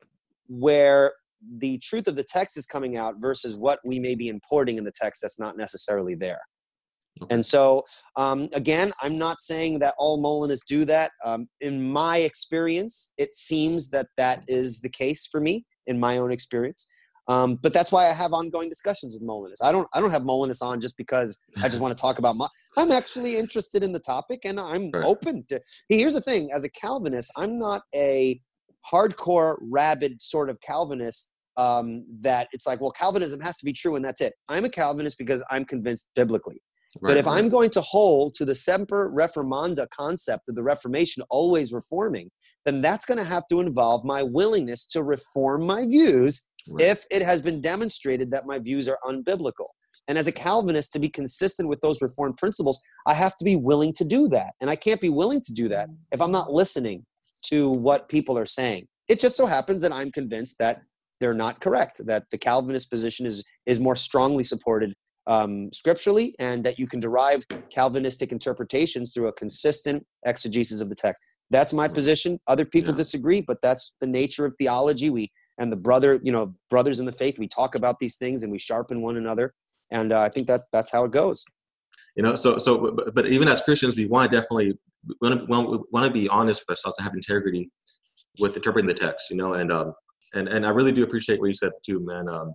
where 0.47 1.13
the 1.57 1.79
truth 1.79 2.07
of 2.07 2.15
the 2.15 2.23
text 2.23 2.57
is 2.57 2.65
coming 2.65 2.97
out 2.97 3.15
versus 3.19 3.57
what 3.57 3.79
we 3.83 3.99
may 3.99 4.15
be 4.15 4.29
importing 4.29 4.77
in 4.77 4.83
the 4.83 4.91
text 4.91 5.21
that's 5.21 5.39
not 5.39 5.57
necessarily 5.57 6.15
there. 6.15 6.39
Okay. 7.21 7.33
And 7.33 7.45
so, 7.45 7.85
um, 8.17 8.49
again, 8.53 8.91
I'm 9.01 9.17
not 9.17 9.41
saying 9.41 9.79
that 9.79 9.95
all 9.97 10.19
Molinists 10.21 10.65
do 10.65 10.85
that. 10.85 11.11
Um, 11.23 11.47
in 11.61 11.91
my 11.91 12.17
experience, 12.17 13.13
it 13.17 13.33
seems 13.33 13.89
that 13.91 14.07
that 14.17 14.43
is 14.47 14.81
the 14.81 14.89
case 14.89 15.25
for 15.25 15.39
me 15.39 15.65
in 15.87 15.99
my 15.99 16.17
own 16.17 16.31
experience. 16.31 16.87
Um, 17.27 17.55
but 17.55 17.73
that's 17.73 17.91
why 17.91 18.07
I 18.07 18.13
have 18.13 18.33
ongoing 18.33 18.69
discussions 18.69 19.15
with 19.15 19.23
Molinists. 19.23 19.63
I 19.63 19.71
don't 19.71 19.87
I 19.93 19.99
don't 19.99 20.11
have 20.11 20.25
Molinists 20.25 20.61
on 20.61 20.79
just 20.79 20.95
because 20.97 21.39
I 21.57 21.69
just 21.69 21.81
want 21.81 21.95
to 21.95 21.99
talk 21.99 22.19
about 22.19 22.35
my. 22.35 22.47
I'm 22.77 22.91
actually 22.91 23.37
interested 23.37 23.81
in 23.81 23.93
the 23.93 23.99
topic 23.99 24.41
and 24.45 24.59
I'm 24.59 24.91
right. 24.91 25.05
open 25.05 25.43
to. 25.49 25.59
Here's 25.89 26.13
the 26.13 26.21
thing: 26.21 26.51
as 26.53 26.63
a 26.63 26.69
Calvinist, 26.69 27.31
I'm 27.35 27.57
not 27.57 27.83
a 27.95 28.39
hardcore 28.91 29.57
rabid 29.61 30.21
sort 30.21 30.49
of 30.49 30.59
Calvinist 30.61 31.31
um, 31.57 32.05
that 32.19 32.47
it's 32.51 32.67
like, 32.67 32.81
well, 32.81 32.91
Calvinism 32.91 33.39
has 33.39 33.57
to 33.57 33.65
be 33.65 33.73
true 33.73 33.95
and 33.95 34.03
that's 34.03 34.21
it. 34.21 34.33
I'm 34.49 34.65
a 34.65 34.69
Calvinist 34.69 35.17
because 35.17 35.43
I'm 35.49 35.65
convinced 35.65 36.09
biblically. 36.15 36.61
Right, 37.01 37.11
but 37.11 37.17
if 37.17 37.25
right. 37.25 37.37
I'm 37.37 37.49
going 37.49 37.69
to 37.71 37.81
hold 37.81 38.35
to 38.35 38.45
the 38.45 38.55
semper 38.55 39.11
reformanda 39.11 39.89
concept 39.89 40.49
of 40.49 40.55
the 40.55 40.63
Reformation 40.63 41.23
always 41.29 41.73
reforming, 41.73 42.31
then 42.65 42.81
that's 42.81 43.05
going 43.05 43.17
to 43.17 43.23
have 43.23 43.45
to 43.47 43.59
involve 43.59 44.03
my 44.03 44.23
willingness 44.23 44.85
to 44.87 45.03
reform 45.03 45.65
my 45.65 45.85
views 45.85 46.47
right. 46.69 46.87
if 46.87 47.05
it 47.11 47.21
has 47.21 47.41
been 47.41 47.61
demonstrated 47.61 48.31
that 48.31 48.45
my 48.45 48.59
views 48.59 48.87
are 48.87 48.97
unbiblical. 49.05 49.67
And 50.07 50.17
as 50.17 50.27
a 50.27 50.31
Calvinist, 50.31 50.91
to 50.93 50.99
be 50.99 51.09
consistent 51.09 51.67
with 51.67 51.81
those 51.81 52.01
reformed 52.01 52.37
principles, 52.37 52.81
I 53.07 53.13
have 53.13 53.35
to 53.37 53.45
be 53.45 53.55
willing 53.55 53.93
to 53.93 54.05
do 54.05 54.27
that. 54.29 54.53
And 54.61 54.69
I 54.69 54.75
can't 54.75 55.01
be 55.01 55.09
willing 55.09 55.41
to 55.41 55.53
do 55.53 55.67
that 55.69 55.89
if 56.11 56.21
I'm 56.21 56.31
not 56.31 56.51
listening 56.51 57.05
to 57.47 57.69
what 57.69 58.09
people 58.09 58.37
are 58.37 58.45
saying. 58.45 58.87
It 59.07 59.19
just 59.19 59.37
so 59.37 59.45
happens 59.45 59.81
that 59.81 59.91
I'm 59.91 60.11
convinced 60.11 60.57
that 60.59 60.81
they're 61.19 61.33
not 61.33 61.61
correct, 61.61 62.05
that 62.05 62.23
the 62.31 62.37
Calvinist 62.37 62.89
position 62.89 63.25
is, 63.25 63.43
is 63.65 63.79
more 63.79 63.95
strongly 63.95 64.43
supported 64.43 64.93
um, 65.27 65.71
scripturally, 65.73 66.35
and 66.39 66.63
that 66.63 66.77
you 66.79 66.87
can 66.87 66.99
derive 66.99 67.45
Calvinistic 67.69 68.31
interpretations 68.31 69.11
through 69.13 69.27
a 69.27 69.33
consistent 69.33 70.05
exegesis 70.25 70.81
of 70.81 70.89
the 70.89 70.95
text. 70.95 71.23
That's 71.51 71.73
my 71.73 71.87
position. 71.87 72.39
Other 72.47 72.65
people 72.65 72.91
yeah. 72.91 72.97
disagree, 72.97 73.41
but 73.41 73.61
that's 73.61 73.95
the 74.01 74.07
nature 74.07 74.45
of 74.45 74.55
theology. 74.57 75.09
We 75.09 75.31
and 75.57 75.71
the 75.71 75.77
brother, 75.77 76.19
you 76.23 76.31
know, 76.31 76.53
brothers 76.69 76.99
in 76.99 77.05
the 77.05 77.11
faith, 77.11 77.39
we 77.39 77.47
talk 77.47 77.75
about 77.75 77.99
these 77.99 78.17
things 78.17 78.43
and 78.43 78.51
we 78.51 78.59
sharpen 78.59 79.01
one 79.01 79.17
another. 79.17 79.53
And 79.91 80.11
uh, 80.11 80.21
I 80.21 80.29
think 80.29 80.47
that 80.47 80.61
that's 80.73 80.91
how 80.91 81.05
it 81.05 81.11
goes. 81.11 81.45
You 82.15 82.23
know, 82.23 82.35
so 82.35 82.57
so, 82.57 82.91
but, 82.91 83.13
but 83.13 83.27
even 83.27 83.47
as 83.47 83.61
Christians, 83.61 83.95
we 83.95 84.05
want 84.05 84.31
to 84.31 84.37
definitely 84.37 84.77
want 85.21 85.47
to, 85.47 85.85
want 85.91 86.05
to 86.05 86.11
be 86.11 86.27
honest 86.29 86.61
with 86.61 86.77
ourselves 86.77 86.97
and 86.97 87.05
have 87.05 87.13
integrity 87.13 87.69
with 88.39 88.55
interpreting 88.55 88.87
the 88.87 88.93
text. 88.93 89.29
You 89.29 89.37
know, 89.37 89.53
and 89.53 89.71
um, 89.71 89.93
and 90.33 90.47
and 90.47 90.65
I 90.65 90.69
really 90.69 90.91
do 90.91 91.03
appreciate 91.03 91.39
what 91.39 91.47
you 91.47 91.53
said 91.53 91.71
too, 91.85 91.99
man. 91.99 92.27
Um, 92.29 92.53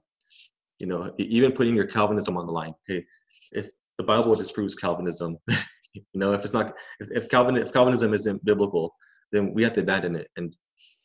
you 0.81 0.87
know, 0.87 1.13
even 1.19 1.53
putting 1.53 1.75
your 1.75 1.87
Calvinism 1.87 2.37
on 2.37 2.47
the 2.47 2.53
line. 2.53 2.75
Okay, 2.89 3.05
if 3.53 3.69
the 3.99 4.05
Bible 4.05 4.35
disproves 4.35 4.75
Calvinism, 4.75 5.37
you 5.95 6.03
know, 6.15 6.33
if 6.33 6.43
it's 6.43 6.55
not, 6.55 6.75
if, 6.99 7.09
if 7.11 7.31
Calvin, 7.31 7.57
if 7.57 7.73
Calvinism 7.73 8.15
isn't 8.15 8.45
biblical, 8.45 8.95
then 9.31 9.53
we 9.55 9.63
have 9.63 9.75
to 9.75 9.81
abandon 9.81 10.17
it 10.17 10.29
and 10.37 10.57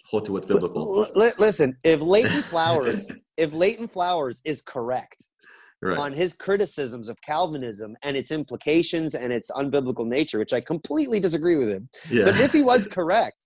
hold 0.10 0.26
to 0.26 0.32
what's 0.32 0.46
biblical. 0.46 1.06
Listen, 1.38 1.78
if 1.84 2.02
Leighton 2.02 2.42
Flowers, 2.54 3.12
if 3.38 3.54
Leighton 3.54 3.88
Flowers 3.88 4.42
is 4.46 4.62
correct 4.62 5.28
right. 5.82 5.98
on 5.98 6.14
his 6.14 6.34
criticisms 6.34 7.10
of 7.10 7.20
Calvinism 7.22 7.96
and 8.04 8.16
its 8.16 8.32
implications 8.32 9.16
and 9.16 9.34
its 9.34 9.52
unbiblical 9.52 10.08
nature, 10.08 10.40
which 10.40 10.54
I 10.54 10.62
completely 10.62 11.20
disagree 11.20 11.58
with 11.58 11.70
him, 11.70 11.90
yeah. 12.10 12.26
but 12.26 12.40
if 12.40 12.52
he 12.52 12.62
was 12.62 12.88
correct, 12.92 13.46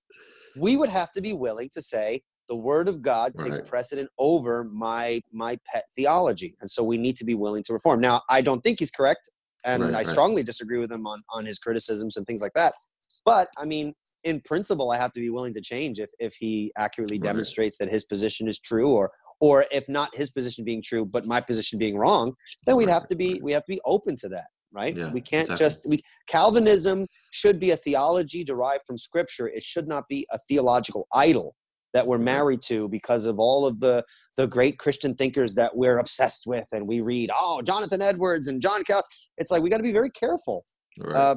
we 0.56 0.78
would 0.78 0.90
have 0.90 1.12
to 1.14 1.22
be 1.22 1.34
willing 1.34 1.70
to 1.74 1.82
say 1.82 2.22
the 2.50 2.56
word 2.56 2.90
of 2.90 3.02
God 3.02 3.38
takes 3.38 3.62
precedent 3.62 4.10
over 4.18 4.64
my 4.64 5.22
my 5.32 5.58
pet 5.72 5.86
theology, 5.96 6.58
and 6.60 6.70
so 6.70 6.84
we 6.84 6.98
need 6.98 7.16
to 7.18 7.24
be 7.24 7.36
willing 7.36 7.64
to 7.64 7.74
reform. 7.74 8.02
Now, 8.02 8.24
I 8.30 8.42
don't 8.42 8.62
think 8.62 8.80
he's 8.80 8.92
correct, 8.92 9.30
and 9.64 9.84
right, 9.84 9.96
I 9.96 10.04
strongly 10.04 10.44
disagree 10.44 10.80
with 10.80 10.92
him 10.92 11.06
on 11.06 11.22
on 11.32 11.46
his 11.46 11.60
criticisms 11.60 12.18
and 12.18 12.26
things 12.26 12.42
like 12.42 12.54
that. 12.56 12.74
But 13.24 13.48
I 13.58 13.66
mean, 13.66 13.94
in 14.24 14.42
principle, 14.42 14.92
I 14.92 14.98
have 14.98 15.14
to 15.14 15.20
be 15.20 15.30
willing 15.30 15.54
to 15.54 15.62
change 15.62 16.00
if, 16.00 16.10
if 16.20 16.34
he 16.40 16.72
accurately 16.78 17.18
right. 17.18 17.24
demonstrates 17.30 17.78
that 17.78 17.92
his 17.92 18.04
position 18.06 18.48
is 18.48 18.60
true, 18.60 18.90
or 18.90 19.12
or 19.40 19.66
if 19.72 19.88
not 19.88 20.14
his 20.16 20.32
position 20.32 20.66
being 20.66 20.82
true, 20.82 21.06
but 21.06 21.26
my 21.28 21.40
position 21.40 21.78
being 21.78 21.98
wrong, 21.98 22.34
then 22.66 22.76
we'd 22.76 22.90
have 22.90 23.08
to 23.08 23.16
be 23.16 23.40
we 23.44 23.54
have 23.54 23.64
to 23.66 23.74
be 23.74 23.82
open 23.86 24.16
to 24.18 24.30
that, 24.30 24.48
right? 24.72 24.98
Yeah, 24.98 25.12
we 25.12 25.22
can't 25.22 25.50
exactly. 25.52 25.66
just 25.66 25.90
we 25.90 26.02
Calvinism 26.28 27.06
should 27.30 27.60
be 27.60 27.72
a 27.72 27.78
theology 27.78 28.44
derived 28.44 28.86
from 28.88 28.98
Scripture. 28.98 29.48
It 29.48 29.62
should 29.62 29.88
not 29.88 30.08
be 30.08 30.26
a 30.32 30.40
theological 30.50 31.08
idol 31.14 31.56
that 31.94 32.06
we're 32.06 32.18
married 32.20 32.62
to 32.64 32.88
because 32.90 33.26
of 33.26 33.40
all 33.40 33.66
of 33.66 33.80
the 33.80 34.04
the 34.38 34.48
great 34.48 34.78
Christian 34.80 35.14
thinkers 35.16 35.56
that 35.56 35.76
we're 35.76 35.98
obsessed 36.00 36.44
with, 36.48 36.66
and 36.72 36.88
we 36.88 37.02
read, 37.02 37.30
oh, 37.38 37.62
Jonathan 37.62 38.02
Edwards 38.02 38.48
and 38.48 38.62
John 38.62 38.84
Cal. 38.84 39.04
It's 39.38 39.52
like 39.52 39.62
we 39.62 39.70
got 39.70 39.78
to 39.78 39.84
be 39.84 39.92
very 39.92 40.12
careful 40.12 40.64
Right. 40.98 41.16
uh, 41.16 41.36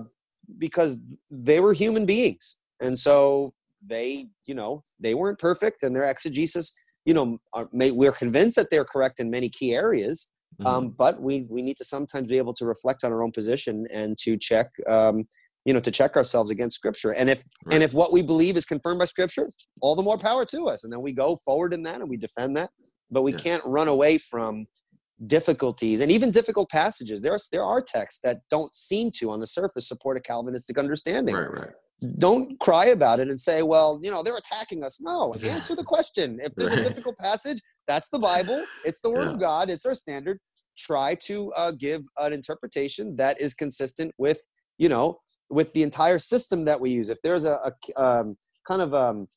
because 0.58 1.00
they 1.30 1.60
were 1.60 1.72
human 1.72 2.06
beings, 2.06 2.60
and 2.80 2.98
so 2.98 3.54
they, 3.84 4.28
you 4.46 4.54
know, 4.54 4.82
they 5.00 5.14
weren't 5.14 5.38
perfect, 5.38 5.82
and 5.82 5.94
their 5.96 6.04
exegesis, 6.08 6.72
you 7.04 7.14
know, 7.14 7.38
are, 7.54 7.68
may, 7.72 7.90
we're 7.90 8.12
convinced 8.12 8.56
that 8.56 8.70
they're 8.70 8.84
correct 8.84 9.18
in 9.20 9.30
many 9.30 9.48
key 9.48 9.74
areas, 9.74 10.28
Mhm. 10.60 10.66
um, 10.66 10.88
but 10.90 11.20
we 11.20 11.46
we 11.48 11.62
need 11.62 11.76
to 11.78 11.84
sometimes 11.84 12.28
be 12.28 12.38
able 12.38 12.54
to 12.54 12.66
reflect 12.66 13.02
on 13.04 13.12
our 13.12 13.22
own 13.22 13.32
position 13.32 13.86
and 13.90 14.16
to 14.18 14.36
check. 14.36 14.66
Um, 14.88 15.26
you 15.64 15.72
know, 15.72 15.80
to 15.80 15.90
check 15.90 16.16
ourselves 16.16 16.50
against 16.50 16.76
Scripture, 16.76 17.12
and 17.14 17.30
if 17.30 17.42
Right. 17.64 17.74
and 17.74 17.82
if 17.82 17.94
what 17.94 18.12
we 18.12 18.22
believe 18.22 18.56
is 18.56 18.64
confirmed 18.64 18.98
by 18.98 19.04
Scripture, 19.04 19.48
all 19.80 19.94
the 19.94 20.02
more 20.02 20.18
power 20.18 20.44
to 20.46 20.68
us. 20.68 20.84
And 20.84 20.92
then 20.92 21.02
we 21.02 21.12
go 21.12 21.36
forward 21.36 21.72
in 21.72 21.82
that 21.84 22.00
and 22.00 22.08
we 22.10 22.16
defend 22.16 22.56
that. 22.56 22.70
But 23.10 23.22
we 23.22 23.32
Yes. 23.32 23.42
can't 23.42 23.64
run 23.64 23.88
away 23.88 24.18
from 24.18 24.66
difficulties 25.26 26.00
and 26.00 26.10
even 26.10 26.30
difficult 26.30 26.68
passages. 26.70 27.20
There 27.22 27.32
are 27.32 27.38
there 27.52 27.62
are 27.64 27.80
texts 27.80 28.20
that 28.24 28.40
don't 28.50 28.74
seem 28.74 29.10
to, 29.12 29.30
on 29.30 29.40
the 29.40 29.46
surface, 29.46 29.86
support 29.86 30.16
a 30.16 30.20
Calvinistic 30.20 30.78
understanding. 30.78 31.34
right, 31.36 31.50
right. 31.60 31.70
Don't 32.18 32.58
cry 32.58 32.86
about 32.86 33.20
it 33.20 33.28
and 33.28 33.38
say, 33.38 33.62
"Well, 33.62 34.00
you 34.02 34.10
know, 34.10 34.24
they're 34.24 34.36
attacking 34.36 34.82
us." 34.82 35.00
No, 35.00 35.36
Yeah. 35.38 35.54
answer 35.54 35.76
the 35.76 35.84
question. 35.84 36.40
If 36.42 36.52
there's 36.56 36.72
a 36.72 36.82
difficult 36.82 37.16
passage, 37.18 37.60
that's 37.86 38.08
the 38.10 38.18
Bible. 38.18 38.68
It's 38.82 39.00
the 39.00 39.10
Word 39.10 39.28
Yeah. 39.28 39.34
of 39.34 39.40
God. 39.40 39.70
It's 39.70 39.86
our 39.86 39.94
standard. 39.94 40.40
Try 40.76 41.14
to 41.26 41.52
uh, 41.52 41.70
give 41.72 42.02
an 42.18 42.32
interpretation 42.32 43.14
that 43.16 43.40
is 43.40 43.54
consistent 43.54 44.12
with, 44.18 44.40
you 44.82 44.88
know, 44.88 45.20
with 45.48 45.72
the 45.74 45.84
entire 45.84 46.18
system 46.18 46.64
that 46.64 46.80
we 46.80 46.90
use. 46.90 47.08
If 47.08 47.18
there's 47.22 47.44
a, 47.44 47.56
a 47.70 48.02
um, 48.04 48.36
kind 48.66 48.82
of 48.82 48.92
um, 48.92 49.28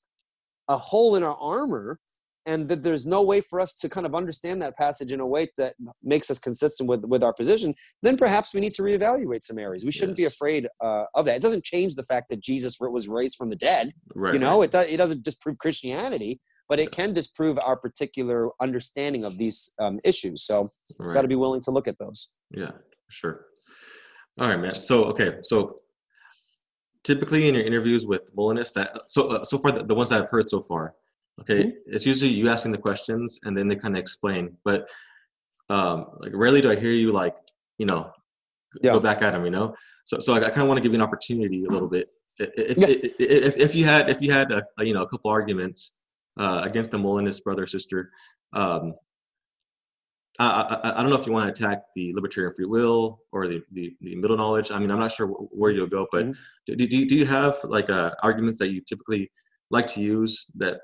a 0.68 0.76
hole 0.76 1.16
in 1.18 1.22
our 1.22 1.38
armor, 1.40 2.00
and 2.48 2.68
that 2.68 2.82
there's 2.84 3.06
no 3.06 3.22
way 3.22 3.42
for 3.42 3.60
us 3.60 3.76
to 3.76 3.88
kind 3.88 4.08
of 4.08 4.16
understand 4.16 4.60
that 4.62 4.76
passage 4.76 5.12
in 5.12 5.20
a 5.20 5.26
way 5.26 5.48
that 5.58 5.76
makes 6.04 6.32
us 6.32 6.40
consistent 6.40 6.90
with 6.90 7.06
with 7.06 7.24
our 7.24 7.34
position, 7.34 7.76
then 8.02 8.18
perhaps 8.18 8.56
we 8.56 8.60
need 8.60 8.74
to 8.74 8.82
reevaluate 8.82 9.44
some 9.44 9.60
areas. 9.60 9.86
We 9.86 9.92
shouldn't 9.92 10.18
be 10.18 10.26
afraid 10.26 10.68
uh, 10.84 11.04
of 11.14 11.26
that. 11.26 11.36
It 11.38 11.44
doesn't 11.44 11.64
change 11.64 11.94
the 11.94 12.04
fact 12.04 12.30
that 12.30 12.42
Jesus 12.42 12.78
was 12.80 13.08
raised 13.08 13.36
from 13.38 13.50
the 13.50 13.56
dead. 13.56 13.92
Right. 14.16 14.34
you 14.34 14.40
know, 14.40 14.58
right. 14.58 14.66
it 14.66 14.72
does. 14.72 14.88
It 14.92 14.98
doesn't 14.98 15.24
disprove 15.24 15.60
Christianity, 15.60 16.40
but 16.70 16.80
it 16.80 16.92
can 16.92 17.14
disprove 17.14 17.60
our 17.60 17.78
particular 17.78 18.50
understanding 18.60 19.26
of 19.26 19.38
these 19.38 19.72
um, 19.80 20.00
issues. 20.04 20.44
So, 20.44 20.70
right. 20.98 21.14
got 21.14 21.22
to 21.22 21.28
be 21.28 21.36
willing 21.36 21.62
to 21.62 21.72
look 21.72 21.88
at 21.88 22.00
those. 22.00 22.38
Yeah, 22.50 22.72
sure. 23.10 23.46
All 24.40 24.48
right, 24.48 24.60
man. 24.60 24.72
So 24.72 25.06
okay, 25.06 25.38
so 25.44 25.80
typically 27.04 27.48
in 27.48 27.56
your 27.56 27.64
interviews 27.64 28.06
with 28.06 28.36
Molinists, 28.36 28.74
that 28.74 29.02
so 29.08 29.28
uh, 29.30 29.44
so 29.46 29.58
far 29.58 29.72
the, 29.72 29.84
the 29.84 29.96
ones 29.96 30.10
that 30.10 30.22
I've 30.22 30.30
heard 30.30 30.50
so 30.50 30.62
far, 30.62 30.94
okay, 31.42 31.74
it's 31.86 32.06
usually 32.06 32.32
you 32.32 32.50
asking 32.50 32.72
the 32.74 32.78
questions 32.78 33.40
and 33.44 33.58
then 33.58 33.68
they 33.68 33.76
kind 33.76 33.96
of 33.96 34.00
explain. 34.00 34.58
But 34.66 34.88
um, 35.70 36.08
like 36.20 36.32
rarely 36.34 36.62
do 36.62 36.70
I 36.72 36.76
hear 36.76 36.92
you 36.92 37.12
like 37.12 37.36
you 37.78 37.86
know 37.86 38.12
Yeah. 38.82 38.92
go 38.94 39.00
back 39.00 39.22
at 39.22 39.32
them. 39.32 39.46
You 39.46 39.52
know, 39.52 39.76
so 40.06 40.20
so 40.20 40.34
I, 40.34 40.38
I 40.38 40.50
kind 40.50 40.64
of 40.64 40.68
want 40.68 40.78
to 40.80 40.84
give 40.84 40.92
you 40.92 41.00
an 41.00 41.08
opportunity 41.08 41.64
a 41.66 41.70
little 41.70 41.88
bit. 41.88 42.10
If, 42.38 42.78
Yeah. 42.78 42.88
if, 42.90 43.56
if, 43.56 43.74
you 43.74 43.86
had 43.86 44.10
if 44.10 44.22
you 44.22 44.32
had 44.34 44.52
a, 44.52 44.62
a, 44.78 44.84
you 44.84 44.94
know 44.94 45.04
a 45.04 45.08
couple 45.08 45.32
arguments 45.32 45.96
uh, 46.38 46.62
against 46.66 46.92
the 46.92 46.98
Molinist 46.98 47.44
brother 47.46 47.66
sister. 47.66 48.12
Um, 48.52 48.94
I, 50.40 50.46
I, 50.84 51.00
I 51.00 51.02
don't 51.02 51.10
know 51.10 51.20
if 51.20 51.26
you 51.26 51.32
want 51.34 51.56
to 51.56 51.64
attack 51.64 51.84
the 51.96 52.14
libertarian 52.14 52.54
free 52.54 52.66
will 52.66 53.20
or 53.32 53.48
the, 53.48 53.62
the, 53.72 53.96
the 54.02 54.16
middle 54.16 54.36
knowledge. 54.36 54.72
I 54.72 54.80
mean, 54.80 54.92
I'm 54.92 55.00
not 55.00 55.12
sure 55.12 55.28
wh- 55.28 55.54
where 55.58 55.72
you'll 55.72 55.88
go, 55.88 56.08
but 56.12 56.26
Mhm. 56.26 56.36
do, 56.68 56.76
do, 56.76 56.88
do 57.06 57.16
you 57.16 57.26
have 57.26 57.58
like 57.64 57.90
uh, 57.90 58.12
arguments 58.22 58.60
that 58.60 58.72
you 58.72 58.82
typically 58.82 59.32
like 59.70 59.88
to 59.88 60.02
use 60.02 60.46
that? 60.56 60.82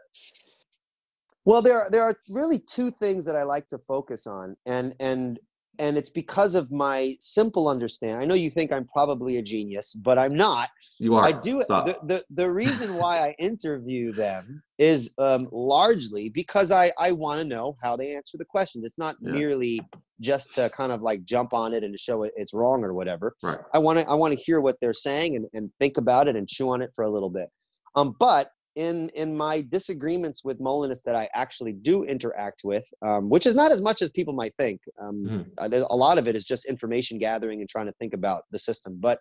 Well, 1.43 1.62
there 1.62 1.80
are, 1.82 1.89
there 1.89 2.04
are 2.04 2.16
really 2.30 2.60
two 2.60 2.91
things 2.91 3.26
that 3.26 3.36
I 3.36 3.43
like 3.43 3.68
to 3.70 3.80
focus 3.80 4.28
on, 4.28 4.56
and 4.66 4.93
and 4.99 5.39
and 5.82 5.98
it's 5.98 6.12
because 6.12 6.54
of 6.54 6.72
my 6.72 7.16
simple 7.20 7.68
understanding. 7.68 8.22
I 8.22 8.26
know 8.26 8.36
you 8.36 8.52
think 8.52 8.72
I'm 8.72 8.86
probably 8.86 9.38
a 9.38 9.42
genius, 9.42 9.94
but 9.96 10.20
I'm 10.20 10.36
not. 10.36 10.70
You 11.00 11.16
are. 11.16 11.26
I 11.26 11.32
do. 11.32 11.62
Stop. 11.64 11.88
The, 11.88 11.98
the 12.04 12.24
the 12.30 12.50
reason 12.52 12.96
why 12.96 13.18
I 13.18 13.36
interview 13.40 14.14
them 14.14 14.62
is 14.78 15.14
um, 15.18 15.48
largely 15.52 16.30
because 16.30 16.72
I 16.72 16.92
I 17.00 17.12
want 17.12 17.42
to 17.42 17.46
know 17.46 17.76
how 17.82 17.98
they 17.98 18.16
answer 18.16 18.38
the 18.38 18.46
questions. 18.46 18.86
It's 18.86 19.00
not 19.00 19.16
Yeah. 19.22 19.32
merely 19.34 19.82
just 20.20 20.54
to 20.54 20.70
kind 20.70 20.92
of 20.92 21.02
like 21.02 21.26
jump 21.26 21.52
on 21.52 21.74
it 21.74 21.84
and 21.84 21.92
to 21.94 21.98
show 21.98 22.22
it 22.24 22.32
it's 22.36 22.54
wrong 22.54 22.84
or 22.84 22.94
whatever. 22.94 23.36
right. 23.42 23.58
I 23.74 23.80
want 23.80 23.98
to 24.00 24.08
I 24.08 24.14
want 24.14 24.38
to 24.38 24.40
hear 24.40 24.62
what 24.62 24.78
they're 24.80 24.94
saying 24.94 25.36
and, 25.36 25.48
and 25.54 25.72
think 25.80 25.98
about 25.98 26.28
it 26.28 26.36
and 26.36 26.48
chew 26.48 26.70
on 26.70 26.84
it 26.84 26.92
for 26.96 27.04
a 27.06 27.10
little 27.10 27.32
bit. 27.32 27.50
Um, 27.96 28.16
but 28.20 28.52
in 28.76 29.09
in 29.09 29.36
my 29.36 29.61
disagreements 29.61 30.45
with 30.45 30.59
Molinists 30.59 31.03
that 31.03 31.15
I 31.15 31.30
actually 31.34 31.74
do 31.74 32.03
interact 32.03 32.61
with, 32.63 32.86
um, 33.01 33.30
which 33.30 33.45
is 33.45 33.55
not 33.55 33.72
as 33.72 33.82
much 33.82 34.01
as 34.01 34.09
people 34.11 34.34
might 34.34 34.55
think. 34.55 34.82
Um, 35.01 35.15
Mhm. 35.26 35.45
uh, 35.57 35.86
a 35.89 35.95
lot 35.95 36.17
of 36.17 36.28
it 36.28 36.36
is 36.36 36.45
just 36.45 36.65
information 36.65 37.17
gathering 37.17 37.59
and 37.59 37.69
trying 37.69 37.88
to 37.88 37.93
think 37.93 38.13
about 38.13 38.43
the 38.51 38.59
system. 38.59 38.97
But 38.99 39.19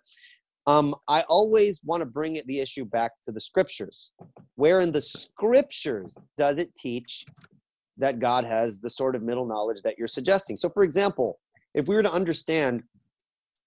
um, 0.67 0.95
I 1.07 1.21
always 1.23 1.81
want 1.83 2.01
to 2.01 2.05
bring 2.05 2.35
it, 2.35 2.45
the 2.45 2.59
issue 2.59 2.85
back 2.85 3.11
to 3.23 3.31
the 3.31 3.39
scriptures. 3.39 4.11
Where 4.55 4.79
in 4.79 4.91
the 4.91 5.01
scriptures 5.01 6.17
does 6.37 6.59
it 6.59 6.73
teach 6.75 7.25
that 7.97 8.19
God 8.19 8.45
has 8.45 8.79
the 8.79 8.89
sort 8.89 9.15
of 9.15 9.23
middle 9.23 9.45
knowledge 9.45 9.81
that 9.81 9.97
you're 9.97 10.07
suggesting? 10.07 10.55
So, 10.55 10.69
for 10.69 10.83
example, 10.83 11.39
if 11.73 11.87
we 11.87 11.95
were 11.95 12.03
to 12.03 12.13
understand 12.13 12.83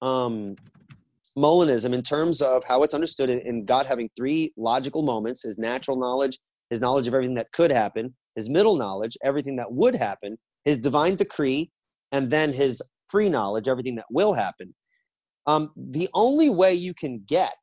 um, 0.03 0.57
Molinism 1.37 1.93
in 1.93 2.03
terms 2.03 2.41
of 2.41 2.63
how 2.65 2.83
it's 2.83 2.95
understood 2.95 3.29
in, 3.31 3.65
God 3.65 3.87
having 3.87 4.09
three 4.17 4.53
logical 4.57 5.03
moments 5.03 5.43
his 5.43 5.59
natural 5.59 5.99
knowledge, 5.99 6.39
his 6.71 6.81
knowledge 6.81 7.09
of 7.09 7.15
everything 7.15 7.35
that 7.35 7.53
could 7.53 7.73
happen, 7.73 8.15
his 8.37 8.49
middle 8.49 8.77
knowledge, 8.77 9.17
everything 9.25 9.57
that 9.57 9.71
would 9.73 9.95
happen, 9.95 10.39
his 10.65 10.81
divine 10.81 11.17
decree, 11.17 11.71
and 12.13 12.31
then 12.31 12.53
his 12.53 12.81
free 13.09 13.29
knowledge, 13.29 13.69
everything 13.69 13.97
that 13.97 14.07
will 14.11 14.33
happen. 14.33 14.75
Um, 15.47 15.73
the 15.77 16.09
only 16.15 16.51
way 16.51 16.73
you 16.75 16.95
can 16.95 17.23
get 17.27 17.59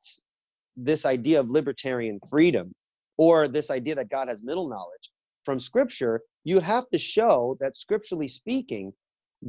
this 0.76 1.04
idea 1.04 1.40
of 1.40 1.50
libertarian 1.50 2.20
freedom 2.28 2.72
or 3.18 3.48
this 3.48 3.70
idea 3.70 3.94
that 3.94 4.10
God 4.10 4.28
has 4.28 4.42
middle 4.42 4.68
knowledge 4.68 5.10
from 5.44 5.58
scripture, 5.58 6.20
you 6.44 6.60
have 6.60 6.88
to 6.90 6.98
show 6.98 7.56
that 7.60 7.76
scripturally 7.76 8.28
speaking, 8.28 8.92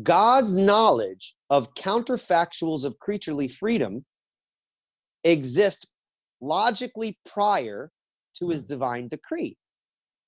God's 0.01 0.55
knowledge 0.55 1.35
of 1.49 1.73
counterfactuals 1.75 2.83
of 2.83 2.97
creaturely 2.99 3.47
freedom 3.47 4.03
exist 5.23 5.91
logically 6.41 7.17
prior 7.25 7.91
to 8.35 8.49
his 8.49 8.63
divine 8.63 9.07
decree. 9.07 9.57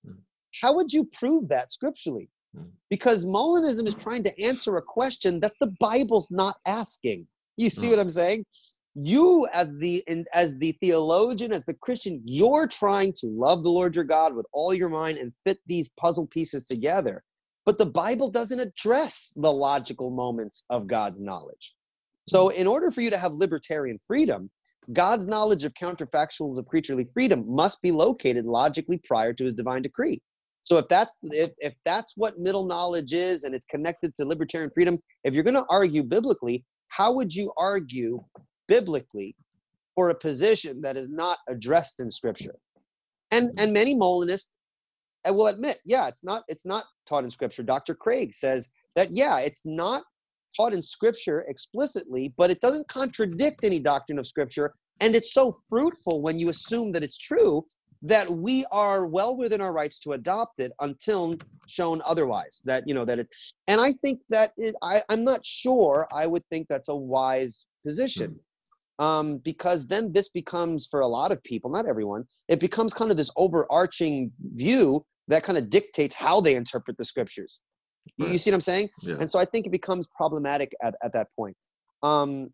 Mm. 0.08 0.18
How 0.62 0.74
would 0.76 0.92
you 0.94 1.06
prove 1.06 1.48
that 1.50 1.72
scripturally? 1.72 2.30
Mm. 2.58 2.70
Because 2.90 3.26
Molinism 3.26 3.88
is 3.88 3.96
trying 3.96 4.24
to 4.24 4.42
answer 4.42 4.78
a 4.78 4.82
question 4.82 5.40
that 5.42 5.54
the 5.60 5.74
Bible's 5.80 6.32
not 6.32 6.58
asking. 6.66 7.28
You 7.58 7.70
see 7.70 7.90
what 7.90 8.00
I'm 8.00 8.10
saying? 8.10 8.46
You, 8.96 9.48
as 9.54 9.74
the 9.74 10.04
as 10.34 10.58
the 10.58 10.72
theologian, 10.82 11.52
as 11.52 11.66
the 11.66 11.74
Christian, 11.74 12.22
you're 12.24 12.68
trying 12.68 13.14
to 13.20 13.28
love 13.28 13.64
the 13.64 13.70
Lord 13.70 13.96
your 13.96 14.06
God 14.06 14.36
with 14.36 14.46
all 14.54 14.74
your 14.74 14.90
mind 14.90 15.18
and 15.18 15.34
fit 15.46 15.58
these 15.66 15.90
puzzle 15.98 16.28
pieces 16.28 16.64
together. 16.64 17.24
But 17.66 17.78
the 17.78 17.86
Bible 17.86 18.30
doesn't 18.30 18.60
address 18.60 19.34
the 19.36 19.52
logical 19.52 20.12
moments 20.12 20.66
of 20.70 20.88
God's 20.88 21.20
knowledge. 21.20 21.76
So, 22.28 22.50
in 22.50 22.68
order 22.68 22.90
for 22.90 23.02
you 23.02 23.10
to 23.10 23.18
have 23.18 23.34
libertarian 23.34 24.00
freedom, 24.06 24.50
God's 24.94 25.28
knowledge 25.28 25.64
of 25.64 25.74
counterfactuals 25.74 26.58
of 26.58 26.66
creaturely 26.66 27.06
freedom 27.14 27.44
must 27.48 27.82
be 27.82 27.92
located 27.92 28.46
logically 28.46 29.00
prior 29.04 29.34
to 29.34 29.46
his 29.46 29.54
divine 29.54 29.82
decree. 29.82 30.22
So 30.64 30.78
if 30.78 30.88
that's 30.88 31.18
if, 31.24 31.52
if 31.60 31.74
that's 31.86 32.14
what 32.16 32.40
middle 32.40 32.66
knowledge 32.66 33.14
is 33.14 33.44
and 33.44 33.54
it's 33.54 33.66
connected 33.66 34.16
to 34.16 34.26
libertarian 34.26 34.72
freedom, 34.74 34.98
if 35.24 35.34
you're 35.34 35.44
going 35.44 35.54
to 35.54 35.66
argue 35.70 36.04
biblically, 36.04 36.66
how 36.88 37.14
would 37.14 37.34
you 37.34 37.52
argue 37.58 38.24
biblically 38.68 39.36
for 39.94 40.10
a 40.10 40.18
position 40.18 40.82
that 40.82 40.98
is 40.98 41.08
not 41.08 41.38
addressed 41.50 42.00
in 42.00 42.10
scripture? 42.10 42.56
And 43.32 43.52
and 43.58 43.74
many 43.74 43.96
Molinists 43.96 44.50
will 45.28 45.48
admit, 45.48 45.80
yeah, 45.86 46.08
it's 46.08 46.24
not 46.24 46.44
it's 46.48 46.66
not 46.66 46.86
taught 47.06 47.24
in 47.24 47.30
scripture. 47.30 47.64
Dr. 47.64 47.94
Craig 47.94 48.34
says 48.34 48.72
that 48.96 49.10
yeah, 49.12 49.40
it's 49.40 49.62
not 49.66 50.04
taught 50.56 50.74
in 50.74 50.82
scripture 50.82 51.46
explicitly, 51.48 52.34
but 52.38 52.50
it 52.50 52.62
doesn't 52.62 52.88
contradict 52.88 53.64
any 53.64 53.80
doctrine 53.80 54.20
of 54.20 54.28
scripture. 54.28 54.74
And 55.02 55.16
it's 55.16 55.34
so 55.34 55.60
fruitful 55.70 56.22
when 56.22 56.40
you 56.40 56.50
assume 56.50 56.92
that 56.94 57.04
it's 57.04 57.18
true 57.18 57.66
that 58.02 58.30
we 58.30 58.66
are 58.72 59.08
well 59.08 59.36
within 59.36 59.62
our 59.62 59.74
rights 59.74 60.00
to 60.00 60.12
adopt 60.12 60.60
it 60.60 60.72
until 60.80 61.36
shown 61.68 62.02
otherwise. 62.06 62.62
That, 62.64 62.88
you 62.88 62.94
know, 62.94 63.04
that 63.06 63.20
it, 63.20 63.28
and 63.68 63.82
I 63.82 63.94
think 63.94 64.20
that 64.30 64.52
it, 64.58 64.76
I, 64.82 65.02
I'm 65.10 65.24
not 65.24 65.46
sure 65.46 66.08
I 66.14 66.28
would 66.28 66.44
think 66.52 66.68
that's 66.68 66.90
a 66.90 66.96
wise 66.96 67.66
position. 67.84 68.40
Um, 68.98 69.40
because 69.40 69.88
then 69.88 70.14
this 70.14 70.30
becomes, 70.30 70.88
for 70.90 71.02
a 71.02 71.08
lot 71.08 71.34
of 71.34 71.44
people, 71.44 71.70
not 71.70 71.86
everyone, 71.86 72.24
it 72.48 72.62
becomes 72.62 72.94
kind 72.94 73.12
of 73.12 73.18
this 73.18 73.32
overarching 73.36 74.32
view 74.54 75.04
that 75.28 75.44
kind 75.44 75.58
of 75.58 75.70
dictates 75.70 76.16
how 76.16 76.40
they 76.40 76.56
interpret 76.56 76.98
the 76.98 77.04
scriptures. 77.04 77.60
You, 78.18 78.28
you 78.28 78.38
see 78.38 78.52
what 78.52 78.56
I'm 78.56 78.62
saying? 78.62 78.90
Yeah. 79.04 79.16
And 79.20 79.30
so 79.30 79.40
I 79.40 79.46
think 79.46 79.66
it 79.66 79.72
becomes 79.72 80.08
problematic 80.16 80.72
at, 80.84 80.96
at 81.04 81.14
that 81.14 81.28
point. 81.36 81.56
Um, 82.04 82.50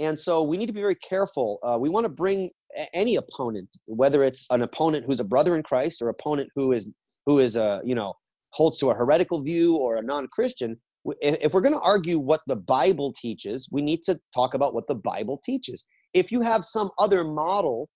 and 0.00 0.18
so 0.18 0.42
we 0.42 0.56
need 0.56 0.66
to 0.66 0.72
be 0.72 0.80
very 0.80 0.94
careful. 0.96 1.58
Uh, 1.62 1.76
we 1.80 1.88
want 1.88 2.04
to 2.04 2.08
bring 2.08 2.50
any 2.94 3.16
opponent, 3.16 3.68
whether 3.86 4.24
it's 4.24 4.46
an 4.50 4.62
opponent 4.62 5.04
who's 5.06 5.20
a 5.20 5.24
brother 5.24 5.56
in 5.56 5.62
Christ 5.62 6.00
or 6.02 6.08
opponent 6.08 6.50
who 6.54 6.72
is 6.72 6.90
who 7.26 7.38
is 7.38 7.56
a 7.56 7.80
you 7.84 7.94
know 7.94 8.14
holds 8.52 8.78
to 8.78 8.90
a 8.90 8.94
heretical 8.94 9.42
view 9.42 9.76
or 9.76 9.96
a 9.96 10.02
non-Christian. 10.02 10.78
If 11.20 11.54
we're 11.54 11.60
going 11.60 11.74
to 11.74 11.80
argue 11.80 12.18
what 12.18 12.40
the 12.46 12.56
Bible 12.56 13.12
teaches, 13.12 13.68
we 13.70 13.82
need 13.82 14.02
to 14.04 14.18
talk 14.34 14.54
about 14.54 14.74
what 14.74 14.86
the 14.88 14.94
Bible 14.94 15.40
teaches. 15.42 15.86
If 16.12 16.30
you 16.30 16.40
have 16.42 16.64
some 16.64 16.90
other 16.98 17.24
model 17.24 17.88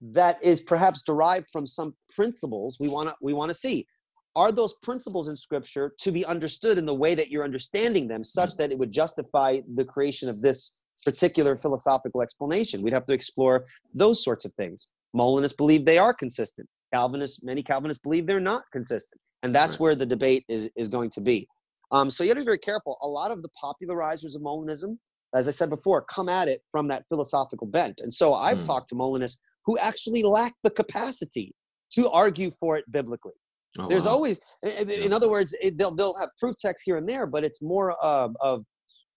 that 0.00 0.42
is 0.42 0.60
perhaps 0.60 1.02
derived 1.02 1.46
from 1.52 1.66
some 1.66 1.94
principles, 2.14 2.78
we 2.80 2.88
want 2.88 3.08
to 3.08 3.14
we 3.20 3.32
want 3.32 3.50
to 3.50 3.54
see 3.54 3.86
are 4.34 4.52
those 4.52 4.74
principles 4.82 5.28
in 5.28 5.36
scripture 5.36 5.92
to 5.98 6.10
be 6.10 6.24
understood 6.24 6.78
in 6.78 6.86
the 6.86 6.94
way 6.94 7.14
that 7.14 7.30
you're 7.30 7.44
understanding 7.44 8.08
them 8.08 8.24
such 8.24 8.56
that 8.56 8.72
it 8.72 8.78
would 8.78 8.92
justify 8.92 9.58
the 9.74 9.84
creation 9.84 10.28
of 10.28 10.40
this 10.40 10.82
particular 11.04 11.56
philosophical 11.56 12.22
explanation. 12.22 12.82
We'd 12.82 12.94
have 12.94 13.06
to 13.06 13.12
explore 13.12 13.66
those 13.94 14.22
sorts 14.22 14.44
of 14.44 14.54
things. 14.54 14.88
Molinists 15.12 15.56
believe 15.56 15.84
they 15.84 15.98
are 15.98 16.14
consistent. 16.14 16.68
Calvinists, 16.94 17.42
many 17.42 17.62
Calvinists 17.62 18.02
believe 18.02 18.26
they're 18.26 18.40
not 18.40 18.64
consistent. 18.72 19.20
And 19.42 19.54
that's 19.54 19.74
right. 19.74 19.80
where 19.80 19.94
the 19.94 20.06
debate 20.06 20.44
is, 20.48 20.70
is 20.76 20.88
going 20.88 21.10
to 21.10 21.20
be. 21.20 21.46
Um, 21.90 22.08
so 22.08 22.24
you 22.24 22.28
have 22.28 22.36
to 22.36 22.42
be 22.42 22.46
very 22.46 22.58
careful. 22.58 22.98
A 23.02 23.08
lot 23.08 23.30
of 23.30 23.42
the 23.42 23.50
popularizers 23.62 24.34
of 24.34 24.42
Molinism, 24.42 24.96
as 25.34 25.48
I 25.48 25.50
said 25.50 25.68
before, 25.68 26.02
come 26.02 26.28
at 26.28 26.48
it 26.48 26.62
from 26.70 26.88
that 26.88 27.04
philosophical 27.08 27.66
bent. 27.66 28.00
And 28.00 28.12
so 28.12 28.34
I've 28.34 28.58
mm. 28.58 28.64
talked 28.64 28.88
to 28.90 28.94
Molinists 28.94 29.38
who 29.66 29.76
actually 29.78 30.22
lack 30.22 30.54
the 30.62 30.70
capacity 30.70 31.54
to 31.92 32.08
argue 32.10 32.50
for 32.58 32.78
it 32.78 32.90
biblically. 32.90 33.34
Oh, 33.78 33.88
There's 33.88 34.04
wow. 34.04 34.12
always, 34.12 34.40
in, 34.62 34.90
in, 34.90 35.12
other 35.12 35.30
words, 35.30 35.54
it, 35.62 35.78
they'll, 35.78 35.94
they'll 35.94 36.18
have 36.18 36.28
proof 36.38 36.56
text 36.60 36.84
here 36.84 36.98
and 36.98 37.08
there, 37.08 37.26
but 37.26 37.42
it's 37.42 37.62
more 37.62 37.92
of, 38.04 38.36
of 38.40 38.64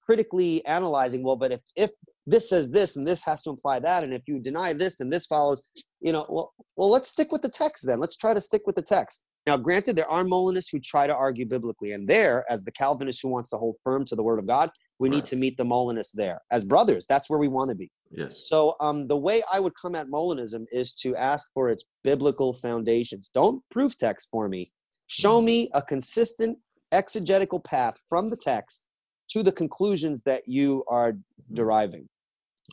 critically 0.05 0.65
analyzing 0.65 1.23
well 1.23 1.35
but 1.35 1.51
if 1.51 1.59
if 1.75 1.89
this 2.27 2.49
says 2.49 2.69
this 2.69 2.95
and 2.95 3.07
this 3.07 3.23
has 3.23 3.41
to 3.43 3.49
imply 3.49 3.79
that 3.79 4.03
and 4.03 4.13
if 4.13 4.21
you 4.27 4.39
deny 4.39 4.71
this 4.73 4.99
and 4.99 5.11
this 5.11 5.25
follows 5.25 5.63
you 6.01 6.11
know 6.11 6.25
well 6.29 6.53
well 6.77 6.89
let's 6.89 7.09
stick 7.09 7.31
with 7.31 7.41
the 7.41 7.49
text 7.49 7.85
then. 7.85 7.99
Let's 7.99 8.17
try 8.17 8.33
to 8.33 8.41
stick 8.41 8.63
with 8.65 8.75
the 8.75 8.81
text. 8.81 9.23
Now 9.47 9.57
granted 9.57 9.95
there 9.95 10.09
are 10.09 10.23
molinists 10.23 10.71
who 10.71 10.79
try 10.79 11.07
to 11.07 11.15
argue 11.15 11.45
biblically 11.45 11.91
and 11.93 12.07
there 12.07 12.45
as 12.49 12.63
the 12.63 12.71
calvinist 12.71 13.21
who 13.21 13.29
wants 13.29 13.49
to 13.51 13.57
hold 13.57 13.75
firm 13.83 14.05
to 14.05 14.15
the 14.15 14.23
word 14.23 14.39
of 14.39 14.47
god 14.47 14.69
we 14.99 15.09
right. 15.09 15.15
need 15.15 15.25
to 15.25 15.35
meet 15.35 15.57
the 15.57 15.65
molinists 15.65 16.13
there 16.13 16.41
as 16.51 16.63
brothers 16.63 17.05
that's 17.07 17.29
where 17.29 17.39
we 17.39 17.47
want 17.47 17.69
to 17.69 17.75
be 17.75 17.89
yes 18.11 18.43
so 18.45 18.75
um, 18.79 19.07
the 19.07 19.17
way 19.17 19.41
i 19.51 19.59
would 19.59 19.73
come 19.81 19.95
at 19.95 20.07
molinism 20.07 20.65
is 20.71 20.93
to 20.93 21.15
ask 21.15 21.49
for 21.53 21.69
its 21.69 21.83
biblical 22.03 22.53
foundations 22.53 23.29
don't 23.33 23.61
proof 23.71 23.97
text 23.97 24.27
for 24.31 24.47
me 24.47 24.69
show 25.07 25.37
mm-hmm. 25.37 25.45
me 25.45 25.69
a 25.73 25.81
consistent 25.81 26.57
exegetical 26.91 27.59
path 27.59 27.95
from 28.09 28.29
the 28.29 28.37
text 28.37 28.87
to 29.29 29.43
the 29.43 29.51
conclusions 29.51 30.21
that 30.23 30.43
you 30.47 30.83
are 30.89 31.13
deriving. 31.53 32.07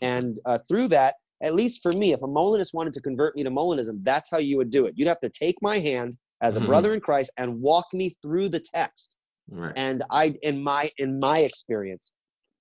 And 0.01 0.39
uh, 0.47 0.59
through 0.69 0.89
that, 0.89 1.17
at 1.43 1.55
least 1.55 1.83
for 1.83 1.93
me, 1.93 2.13
if 2.13 2.23
a 2.23 2.27
Molinist 2.27 2.73
wanted 2.73 2.93
to 2.95 3.01
convert 3.01 3.35
me 3.35 3.43
to 3.43 3.51
Molinism, 3.51 4.03
that's 4.05 4.31
how 4.31 4.39
you 4.39 4.57
would 4.57 4.71
do 4.71 4.87
it. 4.87 4.95
You'd 4.97 5.09
have 5.09 5.21
to 5.21 5.31
take 5.31 5.57
my 5.61 5.79
hand 5.79 6.17
as 6.41 6.57
a 6.57 6.61
mm-hmm. 6.61 6.69
brother 6.69 6.95
in 6.95 7.01
Christ 7.01 7.33
and 7.37 7.61
walk 7.61 7.87
me 7.93 8.17
through 8.23 8.49
the 8.49 8.61
text. 8.61 9.17
Right. 9.53 9.73
And 9.77 10.03
I, 10.11 10.35
in 10.43 10.63
my 10.63 10.91
in 10.99 11.21
my 11.21 11.35
experience, 11.35 12.13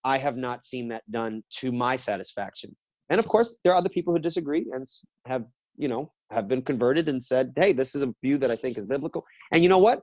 I 0.03 0.17
have 0.17 0.37
not 0.37 0.65
seen 0.65 0.89
that 0.89 1.03
done 1.09 1.43
to 1.59 1.71
my 1.71 1.95
satisfaction. 1.95 2.75
And 3.09 3.19
of 3.19 3.27
course, 3.27 3.57
there 3.63 3.73
are 3.73 3.77
other 3.77 3.89
people 3.89 4.13
who 4.13 4.19
disagree 4.19 4.65
and 4.71 4.85
have 5.25 5.45
you 5.77 5.87
know 5.87 6.09
have 6.31 6.47
been 6.47 6.61
converted 6.61 7.07
and 7.07 7.23
said, 7.23 7.53
"Hey, 7.55 7.71
this 7.71 7.95
is 7.95 8.01
a 8.01 8.13
view 8.23 8.37
that 8.37 8.51
I 8.51 8.55
think 8.55 8.77
is 8.77 8.85
biblical." 8.85 9.23
And 9.51 9.63
you 9.63 9.69
know 9.69 9.79
what? 9.79 10.01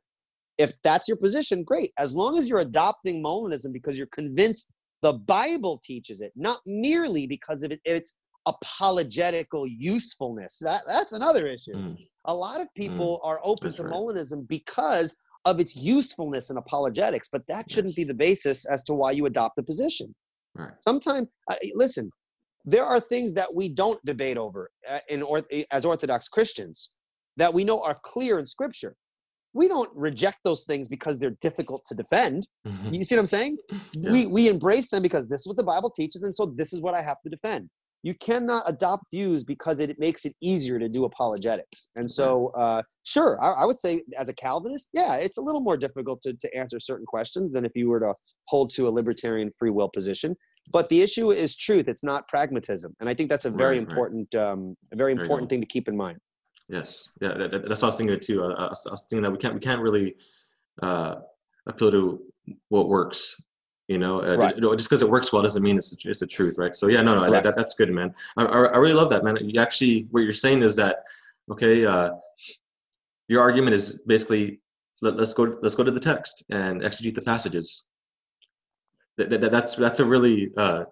If 0.57 0.73
that's 0.83 1.07
your 1.07 1.19
position, 1.19 1.63
great. 1.63 1.93
As 1.99 2.15
long 2.15 2.39
as 2.39 2.49
you're 2.49 2.61
adopting 2.61 3.23
Molinism 3.23 3.73
because 3.73 3.97
you're 3.97 4.09
convinced 4.09 4.73
the 5.03 5.13
Bible 5.13 5.81
teaches 5.85 6.21
it, 6.21 6.33
not 6.35 6.61
merely 6.67 7.27
because 7.27 7.63
of 7.63 7.71
it, 7.71 7.81
its 7.85 8.17
apologetical 8.47 9.67
usefulness. 9.67 10.59
That, 10.59 10.83
that's 10.89 11.13
another 11.13 11.47
issue. 11.47 11.75
Mm. 11.75 11.99
A 12.25 12.35
lot 12.35 12.61
of 12.61 12.67
people 12.75 13.21
mm. 13.23 13.29
are 13.29 13.41
open 13.45 13.69
that's 13.69 13.77
to 13.77 13.85
right. 13.85 13.95
Molinism 13.95 14.49
because 14.49 15.15
of 15.45 15.61
its 15.61 15.77
usefulness 15.77 16.51
in 16.51 16.57
apologetics, 16.57 17.29
but 17.31 17.47
that 17.49 17.71
shouldn't 17.71 17.97
be 17.97 18.05
the 18.05 18.15
basis 18.15 18.65
as 18.67 18.83
to 18.85 18.95
why 18.95 19.13
you 19.13 19.27
adopt 19.27 19.57
the 19.57 19.63
position. 19.63 20.15
Right. 20.55 20.73
Sometimes, 20.81 21.29
uh, 21.51 21.57
listen, 21.75 22.11
there 22.65 22.85
are 22.85 23.01
things 23.01 23.33
that 23.35 23.53
we 23.55 23.69
don't 23.69 24.05
debate 24.05 24.37
over 24.37 24.71
uh, 24.89 25.01
in 25.09 25.23
or, 25.23 25.41
as 25.71 25.85
Orthodox 25.85 26.29
Christians 26.29 26.91
that 27.37 27.53
we 27.53 27.65
know 27.65 27.81
are 27.83 27.97
clear 28.03 28.39
in 28.39 28.47
Scripture 28.47 28.95
we 29.53 29.69
don't 29.69 29.91
reject 29.95 30.39
those 30.45 30.65
things 30.65 30.89
because 30.89 31.19
they're 31.19 31.37
difficult 31.41 31.85
to 31.87 31.95
defend. 31.95 32.47
Mm-hmm. 32.67 32.95
You 32.95 33.05
see 33.05 33.17
what 33.17 33.21
I'm 33.21 33.27
saying? 33.27 33.59
Yeah. 33.95 34.13
We 34.13 34.27
we 34.27 34.49
embrace 34.49 34.91
them 34.91 35.03
because 35.03 35.27
this 35.29 35.41
is 35.41 35.49
what 35.49 35.57
the 35.57 35.63
Bible 35.63 35.91
teaches, 35.91 36.23
and 36.23 36.35
so 36.35 36.47
this 36.57 36.73
is 36.73 36.81
what 36.81 36.95
I 36.95 37.03
have 37.03 37.21
to 37.23 37.31
defend. 37.31 37.69
You 38.03 38.15
cannot 38.15 38.63
adopt 38.67 39.05
views 39.13 39.43
because 39.43 39.81
it, 39.81 39.99
makes 39.99 40.25
it 40.25 40.35
easier 40.41 40.79
to 40.79 40.89
do 40.89 41.05
apologetics. 41.05 41.91
And 41.97 42.09
so, 42.09 42.49
uh, 42.57 42.83
sure, 43.05 43.43
I, 43.43 43.63
I, 43.63 43.65
would 43.67 43.79
say 43.79 44.03
as 44.17 44.29
a 44.29 44.35
Calvinist, 44.35 44.91
yeah, 44.93 45.17
it's 45.17 45.39
a 45.39 45.43
little 45.43 45.61
more 45.61 45.77
difficult 45.77 46.23
to, 46.23 46.33
to 46.33 46.57
answer 46.57 46.79
certain 46.79 47.07
questions 47.07 47.53
than 47.53 47.65
if 47.65 47.73
you 47.75 47.89
were 47.89 48.01
to 48.01 48.15
hold 48.47 48.71
to 48.75 48.87
a 48.87 48.91
libertarian 48.91 49.51
free 49.59 49.71
will 49.71 49.89
position. 49.89 50.37
But 50.73 50.89
the 50.91 51.01
issue 51.01 51.33
is 51.33 51.57
truth; 51.57 51.89
it's 51.89 52.05
not 52.05 52.29
pragmatism, 52.29 52.95
and 53.01 53.09
I 53.09 53.15
think 53.15 53.31
that's 53.31 53.47
a 53.47 53.51
very 53.51 53.79
right, 53.79 53.89
important, 53.89 54.29
right. 54.35 54.43
Um, 54.43 54.77
a 54.93 54.97
very 54.97 55.13
important 55.13 55.49
thing 55.49 55.61
to 55.61 55.67
keep 55.67 55.89
in 55.89 55.97
mind. 55.97 56.19
Yes, 56.69 57.09
yeah, 57.23 57.33
that, 57.35 57.51
that's 57.67 57.81
what 57.81 57.85
I 57.85 57.87
was 57.87 57.97
thinking 57.97 58.21
too. 58.21 58.45
I, 58.45 58.67
I, 58.67 58.69
was 58.69 59.07
thinking 59.09 59.23
that 59.23 59.31
we 59.31 59.39
can't 59.39 59.55
we 59.55 59.61
can't 59.61 59.81
really 59.81 60.15
uh, 60.83 61.17
appeal 61.67 61.91
to 61.91 62.21
what 62.69 62.89
works. 62.89 63.37
You 63.89 63.97
know, 63.97 64.23
uh, 64.23 64.37
right. 64.37 64.55
just 64.77 64.91
because 64.91 65.01
it 65.01 65.09
works 65.09 65.33
well 65.33 65.41
doesn't 65.41 65.63
mean 65.63 65.79
it's 65.79 65.97
it's 66.05 66.21
the 66.21 66.27
truth, 66.27 66.57
right? 66.59 66.77
So 66.77 66.89
yeah, 66.89 67.01
no, 67.01 67.15
no, 67.15 67.31
that, 67.31 67.57
that's 67.57 67.73
good, 67.73 67.91
man. 67.91 68.15
I, 68.37 68.45
I 68.45 68.77
really 68.77 68.93
love 68.93 69.09
that, 69.09 69.25
man. 69.25 69.39
You 69.41 69.59
actually, 69.63 70.07
what 70.11 70.21
you're 70.21 70.33
saying 70.35 70.63
is 70.63 70.77
that 70.77 71.05
okay, 71.51 71.87
uh, 71.87 72.11
your 73.29 73.41
argument 73.41 73.75
is 73.75 73.99
basically 74.07 74.61
let, 75.01 75.19
us 75.19 75.33
go 75.33 75.57
let's 75.63 75.75
go 75.75 75.85
to 75.85 75.91
the 75.91 76.01
text 76.01 76.45
and 76.51 76.83
exegete 76.83 77.15
the 77.15 77.23
passages. 77.23 77.87
That, 79.17 79.31
that, 79.31 79.51
that's 79.51 79.77
that's 79.77 80.01
a 80.01 80.05
really 80.05 80.51
uh, 80.59 80.85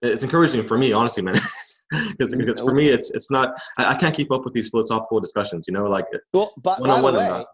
it's 0.00 0.22
encouraging 0.22 0.62
for 0.62 0.78
me, 0.78 0.92
honestly, 0.92 1.24
man. 1.24 1.40
because 2.10 2.34
because 2.34 2.60
for 2.60 2.74
me 2.74 2.88
it's 2.88 3.10
it's 3.10 3.30
not 3.30 3.54
I, 3.78 3.92
I, 3.92 3.94
can't 3.94 4.14
keep 4.14 4.32
up 4.32 4.44
with 4.44 4.52
these 4.52 4.68
philosophical 4.70 5.20
discussions 5.20 5.66
you 5.68 5.72
know 5.72 5.84
like 5.84 6.04
well 6.32 6.52
but 6.60 6.80
by 6.80 7.00
the 7.00 7.12
way 7.12 7.44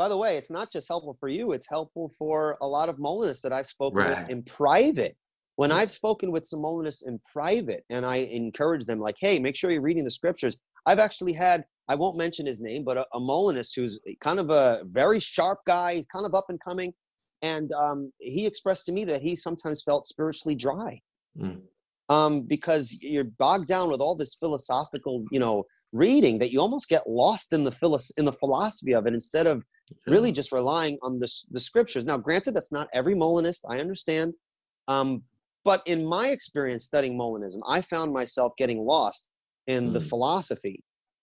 by 0.00 0.08
the 0.08 0.16
way 0.16 0.36
it's 0.36 0.50
not 0.50 0.72
just 0.72 0.88
helpful 0.88 1.16
for 1.20 1.28
you 1.28 1.52
it's 1.52 1.68
helpful 1.68 2.10
for 2.18 2.56
a 2.62 2.66
lot 2.66 2.88
of 2.88 2.98
molinists 2.98 3.42
that 3.42 3.52
i've 3.52 3.66
spoken 3.66 3.98
right. 3.98 4.20
with 4.20 4.30
in 4.30 4.42
private. 4.44 5.14
When 5.56 5.70
i've 5.70 5.90
spoken 5.90 6.32
with 6.32 6.46
some 6.46 6.62
molinists 6.62 7.06
in 7.06 7.20
private 7.30 7.84
and 7.90 8.06
i 8.06 8.16
encourage 8.16 8.86
them 8.86 8.98
like 8.98 9.16
hey 9.20 9.38
make 9.38 9.56
sure 9.56 9.70
you're 9.70 9.82
reading 9.90 10.04
the 10.04 10.10
scriptures 10.10 10.58
i've 10.86 10.98
actually 10.98 11.34
had 11.34 11.64
i 11.88 11.94
won't 11.94 12.16
mention 12.16 12.46
his 12.46 12.60
name 12.62 12.82
but 12.82 12.96
a, 12.96 13.04
a 13.12 13.20
molinist 13.20 13.76
who's 13.76 14.00
kind 14.20 14.38
of 14.38 14.48
a 14.48 14.80
very 14.86 15.20
sharp 15.20 15.58
guy 15.66 16.02
kind 16.14 16.24
of 16.24 16.34
up 16.34 16.46
and 16.48 16.58
coming 16.66 16.94
and 17.42 17.72
um, 17.72 18.12
he 18.18 18.46
expressed 18.46 18.86
to 18.86 18.92
me 18.92 19.04
that 19.04 19.22
he 19.22 19.34
sometimes 19.34 19.82
felt 19.82 20.04
spiritually 20.04 20.54
dry. 20.54 21.00
Mm. 21.38 21.62
Um, 22.08 22.42
because 22.42 22.98
you're 23.00 23.24
bogged 23.38 23.68
down 23.68 23.88
with 23.88 24.00
all 24.00 24.16
this 24.16 24.34
philosophical, 24.34 25.24
you 25.30 25.38
know, 25.38 25.64
reading 25.92 26.40
that 26.40 26.50
you 26.50 26.60
almost 26.60 26.88
get 26.88 27.08
lost 27.08 27.52
in 27.52 27.62
the 27.62 27.70
philos- 27.70 28.10
in 28.18 28.24
the 28.24 28.32
philosophy 28.32 28.94
of 28.94 29.06
it 29.06 29.14
instead 29.14 29.46
of 29.46 29.62
really 30.06 30.32
just 30.32 30.52
relying 30.52 30.98
on 31.02 31.18
the 31.18 31.28
the 31.50 31.60
scriptures. 31.60 32.06
Now, 32.06 32.18
granted, 32.18 32.54
that's 32.54 32.72
not 32.72 32.88
every 32.92 33.14
Molinist. 33.14 33.64
I 33.68 33.80
understand, 33.80 34.34
um, 34.88 35.22
but 35.64 35.82
in 35.86 36.04
my 36.04 36.28
experience 36.28 36.84
studying 36.84 37.18
Molinism, 37.18 37.60
I 37.68 37.80
found 37.80 38.12
myself 38.12 38.52
getting 38.58 38.84
lost 38.84 39.28
in 39.66 39.90
mm. 39.90 39.92
the 39.92 40.00
philosophy. 40.00 40.82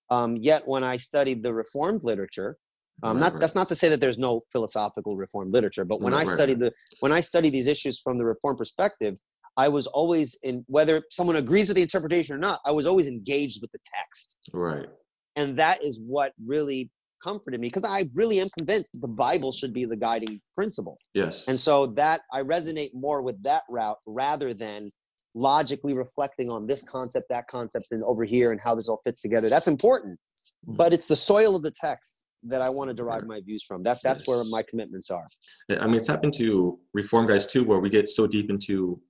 Um, 0.10 0.38
yet, 0.38 0.68
when 0.68 0.84
I 0.84 0.98
studied 0.98 1.44
the 1.44 1.53
Reformed 1.53 2.03
literature, 2.03 2.57
um, 3.03 3.18
right, 3.18 3.23
not 3.23 3.34
right. 3.34 3.41
that's 3.41 3.56
not 3.56 3.68
to 3.69 3.76
say 3.76 3.89
that 3.89 3.99
there's 3.99 4.18
no 4.18 4.41
philosophical 4.52 5.18
Reformed 5.18 5.53
literature, 5.53 5.85
but 5.85 6.02
when 6.02 6.14
right, 6.14 6.27
I 6.27 6.34
study 6.34 6.53
the 6.53 6.72
when 6.99 7.11
I 7.11 7.22
study 7.22 7.49
these 7.49 7.68
issues 7.68 7.99
from 7.99 8.18
the 8.18 8.26
Reformed 8.26 8.57
perspective, 8.57 9.18
I 9.57 9.68
was 9.68 9.88
always 9.88 10.38
in 10.44 10.64
whether 10.68 11.03
someone 11.10 11.35
agrees 11.35 11.68
with 11.68 11.76
the 11.76 11.81
interpretation 11.81 12.35
or 12.35 12.39
not, 12.39 12.61
I 12.65 12.72
was 12.72 12.85
always 12.85 13.07
engaged 13.07 13.61
with 13.61 13.72
the 13.72 13.80
text. 13.84 14.38
Right. 14.53 14.88
And 15.35 15.57
that 15.57 15.84
is 15.84 15.99
what 15.99 16.31
really 16.45 16.89
comforted 17.23 17.60
me 17.60 17.68
because 17.68 17.85
I 17.85 18.10
really 18.14 18.39
am 18.39 18.49
convinced 18.57 18.91
that 18.94 19.02
the 19.02 19.07
Bible 19.07 19.52
should 19.52 19.73
be 19.73 19.85
the 19.85 19.95
guiding 19.95 20.39
principle. 20.56 20.98
Yes. 21.14 21.48
And 21.48 21.60
so 21.60 21.88
that 21.88 22.22
I 22.34 22.41
resonate 22.41 22.91
more 22.94 23.22
with 23.22 23.41
that 23.44 23.64
route 23.69 23.98
rather 24.06 24.53
than 24.53 24.91
logically 25.35 25.94
reflecting 25.94 26.49
on 26.49 26.68
this 26.68 26.84
concept, 26.84 27.27
that 27.30 27.48
concept, 27.48 27.88
and 27.91 28.03
over 28.03 28.23
here 28.23 28.52
and 28.52 28.60
how 28.60 28.76
this 28.76 28.88
all 28.88 29.02
fits 29.06 29.22
together. 29.22 29.49
That's 29.49 29.68
important. 29.68 30.19
Mm. 30.68 30.77
But 30.77 30.94
it's 30.94 31.07
the 31.07 31.15
soil 31.15 31.56
of 31.56 31.64
the 31.64 31.72
text 31.72 32.26
that 32.44 32.61
I 32.61 32.69
want 32.69 32.89
to 32.89 32.94
derive 32.94 33.26
my 33.26 33.41
views 33.41 33.64
from. 33.64 33.84
That 33.84 33.99
that's 34.03 34.22
yes. 34.22 34.27
where 34.27 34.44
my 34.45 34.64
commitments 34.64 35.10
are. 35.10 35.27
I 35.69 35.85
mean, 35.85 35.95
it's 35.95 36.07
happened 36.07 36.34
to 36.38 36.80
reform 36.94 37.27
guys 37.27 37.45
too, 37.45 37.64
where 37.64 37.80
we 37.80 37.89
get 37.89 38.10
so 38.10 38.27
deep 38.27 38.49
into 38.49 39.02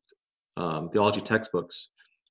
um, 0.56 0.90
theology 0.90 1.22
textbooks, 1.22 1.90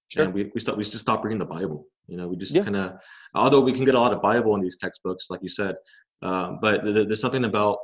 sure. 0.09 0.25
and 0.25 0.35
we 0.35 0.51
we, 0.55 0.61
start, 0.61 0.77
we 0.77 0.85
just 0.85 0.99
stop 0.99 1.25
reading 1.25 1.39
the 1.39 1.47
Bible. 1.47 1.87
You 2.09 2.17
know, 2.17 2.29
we 2.29 2.37
just 2.37 2.55
yeah. 2.55 2.63
kind 2.63 2.77
of, 2.77 2.93
although 3.35 3.61
we 3.61 3.73
can 3.73 3.85
get 3.85 3.95
a 3.95 4.01
lot 4.01 4.13
of 4.13 4.23
Bible 4.23 4.55
in 4.55 4.61
these 4.61 4.77
textbooks, 4.77 5.31
like 5.31 5.41
you 5.43 5.49
said, 5.49 5.77
um, 6.23 6.59
but 6.61 6.85
th- 6.85 7.07
there's 7.07 7.21
something 7.21 7.45
about 7.45 7.79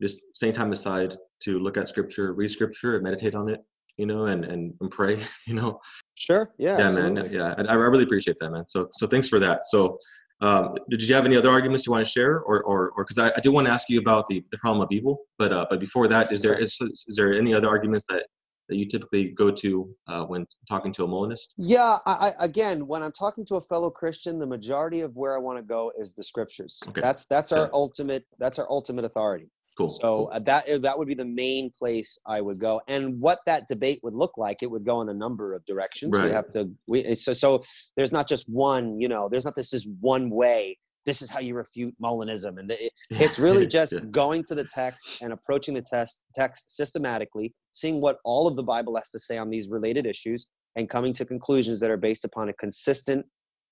just 0.00 0.20
setting 0.34 0.54
time 0.54 0.72
aside 0.72 1.16
to 1.40 1.58
look 1.58 1.76
at 1.76 1.88
Scripture, 1.88 2.32
read 2.34 2.50
Scripture, 2.50 2.94
and 2.94 3.04
meditate 3.04 3.34
on 3.34 3.48
it. 3.48 3.60
you 3.96 4.06
know, 4.06 4.26
and 4.26 4.44
and, 4.44 4.74
and 4.80 4.90
pray, 4.90 5.18
you 5.46 5.54
know. 5.54 5.80
Sure. 6.14 6.50
Yeah. 6.58 6.78
Yeah, 6.78 6.84
absolutely. 6.86 7.22
man. 7.22 7.32
Yeah, 7.32 7.54
I, 7.58 7.72
I 7.72 7.74
really 7.74 8.04
appreciate 8.04 8.36
that, 8.40 8.50
man. 8.50 8.66
So 8.66 8.88
so 8.92 9.06
thanks 9.06 9.28
for 9.28 9.40
that. 9.40 9.66
So. 9.66 9.98
Um, 10.42 10.74
did 10.90 11.02
you 11.02 11.14
have 11.14 11.24
any 11.24 11.34
other 11.34 11.48
arguments 11.48 11.86
you 11.86 11.92
want 11.92 12.06
to 12.06 12.12
share, 12.12 12.40
or, 12.40 12.62
or, 12.64 12.90
or 12.90 13.04
because 13.04 13.16
I, 13.16 13.32
I 13.34 13.40
do 13.40 13.50
want 13.50 13.68
to 13.68 13.72
ask 13.72 13.88
you 13.88 13.98
about 13.98 14.28
the, 14.28 14.44
the 14.50 14.58
problem 14.58 14.82
of 14.82 14.92
evil, 14.92 15.20
but 15.38 15.50
uh, 15.50 15.64
but 15.70 15.80
before 15.80 16.08
that, 16.08 16.30
is 16.30 16.42
there 16.42 16.52
is, 16.52 16.78
is 16.78 17.16
there 17.16 17.32
any 17.32 17.54
other 17.54 17.68
arguments 17.68 18.04
that 18.10 18.26
that 18.68 18.76
you 18.76 18.86
typically 18.86 19.30
go 19.30 19.50
to 19.50 19.88
uh, 20.08 20.24
when 20.24 20.46
talking 20.68 20.92
to 20.92 21.04
a 21.04 21.06
Molinist? 21.06 21.54
Yeah, 21.56 21.98
I, 22.06 22.12
I, 22.12 22.44
again, 22.44 22.86
when 22.86 23.02
I'm 23.02 23.12
talking 23.12 23.44
to 23.46 23.56
a 23.56 23.60
fellow 23.60 23.90
Christian, 23.90 24.38
the 24.38 24.46
majority 24.46 25.00
of 25.00 25.14
where 25.16 25.34
I 25.34 25.38
want 25.38 25.58
to 25.58 25.62
go 25.62 25.92
is 25.98 26.12
the 26.12 26.22
scriptures. 26.22 26.80
Okay. 26.88 27.00
That's 27.00 27.26
that's 27.26 27.52
our 27.52 27.64
Okay. 27.64 27.70
ultimate 27.72 28.24
that's 28.38 28.58
our 28.58 28.70
ultimate 28.70 29.04
authority. 29.04 29.50
Cool. 29.76 29.88
So 29.90 30.26
uh, 30.26 30.38
that 30.40 30.68
uh, 30.68 30.78
that 30.78 30.98
would 30.98 31.06
be 31.06 31.14
the 31.14 31.26
main 31.26 31.70
place 31.78 32.18
I 32.26 32.40
would 32.40 32.58
go. 32.58 32.80
And 32.88 33.20
what 33.20 33.40
that 33.44 33.68
debate 33.68 34.00
would 34.02 34.14
look 34.14 34.38
like, 34.38 34.62
it 34.62 34.70
would 34.70 34.86
go 34.86 35.02
in 35.02 35.10
a 35.10 35.14
number 35.14 35.52
of 35.54 35.64
directions. 35.66 36.16
Right. 36.16 36.28
We 36.28 36.30
have 36.32 36.50
to 36.50 36.70
we 36.86 37.14
so 37.14 37.32
so 37.34 37.62
there's 37.96 38.12
not 38.12 38.26
just 38.26 38.48
one, 38.48 38.98
you 38.98 39.08
know, 39.08 39.28
there's 39.28 39.44
not 39.44 39.54
this 39.54 39.74
is 39.74 39.86
one 40.00 40.30
way. 40.30 40.78
This 41.06 41.22
is 41.22 41.30
how 41.30 41.38
you 41.38 41.54
refute 41.54 41.94
Molinism, 42.02 42.58
and 42.58 42.68
it, 42.70 42.92
it's 43.10 43.38
really 43.38 43.64
just 43.66 43.92
Yeah. 43.92 44.00
going 44.10 44.42
to 44.48 44.56
the 44.56 44.64
text 44.64 45.14
and 45.22 45.32
approaching 45.32 45.72
the 45.72 45.80
test 45.82 46.24
text 46.34 46.72
systematically, 46.76 47.54
seeing 47.72 48.00
what 48.00 48.18
all 48.24 48.48
of 48.48 48.56
the 48.56 48.64
Bible 48.64 48.96
has 48.96 49.10
to 49.10 49.20
say 49.20 49.38
on 49.38 49.48
these 49.48 49.68
related 49.70 50.04
issues, 50.04 50.48
and 50.74 50.90
coming 50.90 51.12
to 51.14 51.24
conclusions 51.24 51.78
that 51.80 51.90
are 51.92 51.96
based 51.96 52.24
upon 52.24 52.48
a 52.48 52.52
consistent 52.54 53.24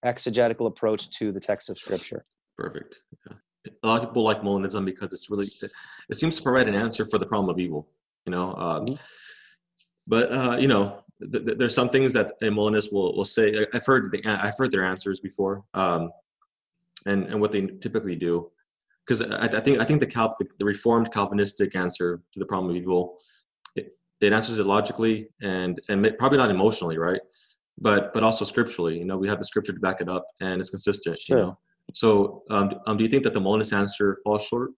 exegetical 0.05 0.69
approach 0.69 1.11
to 1.19 1.33
the 1.33 1.41
text 1.41 1.69
of 1.69 1.77
Scripture. 1.77 2.25
Perfect. 2.57 3.01
Yeah. 3.29 3.37
A 3.83 3.87
lot 3.87 4.03
of 4.03 4.11
people 4.11 4.23
like 4.23 4.43
Molinism 4.43 4.85
because 4.85 5.13
it's 5.13 5.29
really 5.29 5.49
it 6.09 6.15
seems 6.17 6.37
to 6.37 6.43
provide 6.43 6.69
an 6.69 6.77
answer 6.77 7.05
for 7.05 7.19
the 7.19 7.27
problem 7.27 7.51
of 7.51 7.59
evil. 7.59 7.89
You 8.27 8.31
know, 8.31 8.53
uh, 8.53 8.81
Mhm. 8.81 8.99
but 10.07 10.33
uh, 10.33 10.57
you 10.61 10.69
know, 10.69 11.03
th- 11.33 11.45
th- 11.45 11.59
there's 11.59 11.75
some 11.75 11.89
things 11.89 12.13
that 12.13 12.35
a 12.43 12.51
Molinist 12.51 12.93
will 12.93 13.17
will 13.17 13.25
say. 13.25 13.67
I've 13.75 13.85
heard 13.85 14.13
the, 14.13 14.25
I've 14.25 14.57
heard 14.57 14.71
their 14.71 14.85
answers 14.85 15.19
before, 15.19 15.65
um, 15.75 16.11
and 17.07 17.25
and 17.27 17.41
what 17.41 17.53
they 17.53 17.67
typically 17.81 18.17
do. 18.17 18.51
Because 19.07 19.23
I, 19.23 19.59
I 19.59 19.61
think 19.61 19.79
I 19.79 19.85
think 19.85 20.01
the, 20.01 20.07
Cal- 20.07 20.37
the 20.39 20.47
the 20.59 20.65
Reformed 20.65 21.13
Calvinistic 21.13 21.77
answer 21.77 22.23
to 22.33 22.39
the 22.39 22.47
problem 22.47 22.71
of 22.71 22.77
evil, 22.77 23.19
it, 23.77 23.97
it 24.21 24.33
answers 24.33 24.59
it 24.59 24.67
logically 24.67 25.29
and 25.43 25.81
and 25.89 26.15
probably 26.19 26.39
not 26.39 26.51
emotionally, 26.51 26.99
right? 26.99 27.21
But 27.79 28.15
but 28.15 28.23
also 28.23 28.45
scripturally. 28.45 28.99
You 28.99 29.05
know, 29.05 29.19
we 29.19 29.29
have 29.29 29.39
the 29.39 29.45
scripture 29.45 29.73
to 29.73 29.81
back 29.81 30.01
it 30.01 30.09
up, 30.09 30.25
and 30.41 30.61
it's 30.61 30.71
consistent. 30.71 31.19
Sure. 31.19 31.39
You 31.39 31.45
know? 31.45 31.59
So, 31.93 32.43
um, 32.49 32.73
um, 32.87 32.97
do 32.97 33.05
you 33.05 33.11
think 33.11 33.25
that 33.25 33.35
the 33.35 33.41
Molinist 33.41 33.73
answer 33.73 34.19
falls 34.25 34.43
short? 34.45 34.71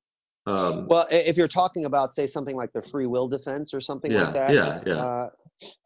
Um, 0.47 0.87
Well, 0.89 1.07
if 1.11 1.37
you're 1.37 1.49
talking 1.49 1.85
about, 1.85 2.15
say, 2.15 2.27
something 2.27 2.57
like 2.57 2.73
the 2.73 2.83
free 2.83 3.07
will 3.07 3.29
defense 3.29 3.75
or 3.75 3.81
something 3.81 4.13
yeah, 4.13 4.25
like 4.25 4.35
that, 4.35 4.53
yeah, 4.53 4.81
yeah, 4.87 4.95
uh, 4.95 5.29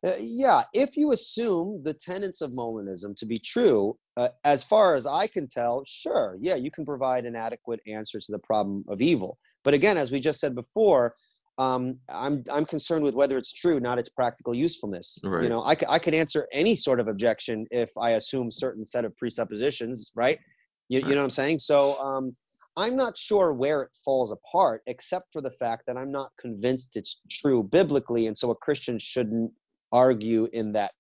uh, 0.07 0.13
yeah, 0.19 0.63
if 0.75 0.97
you 0.97 1.13
assume 1.13 1.83
the 1.83 1.95
tenets 1.95 2.41
of 2.41 2.51
Molinism 2.53 3.15
to 3.17 3.27
be 3.27 3.39
true, 3.39 3.97
uh, 4.21 4.29
as 4.45 4.63
far 4.63 4.95
as 4.95 5.07
I 5.07 5.27
can 5.27 5.49
tell, 5.49 5.83
sure, 5.87 6.37
yeah, 6.43 6.55
you 6.55 6.71
can 6.71 6.85
provide 6.85 7.25
an 7.25 7.35
adequate 7.35 7.81
answer 7.87 8.21
to 8.21 8.33
the 8.33 8.39
problem 8.41 8.85
of 8.89 9.01
evil. 9.01 9.39
But 9.65 9.73
again, 9.73 9.97
as 9.97 10.13
we 10.13 10.21
just 10.21 10.41
said 10.41 10.55
before, 10.55 11.15
um, 11.57 11.99
I'm 12.11 12.45
I'm 12.53 12.67
concerned 12.67 13.03
with 13.03 13.15
whether 13.15 13.39
it's 13.39 13.53
true, 13.55 13.81
not 13.81 13.99
its 13.99 14.11
practical 14.11 14.55
usefulness. 14.55 15.19
Right. 15.25 15.45
You 15.45 15.49
know, 15.49 15.63
I, 15.63 15.75
I 15.89 15.99
could 15.99 16.13
answer 16.13 16.47
any 16.53 16.77
sort 16.77 17.01
of 17.01 17.09
objection 17.09 17.67
if 17.71 17.91
I 17.99 18.11
assume 18.11 18.51
certain 18.51 18.85
set 18.85 19.07
of 19.07 19.17
presuppositions, 19.17 20.13
right? 20.15 20.39
You, 20.91 21.01
you 21.01 21.15
know 21.15 21.23
what 21.23 21.25
I'm 21.25 21.31
saying? 21.31 21.61
So 21.61 21.99
um, 21.99 22.37
I'm 22.77 22.97
not 22.97 23.17
sure 23.17 23.55
where 23.55 23.81
it 23.83 23.91
falls 24.05 24.33
apart, 24.33 24.83
except 24.87 25.33
for 25.33 25.41
the 25.41 25.51
fact 25.53 25.85
that 25.87 25.97
I'm 25.97 26.13
not 26.13 26.31
convinced 26.39 26.97
it's 26.97 27.23
true 27.31 27.63
biblically, 27.63 28.27
and 28.27 28.37
so 28.37 28.51
a 28.51 28.57
Christian 28.57 28.99
shouldn't 28.99 29.51
argue 29.93 30.47
in 30.53 30.73
that 30.73 30.93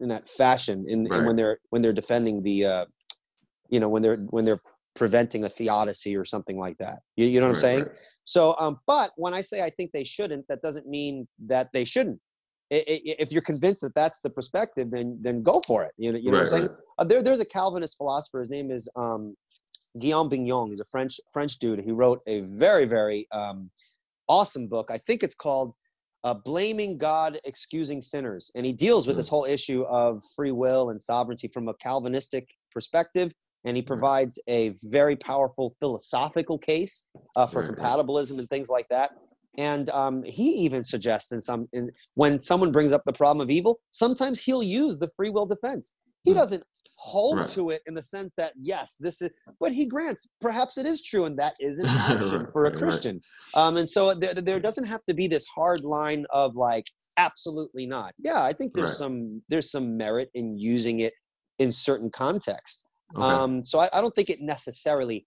in 0.00 0.08
that 0.08 0.28
fashion 0.28 0.84
in, 0.88 1.06
in 1.06 1.24
when 1.24 1.36
they're 1.36 1.58
when 1.70 1.82
they're 1.82 1.92
defending 1.92 2.42
the 2.42 2.64
uh, 2.64 2.84
you 3.68 3.80
know 3.80 3.88
when 3.88 4.02
they're 4.02 4.16
when 4.30 4.44
they're 4.44 4.60
preventing 4.94 5.44
a 5.44 5.48
theodicy 5.48 6.16
or 6.16 6.24
something 6.24 6.58
like 6.58 6.78
that. 6.78 7.00
You, 7.16 7.26
you 7.26 7.40
know 7.40 7.46
what 7.46 7.50
I'm 7.50 7.56
saying? 7.56 7.82
right. 7.82 7.92
So, 8.24 8.56
um, 8.58 8.78
but 8.86 9.10
when 9.16 9.34
I 9.34 9.42
say 9.42 9.62
I 9.62 9.68
think 9.70 9.92
they 9.92 10.04
shouldn't, 10.04 10.46
that 10.48 10.62
doesn't 10.62 10.88
mean 10.88 11.28
that 11.46 11.68
they 11.72 11.84
shouldn't. 11.84 12.18
I- 12.72 12.84
I- 12.88 13.14
If 13.18 13.30
you're 13.30 13.42
convinced 13.42 13.82
that 13.82 13.94
that's 13.94 14.20
the 14.20 14.30
perspective, 14.30 14.90
then 14.90 15.18
then 15.20 15.42
go 15.42 15.60
for 15.66 15.84
it. 15.84 15.92
You 15.98 16.12
know, 16.12 16.18
you 16.18 16.30
know 16.30 16.38
what 16.38 16.52
I'm 16.52 16.58
saying? 16.58 16.68
Uh, 16.98 17.04
there, 17.04 17.22
there's 17.22 17.40
a 17.40 17.44
Calvinist 17.44 17.96
philosopher. 17.96 18.40
His 18.40 18.50
name 18.50 18.70
is 18.70 18.88
um, 18.96 19.36
Guillaume 20.00 20.28
Bignon. 20.28 20.68
He's 20.70 20.80
a 20.80 20.84
French 20.90 21.20
French 21.32 21.58
dude. 21.58 21.80
He 21.80 21.92
wrote 21.92 22.20
a 22.26 22.40
very 22.40 22.86
very 22.86 23.28
um, 23.32 23.70
awesome 24.28 24.66
book. 24.66 24.90
I 24.90 24.98
think 24.98 25.22
it's 25.22 25.34
called 25.34 25.74
uh, 26.26 26.34
"Blaming 26.34 26.98
God, 26.98 27.40
Excusing 27.44 28.02
Sinners," 28.02 28.50
and 28.56 28.66
he 28.66 28.72
deals 28.72 29.06
with 29.06 29.16
this 29.16 29.28
whole 29.28 29.44
issue 29.44 29.82
of 29.84 30.22
free 30.34 30.50
will 30.50 30.90
and 30.90 31.00
sovereignty 31.00 31.48
from 31.48 31.68
a 31.68 31.74
Calvinistic 31.74 32.48
perspective. 32.72 33.32
And 33.64 33.76
he 33.76 33.82
provides 33.82 34.38
a 34.48 34.74
very 34.84 35.16
powerful 35.16 35.74
philosophical 35.80 36.58
case 36.58 37.06
uh, 37.36 37.46
for 37.46 37.62
Right, 37.62 37.70
right. 37.70 37.78
compatibilism 37.78 38.38
and 38.38 38.48
things 38.48 38.68
like 38.68 38.88
that. 38.90 39.10
And 39.58 39.88
um, 39.90 40.22
he 40.24 40.48
even 40.66 40.82
suggests 40.82 41.32
in 41.32 41.40
some 41.40 41.68
in, 41.72 41.90
when 42.14 42.40
someone 42.40 42.72
brings 42.72 42.92
up 42.92 43.02
the 43.06 43.12
problem 43.12 43.40
of 43.44 43.50
evil, 43.50 43.80
sometimes 43.90 44.40
he'll 44.40 44.62
use 44.62 44.98
the 44.98 45.08
free 45.16 45.30
will 45.30 45.46
defense. 45.46 45.94
He 46.24 46.32
Hmm. 46.32 46.38
doesn't 46.38 46.64
hold 46.96 47.38
Right. 47.38 47.48
to 47.48 47.70
it 47.70 47.82
in 47.86 47.94
the 47.94 48.02
sense 48.02 48.32
that 48.36 48.52
yes, 48.60 48.96
this 48.98 49.22
is, 49.22 49.30
but 49.60 49.72
he 49.72 49.86
grants 49.86 50.28
perhaps 50.40 50.78
it 50.78 50.86
is 50.86 51.02
true, 51.02 51.24
and 51.24 51.38
that 51.38 51.54
is 51.60 51.78
an 51.78 51.86
option 52.00 52.42
Right, 52.42 52.52
for 52.52 52.66
a. 52.66 52.76
Christian. 52.76 53.20
Um, 53.54 53.76
and 53.76 53.88
so 53.88 54.14
there, 54.14 54.34
there 54.34 54.60
doesn't 54.60 54.84
have 54.86 55.04
to 55.06 55.14
be 55.14 55.26
this 55.28 55.46
hard 55.46 55.82
line 55.84 56.26
of 56.30 56.56
like 56.56 56.84
absolutely 57.16 57.86
not. 57.86 58.14
Yeah, 58.18 58.42
I 58.42 58.52
think 58.52 58.74
there's 58.74 58.96
some 58.98 59.42
there's 59.48 59.70
some 59.70 59.96
merit 59.96 60.30
in 60.34 60.58
using 60.58 61.00
it 61.00 61.14
in 61.58 61.72
certain 61.72 62.10
contexts. 62.10 62.84
Okay. 63.16 63.24
Um, 63.24 63.64
so 63.64 63.78
I, 63.78 63.88
I 63.92 64.00
don't 64.00 64.14
think 64.14 64.30
it 64.30 64.40
necessarily 64.40 65.26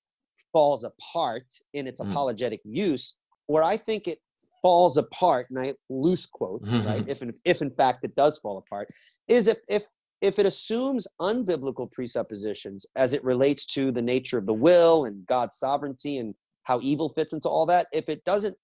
falls 0.51 0.83
apart 0.83 1.45
in 1.73 1.87
its 1.87 2.01
Mhm. 2.01 2.11
apologetic 2.11 2.61
use. 2.65 3.15
Where 3.47 3.63
I 3.63 3.77
think 3.77 4.07
it 4.07 4.19
falls 4.61 4.97
apart, 4.97 5.47
and 5.49 5.57
I 5.59 5.73
loose 5.89 6.25
quotes, 6.25 6.69
right? 6.85 7.03
If 7.07 7.21
in, 7.21 7.33
if 7.45 7.61
in 7.61 7.71
fact 7.71 8.03
it 8.03 8.13
does 8.15 8.37
fall 8.39 8.57
apart, 8.57 8.89
is 9.27 9.47
if 9.47 9.57
if 9.67 9.85
if 10.21 10.37
it 10.39 10.45
assumes 10.45 11.07
unbiblical 11.21 11.89
presuppositions 11.91 12.85
as 12.95 13.13
it 13.13 13.23
relates 13.23 13.65
to 13.67 13.91
the 13.91 14.01
nature 14.01 14.37
of 14.37 14.45
the 14.45 14.53
will 14.53 15.05
and 15.05 15.25
God's 15.27 15.57
sovereignty 15.57 16.17
and 16.17 16.35
how 16.63 16.79
evil 16.81 17.09
fits 17.09 17.33
into 17.33 17.47
all 17.47 17.65
that. 17.67 17.87
If 17.93 18.09
it 18.09 18.23
doesn't, 18.25 18.55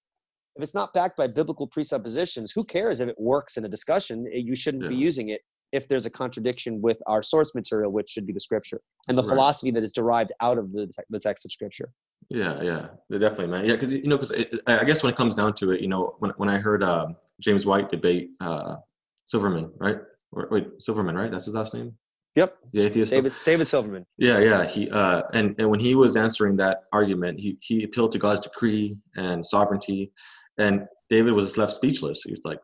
if 0.56 0.64
it's 0.64 0.74
not 0.76 0.94
backed 0.94 1.18
by 1.18 1.28
biblical 1.28 1.68
presuppositions, 1.68 2.52
who 2.52 2.64
cares 2.64 3.00
if 3.00 3.10
it 3.10 3.20
works 3.20 3.58
in 3.58 3.66
a 3.66 3.70
discussion? 3.70 4.28
Eh, 4.34 4.40
You 4.40 4.56
shouldn't 4.56 4.88
be 4.88 4.96
using 4.96 5.30
it 5.30 5.42
if 5.72 5.88
there's 5.88 6.06
a 6.06 6.10
contradiction 6.10 6.82
with 6.82 6.98
our 7.08 7.22
source 7.24 7.56
material, 7.56 7.92
which 7.92 8.10
should 8.10 8.26
be 8.28 8.34
the 8.34 8.40
scripture 8.40 8.82
and 9.08 9.18
the 9.18 9.24
Right. 9.24 9.30
philosophy 9.30 9.72
that 9.72 9.84
is 9.84 9.92
derived 9.92 10.32
out 10.42 10.58
of 10.58 10.72
the, 10.72 10.88
te- 10.88 11.04
the 11.10 11.20
text 11.20 11.46
of 11.46 11.52
scripture. 11.52 11.90
Yeah, 12.30 12.62
yeah, 12.62 12.88
Yeah, 13.10 13.18
definitely, 13.20 13.48
man. 13.58 13.66
Yeah, 13.66 13.76
because 13.76 13.90
you 13.90 14.08
know, 14.08 14.18
because 14.18 14.32
I 14.68 14.84
guess 14.84 15.04
when 15.04 15.14
it 15.14 15.18
comes 15.18 15.36
down 15.36 15.54
to 15.56 15.72
it, 15.72 15.82
you 15.82 15.88
know, 15.88 16.16
when 16.20 16.32
when 16.38 16.50
I 16.50 16.58
heard 16.58 16.82
uh, 16.84 17.08
James 17.40 17.66
White 17.66 17.90
debate 17.92 18.32
uh, 18.40 18.78
Silverman, 19.26 19.72
right? 19.78 20.00
Or, 20.36 20.48
wait, 20.52 20.68
Silverman, 20.80 21.16
right? 21.16 21.32
That's 21.32 21.46
his 21.46 21.54
last 21.56 21.74
name. 21.74 21.94
Yep. 22.36 22.58
The 22.74 22.82
atheist. 22.88 23.12
David 23.14 23.34
David 23.46 23.68
Silverman. 23.68 24.06
Yeah, 24.18 24.40
yeah. 24.40 24.66
He 24.66 24.90
uh, 24.92 25.22
and 25.34 25.56
and 25.58 25.70
when 25.70 25.80
he 25.80 25.96
was 25.96 26.18
answering 26.18 26.58
that 26.58 26.82
argument, 26.92 27.40
he 27.40 27.58
he 27.62 27.84
appealed 27.86 28.12
to 28.12 28.20
God's 28.20 28.42
decree 28.42 28.98
and 29.16 29.46
sovereignty, 29.46 30.12
and 30.58 30.86
David 31.10 31.32
was 31.34 31.46
just 31.46 31.58
left 31.58 31.72
speechless. 31.74 32.24
He 32.24 32.32
was 32.32 32.42
like, 32.44 32.60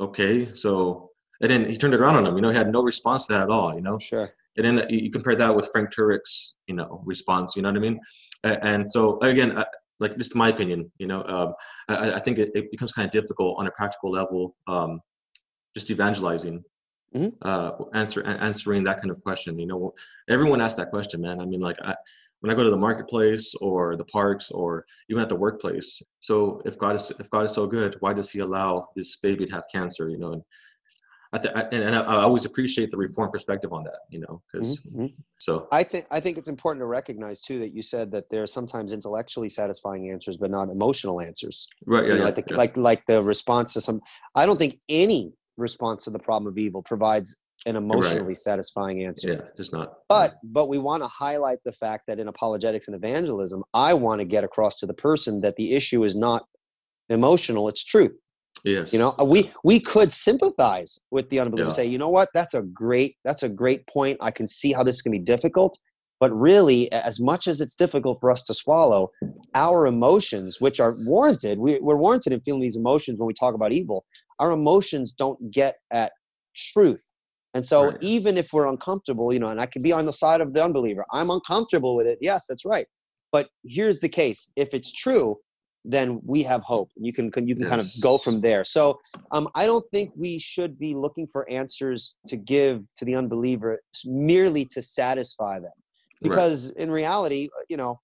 "Okay, 0.00 0.54
so." 0.54 1.08
And 1.42 1.50
then 1.50 1.64
he 1.64 1.78
turned 1.78 1.94
it 1.94 2.00
around 2.00 2.16
on 2.16 2.26
him. 2.26 2.34
You 2.36 2.42
know, 2.42 2.50
he 2.50 2.56
had 2.56 2.70
no 2.70 2.82
response 2.82 3.24
to 3.26 3.32
that 3.32 3.44
at 3.44 3.48
all. 3.48 3.74
You 3.74 3.80
know, 3.80 3.98
Sure. 3.98 4.28
and 4.58 4.66
then 4.66 4.86
you 4.90 5.10
compare 5.10 5.34
that 5.36 5.56
with 5.56 5.70
Frank 5.72 5.88
Turek's, 5.94 6.56
you 6.66 6.74
know, 6.74 7.02
response. 7.06 7.56
You 7.56 7.62
know 7.62 7.70
what 7.70 7.78
I 7.78 7.80
mean? 7.80 7.98
And 8.44 8.90
so 8.90 9.18
again, 9.20 9.56
I, 9.56 9.64
like 10.00 10.18
just 10.18 10.34
my 10.34 10.50
opinion, 10.50 10.92
you 10.98 11.06
know, 11.06 11.24
um, 11.24 11.54
I, 11.88 12.12
I 12.12 12.18
think 12.18 12.38
it, 12.38 12.50
it 12.54 12.70
becomes 12.70 12.92
kind 12.92 13.06
of 13.06 13.12
difficult 13.12 13.58
on 13.58 13.66
a 13.66 13.70
practical 13.70 14.10
level, 14.10 14.54
um, 14.66 15.00
just 15.74 15.90
evangelizing, 15.90 16.62
Mhm. 17.14 17.32
uh, 17.42 17.72
answer 17.94 18.24
answering 18.24 18.84
that 18.84 19.00
kind 19.00 19.10
of 19.10 19.22
question. 19.22 19.58
You 19.58 19.66
know, 19.66 19.94
everyone 20.28 20.60
asks 20.60 20.76
that 20.76 20.90
question, 20.90 21.20
man. 21.20 21.40
I 21.40 21.44
mean, 21.44 21.60
like 21.60 21.76
I, 21.82 21.94
when 22.40 22.50
I 22.50 22.54
go 22.54 22.64
to 22.64 22.70
the 22.70 22.76
marketplace 22.76 23.54
or 23.60 23.96
the 23.96 24.04
parks 24.04 24.50
or 24.50 24.86
even 25.08 25.22
at 25.22 25.28
the 25.28 25.36
workplace. 25.36 26.02
So 26.20 26.62
if 26.64 26.78
God 26.78 26.96
is 26.96 27.10
if 27.18 27.28
God 27.30 27.44
is 27.44 27.52
so 27.52 27.66
good, 27.66 27.96
why 28.00 28.12
does 28.12 28.30
He 28.30 28.38
allow 28.40 28.88
this 28.96 29.16
baby 29.16 29.46
to 29.46 29.52
have 29.52 29.64
cancer? 29.72 30.08
You 30.08 30.18
know, 30.18 30.32
and 30.34 30.42
I, 31.32 31.38
th- 31.38 31.54
I 31.54 31.60
and 31.72 31.94
I, 31.94 32.00
I 32.00 32.22
always 32.22 32.44
appreciate 32.44 32.90
the 32.90 32.96
reform 32.96 33.30
perspective 33.30 33.72
on 33.72 33.84
that. 33.84 34.00
You 34.08 34.20
know, 34.20 34.42
because 34.52 34.78
Mhm, 34.78 34.96
mhm. 34.96 35.14
so 35.38 35.68
I 35.72 35.82
think 35.82 36.06
I 36.10 36.20
think 36.20 36.38
it's 36.38 36.48
important 36.48 36.80
to 36.82 36.86
recognize 36.86 37.40
too 37.40 37.58
that 37.58 37.74
you 37.74 37.82
said 37.82 38.10
that 38.12 38.30
there 38.30 38.42
are 38.42 38.48
sometimes 38.48 38.92
intellectually 38.92 39.48
satisfying 39.48 40.10
answers, 40.10 40.36
but 40.36 40.50
not 40.50 40.68
emotional 40.70 41.20
answers. 41.20 41.68
right, 41.86 42.04
yeah, 42.04 42.12
you 42.12 42.14
know, 42.14 42.18
yeah, 42.18 42.24
like 42.24 42.34
the 42.36 42.44
yeah. 42.50 42.56
like 42.56 42.76
like 42.76 43.06
the 43.06 43.22
response 43.22 43.72
to 43.74 43.80
some. 43.80 44.00
I 44.34 44.46
don't 44.46 44.58
think 44.58 44.80
any 44.88 45.32
response 45.60 46.04
to 46.04 46.10
the 46.10 46.18
problem 46.18 46.50
of 46.50 46.58
evil 46.58 46.82
provides 46.82 47.38
an 47.66 47.76
emotionally 47.76 48.34
satisfying 48.34 49.04
answer. 49.04 49.32
yeah, 49.32 49.40
just 49.56 49.72
not. 49.72 49.98
But 50.08 50.36
but 50.42 50.68
we 50.68 50.78
want 50.78 51.02
to 51.02 51.08
highlight 51.08 51.58
the 51.64 51.72
fact 51.72 52.04
that 52.08 52.18
in 52.18 52.28
apologetics 52.28 52.88
and 52.88 52.96
evangelism, 52.96 53.62
I 53.74 53.94
want 53.94 54.20
to 54.20 54.24
get 54.24 54.44
across 54.44 54.78
to 54.78 54.86
the 54.86 54.94
person 54.94 55.42
that 55.42 55.56
the 55.56 55.74
issue 55.74 56.04
is 56.04 56.16
not 56.16 56.46
emotional; 57.10 57.68
it's 57.68 57.84
truth. 57.84 58.12
Yes. 58.64 58.92
You 58.92 58.98
know, 58.98 59.14
uh, 59.20 59.24
we 59.24 59.50
we 59.64 59.80
could 59.80 60.12
sympathize 60.12 61.00
with 61.10 61.28
the 61.28 61.40
unbeliever. 61.40 61.68
Yeah. 61.68 61.74
Say, 61.74 61.86
you 61.86 61.98
know 61.98 62.08
what? 62.08 62.28
That's 62.34 62.54
a 62.54 62.62
great 62.62 63.16
that's 63.24 63.42
a 63.42 63.48
great 63.48 63.86
point. 63.86 64.18
I 64.20 64.30
can 64.30 64.46
see 64.46 64.72
how 64.72 64.82
this 64.82 65.02
can 65.02 65.12
be 65.12 65.18
difficult. 65.18 65.78
But 66.18 66.32
really, 66.32 66.92
as 66.92 67.18
much 67.18 67.48
as 67.48 67.62
it's 67.62 67.74
difficult 67.74 68.20
for 68.20 68.30
us 68.30 68.42
to 68.42 68.52
swallow, 68.52 69.10
our 69.54 69.86
emotions, 69.86 70.60
which 70.60 70.78
are 70.78 70.94
warranted, 70.98 71.58
we, 71.58 71.80
we're 71.80 71.96
warranted 71.96 72.34
in 72.34 72.40
feeling 72.40 72.60
these 72.60 72.76
emotions 72.76 73.18
when 73.18 73.26
we 73.26 73.32
talk 73.32 73.54
about 73.54 73.72
evil. 73.72 74.04
Our 74.40 74.52
emotions 74.52 75.12
don't 75.12 75.50
get 75.50 75.76
at 75.92 76.12
truth. 76.56 77.06
And 77.54 77.64
so, 77.64 77.90
Right. 77.90 77.98
even 78.00 78.36
if 78.36 78.52
we're 78.52 78.66
uncomfortable, 78.66 79.32
you 79.32 79.38
know, 79.38 79.48
and 79.48 79.60
I 79.60 79.66
could 79.66 79.82
be 79.82 79.92
on 79.92 80.06
the 80.06 80.12
side 80.12 80.40
of 80.40 80.52
the 80.54 80.64
unbeliever, 80.64 81.04
I'm 81.12 81.30
uncomfortable 81.30 81.94
with 81.96 82.06
it. 82.06 82.18
Yes, 82.20 82.46
that's 82.48 82.64
right. 82.64 82.86
But 83.32 83.48
here's 83.64 84.00
the 84.00 84.08
case: 84.08 84.50
if 84.56 84.74
it's 84.74 84.92
true, 84.92 85.38
then 85.84 86.20
we 86.24 86.42
have 86.42 86.62
hope. 86.62 86.90
You 86.96 87.12
can, 87.12 87.32
you 87.48 87.54
can 87.56 87.64
kind 87.64 87.80
of 87.80 87.88
go 88.00 88.18
from 88.18 88.40
there. 88.40 88.64
So, 88.64 88.98
um, 89.32 89.48
I 89.54 89.66
don't 89.66 89.84
think 89.92 90.12
we 90.16 90.38
should 90.38 90.78
be 90.78 90.94
looking 90.94 91.26
for 91.32 91.48
answers 91.50 92.16
to 92.26 92.36
give 92.36 92.82
to 92.96 93.04
the 93.04 93.14
unbeliever 93.16 93.80
merely 94.04 94.64
to 94.66 94.82
satisfy 94.82 95.58
them 95.58 95.72
Right. 96.22 96.28
because 96.28 96.70
in 96.70 96.90
reality 96.90 97.48
uh, 97.58 97.62
you 97.70 97.78
know 97.78 97.98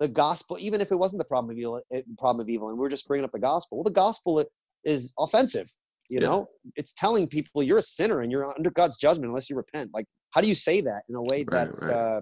the 0.00 0.08
gospel 0.08 0.56
even 0.58 0.80
if 0.80 0.90
it 0.90 0.96
wasn't 0.96 1.20
the 1.20 1.24
problem 1.24 1.52
of 1.52 1.58
evil 1.58 1.80
eh, 1.92 2.02
problem 2.18 2.42
of 2.44 2.48
evil 2.48 2.68
and 2.68 2.76
we're 2.78 2.88
just 2.88 3.06
bringing 3.06 3.24
up 3.24 3.30
the 3.30 3.38
gospel 3.38 3.78
well 3.78 3.84
the 3.84 3.92
gospel 3.92 4.44
is 4.84 5.12
offensive 5.18 5.68
you 6.10 6.20
Yeah. 6.20 6.26
know? 6.26 6.48
It's 6.74 6.92
telling 6.92 7.28
people 7.28 7.62
you're 7.62 7.78
a 7.78 7.82
sinner 7.82 8.20
and 8.20 8.32
you're 8.32 8.44
under 8.44 8.70
god's 8.72 8.96
judgment 8.96 9.28
unless 9.28 9.48
you 9.48 9.56
repent. 9.56 9.90
Like 9.94 10.06
how 10.32 10.40
do 10.40 10.48
you 10.48 10.56
say 10.56 10.80
that 10.80 11.02
in 11.08 11.14
a 11.14 11.22
way 11.22 11.38
Right, 11.44 11.46
that's 11.52 11.82
right. 11.88 11.94
uh 11.96 12.20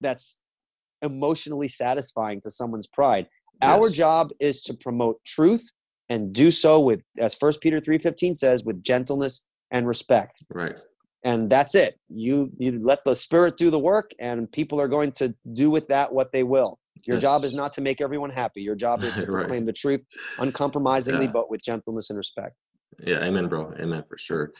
that's 0.00 0.38
emotionally 1.02 1.68
satisfying 1.68 2.40
to 2.42 2.50
someone's 2.50 2.86
pride? 2.88 3.28
Our 3.62 3.90
job 3.90 4.30
is 4.40 4.62
to 4.62 4.74
promote 4.74 5.22
truth 5.26 5.70
and 6.08 6.32
do 6.32 6.50
so 6.50 6.80
with 6.80 7.02
as 7.18 7.34
first 7.34 7.60
peter 7.60 7.78
3.15 7.78 8.34
says 8.36 8.64
with 8.64 8.82
gentleness 8.82 9.44
and 9.70 9.86
respect. 9.86 10.42
Right. 10.48 10.78
and 11.24 11.50
that's 11.50 11.74
it. 11.74 12.00
You 12.08 12.50
you 12.58 12.80
let 12.82 13.04
the 13.04 13.14
spirit 13.14 13.58
do 13.58 13.68
the 13.70 13.78
work 13.78 14.12
and 14.18 14.50
people 14.50 14.80
are 14.80 14.88
going 14.88 15.12
to 15.12 15.34
do 15.52 15.70
with 15.70 15.86
that 15.88 16.10
what 16.10 16.32
they 16.32 16.42
will 16.42 16.79
your 17.06 17.18
job 17.18 17.44
is 17.44 17.54
not 17.54 17.72
to 17.74 17.80
make 17.80 18.00
everyone 18.00 18.30
happy 18.30 18.62
your 18.62 18.74
job 18.74 19.02
is 19.04 19.14
to 19.14 19.20
Right. 19.30 19.42
proclaim 19.42 19.64
the 19.64 19.72
truth 19.72 20.02
uncompromisingly 20.38 21.26
Yeah. 21.26 21.32
but 21.32 21.50
with 21.50 21.62
gentleness 21.62 22.10
and 22.10 22.16
respect 22.16 22.54
Yeah, 22.98 23.24
amen, 23.24 23.46
bro. 23.48 23.72
Amen 23.80 24.02
for 24.08 24.18
sure. 24.18 24.52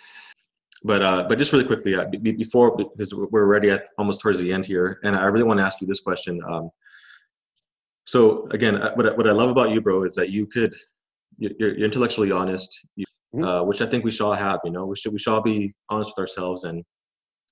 But 0.83 1.03
uh, 1.03 1.25
but 1.29 1.37
just 1.37 1.53
really 1.53 1.67
quickly, 1.67 1.95
uh, 1.95 2.07
be- 2.07 2.33
before 2.45 2.69
because 2.75 3.13
we're 3.13 3.45
already 3.49 3.69
at 3.71 3.83
almost 3.99 4.21
towards 4.23 4.39
the 4.39 4.51
end 4.57 4.65
here, 4.65 4.99
and 5.05 5.13
I 5.15 5.27
really 5.33 5.45
want 5.51 5.59
to 5.61 5.65
ask 5.69 5.77
you 5.83 5.87
this 5.87 6.01
question. 6.01 6.41
Um, 6.51 6.71
so 8.07 8.49
again, 8.51 8.77
uh, 8.77 8.93
what 8.95 9.07
I, 9.09 9.13
what 9.19 9.27
I 9.29 9.33
love 9.33 9.51
about 9.51 9.71
you, 9.73 9.81
bro, 9.83 10.05
is 10.05 10.15
that 10.15 10.31
you 10.31 10.47
could 10.47 10.73
you- 11.37 11.55
you're, 11.59 11.75
you're 11.77 11.85
intellectually 11.91 12.31
honest, 12.41 12.71
you, 12.97 13.05
Mhm. 13.35 13.45
uh, 13.47 13.63
which 13.69 13.81
I 13.85 13.87
think 13.91 14.05
we 14.05 14.11
should 14.11 14.25
all 14.29 14.35
have. 14.49 14.59
You 14.65 14.73
know, 14.73 14.87
we 14.87 14.97
should 14.97 15.13
we 15.13 15.19
should 15.19 15.33
all 15.35 15.43
be 15.43 15.75
honest 15.91 16.11
with 16.17 16.23
ourselves 16.25 16.65
and 16.65 16.83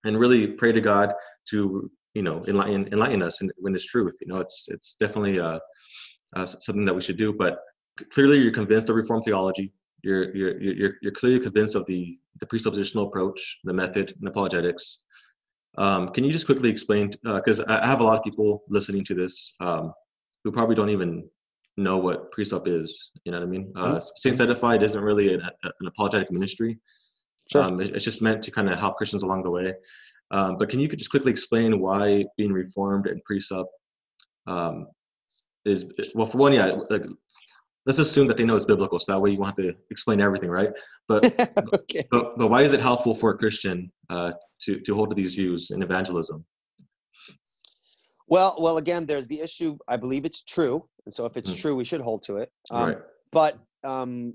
and 0.06 0.18
really 0.18 0.46
pray 0.60 0.72
to 0.72 0.80
God 0.80 1.12
to 1.50 1.90
you 2.14 2.22
know 2.22 2.44
enlighten 2.46 2.88
enlighten 2.92 3.22
us 3.22 3.40
in, 3.42 3.50
in 3.66 3.72
this 3.72 3.86
truth. 3.86 4.16
You 4.20 4.28
know, 4.28 4.38
it's 4.38 4.66
it's 4.68 4.96
definitely 4.96 5.38
uh, 5.40 5.58
uh, 6.36 6.46
something 6.46 6.84
that 6.84 6.94
we 6.94 7.00
should 7.02 7.16
do. 7.18 7.32
But 7.32 7.58
clearly, 8.10 8.38
you're 8.38 8.52
convinced 8.52 8.88
of 8.88 8.96
reform 8.96 9.22
theology. 9.22 9.72
You're 10.02 10.34
you're 10.36 10.60
you're 10.60 10.92
you're 11.02 11.12
clearly 11.12 11.40
convinced 11.40 11.74
of 11.74 11.84
the 11.86 12.18
the 12.40 12.46
presuppositional 12.46 13.06
approach, 13.08 13.58
the 13.64 13.72
method, 13.72 14.14
and 14.18 14.28
apologetics. 14.28 15.04
Um, 15.76 16.08
can 16.10 16.24
you 16.24 16.32
just 16.32 16.46
quickly 16.46 16.70
explain? 16.70 17.10
Because 17.22 17.60
I 17.60 17.82
I 17.84 17.86
have 17.86 18.00
a 18.00 18.04
lot 18.04 18.18
of 18.18 18.24
people 18.24 18.62
listening 18.68 19.04
to 19.04 19.14
this 19.14 19.54
um, 19.60 19.92
who 20.44 20.52
probably 20.52 20.74
don't 20.74 20.90
even 20.90 21.28
know 21.76 21.96
what 21.98 22.32
presup 22.32 22.66
is. 22.66 23.10
You 23.24 23.30
know 23.32 23.38
what 23.40 23.46
I 23.46 23.50
mean? 23.50 23.72
Uh, 23.76 23.98
Mhm. 23.98 24.02
Saints 24.16 24.40
Edified 24.40 24.82
isn't 24.82 25.00
really 25.00 25.34
an, 25.34 25.42
an 25.62 25.86
apologetic 25.86 26.28
ministry. 26.32 26.72
sure 27.52 27.62
Um, 27.62 27.80
it- 27.80 27.94
it's 27.94 28.04
just 28.04 28.20
meant 28.20 28.42
to 28.46 28.50
kind 28.50 28.68
of 28.68 28.76
help 28.78 28.96
Christians 28.96 29.22
along 29.22 29.40
the 29.44 29.50
way. 29.58 29.68
Um, 30.30 30.56
but 30.58 30.68
can 30.68 30.80
you 30.80 30.88
just 30.88 31.10
quickly 31.10 31.30
explain 31.30 31.80
why 31.80 32.24
being 32.36 32.52
reformed 32.52 33.06
and 33.06 33.20
presup 33.30 33.66
um, 34.46 34.86
is 35.64 35.84
well? 36.14 36.26
For 36.26 36.38
one, 36.38 36.52
yeah, 36.52 36.66
like, 36.90 37.06
let's 37.86 37.98
assume 37.98 38.26
that 38.28 38.36
they 38.36 38.44
know 38.44 38.56
it's 38.56 38.66
biblical, 38.66 38.98
so 38.98 39.12
that 39.12 39.20
way 39.20 39.30
you 39.30 39.38
won't 39.38 39.58
have 39.58 39.66
to 39.66 39.74
explain 39.90 40.20
everything, 40.20 40.50
right? 40.50 40.70
But 41.06 41.32
okay 41.74 42.04
but, 42.10 42.38
but 42.38 42.48
why 42.48 42.62
is 42.62 42.72
it 42.72 42.80
helpful 42.80 43.14
for 43.14 43.30
a 43.30 43.38
Christian 43.38 43.90
uh, 44.10 44.32
to 44.62 44.80
to 44.80 44.94
hold 44.94 45.10
to 45.10 45.14
these 45.14 45.34
views 45.34 45.70
in 45.70 45.82
evangelism? 45.82 46.44
well 48.30 48.54
well 48.60 48.76
again 48.76 49.06
there's 49.06 49.26
the 49.28 49.40
issue 49.40 49.78
i 49.88 49.96
believe 49.96 50.26
it's 50.26 50.42
true 50.42 50.86
and 51.06 51.14
so 51.14 51.24
if 51.24 51.38
it's 51.38 51.54
Mm. 51.54 51.60
true 51.60 51.74
we 51.74 51.82
should 51.82 52.02
hold 52.02 52.22
to 52.22 52.36
it 52.36 52.52
um, 52.70 52.88
right, 52.88 52.98
but 53.32 53.58
um, 53.84 54.34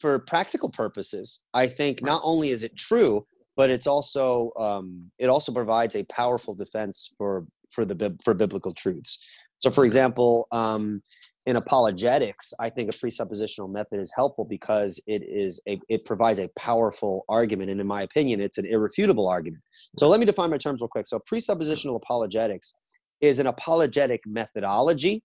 for 0.00 0.18
practical 0.18 0.70
purposes, 0.70 1.40
I 1.52 1.66
think 1.66 2.02
not 2.02 2.22
only 2.24 2.50
is 2.50 2.62
it 2.62 2.74
true, 2.76 3.26
but 3.60 3.68
it's 3.68 3.86
also 3.86 4.52
um, 4.58 5.10
it 5.18 5.26
also 5.26 5.52
provides 5.52 5.94
a 5.94 6.02
powerful 6.04 6.54
defense 6.54 7.12
for 7.18 7.44
for 7.68 7.84
the 7.84 8.16
for 8.24 8.32
biblical 8.32 8.72
truths. 8.72 9.22
So, 9.58 9.70
for 9.70 9.84
example, 9.84 10.48
um, 10.50 11.02
in 11.44 11.56
apologetics, 11.56 12.54
I 12.58 12.70
think 12.70 12.88
a 12.88 12.96
presuppositional 12.96 13.70
method 13.70 14.00
is 14.00 14.14
helpful 14.16 14.46
because 14.46 14.98
it 15.06 15.22
is 15.22 15.60
a 15.68 15.78
it 15.90 16.06
provides 16.06 16.38
a 16.38 16.48
powerful 16.58 17.26
argument, 17.28 17.68
and 17.70 17.82
in 17.82 17.86
my 17.86 18.00
opinion, 18.00 18.40
it's 18.40 18.56
an 18.56 18.64
irrefutable 18.64 19.28
argument. 19.28 19.62
So, 19.98 20.08
let 20.08 20.20
me 20.20 20.24
define 20.24 20.48
my 20.48 20.56
terms 20.56 20.80
real 20.80 20.88
quick. 20.88 21.06
So, 21.06 21.20
presuppositional 21.30 21.96
apologetics 21.96 22.72
is 23.20 23.40
an 23.40 23.46
apologetic 23.46 24.22
methodology 24.24 25.22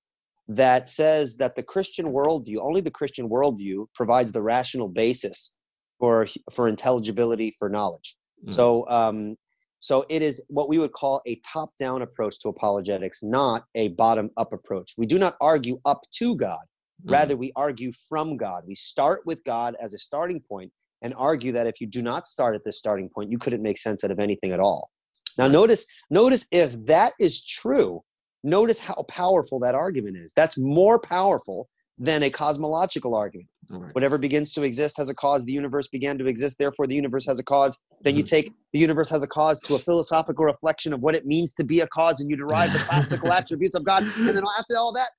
that 0.49 0.89
says 0.89 1.37
that 1.37 1.55
the 1.55 1.63
Christian 1.63 2.07
worldview, 2.07 2.57
only 2.61 2.81
the 2.81 2.91
Christian 2.91 3.29
worldview, 3.29 3.85
provides 3.95 4.33
the 4.33 4.41
rational 4.41 4.89
basis 4.89 5.55
for 5.99 6.27
for 6.51 6.67
intelligibility 6.67 7.55
for 7.57 7.69
knowledge. 7.69 8.17
Mm. 8.43 8.53
So, 8.53 8.87
um, 8.89 9.35
so 9.79 10.05
it 10.09 10.21
is 10.21 10.43
what 10.47 10.67
we 10.69 10.79
would 10.79 10.93
call 10.93 11.21
a 11.27 11.39
top-down 11.45 12.01
approach 12.01 12.39
to 12.39 12.49
apologetics, 12.49 13.21
not 13.21 13.65
a 13.75 13.89
bottom-up 13.89 14.51
approach. 14.51 14.93
We 14.97 15.05
do 15.05 15.19
not 15.19 15.35
argue 15.41 15.79
up 15.85 16.01
to 16.13 16.35
God; 16.35 16.65
Mhm. 17.05 17.11
rather, 17.11 17.37
we 17.37 17.51
argue 17.55 17.91
from 18.09 18.35
God. 18.37 18.63
We 18.65 18.75
start 18.75 19.21
with 19.25 19.43
God 19.43 19.75
as 19.79 19.93
a 19.93 19.99
starting 19.99 20.41
point 20.41 20.71
and 21.01 21.13
argue 21.15 21.51
that 21.51 21.67
if 21.67 21.79
you 21.79 21.87
do 21.87 22.01
not 22.01 22.25
start 22.25 22.55
at 22.55 22.63
this 22.63 22.79
starting 22.79 23.09
point, 23.09 23.31
you 23.31 23.37
couldn't 23.37 23.61
make 23.61 23.77
sense 23.77 24.03
out 24.03 24.11
of 24.11 24.19
anything 24.19 24.51
at 24.51 24.59
all. 24.59 24.89
Now, 25.37 25.47
notice, 25.47 25.85
notice 26.09 26.47
if 26.51 26.73
that 26.85 27.13
is 27.19 27.43
true, 27.43 28.01
notice 28.43 28.79
how 28.79 29.03
powerful 29.09 29.59
that 29.59 29.75
argument 29.75 30.17
is. 30.17 30.33
That's 30.33 30.57
more 30.57 30.97
powerful 30.97 31.67
than 31.97 32.23
a 32.23 32.29
cosmological 32.29 33.15
argument. 33.15 33.49
All 33.71 33.79
right. 33.79 33.93
Whatever 33.93 34.17
begins 34.17 34.53
to 34.53 34.63
exist 34.63 34.97
has 34.97 35.09
a 35.09 35.15
cause. 35.15 35.45
The 35.45 35.53
universe 35.53 35.87
began 35.87 36.17
to 36.17 36.27
exist, 36.27 36.57
therefore 36.59 36.85
the 36.87 36.95
universe 36.95 37.25
has 37.25 37.39
a 37.39 37.43
cause. 37.43 37.81
Then 38.03 38.15
you 38.15 38.23
Mhm. 38.23 38.29
take 38.29 38.53
the 38.73 38.79
universe 38.79 39.09
has 39.09 39.23
a 39.23 39.27
cause 39.27 39.61
to 39.61 39.75
a 39.75 39.79
philosophical 39.79 40.43
reflection 40.43 40.91
of 40.91 41.01
what 41.01 41.15
it 41.15 41.25
means 41.25 41.53
to 41.53 41.63
be 41.63 41.79
a 41.79 41.87
cause, 41.87 42.19
and 42.19 42.29
you 42.29 42.35
derive 42.35 42.73
the 42.73 42.79
classical 42.79 43.31
attributes 43.33 43.75
of 43.75 43.85
God. 43.85 44.03
And 44.03 44.35
then 44.35 44.43
after 44.59 44.75
all 44.77 44.91
that, 44.93 45.09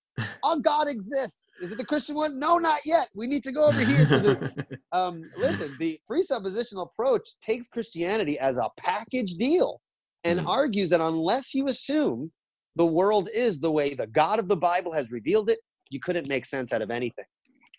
oh, 0.42 0.58
God 0.60 0.88
exists. 0.88 1.42
Is 1.58 1.72
it 1.72 1.78
the 1.78 1.86
Christian 1.86 2.16
one? 2.16 2.38
No, 2.38 2.58
not 2.58 2.80
yet. 2.84 3.08
We 3.14 3.26
need 3.26 3.42
to 3.44 3.52
go 3.52 3.64
over 3.64 3.80
here 3.80 4.04
to 4.12 4.20
the 4.20 4.36
um, 4.92 5.30
listen, 5.36 5.74
the 5.78 5.98
presuppositional 6.10 6.82
approach 6.86 7.38
takes 7.40 7.66
Christianity 7.66 8.38
as 8.38 8.58
a 8.58 8.68
package 8.76 9.34
deal 9.34 9.80
and 10.24 10.40
Mhm. 10.40 10.44
argues 10.46 10.90
that 10.90 11.00
unless 11.00 11.54
you 11.54 11.66
assume 11.68 12.30
the 12.76 12.86
world 12.86 13.30
is 13.34 13.58
the 13.58 13.70
way 13.72 13.94
the 13.94 14.06
God 14.06 14.38
of 14.38 14.48
the 14.48 14.56
Bible 14.56 14.92
has 14.92 15.10
revealed 15.10 15.48
it, 15.48 15.60
you 15.90 16.00
couldn't 16.00 16.28
make 16.28 16.46
sense 16.46 16.72
out 16.72 16.82
of 16.82 16.90
anything. 16.90 17.24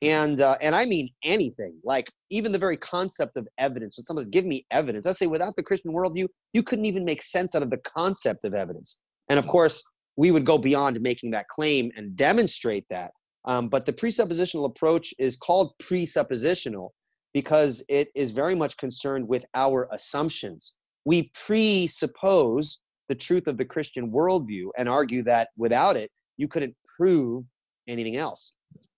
And 0.01 0.41
uh, 0.41 0.57
and 0.61 0.75
I 0.75 0.85
mean 0.85 1.09
anything, 1.23 1.73
like 1.83 2.11
even 2.29 2.51
the 2.51 2.59
very 2.59 2.77
concept 2.77 3.35
of 3.35 3.47
evidence. 3.57 3.97
When 3.97 4.05
someone 4.05 4.23
says, 4.23 4.29
"Give 4.29 4.45
me 4.45 4.65
evidence," 4.69 5.07
I 5.07 5.11
say, 5.11 5.25
without 5.25 5.55
the 5.55 5.63
Christian 5.63 5.91
worldview, 5.91 6.27
you 6.53 6.61
couldn't 6.61 6.85
even 6.85 7.03
make 7.03 7.23
sense 7.23 7.55
out 7.55 7.63
of 7.63 7.71
the 7.71 7.79
concept 7.79 8.45
of 8.45 8.53
evidence. 8.53 8.99
And 9.29 9.39
of 9.39 9.47
course, 9.47 9.83
we 10.15 10.29
would 10.29 10.45
go 10.45 10.59
beyond 10.59 11.01
making 11.01 11.31
that 11.31 11.47
claim 11.47 11.91
and 11.95 12.15
demonstrate 12.15 12.85
that. 12.89 13.11
Um, 13.45 13.69
but 13.69 13.85
the 13.85 13.93
presuppositional 13.93 14.65
approach 14.65 15.13
is 15.17 15.35
called 15.37 15.73
presuppositional 15.81 16.89
because 17.33 17.83
it 17.87 18.09
is 18.13 18.31
very 18.31 18.55
much 18.55 18.77
concerned 18.77 19.27
with 19.27 19.45
our 19.55 19.87
assumptions. 19.91 20.77
We 21.05 21.31
presuppose 21.33 22.81
the 23.09 23.15
truth 23.15 23.47
of 23.47 23.57
the 23.57 23.65
Christian 23.65 24.11
worldview 24.11 24.69
and 24.77 24.89
argue 24.89 25.23
that 25.23 25.49
without 25.57 25.95
it, 25.95 26.11
you 26.37 26.47
couldn't 26.47 26.75
prove 26.97 27.45
anything 27.87 28.17
else. 28.17 28.55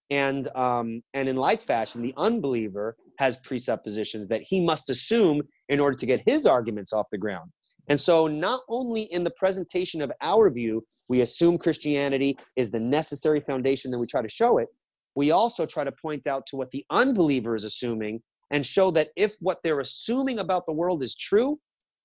And 0.10 0.48
um, 0.56 1.02
and 1.14 1.30
in 1.30 1.36
like 1.36 1.62
fashion, 1.62 2.02
the 2.02 2.14
unbeliever 2.18 2.96
has 3.20 3.38
presuppositions 3.38 4.28
that 4.28 4.42
he 4.42 4.64
must 4.64 4.90
assume 4.90 5.42
in 5.68 5.80
order 5.80 5.96
to 5.98 6.06
get 6.06 6.24
his 6.26 6.46
arguments 6.46 6.94
off 6.94 7.06
the 7.12 7.18
ground. 7.18 7.52
And 7.90 8.00
so, 8.00 8.28
not 8.28 8.62
only 8.70 9.04
in 9.04 9.24
the 9.24 9.32
presentation 9.32 10.02
of 10.02 10.12
our 10.22 10.50
view, 10.50 10.84
we 11.10 11.22
assume 11.22 11.58
Christianity 11.58 12.38
is 12.56 12.72
the 12.72 12.80
necessary 12.80 13.40
foundation, 13.42 13.92
and 13.92 14.00
we 14.00 14.08
try 14.08 14.22
to 14.22 14.30
show 14.30 14.58
it. 14.60 14.68
We 15.16 15.32
also 15.32 15.66
try 15.66 15.84
to 15.84 15.92
point 15.92 16.28
out 16.28 16.46
to 16.48 16.56
what 16.56 16.72
the 16.72 16.86
unbeliever 16.92 17.56
is 17.56 17.66
assuming 17.66 18.22
and 18.52 18.66
show 18.66 18.92
that 18.92 19.10
if 19.16 19.36
what 19.42 19.60
they're 19.64 19.80
assuming 19.80 20.40
about 20.40 20.66
the 20.66 20.74
world 20.74 21.04
is 21.04 21.16
true, 21.16 21.60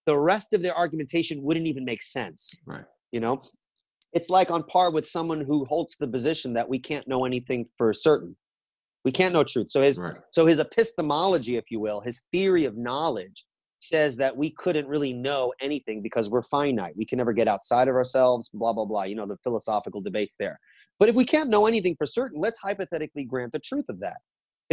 the 0.06 0.18
rest 0.18 0.52
of 0.52 0.62
their 0.62 0.76
argumentation 0.76 1.42
wouldn't 1.42 1.66
even 1.66 1.84
make 1.84 2.02
sense. 2.02 2.54
Right. 2.66 2.84
You 3.12 3.20
know, 3.20 3.42
it's 4.14 4.30
like 4.30 4.50
on 4.50 4.62
par 4.64 4.90
with 4.90 5.06
someone 5.06 5.40
who 5.40 5.64
holds 5.66 5.96
the 5.96 6.08
position 6.08 6.54
that 6.54 6.68
we 6.68 6.78
can't 6.78 7.06
know 7.08 7.24
anything 7.24 7.66
for 7.76 7.92
certain. 7.92 8.36
We 9.04 9.12
can't 9.12 9.34
know 9.34 9.44
truth. 9.44 9.70
So 9.70 9.82
his 9.82 9.98
Right. 9.98 10.16
so 10.30 10.46
his 10.46 10.60
epistemology, 10.60 11.56
if 11.56 11.70
you 11.70 11.80
will, 11.80 12.00
his 12.00 12.22
theory 12.32 12.64
of 12.64 12.76
knowledge 12.76 13.44
says 13.80 14.16
that 14.16 14.34
we 14.34 14.50
couldn't 14.50 14.88
really 14.88 15.12
know 15.12 15.52
anything 15.60 16.00
because 16.00 16.30
we're 16.30 16.42
finite. 16.42 16.96
We 16.96 17.04
can 17.04 17.18
never 17.18 17.34
get 17.34 17.48
outside 17.48 17.86
of 17.88 17.94
ourselves, 17.94 18.50
blah, 18.54 18.72
blah, 18.72 18.86
blah. 18.86 19.04
You 19.04 19.14
know, 19.14 19.26
the 19.26 19.36
philosophical 19.44 20.00
debates 20.00 20.36
there. 20.38 20.58
But 20.98 21.08
if 21.08 21.14
we 21.14 21.24
can't 21.24 21.50
know 21.50 21.66
anything 21.66 21.94
for 21.96 22.06
certain, 22.06 22.40
let's 22.40 22.58
hypothetically 22.58 23.24
grant 23.24 23.52
the 23.52 23.58
truth 23.58 23.86
of 23.90 24.00
that. 24.00 24.16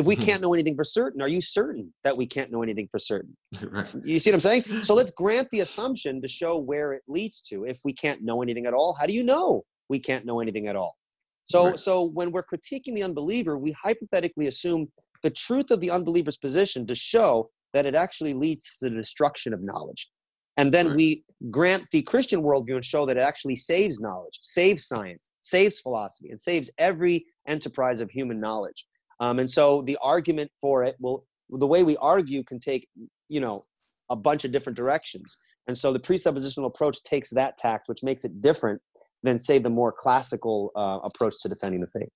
If 0.02 0.08
we 0.08 0.16
Mhm. 0.16 0.26
can't 0.26 0.42
know 0.42 0.54
anything 0.56 0.76
for 0.76 0.84
certain, 0.84 1.22
are 1.22 1.28
you 1.28 1.42
certain 1.42 1.94
that 2.04 2.18
we 2.18 2.26
can't 2.26 2.52
know 2.52 2.64
anything 2.64 2.88
for 2.90 2.98
certain? 2.98 3.38
right. 3.72 3.88
You 4.04 4.18
see 4.18 4.32
what 4.32 4.36
I'm 4.36 4.42
saying? 4.42 4.64
So 4.84 4.96
let's 4.96 5.12
grant 5.12 5.48
the 5.52 5.60
assumption 5.60 6.22
to 6.24 6.28
show 6.28 6.58
where 6.58 6.94
it 6.94 7.04
leads 7.08 7.44
to. 7.44 7.66
If 7.66 7.82
we 7.86 7.94
can't 7.94 8.24
know 8.24 8.42
anything 8.42 8.66
at 8.66 8.74
all, 8.74 8.94
how 9.00 9.06
do 9.06 9.14
you 9.14 9.22
know 9.22 9.64
we 9.90 10.00
can't 10.00 10.26
know 10.26 10.40
anything 10.40 10.66
at 10.66 10.76
all? 10.76 10.98
So 11.46 11.66
Right. 11.68 11.80
so 11.80 12.06
when 12.06 12.32
we're 12.32 12.44
critiquing 12.44 12.96
the 12.96 13.04
unbeliever, 13.04 13.60
we 13.60 13.74
hypothetically 13.74 14.48
assume 14.48 14.92
the 15.22 15.30
truth 15.30 15.70
of 15.70 15.80
the 15.82 15.92
unbeliever's 15.92 16.38
position 16.38 16.88
to 16.88 16.96
show 16.96 17.52
that 17.74 17.86
it 17.86 17.94
actually 17.94 18.34
leads 18.34 18.78
to 18.80 18.90
the 18.90 18.96
destruction 18.96 19.54
of 19.54 19.62
knowledge. 19.62 20.10
And 20.58 20.74
then 20.74 20.88
Right. 20.88 20.96
we 20.96 21.24
grant 21.52 21.86
the 21.92 22.02
Christian 22.02 22.42
worldview 22.42 22.76
and 22.76 22.84
show 22.86 23.06
that 23.06 23.18
it 23.18 23.22
actually 23.22 23.56
saves 23.56 24.00
knowledge, 24.00 24.40
saves 24.42 24.88
science, 24.88 25.30
saves 25.44 25.80
philosophy, 25.80 26.32
and 26.32 26.42
saves 26.42 26.72
every 26.80 27.28
enterprise 27.48 28.02
of 28.02 28.10
human 28.10 28.40
knowledge. 28.40 28.88
Um, 29.22 29.38
and 29.38 29.50
so 29.50 29.84
the 29.84 29.98
argument 30.02 30.52
for 30.60 30.84
it 30.84 30.96
will, 31.00 31.26
the 31.50 31.68
way 31.68 31.84
we 31.84 31.96
argue 31.98 32.44
can 32.44 32.60
take, 32.60 32.88
you 33.30 33.40
know, 33.40 33.64
a 34.10 34.16
bunch 34.16 34.44
of 34.44 34.52
different 34.52 34.76
directions. 34.76 35.38
And 35.68 35.78
so 35.78 35.94
the 35.94 36.00
presuppositional 36.00 36.66
approach 36.66 37.02
takes 37.04 37.30
that 37.30 37.56
tact, 37.56 37.88
which 37.88 38.04
makes 38.04 38.26
it 38.26 38.42
different 38.42 38.82
than, 39.22 39.38
say, 39.38 39.60
the 39.60 39.70
more 39.70 39.92
classical 39.92 40.72
uh, 40.76 41.00
approach 41.04 41.36
to 41.44 41.50
defending 41.50 41.82
the 41.82 41.88
faith. 41.88 42.10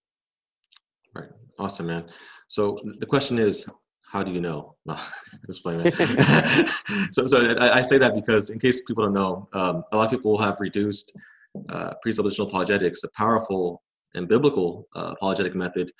Right. 1.13 1.29
Awesome, 1.59 1.85
man. 1.85 2.05
So 2.47 2.75
the 2.99 3.05
question 3.05 3.37
is, 3.37 3.65
how 4.07 4.23
do 4.23 4.31
you 4.31 4.41
know? 4.41 4.75
No, 4.87 4.97
just 5.47 5.63
playing. 5.63 5.85
so, 7.11 7.25
so 7.25 7.55
I, 7.59 7.77
I 7.77 7.81
say 7.81 7.97
that 7.97 8.13
because, 8.13 8.51
in 8.51 8.59
case 8.59 8.81
people 8.81 9.03
don't 9.03 9.13
know, 9.13 9.47
um, 9.53 9.83
a 9.91 9.97
lot 9.97 10.05
of 10.05 10.11
people 10.11 10.37
have 10.37 10.57
reduced 10.59 11.11
uh, 11.69 11.93
presuppositional 12.05 12.47
apologetics, 12.47 13.03
a 13.03 13.09
powerful 13.17 13.81
and 14.13 14.27
biblical 14.27 14.87
uh, 14.95 15.13
apologetic 15.13 15.55
method, 15.55 15.91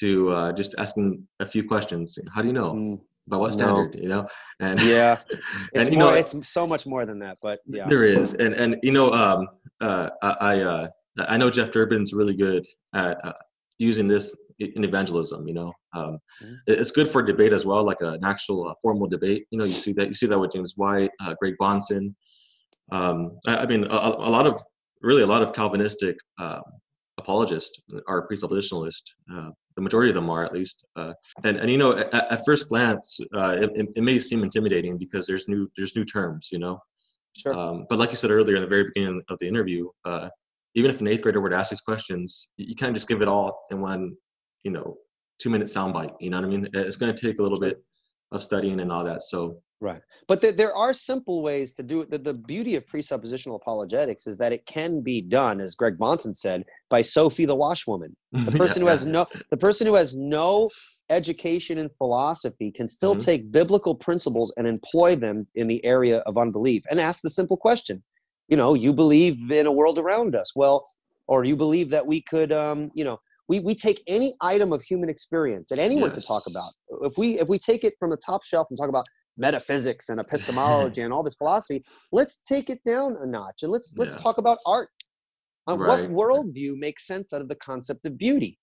to 0.00 0.30
uh, 0.30 0.52
just 0.52 0.74
asking 0.78 1.26
a 1.40 1.46
few 1.46 1.66
questions. 1.66 2.18
How 2.34 2.42
do 2.42 2.48
you 2.48 2.54
know? 2.54 2.72
Mm, 2.72 3.00
By 3.28 3.36
what 3.36 3.50
No. 3.50 3.56
standard? 3.58 3.94
You 4.02 4.08
know, 4.08 4.26
and 4.60 4.80
yeah, 4.82 5.16
it's 5.30 5.86
and 5.88 5.92
you 5.92 5.98
more. 5.98 6.10
know, 6.12 6.16
it's 6.16 6.48
so 6.48 6.66
much 6.66 6.86
more 6.86 7.04
than 7.06 7.18
that. 7.20 7.38
But 7.42 7.60
yeah, 7.66 7.88
There 7.88 8.04
is, 8.04 8.34
and 8.34 8.54
and 8.54 8.76
you 8.82 8.92
know, 8.92 9.12
um, 9.12 9.48
uh, 9.80 10.10
I 10.22 10.30
I, 10.50 10.60
uh, 10.60 10.88
I 11.18 11.36
know 11.36 11.50
Jeff 11.50 11.70
Durbin's 11.70 12.12
really 12.12 12.36
good 12.36 12.64
at 12.94 13.24
uh, 13.24 13.32
using 13.78 14.06
this 14.08 14.34
in 14.58 14.84
evangelism. 14.84 15.46
You 15.48 15.54
know, 15.54 15.72
um, 15.94 16.18
Mhm. 16.42 16.56
it's 16.66 16.90
good 16.90 17.08
for 17.08 17.22
debate 17.22 17.52
as 17.52 17.64
well, 17.66 17.82
like 17.84 18.00
an 18.00 18.24
actual 18.24 18.68
uh, 18.68 18.74
formal 18.82 19.06
debate. 19.08 19.46
You 19.50 19.58
know, 19.58 19.64
you 19.64 19.72
see 19.84 19.92
that 19.94 20.08
you 20.08 20.14
see 20.14 20.26
that 20.26 20.38
with 20.38 20.52
James 20.52 20.74
White, 20.76 21.10
uh, 21.22 21.34
Greg 21.40 21.54
Bahnsen. 21.60 22.14
Um, 22.92 23.38
I, 23.46 23.56
I 23.62 23.66
mean, 23.66 23.84
a, 23.84 23.98
a 24.28 24.30
lot 24.36 24.46
of 24.46 24.62
really 25.02 25.22
a 25.22 25.26
lot 25.34 25.42
of 25.42 25.52
Calvinistic 25.52 26.16
uh, 26.38 26.60
apologists 27.18 27.80
are 28.06 28.26
presuppositionalist. 28.28 29.02
The 29.76 29.82
majority 29.82 30.10
of 30.10 30.14
them 30.14 30.30
are, 30.30 30.44
at 30.44 30.52
least. 30.52 30.84
Uh, 30.96 31.12
and 31.44 31.56
and 31.58 31.70
you 31.70 31.78
know, 31.78 31.96
at, 31.96 32.12
at 32.32 32.44
first 32.46 32.68
glance, 32.68 33.18
uh, 33.34 33.56
it, 33.60 33.70
it- 33.96 34.02
may 34.02 34.18
seem 34.18 34.42
intimidating 34.42 34.96
because 34.98 35.26
there's 35.26 35.48
new 35.48 35.68
there's 35.76 35.94
new 35.96 36.04
terms. 36.04 36.48
You 36.50 36.58
know. 36.58 36.78
sure. 37.36 37.54
Um, 37.54 37.86
but 37.88 37.98
like 37.98 38.10
you 38.10 38.16
said 38.16 38.30
earlier 38.30 38.56
in 38.56 38.62
the 38.62 38.68
very 38.68 38.84
beginning 38.94 39.22
of 39.28 39.38
the 39.38 39.46
interview, 39.48 39.88
uh, 40.04 40.28
even 40.74 40.90
if 40.90 41.00
an 41.00 41.08
eighth 41.08 41.22
grader 41.22 41.40
were 41.40 41.50
to 41.50 41.56
ask 41.56 41.70
these 41.70 41.80
questions, 41.80 42.48
you, 42.56 42.74
kind 42.74 42.90
of 42.90 42.94
just 42.96 43.08
give 43.08 43.22
it 43.22 43.28
all 43.28 43.66
in 43.70 43.80
one, 43.80 44.14
you 44.64 44.70
know, 44.70 44.96
two 45.38 45.50
minute 45.50 45.68
soundbite. 45.68 46.14
You 46.20 46.30
know 46.30 46.38
what 46.38 46.46
I 46.46 46.48
mean? 46.48 46.68
It's 46.72 46.96
going 46.96 47.14
to 47.14 47.20
take 47.26 47.38
a 47.40 47.42
little 47.42 47.60
bit 47.60 47.82
of 48.32 48.42
studying 48.42 48.80
and 48.80 48.90
all 48.92 49.04
that. 49.04 49.22
So 49.22 49.60
Right. 49.80 50.00
But 50.26 50.40
there, 50.40 50.52
there 50.52 50.74
are 50.74 50.94
simple 50.94 51.42
ways 51.42 51.74
to 51.74 51.82
do 51.82 52.00
it. 52.00 52.10
The, 52.10 52.18
the 52.18 52.34
beauty 52.34 52.76
of 52.76 52.86
presuppositional 52.86 53.56
apologetics 53.56 54.26
is 54.26 54.38
that 54.38 54.52
it 54.52 54.64
can 54.64 55.02
be 55.02 55.20
done, 55.20 55.60
as 55.60 55.74
Greg 55.74 55.98
Bahnsen 55.98 56.34
said, 56.34 56.64
by 56.88 57.02
Sophie 57.02 57.44
the 57.44 57.54
washwoman. 57.54 58.16
The 58.32 58.52
person 58.52 58.80
who 58.80 58.88
has 58.88 59.04
no 59.04 59.26
the 59.50 59.56
person 59.56 59.86
who 59.86 59.94
has 59.94 60.16
no 60.16 60.70
education 61.10 61.78
in 61.78 61.88
philosophy 61.98 62.72
can 62.72 62.88
still 62.88 63.14
Mhm. 63.14 63.24
take 63.24 63.52
biblical 63.52 63.94
principles 63.94 64.52
and 64.56 64.66
employ 64.66 65.14
them 65.14 65.46
in 65.54 65.66
the 65.68 65.84
area 65.84 66.18
of 66.20 66.36
unbelief 66.38 66.82
and 66.90 66.98
ask 66.98 67.20
the 67.22 67.30
simple 67.30 67.56
question. 67.56 68.02
You 68.48 68.56
know, 68.56 68.74
you 68.74 68.92
believe 68.92 69.50
in 69.50 69.66
a 69.66 69.72
world 69.72 69.98
around 69.98 70.34
us. 70.34 70.56
Well, 70.56 70.86
or 71.28 71.44
you 71.44 71.54
believe 71.56 71.90
that 71.90 72.06
we 72.06 72.22
could 72.22 72.50
um, 72.50 72.90
you 72.94 73.04
know, 73.04 73.18
we, 73.48 73.60
we 73.60 73.74
take 73.74 74.02
any 74.06 74.34
item 74.40 74.72
of 74.72 74.82
human 74.82 75.08
experience 75.08 75.68
that 75.68 75.78
anyone 75.78 76.10
could 76.10 76.24
talk 76.24 76.44
about. 76.46 76.72
If 77.02 77.18
we 77.18 77.38
if 77.38 77.48
we 77.48 77.58
take 77.58 77.84
it 77.84 77.94
from 77.98 78.10
the 78.10 78.16
top 78.16 78.42
shelf 78.42 78.68
and 78.70 78.78
talk 78.78 78.88
about 78.88 79.06
metaphysics 79.36 80.08
and 80.08 80.20
epistemology 80.26 81.02
and 81.02 81.12
all 81.12 81.22
this 81.22 81.36
philosophy, 81.36 81.84
let's 82.12 82.38
take 82.38 82.70
it 82.70 82.82
down 82.84 83.16
a 83.20 83.26
notch 83.26 83.62
and 83.62 83.72
let's 83.72 83.94
let's 83.96 84.16
Yeah. 84.16 84.22
talk 84.22 84.38
about 84.38 84.58
art. 84.66 84.90
Uh, 85.68 85.76
Right. 85.76 86.08
What 86.10 86.28
worldview 86.28 86.76
makes 86.78 87.06
sense 87.06 87.32
out 87.32 87.40
of 87.40 87.48
the 87.48 87.56
concept 87.56 88.06
of 88.06 88.16
beauty? 88.16 88.58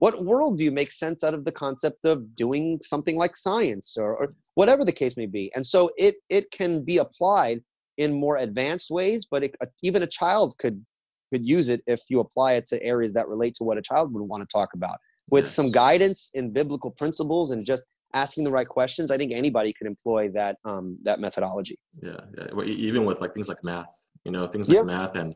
What 0.00 0.14
worldview 0.14 0.72
makes 0.72 0.98
sense 0.98 1.24
out 1.24 1.34
of 1.34 1.44
the 1.44 1.52
concept 1.52 2.04
of 2.04 2.34
doing 2.36 2.78
something 2.82 3.16
like 3.16 3.34
science 3.36 3.96
or, 3.96 4.16
or 4.16 4.34
whatever 4.54 4.84
the 4.84 4.92
case 4.92 5.16
may 5.16 5.26
be? 5.26 5.52
And 5.54 5.66
so 5.66 5.90
it 5.96 6.16
it 6.28 6.50
can 6.50 6.84
be 6.84 6.98
applied 6.98 7.62
in 7.96 8.12
more 8.12 8.36
advanced 8.36 8.90
ways, 8.90 9.26
but 9.28 9.42
it, 9.44 9.56
even 9.82 10.02
a 10.02 10.06
child 10.06 10.56
could 10.58 10.84
could 11.32 11.44
use 11.44 11.68
it 11.68 11.82
if 11.86 12.00
you 12.08 12.20
apply 12.20 12.54
it 12.54 12.66
to 12.66 12.82
areas 12.82 13.12
that 13.12 13.28
relate 13.28 13.54
to 13.54 13.64
what 13.64 13.76
a 13.76 13.82
child 13.82 14.12
would 14.14 14.22
want 14.22 14.42
to 14.42 14.46
talk 14.52 14.70
about 14.74 14.98
with 15.30 15.44
Yes. 15.44 15.54
some 15.54 15.70
guidance 15.70 16.30
in 16.34 16.52
biblical 16.52 16.90
principles 16.90 17.50
and 17.50 17.66
just 17.66 17.84
asking 18.14 18.44
the 18.44 18.50
right 18.50 18.68
questions. 18.68 19.10
I 19.10 19.18
think 19.18 19.32
anybody 19.32 19.72
could 19.72 19.86
employ 19.86 20.28
that 20.30 20.56
um, 20.64 20.98
that 21.02 21.20
methodology. 21.20 21.78
yeah, 22.02 22.20
yeah. 22.36 22.46
Well, 22.54 22.66
even 22.66 23.04
with 23.04 23.20
like 23.20 23.34
things 23.34 23.48
like 23.48 23.62
math, 23.64 23.94
you 24.24 24.32
know, 24.32 24.46
things 24.46 24.68
Yeah. 24.68 24.78
like 24.80 24.86
math 24.86 25.16
and 25.16 25.34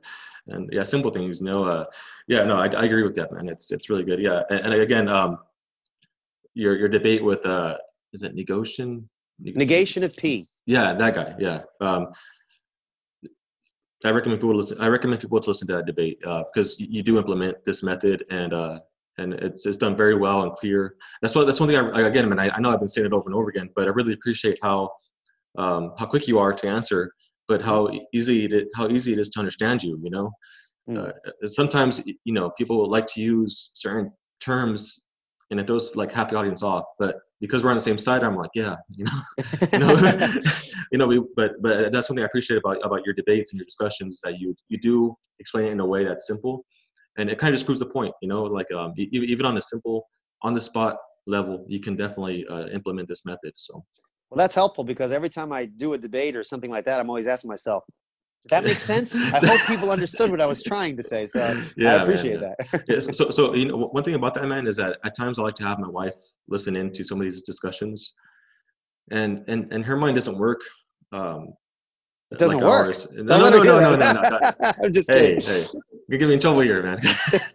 and 0.48 0.68
yeah, 0.72 0.82
simple 0.82 1.10
things. 1.10 1.40
You 1.40 1.46
know, 1.46 1.64
uh, 1.64 1.84
yeah, 2.28 2.42
no, 2.44 2.56
I, 2.56 2.66
I 2.68 2.84
agree 2.84 3.02
with 3.02 3.14
that, 3.16 3.32
man. 3.32 3.48
It's 3.48 3.70
it's 3.72 3.88
really 3.90 4.04
good. 4.04 4.20
Yeah, 4.20 4.42
and, 4.50 4.60
and 4.60 4.74
again, 4.74 5.08
um, 5.08 5.38
your 6.54 6.76
your 6.76 6.88
debate 6.88 7.22
with 7.22 7.44
uh, 7.46 7.76
is 8.12 8.22
it 8.22 8.34
negation? 8.34 9.08
Neg- 9.40 9.56
Negation 9.56 10.02
of 10.04 10.16
P. 10.16 10.46
Yeah, 10.66 10.94
that 10.94 11.14
guy. 11.14 11.34
Yeah. 11.38 11.62
Um, 11.80 12.08
I 14.04 14.10
recommend 14.10 14.40
people 14.40 14.56
listen. 14.56 14.80
I 14.80 14.88
recommend 14.88 15.20
people 15.20 15.40
to 15.40 15.50
listen 15.50 15.66
to 15.68 15.74
that 15.76 15.86
debate 15.86 16.18
uh, 16.26 16.44
because 16.52 16.78
you, 16.78 16.86
you 16.90 17.02
do 17.02 17.18
implement 17.18 17.64
this 17.64 17.82
method 17.82 18.24
and 18.30 18.52
uh, 18.52 18.80
and 19.18 19.34
it's 19.34 19.66
it's 19.66 19.76
done 19.76 19.97
very 19.97 20.14
well 20.14 20.43
and 20.43 20.52
clear. 20.52 20.97
That's 21.20 21.34
what 21.34 21.47
that's 21.47 21.60
one 21.60 21.68
thing. 21.68 21.78
I, 21.78 22.02
again, 22.02 22.24
I, 22.24 22.28
mean, 22.28 22.39
I, 22.39 22.51
I 22.51 22.60
know 22.60 22.70
I've 22.70 22.80
been 22.80 22.89
saying 22.89 23.06
it 23.06 23.12
over 23.12 23.28
and 23.28 23.34
over 23.34 23.51
again, 23.51 23.70
but 23.76 23.86
I 23.86 23.90
really 23.90 24.14
appreciate 24.14 24.59
how 24.62 24.90
um, 25.59 25.93
how 25.98 26.06
quick 26.06 26.28
you 26.28 26.39
are 26.39 26.52
to 26.52 26.66
answer, 26.66 27.12
but 27.48 27.62
how 27.62 27.90
easy 28.12 28.47
it 28.47 28.68
how 28.74 28.89
easy 28.89 29.12
it 29.12 29.18
is 29.18 29.28
to 29.30 29.39
understand 29.39 29.82
you. 29.82 29.98
You 30.02 30.10
know, 30.10 30.30
Mm. 30.89 30.98
uh, 30.98 31.47
sometimes 31.47 32.02
you 32.24 32.32
know 32.32 32.51
people 32.59 32.76
will 32.76 32.90
like 32.90 33.06
to 33.06 33.20
use 33.20 33.70
certain 33.72 34.10
terms 34.40 35.01
and 35.51 35.60
it 35.60 35.66
throws 35.66 35.94
like 35.94 36.10
half 36.10 36.28
the 36.28 36.36
audience 36.36 36.62
off, 36.62 36.84
but 36.98 37.20
because 37.40 37.62
we're 37.62 37.70
on 37.70 37.76
the 37.76 37.80
same 37.80 37.98
side, 37.98 38.24
I'm 38.24 38.34
like, 38.36 38.51
yeah, 38.55 38.76
you 38.90 39.05
know 39.05 39.12
you 39.72 39.78
know, 39.78 40.34
you 40.93 40.98
know, 40.98 41.06
we, 41.06 41.22
but 41.36 41.52
but 41.60 41.93
that's 41.93 42.09
something 42.09 42.22
I 42.22 42.26
appreciate 42.26 42.56
about 42.56 42.78
about 42.84 43.05
your 43.05 43.14
debates 43.14 43.52
and 43.52 43.60
your 43.60 43.64
discussions 43.66 44.14
is 44.14 44.20
that 44.22 44.40
you 44.40 44.56
you 44.68 44.78
do 44.78 45.14
explain 45.39 45.66
it 45.66 45.70
in 45.70 45.80
a 45.80 45.86
way 45.86 46.05
that's 46.05 46.26
simple, 46.26 46.64
and 47.18 47.30
it 47.30 47.39
kind 47.39 47.51
of 47.52 47.55
just 47.55 47.66
proves 47.66 47.80
the 47.80 47.86
point. 47.86 48.14
You 48.22 48.28
know, 48.28 48.43
like 48.43 48.70
um, 48.72 48.93
even 48.97 49.47
on 49.47 49.56
a 49.56 49.62
simple 49.62 50.06
on 50.43 50.55
the 50.55 50.60
spot 50.60 50.97
level, 51.26 51.64
you 51.68 51.80
can 51.80 51.97
definitely 51.97 52.47
uh, 52.48 52.66
implement 52.68 53.09
this 53.09 53.24
method. 53.24 53.52
So 53.56 53.84
Well, 54.30 54.39
that's 54.39 54.55
helpful 54.55 54.84
because 54.84 55.12
every 55.12 55.28
time 55.28 55.52
I 55.52 55.66
do 55.66 55.93
a 55.94 55.98
debate 55.98 56.36
or 56.36 56.43
something 56.44 56.70
like 56.70 56.84
that, 56.86 57.01
I'm 57.01 57.09
always 57.10 57.26
asking 57.26 57.48
myself, 57.51 57.84
"Did 58.43 58.51
that 58.51 58.64
make 58.64 58.78
sense?" 58.80 59.14
I 59.14 59.39
hope 59.39 59.60
people 59.68 59.90
understood 59.90 60.30
what 60.30 60.40
I 60.40 60.47
was 60.47 60.62
trying 60.62 60.97
to 60.97 61.02
say. 61.02 61.26
So 61.26 61.40
Yeah, 61.76 61.94
I 61.94 61.97
man, 61.97 62.02
appreciate 62.02 62.40
yeah. 62.40 62.55
that. 62.72 62.84
yeah, 62.89 63.01
so 63.01 63.30
so 63.30 63.55
you 63.55 63.66
know 63.66 63.76
one 63.76 64.05
thing 64.05 64.14
about 64.14 64.34
that 64.34 64.47
man 64.47 64.66
is 64.66 64.76
that 64.76 64.98
at 65.05 65.16
times 65.16 65.39
I 65.39 65.43
like 65.43 65.55
to 65.56 65.64
have 65.64 65.78
my 65.78 65.89
wife 65.89 66.14
listen 66.48 66.76
into 66.76 67.05
some 67.05 67.18
of 67.20 67.24
these 67.24 67.43
discussions, 67.43 68.14
and 69.10 69.44
and 69.48 69.72
and 69.72 69.84
her 69.84 69.97
mind 69.97 70.16
doesn't 70.16 70.39
work. 70.39 70.60
Um, 71.12 71.55
It 72.32 72.39
doesn't 72.39 72.59
like 72.59 72.66
work. 72.66 72.86
ours. 72.86 73.06
No, 73.12 73.24
Don't 73.24 73.39
no, 73.39 73.44
let 73.44 73.52
no, 73.52 73.59
her 73.59 73.64
no, 73.64 73.80
no, 73.80 73.97
no, 73.97 74.12
no, 74.12 74.22
no. 74.30 74.40
I'm 74.82 74.93
just 74.93 75.10
hey, 75.10 75.36
kidding. 75.36 75.40
hey, 75.40 75.64
you're 76.12 76.18
getting 76.18 76.28
me 76.28 76.34
in 76.34 76.40
trouble 76.40 76.60
here, 76.60 76.82
man. 76.82 77.01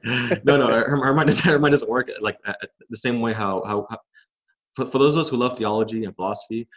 no, 0.44 0.58
no, 0.58 0.68
her, 0.68 0.98
her 0.98 1.14
mind 1.14 1.28
doesn't, 1.28 1.46
her 1.46 1.60
mind 1.60 1.74
doesn't 1.74 1.90
work 1.90 2.10
like 2.22 2.40
uh, 2.44 2.54
the 2.90 2.98
same 2.98 3.22
way 3.22 3.32
how 3.32 3.64
how, 3.66 3.86
how 3.88 4.00
for, 4.76 4.88
for 4.88 4.98
those 4.98 5.16
of 5.16 5.22
us 5.22 5.30
who 5.30 5.38
love 5.38 5.60
theology 5.60 6.06
and 6.06 6.16
philosophy, 6.16 6.68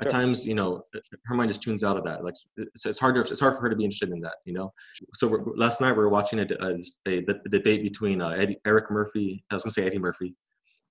at 0.00 0.06
Sure. 0.06 0.10
times 0.10 0.44
you 0.44 0.54
know 0.54 0.82
her 1.26 1.34
mind 1.36 1.48
just 1.48 1.62
tunes 1.62 1.84
out 1.84 1.96
of 1.96 2.02
that. 2.04 2.24
Like 2.24 2.34
it's, 2.56 2.86
it's 2.86 2.98
hard 2.98 3.14
to, 3.14 3.20
it's 3.20 3.38
hard 3.38 3.54
for 3.54 3.60
her 3.60 3.70
to 3.70 3.76
be 3.76 3.84
interested 3.84 4.10
in 4.10 4.20
that, 4.22 4.34
you 4.46 4.52
know. 4.52 4.72
So 5.14 5.28
we're, 5.28 5.44
last 5.54 5.80
night 5.80 5.92
we 5.92 5.98
were 5.98 6.08
watching 6.08 6.40
a, 6.40 6.46
a, 6.60 6.72
a 7.06 7.20
the, 7.20 7.40
the 7.44 7.50
debate 7.50 7.84
between 7.84 8.20
uh, 8.20 8.30
Eddie, 8.30 8.58
Eric 8.66 8.90
Murphy. 8.90 9.44
I 9.52 9.54
was 9.54 9.62
gonna 9.62 9.72
say 9.72 9.86
Eddie 9.86 10.00
Murphy, 10.00 10.34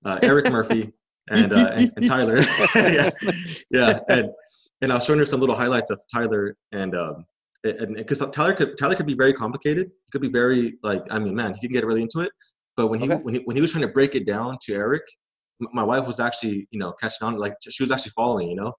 uh, 0.06 0.18
Eric 0.22 0.50
Murphy, 0.50 0.94
and, 1.30 1.52
uh, 1.52 1.72
and 1.74 1.92
and 1.96 2.06
Tyler. 2.06 2.38
yeah, 2.74 3.10
yeah, 3.70 4.00
and 4.08 4.30
and 4.80 4.92
I 4.92 4.94
was 4.94 5.04
showing 5.04 5.18
her 5.18 5.26
some 5.26 5.40
little 5.40 5.56
highlights 5.56 5.90
of 5.90 6.00
Tyler 6.10 6.56
and 6.72 6.96
um 6.96 7.16
and 7.16 7.26
because 7.62 8.18
Tyler 8.32 8.54
could 8.54 8.78
Tyler 8.78 8.94
could 8.94 9.06
be 9.06 9.14
very 9.14 9.32
complicated. 9.32 9.86
He 10.04 10.10
could 10.12 10.22
be 10.22 10.28
very 10.28 10.78
like 10.82 11.02
I 11.10 11.18
mean, 11.18 11.34
man, 11.34 11.54
he 11.54 11.60
can 11.60 11.72
get 11.72 11.84
really 11.84 12.02
into 12.02 12.20
it. 12.20 12.32
But 12.76 12.88
when 12.88 13.00
he 13.00 13.06
Okay. 13.06 13.22
when 13.22 13.34
he 13.34 13.40
when 13.44 13.56
he 13.56 13.62
was 13.62 13.72
trying 13.72 13.82
to 13.82 13.92
break 13.92 14.14
it 14.14 14.26
down 14.26 14.58
to 14.66 14.74
Eric, 14.74 15.02
my 15.72 15.82
wife 15.82 16.06
was 16.06 16.20
actually 16.20 16.68
you 16.70 16.78
know 16.78 16.92
catching 17.00 17.26
on 17.26 17.36
like 17.36 17.54
she 17.68 17.82
was 17.82 17.90
actually 17.90 18.12
following 18.14 18.48
you 18.48 18.56
know 18.56 18.72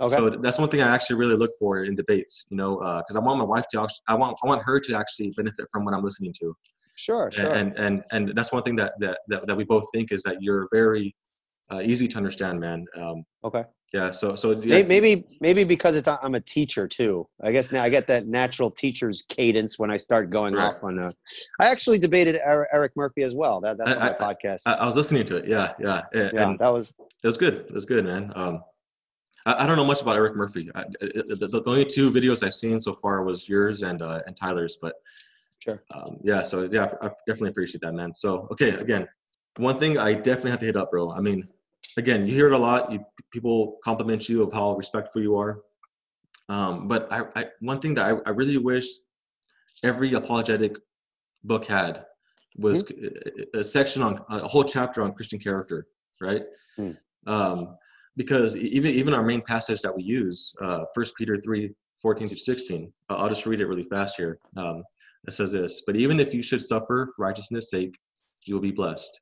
Okay. 0.00 0.14
so 0.14 0.30
that's 0.30 0.58
one 0.60 0.68
thing 0.68 0.80
i 0.80 0.94
actually 0.94 1.16
really 1.16 1.34
look 1.34 1.50
for 1.58 1.82
in 1.82 1.96
debates 1.96 2.44
you 2.50 2.56
know 2.56 2.76
because 2.76 3.16
i 3.16 3.18
want 3.18 3.36
my 3.38 3.44
wife 3.44 3.64
to 3.72 3.80
actually 3.80 4.04
i 4.06 4.14
want 4.14 4.36
i 4.44 4.46
want 4.46 4.62
her 4.62 4.78
to 4.78 4.94
actually 4.94 5.32
benefit 5.36 5.66
from 5.72 5.84
what 5.84 5.92
i'm 5.92 6.04
listening 6.04 6.32
to 6.40 6.54
sure, 6.94 7.32
sure. 7.32 7.50
and 7.52 7.76
and 7.76 8.04
and 8.12 8.32
that's 8.36 8.52
one 8.52 8.62
thing 8.62 8.76
that 8.76 8.92
that 9.00 9.18
that, 9.26 9.44
that 9.46 9.56
we 9.56 9.64
both 9.64 9.84
think 9.92 10.12
is 10.12 10.22
that 10.22 10.36
you're 10.40 10.68
very 10.72 11.16
uh, 11.72 11.80
easy 11.82 12.06
to 12.06 12.16
understand 12.16 12.60
man 12.60 12.84
um, 12.96 13.24
okay. 13.42 13.64
Yeah 13.92 14.10
so 14.10 14.34
so 14.34 14.52
yeah, 14.60 14.82
Maybe, 14.82 15.24
maybe 15.40 15.64
because 15.64 15.96
it's 15.96 16.08
I'm 16.08 16.34
a 16.34 16.40
teacher 16.40 16.86
too. 16.86 17.26
I 17.42 17.52
guess 17.52 17.72
now 17.72 17.82
I 17.82 17.88
get 17.88 18.06
that 18.08 18.26
natural 18.26 18.70
teacher's 18.70 19.22
cadence 19.22 19.78
when 19.78 19.90
I 19.90 19.96
start 19.96 20.30
going 20.30 20.54
Right. 20.54 20.74
off 20.74 20.82
on. 20.84 20.98
A, 20.98 21.10
I 21.60 21.68
actually 21.70 21.98
debated 21.98 22.38
Eric, 22.44 22.68
Eric 22.72 22.92
Murphy 22.96 23.22
as 23.22 23.34
well. 23.34 23.60
That 23.60 23.78
that's 23.78 23.94
on 23.96 24.02
I- 24.02 24.10
my 24.10 24.16
podcast. 24.16 24.62
I, 24.66 24.74
I 24.74 24.86
was 24.86 24.96
listening 24.96 25.24
to 25.26 25.36
it 25.36 25.46
yeah 25.48 25.72
yeah 25.80 26.02
and, 26.12 26.30
yeah, 26.34 26.54
that 26.58 26.68
was 26.68 26.96
it 27.00 27.26
was 27.26 27.36
good 27.38 27.54
it 27.68 27.72
was 27.72 27.84
good 27.86 28.04
man 28.04 28.32
um 28.36 28.62
I, 29.46 29.64
I 29.64 29.66
don't 29.66 29.76
know 29.76 29.84
much 29.84 30.02
about 30.02 30.16
Eric 30.16 30.36
Murphy. 30.36 30.70
I, 30.74 30.84
the, 31.00 31.48
the 31.50 31.62
only 31.64 31.84
two 31.86 32.10
videos 32.10 32.42
I've 32.42 32.54
seen 32.54 32.78
so 32.80 32.92
far 32.92 33.22
was 33.24 33.48
yours 33.48 33.82
and 33.82 34.02
uh, 34.02 34.20
and 34.26 34.36
Tyler's. 34.36 34.76
But 34.82 34.94
Sure. 35.60 35.82
um, 35.94 36.18
yeah, 36.22 36.42
so 36.42 36.68
yeah, 36.70 36.86
I 37.02 37.08
definitely 37.26 37.50
appreciate 37.50 37.80
that, 37.80 37.94
man. 37.94 38.14
So 38.14 38.46
okay, 38.52 38.70
again, 38.70 39.08
one 39.56 39.78
thing 39.78 39.96
I 39.98 40.12
definitely 40.12 40.50
have 40.50 40.60
to 40.60 40.66
hit 40.66 40.76
up, 40.76 40.90
bro. 40.90 41.10
I 41.12 41.20
mean, 41.20 41.48
again, 41.98 42.26
you 42.26 42.34
hear 42.34 42.46
it 42.46 42.54
a 42.54 42.58
lot. 42.58 42.90
You 42.92 43.04
people 43.30 43.78
compliment 43.84 44.28
you 44.28 44.42
of 44.42 44.52
how 44.52 44.76
respectful 44.76 45.20
you 45.20 45.36
are. 45.36 45.60
Um, 46.48 46.88
but 46.88 47.12
I, 47.12 47.24
I 47.36 47.46
one 47.60 47.80
thing 47.80 47.94
that 47.94 48.06
I, 48.10 48.16
I 48.26 48.30
really 48.30 48.56
wish 48.56 48.86
every 49.84 50.14
apologetic 50.14 50.76
book 51.44 51.66
had 51.66 52.04
was 52.56 52.84
a, 53.54 53.58
a 53.58 53.64
section 53.64 54.02
on 54.02 54.24
a 54.30 54.48
whole 54.48 54.64
chapter 54.64 55.02
on 55.02 55.12
Christian 55.12 55.38
character, 55.38 55.86
right? 56.20 56.42
Hmm. 56.76 56.92
Um, 57.26 57.76
because 58.16 58.56
even 58.56 58.92
even 58.94 59.12
our 59.14 59.22
main 59.22 59.42
passage 59.42 59.82
that 59.82 59.94
we 59.94 60.02
use, 60.02 60.54
uh, 60.62 60.84
Peter 61.16 61.40
3, 61.40 61.70
14 62.00 62.28
to 62.30 62.36
16, 62.36 62.92
uh, 63.10 63.14
I'll 63.14 63.28
just 63.28 63.46
read 63.46 63.60
it 63.60 63.66
really 63.66 63.84
fast 63.84 64.14
here. 64.16 64.38
Um, 64.56 64.82
it 65.26 65.32
says 65.32 65.52
this, 65.52 65.82
but 65.86 65.96
even 65.96 66.20
if 66.20 66.32
you 66.32 66.42
should 66.42 66.64
suffer 66.64 67.12
for 67.14 67.22
righteousness' 67.24 67.70
sake, 67.70 67.94
you 68.46 68.54
will 68.54 68.62
be 68.62 68.70
blessed. 68.70 69.20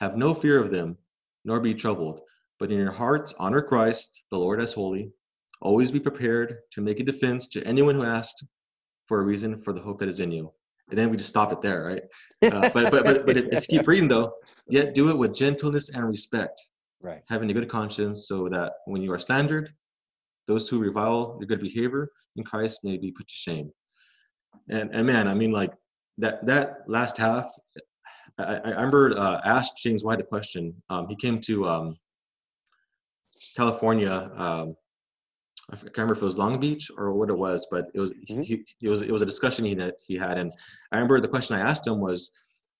Have 0.00 0.16
no 0.16 0.32
fear 0.34 0.58
of 0.62 0.70
them, 0.70 0.96
nor 1.44 1.60
be 1.60 1.74
troubled, 1.74 2.20
but 2.58 2.70
in 2.70 2.78
your 2.78 2.92
hearts 2.92 3.34
honor 3.38 3.62
Christ, 3.62 4.24
the 4.30 4.38
Lord 4.38 4.60
as 4.60 4.72
holy. 4.72 5.12
Always 5.60 5.90
be 5.90 6.00
prepared 6.00 6.58
to 6.72 6.80
make 6.80 7.00
a 7.00 7.04
defense 7.04 7.48
to 7.48 7.64
anyone 7.64 7.94
who 7.94 8.04
asks 8.04 8.42
for 9.06 9.20
a 9.20 9.24
reason 9.24 9.60
for 9.62 9.72
the 9.72 9.80
hope 9.80 9.98
that 9.98 10.08
is 10.08 10.20
in 10.20 10.30
you. 10.30 10.52
And 10.90 10.98
then 10.98 11.10
we 11.10 11.16
just 11.16 11.28
stop 11.28 11.52
it 11.52 11.60
there, 11.60 11.84
right? 11.84 12.02
Uh, 12.52 12.70
but 12.72 12.90
but 12.90 13.04
but, 13.04 13.26
but 13.26 13.36
if, 13.36 13.46
if 13.52 13.66
you 13.68 13.78
keep 13.78 13.88
reading 13.88 14.08
though, 14.08 14.32
yet 14.68 14.94
do 14.94 15.10
it 15.10 15.18
with 15.18 15.34
gentleness 15.34 15.90
and 15.90 16.06
respect, 16.06 16.60
right. 17.00 17.22
having 17.28 17.50
a 17.50 17.52
good 17.52 17.68
conscience, 17.68 18.28
so 18.28 18.48
that 18.48 18.72
when 18.86 19.02
you 19.02 19.12
are 19.12 19.18
slandered, 19.18 19.70
those 20.46 20.68
who 20.68 20.78
revile 20.78 21.36
your 21.40 21.46
good 21.46 21.60
behavior 21.60 22.08
in 22.36 22.44
Christ 22.44 22.80
may 22.84 22.96
be 22.96 23.10
put 23.10 23.26
to 23.26 23.34
shame. 23.34 23.70
And 24.70 24.90
and 24.94 25.06
man, 25.06 25.28
I 25.28 25.34
mean, 25.34 25.52
like 25.52 25.72
that 26.18 26.46
that 26.46 26.84
last 26.86 27.18
half, 27.18 27.46
I, 28.38 28.56
I 28.56 28.68
remember 28.70 29.16
uh, 29.18 29.40
asked 29.44 29.78
James 29.78 30.04
White 30.04 30.20
a 30.20 30.24
question. 30.24 30.74
Um, 30.90 31.08
he 31.08 31.16
came 31.16 31.40
to 31.42 31.66
um, 31.66 31.98
California. 33.56 34.30
Um, 34.36 34.76
I 35.70 35.76
can't 35.76 35.96
remember 35.98 36.14
if 36.14 36.22
it 36.22 36.24
was 36.24 36.38
Long 36.38 36.58
Beach 36.58 36.90
or 36.96 37.12
what 37.12 37.28
it 37.28 37.36
was, 37.36 37.66
but 37.70 37.86
it 37.94 38.00
was 38.00 38.12
Mhm. 38.30 38.44
he, 38.44 38.64
it 38.80 38.88
was 38.88 39.02
it 39.02 39.10
was 39.10 39.22
a 39.22 39.26
discussion 39.26 39.64
he 39.64 39.74
had, 39.74 39.94
he 40.00 40.16
had, 40.16 40.38
and 40.38 40.50
I 40.92 40.96
remember 40.96 41.20
the 41.20 41.28
question 41.28 41.56
I 41.56 41.60
asked 41.60 41.86
him 41.86 42.00
was, 42.00 42.30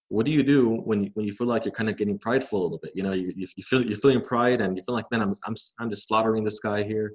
"What 0.09 0.25
do 0.25 0.33
you 0.33 0.43
do 0.43 0.71
when 0.71 1.05
you, 1.05 1.11
when 1.15 1.27
you 1.27 1.33
feel 1.33 1.47
like 1.47 1.65
you're 1.67 1.75
kind 1.75 1.91
of 1.91 1.97
getting 1.99 2.19
prideful 2.19 2.61
a 2.61 2.63
little 2.63 2.79
bit? 2.79 2.93
You 2.95 3.03
know, 3.03 3.13
you, 3.13 3.31
you 3.37 3.47
you 3.57 3.63
feel 3.63 3.85
you're 3.85 3.99
feeling 3.99 4.23
pride, 4.23 4.61
and 4.63 4.77
you 4.77 4.83
feel 4.83 4.95
like, 4.95 5.11
man, 5.11 5.21
I'm 5.21 5.35
I'm 5.45 5.55
I'm 5.81 5.91
just 5.91 6.09
slaughtering 6.09 6.45
this 6.45 6.61
guy 6.61 6.83
here, 6.83 7.13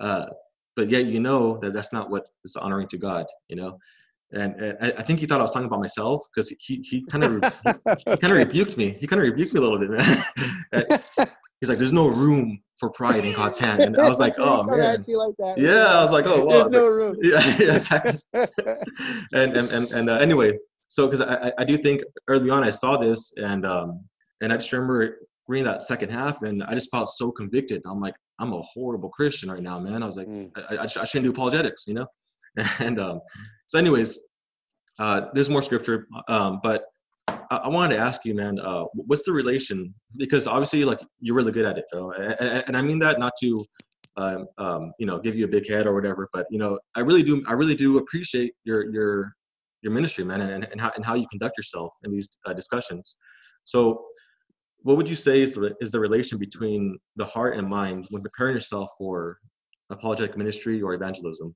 uh, 0.00 0.26
but 0.76 0.90
yet 0.90 1.06
you 1.06 1.20
know 1.20 1.56
that 1.58 1.72
that's 1.72 1.92
not 1.92 2.10
what 2.10 2.26
is 2.44 2.56
honoring 2.56 2.88
to 2.88 2.98
God. 2.98 3.26
You 3.48 3.56
know." 3.56 3.78
And, 4.32 4.54
and 4.60 4.92
I 4.98 5.02
think 5.02 5.20
he 5.20 5.26
thought 5.26 5.40
I 5.40 5.42
was 5.42 5.52
talking 5.52 5.66
about 5.66 5.80
myself 5.80 6.22
because 6.34 6.50
he, 6.60 6.82
he 6.84 7.02
kind 7.06 7.24
of 7.24 7.30
he 7.98 8.16
kind 8.18 8.32
of 8.32 8.38
rebuked 8.38 8.76
me. 8.76 8.90
He 9.00 9.06
kind 9.06 9.22
of 9.22 9.24
rebuked 9.28 9.54
me 9.54 9.58
a 9.58 9.62
little 9.62 9.78
bit, 9.78 9.90
man. 9.90 10.24
He's 11.60 11.68
like, 11.68 11.78
"There's 11.78 11.92
no 11.92 12.08
room 12.08 12.60
for 12.78 12.90
pride 12.90 13.24
in 13.24 13.32
God's 13.32 13.58
hand," 13.58 13.82
and 13.82 13.96
I 13.98 14.06
was 14.08 14.20
like, 14.20 14.34
"Oh 14.38 14.62
man." 14.64 15.02
like 15.08 15.34
that. 15.38 15.54
Yeah, 15.56 15.86
I 15.98 16.02
was 16.02 16.12
like, 16.12 16.26
"Oh, 16.26 16.44
wow." 16.44 16.50
There's 16.50 16.70
no 16.72 16.84
like, 16.84 16.92
room. 16.92 17.16
yeah, 17.22 17.56
yeah, 17.58 17.74
exactly. 17.74 18.20
and 19.32 19.56
and 19.56 19.70
and, 19.70 19.90
and 19.92 20.10
uh, 20.10 20.16
anyway, 20.18 20.52
so 20.88 21.06
because 21.06 21.20
I, 21.22 21.52
I- 21.58 21.64
do 21.64 21.76
think 21.78 22.02
early 22.28 22.50
on 22.50 22.62
I 22.62 22.70
saw 22.70 22.96
this 22.96 23.32
and 23.38 23.64
um 23.66 24.04
and 24.40 24.52
I 24.52 24.56
just 24.56 24.70
remember 24.72 25.18
reading 25.48 25.64
that 25.64 25.82
second 25.82 26.10
half 26.10 26.42
and 26.42 26.62
I 26.62 26.74
just 26.74 26.90
felt 26.90 27.08
so 27.08 27.32
convicted. 27.32 27.80
I'm 27.86 28.00
like, 28.00 28.14
I'm 28.38 28.52
a 28.52 28.60
horrible 28.60 29.08
Christian 29.08 29.50
right 29.50 29.62
now, 29.62 29.78
man. 29.80 30.02
I 30.02 30.06
was 30.06 30.16
like, 30.18 30.28
Mm. 30.28 30.50
I, 30.70 30.76
I, 30.76 30.82
I 30.82 30.86
shouldn't 31.06 31.24
do 31.24 31.30
apologetics, 31.30 31.84
you 31.86 31.94
know. 31.94 32.06
And 32.80 33.00
um, 33.00 33.20
so, 33.68 33.78
anyways, 33.78 34.20
uh, 34.98 35.26
there's 35.32 35.48
more 35.48 35.62
scripture, 35.62 36.06
um, 36.28 36.60
but 36.62 36.84
I, 37.28 37.56
I 37.64 37.68
wanted 37.68 37.96
to 37.96 38.00
ask 38.00 38.24
you, 38.24 38.34
man, 38.34 38.58
uh, 38.58 38.84
what's 38.94 39.22
the 39.22 39.32
relation? 39.32 39.94
Because 40.16 40.46
obviously, 40.46 40.84
like 40.84 41.00
you're 41.20 41.36
really 41.36 41.52
good 41.52 41.66
at 41.66 41.78
it, 41.78 41.84
though, 41.92 42.12
and, 42.12 42.64
and 42.66 42.76
I 42.76 42.82
mean 42.82 42.98
that 43.00 43.18
not 43.18 43.34
to, 43.40 43.64
um, 44.16 44.46
um, 44.58 44.92
you 44.98 45.06
know, 45.06 45.18
give 45.18 45.36
you 45.36 45.44
a 45.44 45.48
big 45.48 45.68
head 45.68 45.86
or 45.86 45.94
whatever, 45.94 46.28
but 46.32 46.46
you 46.50 46.58
know, 46.58 46.78
I 46.94 47.00
really 47.00 47.22
do, 47.22 47.44
I 47.46 47.52
really 47.52 47.74
do 47.74 47.98
appreciate 47.98 48.54
your 48.64 48.90
your 48.90 49.34
your 49.82 49.92
ministry, 49.92 50.24
man, 50.24 50.40
and, 50.40 50.64
and 50.64 50.80
how 50.80 50.90
and 50.96 51.04
how 51.04 51.14
you 51.14 51.26
conduct 51.30 51.56
yourself 51.56 51.92
in 52.04 52.10
these 52.10 52.28
uh, 52.46 52.52
discussions. 52.52 53.16
So, 53.64 54.02
what 54.80 54.96
would 54.96 55.08
you 55.08 55.16
say 55.16 55.42
is 55.42 55.52
the 55.52 55.74
is 55.80 55.92
the 55.92 56.00
relation 56.00 56.38
between 56.38 56.98
the 57.16 57.26
heart 57.26 57.56
and 57.56 57.68
mind 57.68 58.06
when 58.10 58.22
preparing 58.22 58.54
yourself 58.54 58.88
for 58.96 59.38
apologetic 59.90 60.36
ministry 60.36 60.80
or 60.80 60.94
evangelism? 60.94 61.54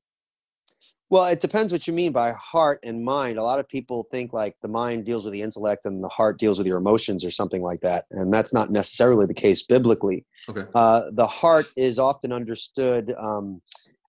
Well, 1.13 1.27
it 1.27 1.41
depends 1.41 1.73
what 1.73 1.87
you 1.87 1.93
mean 1.93 2.11
by 2.11 2.33
heart 2.33 2.81
and 2.83 3.05
mind. 3.05 3.37
A 3.37 3.43
lot 3.43 3.59
of 3.59 3.69
people 3.69 4.09
think 4.11 4.33
like 4.33 4.57
the 4.63 4.69
mind 4.69 5.05
deals 5.05 5.25
with 5.25 5.35
the 5.35 5.43
intellect 5.43 5.85
and 5.85 6.03
the 6.03 6.09
heart 6.09 6.39
deals 6.39 6.57
with 6.57 6.67
your 6.67 6.79
emotions 6.79 7.23
or 7.23 7.31
something 7.31 7.61
like 7.61 7.83
that. 7.83 8.07
And 8.13 8.33
that's 8.33 8.55
not 8.55 8.71
necessarily 8.71 9.27
the 9.27 9.35
case 9.35 9.63
biblically. 9.63 10.25
Okay. 10.49 10.65
Uh, 10.75 11.03
the 11.13 11.27
heart 11.27 11.67
is 11.77 11.99
often 11.99 12.33
understood 12.33 13.15
um, 13.23 13.61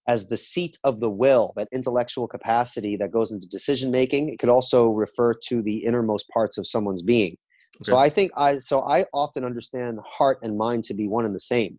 as 0.08 0.30
the 0.30 0.38
seat 0.38 0.78
of 0.86 1.02
the 1.02 1.10
will, 1.10 1.52
that 1.58 1.68
intellectual 1.74 2.26
capacity 2.26 2.96
that 2.96 3.12
goes 3.12 3.34
into 3.34 3.50
decision 3.50 3.92
making. 3.92 4.30
It 4.30 4.40
could 4.40 4.48
also 4.48 4.88
refer 4.88 5.34
to 5.50 5.62
the 5.62 5.84
innermost 5.84 6.30
parts 6.30 6.58
of 6.58 6.66
someone's 6.66 7.02
being. 7.02 7.36
Okay. 7.82 7.92
So 7.92 7.98
I 7.98 8.08
think 8.08 8.32
I 8.38 8.60
so 8.60 8.80
I 8.80 9.04
often 9.14 9.44
understand 9.44 10.00
heart 10.10 10.38
and 10.42 10.58
mind 10.58 10.86
to 10.86 10.94
be 10.94 11.10
one 11.10 11.26
and 11.26 11.36
the 11.36 11.40
same. 11.40 11.78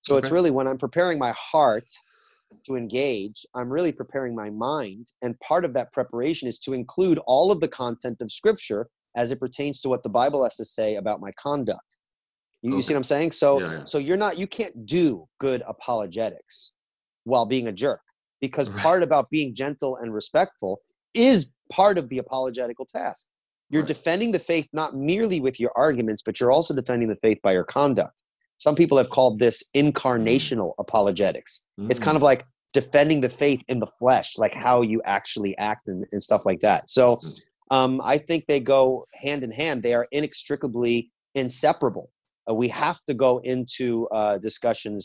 So 0.00 0.16
it's 0.16 0.30
really 0.30 0.50
when 0.50 0.66
I'm 0.66 0.78
preparing 0.78 1.18
my 1.18 1.34
heart 1.36 1.92
to 2.64 2.76
engage, 2.76 3.44
I'm 3.54 3.70
really 3.70 3.92
preparing 3.92 4.34
my 4.34 4.50
mind. 4.50 5.06
And 5.22 5.38
part 5.40 5.64
of 5.64 5.74
that 5.74 5.92
preparation 5.92 6.48
is 6.48 6.58
to 6.60 6.72
include 6.72 7.18
all 7.26 7.50
of 7.50 7.60
the 7.60 7.68
content 7.68 8.18
of 8.20 8.30
scripture 8.30 8.88
as 9.16 9.30
it 9.30 9.40
pertains 9.40 9.80
to 9.82 9.88
what 9.88 10.02
the 10.02 10.08
Bible 10.08 10.42
has 10.42 10.56
to 10.56 10.64
say 10.64 10.96
about 10.96 11.20
my 11.20 11.30
conduct. 11.32 11.96
You, 12.62 12.76
you 12.76 12.82
see 12.82 12.94
what 12.94 12.98
I'm 12.98 13.04
saying? 13.04 13.32
So, 13.32 13.60
Yeah, 13.60 13.72
yeah. 13.78 13.84
so 13.84 13.98
you're 13.98 14.16
not, 14.16 14.38
you 14.38 14.46
can't 14.46 14.86
do 14.86 15.26
good 15.40 15.62
apologetics 15.66 16.74
while 17.24 17.46
being 17.46 17.68
a 17.68 17.72
jerk 17.72 18.00
because 18.40 18.68
Right. 18.70 18.82
part 18.82 19.02
about 19.02 19.30
being 19.30 19.54
gentle 19.54 19.96
and 19.96 20.12
respectful 20.12 20.80
is 21.14 21.50
part 21.70 21.98
of 21.98 22.08
the 22.08 22.18
apologetical 22.18 22.86
task. 22.86 23.28
You're 23.70 23.82
Right. 23.82 23.88
defending 23.88 24.32
the 24.32 24.38
faith 24.38 24.68
not 24.72 24.96
merely 24.96 25.40
with 25.40 25.58
your 25.58 25.72
arguments, 25.76 26.22
but 26.22 26.40
you're 26.40 26.52
also 26.52 26.74
defending 26.74 27.08
the 27.08 27.16
faith 27.16 27.38
by 27.42 27.52
your 27.52 27.64
conduct. 27.64 28.22
Some 28.62 28.76
people 28.76 28.96
have 28.96 29.10
called 29.10 29.40
this 29.40 29.58
incarnational 29.74 30.74
apologetics. 30.78 31.64
It's 31.90 31.98
kind 31.98 32.16
of 32.16 32.22
Mm, 32.22 32.30
like 32.32 32.46
defending 32.72 33.20
the 33.20 33.28
faith 33.28 33.62
in 33.72 33.80
the 33.80 33.88
flesh 33.98 34.38
like 34.38 34.54
how 34.54 34.82
you 34.82 35.02
actually 35.04 35.52
act 35.58 35.88
and, 35.88 36.06
and 36.12 36.22
stuff 36.22 36.42
like 36.46 36.60
that. 36.60 36.88
So 36.88 37.04
Mm. 37.16 37.40
um, 37.76 37.92
i 38.14 38.16
think 38.26 38.40
they 38.46 38.60
go 38.76 38.82
hand 39.24 39.42
in 39.46 39.50
hand. 39.62 39.76
They 39.82 39.94
are 39.98 40.06
inextricably 40.18 40.96
inseparable. 41.42 42.06
Uh, 42.48 42.54
we 42.62 42.68
have 42.68 43.00
to 43.08 43.14
go 43.26 43.32
into 43.54 44.06
uh, 44.18 44.38
discussions 44.48 45.00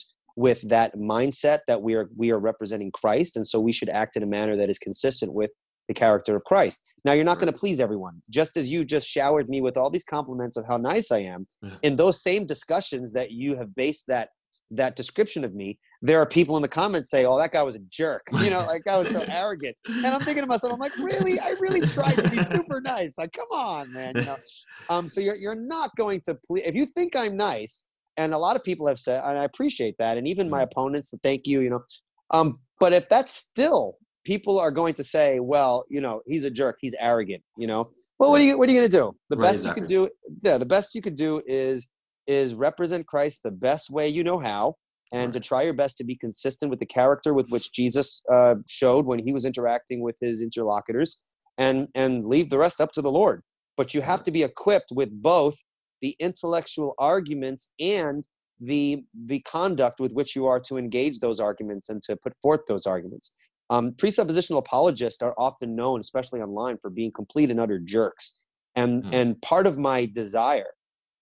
with 0.45 0.61
that 0.75 0.89
mindset 1.13 1.59
that 1.69 1.81
we 1.85 1.91
are 1.99 2.07
we 2.21 2.27
are 2.33 2.41
representing 2.51 2.91
christ 3.01 3.31
and 3.37 3.45
so 3.51 3.57
we 3.67 3.73
should 3.77 3.91
act 4.01 4.15
in 4.17 4.21
a 4.27 4.31
manner 4.37 4.55
that 4.59 4.69
is 4.73 4.79
consistent 4.87 5.31
with 5.39 5.51
the 5.87 5.93
character 5.93 6.35
of 6.35 6.43
christ 6.43 6.93
now 7.05 7.13
you're 7.13 7.23
not 7.23 7.39
going 7.39 7.51
to 7.51 7.57
please 7.57 7.79
everyone 7.79 8.21
just 8.29 8.57
as 8.57 8.69
you 8.69 8.83
just 8.85 9.07
showered 9.07 9.49
me 9.49 9.61
with 9.61 9.77
all 9.77 9.89
these 9.89 10.03
compliments 10.03 10.57
of 10.57 10.65
how 10.65 10.77
nice 10.77 11.11
i 11.11 11.19
am 11.19 11.47
Yeah. 11.61 11.77
in 11.83 11.95
those 11.95 12.21
same 12.21 12.45
discussions 12.45 13.11
that 13.13 13.31
you 13.31 13.55
have 13.57 13.75
based 13.75 14.05
that 14.07 14.29
that 14.71 14.95
description 14.95 15.43
of 15.43 15.53
me 15.55 15.79
there 16.01 16.19
are 16.19 16.25
people 16.25 16.55
in 16.57 16.61
the 16.61 16.67
comments 16.67 17.09
say, 17.09 17.25
"Oh, 17.25 17.37
that 17.37 17.51
guy 17.51 17.63
was 17.63 17.75
a 17.75 17.79
jerk," 17.89 18.23
you 18.33 18.49
know, 18.49 18.65
like 18.65 18.87
I 18.87 18.97
was 18.97 19.11
so 19.11 19.23
arrogant. 19.31 19.75
And 19.87 20.05
I'm 20.07 20.21
thinking 20.21 20.43
to 20.43 20.47
myself, 20.47 20.73
I'm 20.73 20.79
like, 20.79 20.93
really? 20.97 21.39
I 21.39 21.55
really 21.59 21.81
tried 21.81 22.15
to 22.15 22.29
be 22.29 22.39
super 22.39 22.79
nice. 22.81 23.17
Like, 23.17 23.31
come 23.31 23.47
on, 23.51 23.91
man, 23.91 24.15
you 24.15 24.25
know. 24.25 24.37
Um, 24.89 25.09
so 25.09 25.19
you're 25.19 25.35
you're 25.35 25.53
not 25.53 25.93
going 25.97 26.21
to 26.21 26.35
please 26.47 26.63
if 26.65 26.73
you 26.73 26.85
think 26.85 27.13
I'm 27.13 27.35
nice, 27.35 27.87
and 28.15 28.33
a 28.33 28.37
lot 28.37 28.55
of 28.55 28.63
people 28.63 28.87
have 28.87 28.99
said, 28.99 29.21
and 29.21 29.37
I 29.37 29.43
appreciate 29.43 29.95
that, 29.99 30.17
and 30.17 30.25
even 30.25 30.49
my 30.49 30.61
opponents, 30.61 31.13
thank 31.23 31.45
you, 31.45 31.59
you 31.59 31.69
know. 31.69 31.83
Um, 32.31 32.59
but 32.79 32.93
if 32.93 33.09
that's 33.09 33.33
still 33.33 33.97
people 34.27 34.59
are 34.59 34.71
going 34.71 34.93
to 34.93 35.05
say, 35.05 35.39
well, 35.39 35.85
you 35.89 36.01
know, 36.01 36.21
he's 36.27 36.43
a 36.43 36.51
jerk, 36.51 36.77
he's 36.81 36.93
arrogant, 36.99 37.41
you 37.57 37.65
know. 37.65 37.89
Well, 38.19 38.29
what 38.29 38.41
are 38.41 38.43
you 38.43 38.57
what 38.57 38.67
are 38.67 38.73
you 38.73 38.79
gonna 38.79 38.89
do? 38.89 39.15
The 39.29 39.37
Right, 39.37 39.53
best 39.53 39.65
you 39.65 39.73
can 39.73 39.85
do, 39.85 40.09
yeah, 40.43 40.57
the 40.57 40.65
best 40.65 40.93
you 40.93 41.01
could 41.01 41.15
do 41.15 41.41
is 41.47 41.87
is 42.27 42.53
represent 42.53 43.07
Christ 43.07 43.41
the 43.43 43.51
best 43.51 43.89
way 43.89 44.09
you 44.09 44.25
know 44.25 44.37
how, 44.37 44.75
and 45.13 45.31
to 45.31 45.39
try 45.39 45.61
your 45.61 45.73
best 45.73 45.97
to 45.99 46.03
be 46.03 46.17
consistent 46.17 46.69
with 46.69 46.79
the 46.79 46.85
character 46.85 47.33
with 47.33 47.47
which 47.47 47.71
Jesus 47.71 48.21
uh, 48.33 48.55
showed 48.67 49.05
when 49.05 49.19
he 49.19 49.31
was 49.31 49.45
interacting 49.45 50.01
with 50.01 50.17
his 50.19 50.41
interlocutors, 50.41 51.23
and 51.57 51.87
and 51.95 52.25
leave 52.25 52.49
the 52.49 52.59
rest 52.59 52.81
up 52.81 52.91
to 52.93 53.01
the 53.01 53.11
Lord. 53.11 53.43
But 53.77 53.93
you 53.93 54.01
have 54.01 54.23
to 54.23 54.31
be 54.31 54.43
equipped 54.43 54.91
with 54.91 55.09
both 55.21 55.55
the 56.01 56.17
intellectual 56.19 56.95
arguments 56.99 57.71
and 57.79 58.25
the 58.59 59.03
the 59.25 59.39
conduct 59.41 59.99
with 59.99 60.11
which 60.13 60.35
you 60.35 60.47
are 60.47 60.59
to 60.59 60.77
engage 60.77 61.19
those 61.19 61.39
arguments 61.39 61.89
and 61.89 62.01
to 62.01 62.17
put 62.17 62.33
forth 62.41 62.61
those 62.67 62.85
arguments. 62.85 63.31
Um, 63.69 63.91
presuppositional 63.91 64.59
apologists 64.59 65.21
are 65.21 65.35
often 65.37 65.75
known, 65.75 65.99
especially 65.99 66.41
online, 66.41 66.77
for 66.81 66.89
being 66.89 67.11
complete 67.11 67.51
and 67.51 67.59
utter 67.59 67.79
jerks. 67.79 68.43
And 68.75 69.03
mm. 69.03 69.09
and 69.13 69.41
part 69.41 69.67
of 69.67 69.77
my 69.77 70.05
desire 70.05 70.73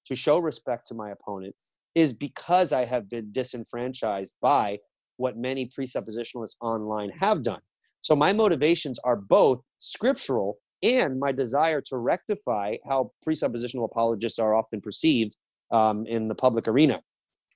to 0.05 0.15
show 0.15 0.39
respect 0.39 0.87
to 0.87 0.93
my 0.93 1.11
opponent 1.11 1.55
is 1.95 2.13
because 2.13 2.73
I 2.73 2.85
have 2.85 3.09
been 3.09 3.31
disenfranchised 3.31 4.35
by 4.41 4.77
what 5.17 5.37
many 5.37 5.67
presuppositionalists 5.67 6.57
online 6.61 7.09
have 7.17 7.41
done. 7.41 7.61
So 8.01 8.15
my 8.15 8.33
motivations 8.33 8.99
are 9.03 9.15
both 9.15 9.61
scriptural 9.79 10.57
and 10.83 11.19
my 11.19 11.31
desire 11.31 11.81
to 11.81 11.97
rectify 11.97 12.75
how 12.85 13.11
presuppositional 13.27 13.85
apologists 13.85 14.37
are 14.37 14.53
often 14.53 14.81
perceived 14.81 15.37
um, 15.71 16.05
in 16.05 16.27
the 16.27 16.35
public 16.35 16.67
arena. 16.67 17.01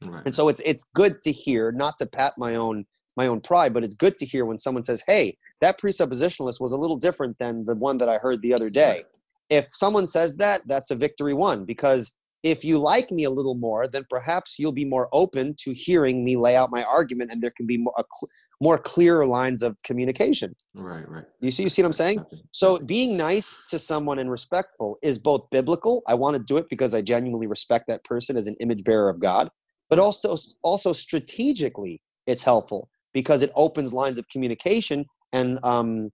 Right. 0.03 0.23
And 0.25 0.33
so 0.33 0.47
it's 0.47 0.61
it's 0.61 0.85
good 0.95 1.21
to 1.23 1.31
hear, 1.31 1.71
not 1.71 1.97
to 1.97 2.05
pat 2.05 2.33
my 2.37 2.55
own 2.55 2.85
my 3.19 3.27
own 3.27 3.41
pride, 3.41 3.73
but 3.73 3.83
it's 3.83 3.95
good 4.05 4.17
to 4.19 4.25
hear 4.25 4.45
when 4.45 4.57
someone 4.57 4.85
says, 4.89 5.03
"Hey, 5.05 5.37
that 5.61 5.79
presuppositionalist 5.79 6.59
was 6.61 6.71
a 6.71 6.81
little 6.83 6.97
different 6.97 7.37
than 7.37 7.65
the 7.65 7.75
one 7.75 7.97
that 7.99 8.09
I 8.09 8.17
heard 8.17 8.41
the 8.41 8.53
other 8.53 8.69
day." 8.69 8.97
If 9.49 9.65
someone 9.71 10.07
says 10.07 10.35
that, 10.37 10.61
that's 10.71 10.91
a 10.91 10.95
victory 10.95 11.33
won 11.33 11.65
because 11.65 12.03
if 12.43 12.63
you 12.63 12.77
like 12.77 13.11
me 13.11 13.23
a 13.25 13.29
little 13.29 13.55
more, 13.55 13.87
then 13.87 14.05
perhaps 14.09 14.57
you'll 14.59 14.79
be 14.83 14.85
more 14.85 15.09
open 15.11 15.55
to 15.63 15.73
hearing 15.73 16.23
me 16.23 16.37
lay 16.37 16.55
out 16.55 16.71
my 16.71 16.83
argument, 16.83 17.31
and 17.31 17.41
there 17.41 17.53
can 17.57 17.65
be 17.65 17.77
more, 17.77 17.93
cl- 17.97 18.29
more 18.61 18.77
clear 18.77 19.25
lines 19.25 19.61
of 19.61 19.75
communication. 19.83 20.55
Right, 20.73 21.07
right. 21.09 21.25
You 21.41 21.51
see, 21.51 21.63
you 21.63 21.69
see 21.69 21.81
what 21.81 21.87
I'm 21.87 21.93
saying? 21.93 22.25
So 22.51 22.79
being 22.79 23.17
nice 23.17 23.61
to 23.69 23.79
someone 23.79 24.19
and 24.19 24.29
respectful 24.29 24.97
is 25.01 25.19
both 25.19 25.49
biblical. 25.49 26.01
I 26.07 26.15
want 26.15 26.35
to 26.35 26.43
do 26.51 26.57
it 26.57 26.67
because 26.69 26.93
I 26.93 27.01
genuinely 27.01 27.47
respect 27.47 27.87
that 27.87 28.03
person 28.03 28.37
as 28.37 28.47
an 28.47 28.55
image 28.59 28.83
bearer 28.83 29.09
of 29.09 29.19
God, 29.19 29.49
but 29.89 29.99
also 29.99 30.37
also 30.63 30.93
strategically, 30.93 32.01
it's 32.25 32.43
helpful 32.43 32.89
because 33.13 33.41
it 33.41 33.51
opens 33.55 33.93
lines 33.93 34.17
of 34.17 34.27
communication 34.29 35.05
and 35.33 35.59
um, 35.63 36.09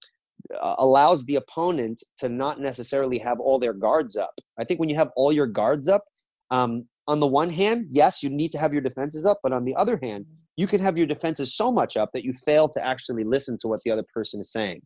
allows 0.78 1.24
the 1.26 1.36
opponent 1.36 2.02
to 2.18 2.30
not 2.30 2.60
necessarily 2.60 3.18
have 3.18 3.40
all 3.40 3.60
their 3.60 3.74
guards 3.74 4.16
up. 4.16 4.34
I 4.60 4.64
think 4.64 4.80
when 4.80 4.90
you 4.90 4.96
have 4.96 5.12
all 5.16 5.32
your 5.32 5.48
guards 5.48 5.88
up, 5.88 6.04
um, 6.52 6.86
on 7.08 7.20
the 7.20 7.28
one 7.28 7.50
hand, 7.50 7.88
yes, 7.92 8.24
you 8.24 8.30
need 8.30 8.52
to 8.52 8.58
have 8.58 8.74
your 8.74 8.82
defenses 8.82 9.26
up, 9.26 9.40
but 9.44 9.54
on 9.54 9.64
the 9.64 9.76
other 9.76 10.00
hand, 10.02 10.26
you 10.58 10.68
can 10.68 10.80
have 10.80 10.98
your 10.98 11.08
defenses 11.08 11.56
so 11.56 11.72
much 11.72 11.98
up 11.98 12.12
that 12.14 12.24
you 12.24 12.34
fail 12.34 12.68
to 12.70 12.86
actually 12.86 13.24
listen 13.24 13.58
to 13.60 13.68
what 13.68 13.82
the 13.84 13.92
other 13.92 14.06
person 14.14 14.40
is 14.40 14.52
saying. 14.52 14.82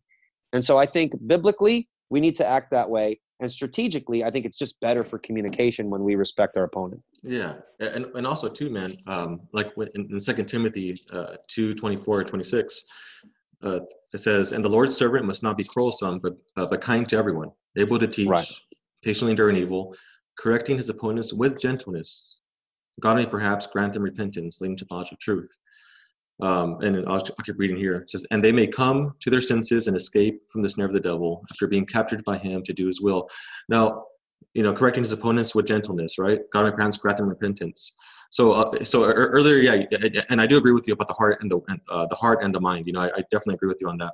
And 0.52 0.64
so 0.64 0.78
I 0.78 0.86
think 0.86 1.12
biblically, 1.26 1.88
we 2.10 2.20
need 2.20 2.36
to 2.36 2.46
act 2.46 2.70
that 2.72 2.90
way. 2.90 3.20
And 3.40 3.50
strategically, 3.50 4.22
I 4.22 4.30
think 4.30 4.44
it's 4.44 4.58
just 4.58 4.78
better 4.80 5.02
for 5.02 5.18
communication 5.18 5.88
when 5.88 6.04
we 6.04 6.14
respect 6.14 6.58
our 6.58 6.64
opponent. 6.64 7.02
Yeah. 7.22 7.54
And, 7.80 8.06
and 8.14 8.26
also, 8.26 8.48
too, 8.48 8.68
man, 8.68 8.92
um, 9.06 9.40
like 9.52 9.72
in, 9.94 10.08
in 10.10 10.20
2 10.20 10.44
Timothy 10.44 10.94
uh, 11.12 11.36
2 11.48 11.74
24 11.74 12.24
26, 12.24 12.84
uh, 13.62 13.80
it 14.12 14.20
says, 14.20 14.52
And 14.52 14.62
the 14.62 14.68
Lord's 14.68 14.96
servant 14.96 15.24
must 15.24 15.42
not 15.42 15.56
be 15.56 15.64
quarrelsome, 15.64 16.18
but, 16.18 16.36
uh, 16.58 16.66
but 16.66 16.82
kind 16.82 17.08
to 17.08 17.16
everyone, 17.16 17.50
able 17.76 17.98
to 17.98 18.06
teach, 18.06 18.28
right. 18.28 18.46
patiently 19.02 19.30
enduring 19.30 19.56
evil, 19.56 19.94
correcting 20.38 20.76
his 20.76 20.90
opponents 20.90 21.32
with 21.32 21.58
gentleness. 21.58 22.40
God 23.00 23.16
may 23.16 23.26
perhaps 23.26 23.66
grant 23.66 23.94
them 23.94 24.02
repentance, 24.02 24.60
leading 24.60 24.76
to 24.76 24.86
knowledge 24.90 25.12
of 25.12 25.18
truth. 25.18 25.56
Um, 26.42 26.80
and 26.80 26.98
I'll, 27.06 27.14
I'll, 27.16 27.44
keep 27.44 27.58
reading 27.58 27.76
here. 27.76 27.96
It 27.96 28.10
says, 28.10 28.26
And 28.30 28.42
they 28.42 28.52
may 28.52 28.66
come 28.66 29.14
to 29.20 29.30
their 29.30 29.40
senses 29.40 29.86
and 29.88 29.96
escape 29.96 30.40
from 30.48 30.62
the 30.62 30.68
snare 30.68 30.86
of 30.86 30.92
the 30.92 31.00
devil 31.00 31.44
after 31.50 31.66
being 31.66 31.86
captured 31.86 32.24
by 32.24 32.38
him 32.38 32.62
to 32.64 32.72
do 32.72 32.86
his 32.86 33.00
will. 33.00 33.28
Now, 33.68 34.04
you 34.54 34.62
know, 34.62 34.72
correcting 34.72 35.02
his 35.02 35.12
opponents 35.12 35.54
with 35.54 35.66
gentleness, 35.66 36.18
right? 36.18 36.40
God 36.52 36.64
may 36.64 36.96
grant 36.98 37.18
them 37.18 37.28
repentance. 37.28 37.94
So, 38.30 38.52
uh, 38.52 38.84
so 38.84 39.04
earlier, 39.04 39.56
yeah, 39.56 40.22
and 40.28 40.40
I 40.40 40.46
do 40.46 40.56
agree 40.56 40.72
with 40.72 40.86
you 40.86 40.94
about 40.94 41.08
the 41.08 41.14
heart 41.14 41.38
and 41.42 41.50
the 41.50 41.60
uh, 41.90 42.06
the 42.06 42.14
heart 42.14 42.42
and 42.42 42.54
the 42.54 42.60
mind. 42.60 42.86
You 42.86 42.94
know, 42.94 43.00
I, 43.00 43.06
I, 43.08 43.20
definitely 43.30 43.54
agree 43.54 43.68
with 43.68 43.78
you 43.80 43.88
on 43.88 43.98
that. 43.98 44.12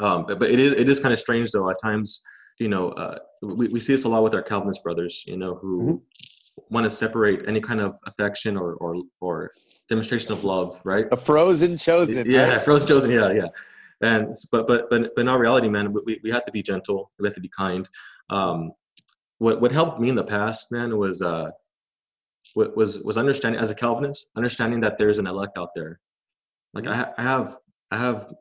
Um, 0.00 0.26
but, 0.26 0.38
but 0.38 0.50
it 0.50 0.58
is 0.58 0.72
it 0.72 0.88
is 0.88 1.00
kind 1.00 1.12
of 1.12 1.18
strange 1.18 1.50
though 1.50 1.68
at 1.70 1.76
times 1.80 2.20
you 2.58 2.68
know, 2.68 2.90
uh, 2.90 3.18
we, 3.42 3.68
we 3.68 3.80
see 3.80 3.92
this 3.92 4.04
a 4.04 4.08
lot 4.08 4.22
with 4.22 4.34
our 4.34 4.42
Calvinist 4.42 4.82
brothers, 4.82 5.24
you 5.26 5.36
know, 5.36 5.54
who 5.54 5.82
mm-hmm. 5.82 5.96
Want 6.70 6.84
to 6.84 6.90
separate 6.90 7.48
any 7.48 7.60
kind 7.60 7.80
of 7.80 7.96
affection 8.06 8.56
or, 8.56 8.74
or, 8.74 9.02
or 9.20 9.50
demonstration 9.88 10.32
of 10.32 10.44
love, 10.44 10.80
right? 10.84 11.06
A 11.12 11.16
frozen 11.16 11.76
chosen. 11.76 12.30
Yeah, 12.30 12.52
right? 12.52 12.62
frozen 12.62 12.88
chosen. 12.88 13.10
Yeah, 13.10 13.32
yeah. 13.32 13.48
And 14.00 14.34
but 14.52 14.68
but 14.68 14.88
but 14.90 15.10
but 15.14 15.20
in 15.20 15.28
our 15.28 15.38
reality, 15.38 15.68
man, 15.68 15.92
we 15.92 16.20
we 16.22 16.30
have 16.30 16.44
to 16.44 16.52
be 16.52 16.62
gentle. 16.62 17.10
We 17.18 17.26
have 17.26 17.34
to 17.34 17.40
be 17.40 17.48
kind. 17.48 17.88
Um, 18.30 18.72
what 19.38 19.60
what 19.60 19.72
helped 19.72 20.00
me 20.00 20.08
in 20.08 20.14
the 20.14 20.24
past, 20.24 20.70
man, 20.70 20.96
was 20.96 21.20
uh, 21.20 21.50
was 22.54 23.00
was 23.00 23.16
understanding 23.16 23.60
as 23.60 23.70
a 23.70 23.74
Calvinist, 23.74 24.30
understanding 24.36 24.80
that 24.80 24.98
there's 24.98 25.18
an 25.18 25.26
elect 25.26 25.58
out 25.58 25.70
there. 25.74 26.00
Like. 26.74 26.86
I, 26.86 26.96
ha- 26.96 27.12
I 27.18 27.22
have 27.22 27.56
I 27.90 27.98
have 27.98 28.32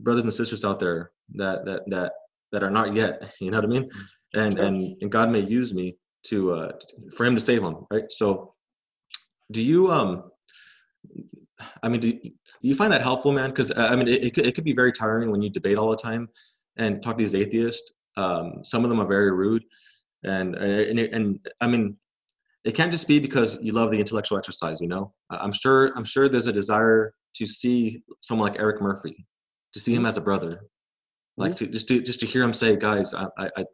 brothers 0.00 0.24
and 0.24 0.32
sisters 0.34 0.64
out 0.64 0.78
there 0.78 1.10
that 1.34 1.64
that 1.64 1.82
that 1.88 2.12
that 2.52 2.62
are 2.62 2.70
not 2.70 2.94
yet. 2.94 3.34
You 3.40 3.50
know 3.50 3.58
what 3.58 3.64
I 3.64 3.68
mean? 3.68 3.90
And 4.34 4.58
and 4.58 4.96
and 5.00 5.10
God 5.10 5.30
may 5.30 5.40
use 5.40 5.72
me 5.72 5.96
to 6.28 6.52
uh, 6.52 6.72
for 7.16 7.24
Him 7.24 7.34
to 7.34 7.40
save 7.40 7.62
them, 7.62 7.86
right? 7.90 8.04
So, 8.10 8.54
do 9.50 9.60
you 9.60 9.90
um, 9.90 10.30
I 11.82 11.88
mean, 11.88 12.00
do, 12.00 12.12
do 12.12 12.30
you 12.62 12.74
find 12.74 12.92
that 12.92 13.02
helpful, 13.02 13.32
man? 13.32 13.50
Because 13.50 13.70
uh, 13.70 13.88
I 13.90 13.96
mean, 13.96 14.08
it, 14.08 14.24
it 14.24 14.34
could, 14.34 14.46
it 14.46 14.54
could 14.54 14.64
be 14.64 14.72
very 14.72 14.92
tiring 14.92 15.30
when 15.30 15.42
you 15.42 15.50
debate 15.50 15.78
all 15.78 15.90
the 15.90 15.96
time 15.96 16.28
and 16.76 17.02
talk 17.02 17.16
to 17.16 17.22
these 17.22 17.34
atheists. 17.34 17.92
Um, 18.16 18.64
some 18.64 18.84
of 18.84 18.90
them 18.90 19.00
are 19.00 19.06
very 19.06 19.30
rude, 19.30 19.64
and 20.24 20.54
and 20.54 20.98
and 20.98 21.48
I 21.60 21.66
mean, 21.66 21.96
it 22.64 22.74
can't 22.74 22.90
just 22.90 23.06
be 23.06 23.18
because 23.18 23.58
you 23.60 23.72
love 23.72 23.90
the 23.90 23.98
intellectual 23.98 24.38
exercise. 24.38 24.80
You 24.80 24.88
know, 24.88 25.12
I'm 25.30 25.52
sure 25.52 25.92
I'm 25.96 26.04
sure 26.04 26.28
there's 26.28 26.46
a 26.46 26.52
desire 26.52 27.14
to 27.34 27.46
see 27.46 28.02
someone 28.22 28.50
like 28.50 28.58
Eric 28.58 28.80
Murphy, 28.80 29.26
to 29.74 29.80
see 29.80 29.92
him 29.92 30.00
mm-hmm. 30.00 30.06
as 30.06 30.16
a 30.16 30.22
brother, 30.22 30.62
like 31.36 31.52
mm-hmm. 31.52 31.66
to 31.66 31.70
just 31.70 31.88
to 31.88 32.00
just 32.00 32.20
to 32.20 32.26
hear 32.26 32.42
him 32.42 32.52
say, 32.52 32.76
guys, 32.76 33.12
I 33.14 33.26
I, 33.38 33.64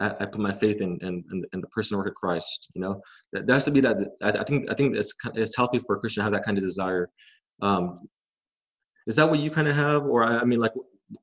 I, 0.00 0.08
I 0.20 0.26
put 0.26 0.40
my 0.40 0.52
faith 0.52 0.80
in, 0.80 0.98
in 1.02 1.24
in, 1.52 1.60
the 1.60 1.66
person 1.68 1.96
work 1.96 2.08
of 2.08 2.14
Christ. 2.14 2.68
You 2.74 2.80
know, 2.80 3.00
that, 3.32 3.46
that 3.46 3.52
has 3.54 3.64
to 3.66 3.70
be 3.70 3.80
that. 3.82 3.96
I, 4.22 4.42
think 4.44 4.70
I 4.70 4.74
think 4.74 4.96
it's 4.96 5.12
it's 5.34 5.56
healthy 5.56 5.78
for 5.86 5.96
a 5.96 6.00
Christian 6.00 6.20
to 6.20 6.24
have 6.24 6.32
that 6.32 6.44
kind 6.44 6.58
of 6.58 6.64
desire. 6.64 7.10
Um, 7.62 8.08
is 9.06 9.16
that 9.16 9.28
what 9.28 9.40
you 9.40 9.50
kind 9.50 9.68
of 9.68 9.76
have, 9.76 10.04
or 10.04 10.24
I, 10.24 10.38
I 10.38 10.44
mean, 10.44 10.60
like, 10.60 10.72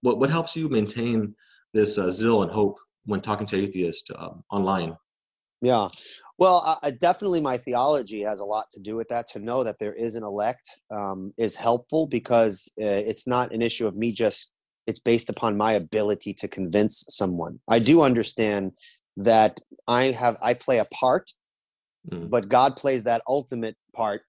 what 0.01 0.19
what 0.19 0.29
helps 0.29 0.55
you 0.55 0.69
maintain 0.69 1.35
this 1.73 1.97
uh, 1.97 2.11
zeal 2.11 2.43
and 2.43 2.51
hope 2.51 2.77
when 3.05 3.21
talking 3.21 3.47
to 3.47 3.57
atheists 3.57 4.09
um, 4.17 4.43
online? 4.51 4.95
Yeah. 5.61 5.87
Well, 6.37 6.77
uh, 6.83 6.91
definitely 7.01 7.41
my 7.41 7.57
theology 7.57 8.21
has 8.21 8.41
a 8.41 8.45
lot 8.45 8.69
to 8.71 8.79
do 8.79 8.95
with 8.95 9.07
that. 9.09 9.25
To 9.29 9.39
know 9.39 9.63
that 9.63 9.79
there 9.79 9.93
is 9.93 10.13
an 10.15 10.23
elect 10.23 10.79
um, 10.91 11.33
is 11.37 11.55
helpful 11.55 12.05
because 12.05 12.71
uh, 12.79 12.85
it's 12.85 13.25
not 13.25 13.51
an 13.51 13.63
issue 13.63 13.87
of 13.87 13.95
me 13.95 14.11
just 14.11 14.51
it's 14.87 14.99
based 14.99 15.29
upon 15.29 15.57
my 15.57 15.73
ability 15.73 16.33
to 16.33 16.47
convince 16.47 17.05
someone. 17.09 17.59
I 17.67 17.79
do 17.79 18.01
understand 18.01 18.71
that 19.17 19.59
I 19.87 20.05
have 20.05 20.37
I 20.41 20.53
play 20.53 20.79
a 20.79 20.85
part, 20.85 21.31
mm. 22.09 22.29
but 22.29 22.49
God 22.49 22.75
plays 22.75 23.03
that 23.03 23.21
ultimate 23.27 23.75
part 23.95 24.21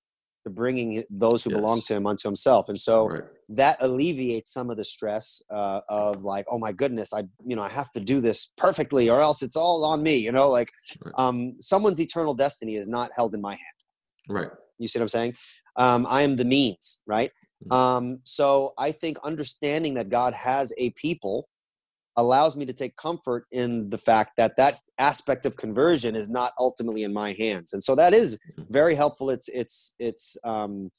to 0.44 0.50
bringing 0.50 1.04
those 1.10 1.44
who 1.44 1.50
yes. 1.50 1.60
belong 1.60 1.82
to 1.82 1.94
Him 1.94 2.06
unto 2.06 2.26
Himself, 2.28 2.68
and 2.68 2.78
so 2.78 3.08
right. 3.08 3.22
that 3.50 3.76
alleviates 3.80 4.52
some 4.52 4.70
of 4.70 4.76
the 4.76 4.84
stress 4.84 5.42
uh, 5.54 5.80
of 5.88 6.24
like, 6.24 6.46
oh 6.50 6.58
my 6.58 6.72
goodness, 6.72 7.12
I 7.12 7.22
you 7.46 7.54
know 7.54 7.62
I 7.62 7.68
have 7.68 7.92
to 7.92 8.00
do 8.00 8.20
this 8.20 8.50
perfectly, 8.56 9.08
or 9.08 9.20
else 9.20 9.42
it's 9.42 9.56
all 9.56 9.84
on 9.84 10.02
me. 10.02 10.16
You 10.16 10.32
know, 10.32 10.48
like 10.50 10.70
right. 11.04 11.14
um, 11.16 11.54
someone's 11.60 12.00
eternal 12.00 12.34
destiny 12.34 12.76
is 12.76 12.88
not 12.88 13.10
held 13.14 13.34
in 13.34 13.40
my 13.40 13.52
hand. 13.52 13.78
Right. 14.28 14.50
You 14.78 14.88
see 14.88 14.98
what 14.98 15.04
I'm 15.04 15.08
saying? 15.08 15.34
Um, 15.76 16.06
I 16.08 16.22
am 16.22 16.36
the 16.36 16.44
means, 16.44 17.00
right? 17.06 17.30
Mm. 17.66 17.74
Um, 17.74 18.20
so 18.24 18.72
I 18.78 18.92
think 18.92 19.18
understanding 19.24 19.94
that 19.94 20.08
God 20.08 20.34
has 20.34 20.72
a 20.78 20.90
people 20.90 21.48
allows 22.16 22.56
me 22.56 22.66
to 22.66 22.72
take 22.72 22.96
comfort 22.96 23.46
in 23.52 23.88
the 23.90 23.98
fact 23.98 24.32
that 24.36 24.56
that 24.56 24.80
aspect 24.98 25.46
of 25.46 25.56
conversion 25.56 26.16
is 26.16 26.28
not 26.28 26.52
ultimately 26.58 27.04
in 27.04 27.12
my 27.12 27.32
hands, 27.32 27.72
and 27.72 27.82
so 27.82 27.94
that 27.94 28.12
is 28.12 28.36
mm-hmm. 28.36 28.62
very 28.70 28.94
helpful. 28.94 29.30
It's 29.30 29.48
it's 29.48 29.94
it's 29.98 30.36
um, 30.44 30.90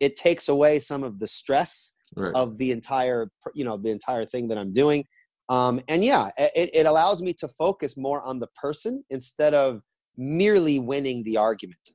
it 0.00 0.16
takes 0.16 0.48
away 0.48 0.78
some 0.78 1.04
of 1.04 1.18
the 1.18 1.26
stress 1.26 1.94
right. 2.16 2.32
of 2.34 2.58
the 2.58 2.72
entire 2.72 3.30
you 3.54 3.64
know 3.64 3.76
the 3.76 3.90
entire 3.90 4.24
thing 4.24 4.48
that 4.48 4.58
I'm 4.58 4.72
doing. 4.72 5.04
Um, 5.48 5.80
and 5.88 6.04
yeah, 6.04 6.30
it, 6.38 6.70
it 6.72 6.86
allows 6.86 7.20
me 7.20 7.34
to 7.34 7.48
focus 7.48 7.98
more 7.98 8.22
on 8.22 8.38
the 8.38 8.46
person 8.60 9.04
instead 9.10 9.52
of 9.52 9.82
merely 10.16 10.78
winning 10.78 11.22
the 11.24 11.36
argument. 11.36 11.90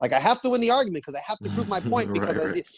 Like 0.00 0.12
I 0.12 0.20
have 0.20 0.40
to 0.42 0.50
win 0.50 0.60
the 0.60 0.70
argument 0.70 1.04
because 1.04 1.14
I 1.14 1.22
have 1.26 1.40
to 1.40 1.50
prove 1.50 1.68
my 1.68 1.80
point 1.88 2.12
because 2.12 2.36
right, 2.36 2.48
right. 2.48 2.56
It, 2.56 2.70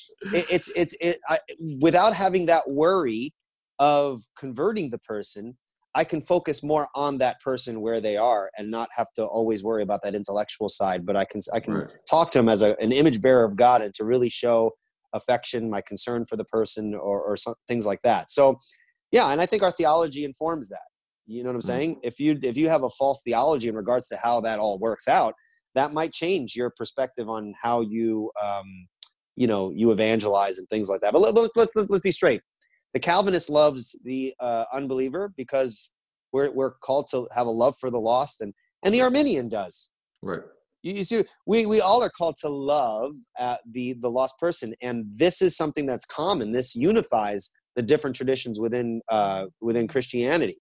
it's 0.50 0.70
it's 0.74 0.94
it, 1.00 1.18
I, 1.28 1.38
without 1.80 2.14
having 2.14 2.46
that 2.46 2.68
worry 2.68 3.32
of 3.78 4.20
converting 4.38 4.90
the 4.90 4.98
person, 4.98 5.56
I 5.94 6.04
can 6.04 6.20
focus 6.20 6.62
more 6.62 6.88
on 6.94 7.18
that 7.18 7.40
person 7.40 7.80
where 7.80 8.00
they 8.00 8.16
are 8.16 8.50
and 8.56 8.70
not 8.70 8.88
have 8.96 9.12
to 9.14 9.24
always 9.24 9.64
worry 9.64 9.82
about 9.82 10.02
that 10.02 10.14
intellectual 10.14 10.68
side. 10.68 11.04
But 11.04 11.16
I 11.16 11.24
can 11.24 11.40
I 11.52 11.60
can 11.60 11.74
Right. 11.74 11.86
talk 12.08 12.30
to 12.32 12.38
them 12.38 12.48
as 12.48 12.62
a, 12.62 12.76
an 12.80 12.92
image 12.92 13.20
bearer 13.20 13.44
of 13.44 13.56
God 13.56 13.82
and 13.82 13.92
to 13.94 14.04
really 14.04 14.28
show 14.28 14.72
affection, 15.12 15.68
my 15.68 15.80
concern 15.80 16.24
for 16.24 16.36
the 16.36 16.44
person, 16.44 16.94
or 16.94 17.20
or 17.22 17.36
some, 17.36 17.54
things 17.68 17.86
like 17.86 18.00
that. 18.02 18.30
So, 18.30 18.58
yeah, 19.12 19.30
and 19.32 19.40
I 19.40 19.46
think 19.46 19.62
our 19.62 19.72
theology 19.72 20.24
informs 20.24 20.68
that. 20.68 20.78
You 21.26 21.42
know 21.42 21.50
what 21.50 21.56
I'm 21.56 21.60
Mhm. 21.60 21.64
saying? 21.64 22.00
If 22.02 22.18
you 22.20 22.38
if 22.42 22.56
you 22.56 22.68
have 22.68 22.84
a 22.84 22.90
false 22.90 23.22
theology 23.22 23.68
in 23.68 23.74
regards 23.74 24.08
to 24.08 24.16
how 24.16 24.40
that 24.42 24.58
all 24.58 24.78
works 24.78 25.08
out, 25.08 25.34
that 25.74 25.92
might 25.92 26.12
change 26.12 26.56
your 26.56 26.70
perspective 26.70 27.28
on 27.28 27.54
how 27.60 27.80
you 27.80 28.30
um, 28.42 28.88
you 29.36 29.46
know 29.46 29.72
you 29.74 29.90
evangelize 29.90 30.58
and 30.58 30.68
things 30.68 30.88
like 30.88 31.00
that. 31.00 31.12
But 31.12 31.22
let, 31.22 31.34
let, 31.34 31.50
let, 31.56 31.68
let, 31.74 31.90
let's 31.90 32.02
be 32.02 32.12
straight. 32.12 32.42
The 32.92 33.00
Calvinist 33.00 33.48
loves 33.48 33.98
the 34.04 34.34
uh, 34.40 34.64
unbeliever 34.72 35.32
because 35.36 35.92
we're 36.32 36.50
we're 36.50 36.72
called 36.82 37.08
to 37.12 37.28
have 37.34 37.46
a 37.46 37.50
love 37.50 37.74
for 37.78 37.90
the 37.90 38.00
lost, 38.00 38.40
and 38.40 38.52
and 38.82 38.94
the 38.94 39.02
Arminian 39.02 39.48
does. 39.48 39.90
Right. 40.22 40.40
You, 40.82 40.94
you 40.94 41.04
see, 41.04 41.24
we, 41.46 41.66
we 41.66 41.80
all 41.80 42.02
are 42.02 42.10
called 42.10 42.36
to 42.40 42.48
love 42.48 43.12
uh, 43.38 43.56
the 43.70 43.94
the 44.00 44.10
lost 44.10 44.38
person, 44.38 44.74
and 44.82 45.06
this 45.16 45.42
is 45.42 45.56
something 45.56 45.86
that's 45.86 46.06
common. 46.06 46.52
This 46.52 46.74
unifies 46.74 47.50
the 47.76 47.82
different 47.82 48.16
traditions 48.16 48.58
within 48.58 49.00
uh, 49.08 49.46
within 49.60 49.86
Christianity. 49.88 50.58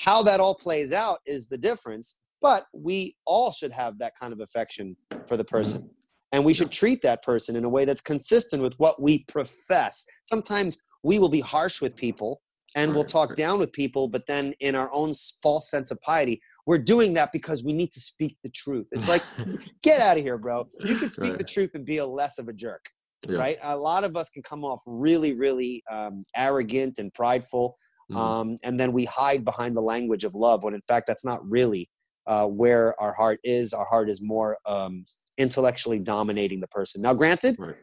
How 0.00 0.22
that 0.22 0.40
all 0.40 0.54
plays 0.54 0.92
out 0.92 1.18
is 1.26 1.48
the 1.48 1.58
difference, 1.58 2.18
but 2.40 2.66
we 2.72 3.14
all 3.26 3.52
should 3.52 3.72
have 3.72 3.98
that 3.98 4.12
kind 4.20 4.32
of 4.32 4.40
affection 4.40 4.96
for 5.26 5.36
the 5.36 5.44
person, 5.44 5.90
and 6.32 6.44
we 6.44 6.54
should 6.54 6.70
treat 6.70 7.02
that 7.02 7.22
person 7.22 7.56
in 7.56 7.64
a 7.64 7.68
way 7.68 7.84
that's 7.84 8.00
consistent 8.00 8.62
with 8.62 8.74
what 8.78 9.00
we 9.00 9.24
profess. 9.24 10.04
Sometimes 10.26 10.78
we 11.02 11.18
will 11.18 11.28
be 11.28 11.40
harsh 11.40 11.80
with 11.80 11.96
people 11.96 12.40
and 12.76 12.94
we'll 12.94 13.04
talk 13.04 13.34
down 13.34 13.58
with 13.58 13.72
people, 13.72 14.08
but 14.08 14.26
then 14.26 14.52
in 14.60 14.74
our 14.74 14.90
own 14.92 15.12
false 15.42 15.70
sense 15.70 15.90
of 15.90 16.00
piety, 16.02 16.40
we're 16.66 16.76
doing 16.78 17.14
that 17.14 17.32
because 17.32 17.64
we 17.64 17.72
need 17.72 17.90
to 17.92 18.00
speak 18.00 18.36
the 18.42 18.50
truth. 18.50 18.86
It's 18.92 19.08
like 19.08 19.24
get 19.82 20.02
out 20.02 20.18
of 20.18 20.22
here, 20.22 20.36
bro. 20.36 20.68
You 20.84 20.96
can 20.96 21.08
speak 21.08 21.38
the 21.38 21.44
truth 21.44 21.70
and 21.74 21.84
be 21.86 21.96
a 21.96 22.06
less 22.06 22.38
of 22.38 22.48
a 22.48 22.52
jerk, 22.52 22.84
Yeah. 23.26 23.38
right? 23.38 23.58
A 23.62 23.76
lot 23.76 24.04
of 24.04 24.16
us 24.16 24.28
can 24.28 24.42
come 24.42 24.64
off 24.64 24.82
really, 24.86 25.32
really 25.32 25.82
um, 25.90 26.24
arrogant 26.36 26.98
and 26.98 27.12
prideful, 27.14 27.76
Mhm. 28.10 28.16
um, 28.16 28.54
and 28.64 28.78
then 28.78 28.92
we 28.92 29.04
hide 29.06 29.44
behind 29.44 29.76
the 29.76 29.82
language 29.82 30.24
of 30.24 30.34
love 30.34 30.62
when 30.62 30.74
in 30.74 30.82
fact 30.88 31.06
that's 31.06 31.24
not 31.24 31.40
really 31.48 31.88
uh, 32.28 32.46
where 32.46 32.94
our 33.00 33.12
heart 33.12 33.40
is. 33.42 33.72
Our 33.72 33.86
heart 33.86 34.08
is 34.08 34.22
more 34.22 34.58
um, 34.66 35.04
intellectually 35.38 35.98
dominating 35.98 36.60
the 36.60 36.68
person. 36.68 37.02
Now, 37.02 37.14
granted, 37.14 37.56
Right. 37.58 37.74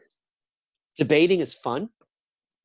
debating 0.96 1.40
is 1.40 1.52
fun. 1.52 1.90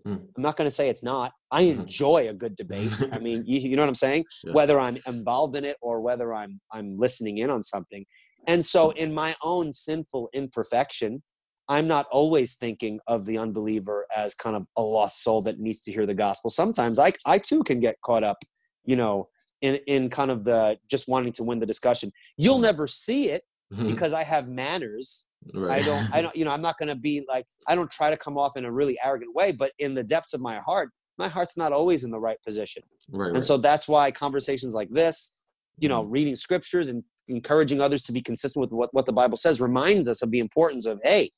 Mm. 0.05 0.27
I'm 0.35 0.43
not 0.43 0.55
going 0.57 0.67
to 0.67 0.71
say 0.71 0.89
it's 0.89 1.03
not. 1.03 1.33
I 1.51 1.63
Mhm. 1.63 1.79
enjoy 1.81 2.29
a 2.29 2.33
good 2.33 2.55
debate. 2.55 2.93
I 3.11 3.19
mean, 3.19 3.43
you, 3.45 3.59
you 3.59 3.75
know 3.75 3.81
what 3.81 3.89
I'm 3.89 3.95
saying? 3.95 4.25
Yeah. 4.45 4.53
Whether 4.53 4.79
I'm 4.79 4.97
involved 5.05 5.55
in 5.55 5.65
it 5.65 5.77
or 5.81 6.01
whether 6.01 6.33
I'm 6.33 6.61
I'm 6.71 6.97
listening 6.97 7.39
in 7.39 7.49
on 7.49 7.61
something. 7.63 8.05
And 8.47 8.65
so, 8.65 8.91
in 8.91 9.13
my 9.13 9.35
own 9.43 9.71
sinful 9.71 10.29
imperfection, 10.33 11.21
I'm 11.67 11.87
not 11.87 12.07
always 12.11 12.55
thinking 12.55 12.99
of 13.07 13.25
the 13.25 13.37
unbeliever 13.37 14.05
as 14.15 14.33
kind 14.33 14.55
of 14.55 14.65
a 14.77 14.81
lost 14.81 15.23
soul 15.23 15.41
that 15.43 15.59
needs 15.59 15.81
to 15.83 15.91
hear 15.91 16.05
the 16.05 16.15
gospel. 16.15 16.49
Sometimes 16.49 16.97
I 16.99 17.13
I 17.25 17.37
too 17.37 17.63
can 17.63 17.79
get 17.79 18.01
caught 18.01 18.23
up, 18.23 18.37
you 18.85 18.95
know, 18.95 19.29
in 19.61 19.79
in 19.87 20.09
kind 20.09 20.31
of 20.31 20.43
the 20.43 20.77
just 20.89 21.07
wanting 21.07 21.31
to 21.33 21.43
win 21.43 21.59
the 21.59 21.65
discussion. 21.65 22.11
You'll 22.37 22.59
Mhm. 22.59 22.63
never 22.63 22.87
see 22.87 23.29
it 23.29 23.43
Mhm. 23.73 23.87
because 23.87 24.13
I 24.13 24.23
have 24.23 24.47
manners 24.47 25.27
right. 25.53 25.79
I 25.79 25.83
don't, 25.83 26.07
I 26.13 26.21
don't, 26.21 26.35
you 26.35 26.45
know, 26.45 26.51
I'm 26.51 26.61
not 26.61 26.77
going 26.77 26.89
to 26.89 26.95
be 26.95 27.23
like, 27.27 27.45
I 27.67 27.75
don't 27.75 27.89
try 27.89 28.09
to 28.09 28.17
come 28.17 28.37
off 28.37 28.57
in 28.57 28.65
a 28.65 28.71
really 28.71 28.97
arrogant 29.03 29.33
way, 29.33 29.51
but 29.51 29.71
in 29.79 29.93
the 29.93 30.03
depths 30.03 30.33
of 30.33 30.41
my 30.41 30.57
heart, 30.59 30.91
my 31.17 31.27
heart's 31.27 31.57
not 31.57 31.71
always 31.71 32.03
in 32.03 32.11
the 32.11 32.19
right 32.19 32.37
position. 32.45 32.83
right. 33.11 33.27
And 33.27 33.35
right. 33.35 33.43
so 33.43 33.57
that's 33.57 33.87
why 33.87 34.11
conversations 34.11 34.73
like 34.73 34.89
this, 34.89 35.37
you 35.79 35.89
know, 35.89 36.03
Mm-hmm. 36.03 36.11
reading 36.11 36.35
scriptures 36.35 36.89
and 36.89 37.03
encouraging 37.27 37.81
others 37.81 38.03
to 38.03 38.11
be 38.11 38.21
consistent 38.21 38.61
with 38.61 38.71
what, 38.71 38.93
what 38.93 39.05
the 39.05 39.13
Bible 39.13 39.37
says 39.37 39.61
reminds 39.61 40.07
us 40.07 40.21
of 40.21 40.31
the 40.31 40.39
importance 40.39 40.85
of, 40.85 40.99
hey, 41.03 41.31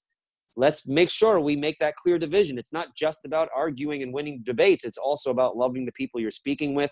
let's 0.56 0.88
make 0.88 1.10
sure 1.10 1.40
we 1.40 1.56
make 1.56 1.78
that 1.80 1.96
clear 1.96 2.18
division. 2.20 2.58
It's 2.58 2.74
not 2.74 2.96
just 2.96 3.26
about 3.26 3.50
arguing 3.56 4.04
and 4.04 4.14
winning 4.14 4.42
debates, 4.44 4.86
it's 4.86 4.98
also 4.98 5.32
about 5.32 5.58
loving 5.58 5.86
the 5.86 5.92
people 5.92 6.20
you're 6.20 6.32
speaking 6.32 6.76
with 6.76 6.92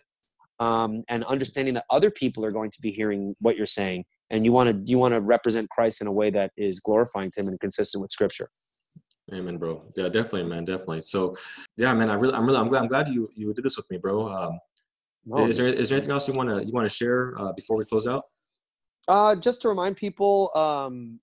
um, 0.61 1.03
and 1.09 1.23
understanding 1.25 1.73
that 1.73 1.85
other 1.89 2.11
people 2.11 2.45
are 2.45 2.51
going 2.51 2.69
to 2.69 2.81
be 2.81 2.91
hearing 2.91 3.35
what 3.39 3.57
you're 3.57 3.65
saying. 3.65 4.05
And 4.29 4.45
you 4.45 4.53
want 4.53 4.69
to 4.69 4.89
you 4.89 4.97
want 4.97 5.13
to 5.13 5.19
represent 5.19 5.69
Christ 5.69 5.99
in 6.01 6.07
a 6.07 6.11
way 6.11 6.29
that 6.29 6.51
is 6.55 6.79
glorifying 6.79 7.31
to 7.31 7.41
Him 7.41 7.49
and 7.49 7.59
consistent 7.59 8.01
with 8.01 8.11
Scripture. 8.11 8.49
Amen, 9.33 9.57
bro. 9.57 9.83
Yeah, 9.97 10.05
definitely, 10.05 10.43
man, 10.43 10.65
definitely. 10.65 11.01
So, 11.01 11.35
yeah, 11.77 11.93
man, 11.93 12.09
I 12.09 12.15
really, 12.15 12.33
I'm 12.33 12.45
really, 12.45 12.59
I'm 12.59 12.67
glad, 12.69 12.83
I'm 12.83 12.87
glad 12.87 13.09
you 13.09 13.29
you 13.35 13.53
did 13.53 13.65
this 13.65 13.75
with 13.75 13.89
me, 13.89 13.97
bro. 13.97 14.27
Um, 14.27 14.59
No, 15.25 15.47
is 15.47 15.57
there 15.57 15.67
is 15.67 15.89
there 15.89 15.97
anything 15.97 16.11
else 16.11 16.27
you 16.27 16.33
want 16.35 16.49
to 16.49 16.65
you 16.65 16.71
want 16.71 16.85
to 16.89 16.95
share 16.95 17.33
uh, 17.39 17.51
before 17.53 17.77
we 17.77 17.85
close 17.85 18.07
out? 18.07 18.23
Uh, 19.07 19.35
just 19.35 19.61
to 19.63 19.69
remind 19.69 19.97
people, 19.97 20.51
um, 20.55 21.19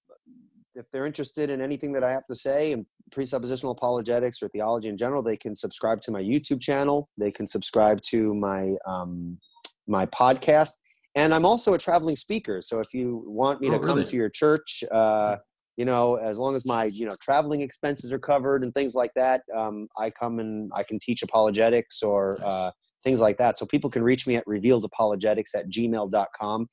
if 0.75 0.91
they're 0.91 1.07
interested 1.07 1.49
in 1.49 1.61
anything 1.61 1.93
that 1.93 2.05
I 2.05 2.11
have 2.11 2.27
to 2.27 2.35
say 2.35 2.73
in 2.73 2.87
presuppositional 3.11 3.73
apologetics 3.73 4.43
or 4.43 4.49
theology 4.49 4.89
in 4.89 4.97
general, 4.97 5.23
they 5.23 5.37
can 5.37 5.55
subscribe 5.55 6.01
to 6.03 6.11
my 6.11 6.23
YouTube 6.23 6.61
channel. 6.61 7.09
They 7.19 7.31
can 7.31 7.47
subscribe 7.47 8.01
to 8.11 8.35
my 8.35 8.75
um, 8.87 9.39
my 9.87 10.07
podcast, 10.07 10.73
and 11.15 11.33
I'm 11.35 11.47
also 11.47 11.75
a 11.75 11.79
traveling 11.79 12.17
speaker. 12.17 12.61
So 12.61 12.81
if 12.81 12.93
you 12.93 13.25
want 13.27 13.61
me 13.61 13.69
Oh, 13.69 13.79
to 13.79 13.87
come 13.87 14.05
to 14.05 14.17
your 14.17 14.29
church, 14.29 14.85
uh, 14.93 15.37
you 15.77 15.85
know, 15.85 16.17
as 16.17 16.39
long 16.39 16.55
as 16.55 16.67
my 16.67 16.85
you 16.85 17.07
know 17.07 17.17
traveling 17.23 17.61
expenses 17.63 18.13
are 18.13 18.19
covered 18.19 18.63
and 18.65 18.75
things 18.75 18.95
like 18.95 19.13
that, 19.15 19.43
um, 19.57 19.89
I 19.99 20.11
come 20.11 20.39
and 20.41 20.71
I 20.75 20.83
can 20.83 20.99
teach 20.99 21.23
apologetics 21.23 22.03
or 22.03 22.37
Nice. 22.41 22.47
uh, 22.49 22.71
things 23.05 23.21
like 23.21 23.37
that. 23.39 23.57
So 23.59 23.65
people 23.67 23.89
can 23.91 24.03
reach 24.03 24.27
me 24.27 24.37
at 24.37 24.45
revealedapologetics 24.47 25.55
at 25.55 25.71
gmail.com 25.71 26.67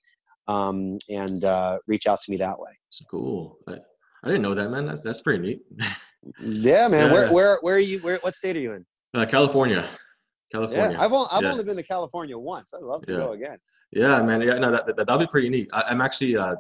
um, 0.48 0.98
and 1.10 1.44
uh, 1.44 1.78
reach 1.88 2.07
out 2.07 2.20
to 2.22 2.32
me 2.32 2.38
that 2.38 2.60
way. 2.60 2.72
It's 2.90 3.02
cool. 3.10 3.57
I, 3.68 3.78
I 4.26 4.30
didn't 4.30 4.42
know 4.42 4.56
that, 4.56 4.70
man. 4.72 4.86
That's 4.88 5.04
that's 5.04 5.22
pretty 5.22 5.40
neat. 5.42 5.62
Yeah, 6.40 6.88
man. 6.88 7.10
Yeah, 7.10 7.14
where 7.14 7.32
where 7.32 7.60
where 7.62 7.76
are 7.76 7.80
you? 7.80 8.00
Where 8.00 8.18
what 8.24 8.34
state 8.34 8.56
are 8.58 8.60
you 8.60 8.72
in? 8.74 8.84
Uh, 9.14 9.28
California, 9.28 9.86
California. 10.52 10.94
Yeah, 10.98 11.04
I've 11.06 11.14
only, 11.14 11.28
I've 11.32 11.44
Yeah. 11.44 11.52
only 11.52 11.64
been 11.64 11.78
to 11.78 11.84
California 11.84 12.36
once. 12.36 12.74
I'd 12.74 12.82
love 12.82 13.04
to 13.04 13.12
Yeah. 13.12 13.18
go 13.20 13.32
again. 13.34 13.60
Yeah, 13.92 14.24
man. 14.24 14.42
Yeah, 14.42 14.56
no, 14.58 14.72
that, 14.72 14.88
that 14.88 14.98
that'll 14.98 15.20
be 15.20 15.28
pretty 15.28 15.50
neat. 15.50 15.70
I, 15.72 15.84
I'm 15.84 16.02
actually 16.02 16.36
uh, 16.36 16.56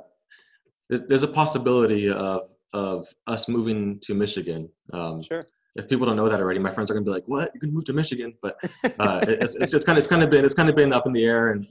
there's 0.89 1.23
a 1.23 1.27
possibility 1.27 2.11
of 2.11 2.41
of 2.75 3.07
us 3.25 3.47
moving 3.47 3.99
to 4.01 4.13
Michigan. 4.13 4.69
Um, 4.93 5.23
Sure. 5.23 5.43
if 5.75 5.89
people 5.89 6.05
don't 6.05 6.15
know 6.15 6.29
that 6.29 6.39
already, 6.39 6.59
my 6.59 6.69
friends 6.71 6.91
are 6.91 6.93
gonna 6.93 7.03
be 7.03 7.09
like, 7.09 7.27
"What? 7.27 7.49
You 7.55 7.59
can 7.59 7.73
move 7.73 7.85
to 7.85 7.93
Michigan?" 7.93 8.35
But 8.43 8.57
uh, 8.99 9.21
it's, 9.27 9.55
it's 9.55 9.73
it's 9.73 9.83
kind 9.83 9.97
of 9.97 10.03
it's 10.03 10.07
kind 10.07 10.21
of 10.21 10.29
been 10.29 10.45
it's 10.45 10.53
kind 10.53 10.69
of 10.69 10.75
been 10.75 10.93
up 10.93 11.07
in 11.07 11.11
the 11.13 11.25
air, 11.25 11.49
and 11.53 11.65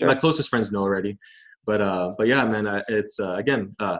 Sure. 0.00 0.08
my 0.08 0.16
closest 0.16 0.48
friends 0.48 0.72
know 0.72 0.80
already. 0.82 1.16
But 1.64 1.80
uh, 1.80 2.14
but 2.18 2.26
yeah, 2.26 2.44
man, 2.44 2.82
it's 2.88 3.20
uh, 3.20 3.34
again, 3.36 3.76
uh, 3.78 3.98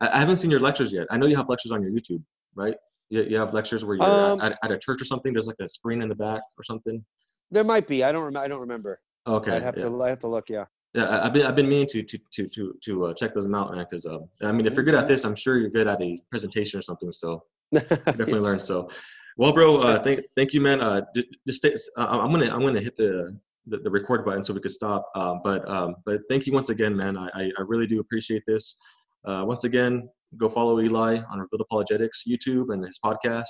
I, 0.00 0.08
I 0.08 0.18
haven't 0.18 0.36
seen 0.38 0.50
your 0.50 0.60
lectures 0.60 0.92
yet. 0.92 1.06
I 1.10 1.16
know 1.18 1.26
you 1.26 1.36
have 1.36 1.48
lectures 1.48 1.72
on 1.72 1.82
your 1.82 1.90
YouTube, 1.90 2.22
right? 2.54 2.74
You, 3.10 3.22
you 3.24 3.36
have 3.38 3.52
lectures 3.54 3.84
where 3.84 3.96
you're 3.96 4.04
Um, 4.04 4.40
at, 4.40 4.58
at 4.62 4.70
a 4.70 4.78
church 4.78 5.00
or 5.00 5.04
something. 5.04 5.32
There's 5.32 5.46
like 5.46 5.56
a 5.60 5.68
screen 5.68 6.02
in 6.02 6.08
the 6.08 6.14
back 6.14 6.42
or 6.58 6.64
something. 6.64 7.04
There 7.50 7.64
might 7.64 7.86
be. 7.86 8.04
I 8.04 8.12
don't. 8.12 8.24
Rem- 8.24 8.36
I 8.36 8.48
don't 8.48 8.60
remember. 8.60 9.00
Okay, 9.26 9.52
I'd 9.52 9.62
have 9.62 9.76
yeah. 9.76 9.84
to. 9.88 10.02
I 10.02 10.08
have 10.10 10.20
to 10.20 10.28
look. 10.28 10.50
Yeah. 10.50 10.64
Yeah, 10.94 11.04
I- 11.04 11.26
I've 11.26 11.32
been 11.32 11.46
I've 11.46 11.56
been 11.56 11.68
meaning 11.68 11.86
to 11.88 12.02
to 12.02 12.18
to 12.32 12.48
to 12.48 12.74
to 12.84 13.06
uh, 13.06 13.14
check 13.14 13.34
those 13.34 13.46
out, 13.46 13.72
man. 13.74 13.86
Because 13.88 14.04
um, 14.06 14.28
I 14.42 14.52
mean, 14.52 14.66
if 14.66 14.74
you're 14.74 14.84
good 14.84 14.94
at 14.94 15.08
this, 15.08 15.24
I'm 15.24 15.34
sure 15.34 15.58
you're 15.58 15.70
good 15.70 15.86
at 15.86 16.00
a 16.02 16.20
presentation 16.30 16.78
or 16.78 16.82
something. 16.82 17.10
So 17.12 17.44
definitely 17.72 18.40
learn. 18.40 18.60
So, 18.60 18.90
well, 19.36 19.52
bro, 19.52 19.76
uh, 19.78 20.02
thank 20.02 20.20
thank 20.36 20.52
you, 20.52 20.60
man. 20.60 20.80
Uh, 20.80 21.02
just 21.46 21.58
stay, 21.58 21.74
uh, 21.96 22.06
I'm 22.22 22.30
gonna 22.30 22.52
I'm 22.54 22.60
gonna 22.62 22.80
hit 22.80 22.96
the, 22.96 23.38
the 23.66 23.78
the 23.78 23.90
record 23.90 24.24
button 24.24 24.44
so 24.44 24.52
we 24.54 24.60
could 24.60 24.72
stop. 24.72 25.10
Um, 25.14 25.40
but 25.44 25.68
um, 25.68 25.96
but 26.04 26.20
thank 26.28 26.46
you 26.46 26.52
once 26.52 26.70
again, 26.70 26.94
man. 26.96 27.16
I 27.16 27.28
I, 27.34 27.42
I 27.58 27.62
really 27.66 27.86
do 27.86 28.00
appreciate 28.00 28.42
this. 28.46 28.76
Uh, 29.24 29.44
once 29.46 29.64
again, 29.64 30.08
go 30.36 30.48
follow 30.48 30.80
Eli 30.80 31.18
on 31.30 31.40
Revealed 31.40 31.60
Apologetics 31.62 32.24
YouTube 32.28 32.72
and 32.72 32.84
his 32.84 32.98
podcast. 33.04 33.44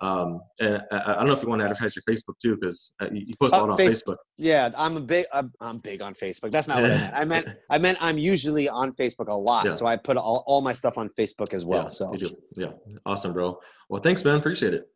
Um, 0.00 0.40
and 0.60 0.82
I, 0.90 1.12
I 1.12 1.14
don't 1.16 1.26
know 1.28 1.32
if 1.32 1.42
you 1.42 1.48
want 1.48 1.60
to 1.60 1.64
advertise 1.64 1.94
your 1.94 2.02
Facebook 2.02 2.34
too, 2.42 2.56
because 2.60 2.92
uh, 3.00 3.06
you, 3.12 3.34
post 3.38 3.52
a 3.52 3.56
Uh, 3.56 3.60
lot 3.60 3.70
on 3.70 3.76
Face- 3.76 4.02
Facebook. 4.02 4.16
yeah, 4.36 4.70
I'm 4.76 4.96
a 4.96 5.00
big. 5.00 5.26
I'm, 5.32 5.52
I'm 5.60 5.78
big 5.78 6.02
on 6.02 6.14
Facebook. 6.14 6.50
That's 6.50 6.66
not 6.66 6.82
what 6.82 6.90
I 6.90 6.94
meant. 6.96 7.14
I 7.14 7.24
meant. 7.24 7.48
I 7.70 7.78
meant 7.78 7.98
I'm 8.00 8.18
usually 8.18 8.68
on 8.68 8.92
Facebook 8.94 9.28
a 9.28 9.34
lot, 9.34 9.64
Yeah. 9.64 9.72
so 9.72 9.86
I 9.86 9.96
put 9.96 10.16
all, 10.16 10.42
all 10.46 10.60
my 10.60 10.72
stuff 10.72 10.98
on 10.98 11.08
Facebook 11.10 11.52
as 11.52 11.64
well. 11.64 11.82
yeah, 11.82 11.86
so 11.88 12.12
yeah, 12.56 12.72
awesome, 13.06 13.32
bro. 13.32 13.58
Well, 13.88 14.00
thanks, 14.02 14.24
man. 14.24 14.36
Appreciate 14.38 14.74
it. 14.74 14.88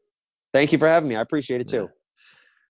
thank 0.52 0.72
you 0.72 0.78
for 0.78 0.88
having 0.88 1.08
me. 1.08 1.14
I 1.16 1.20
appreciate 1.20 1.60
it 1.60 1.68
too. 1.68 1.82
Yeah. 1.82 1.86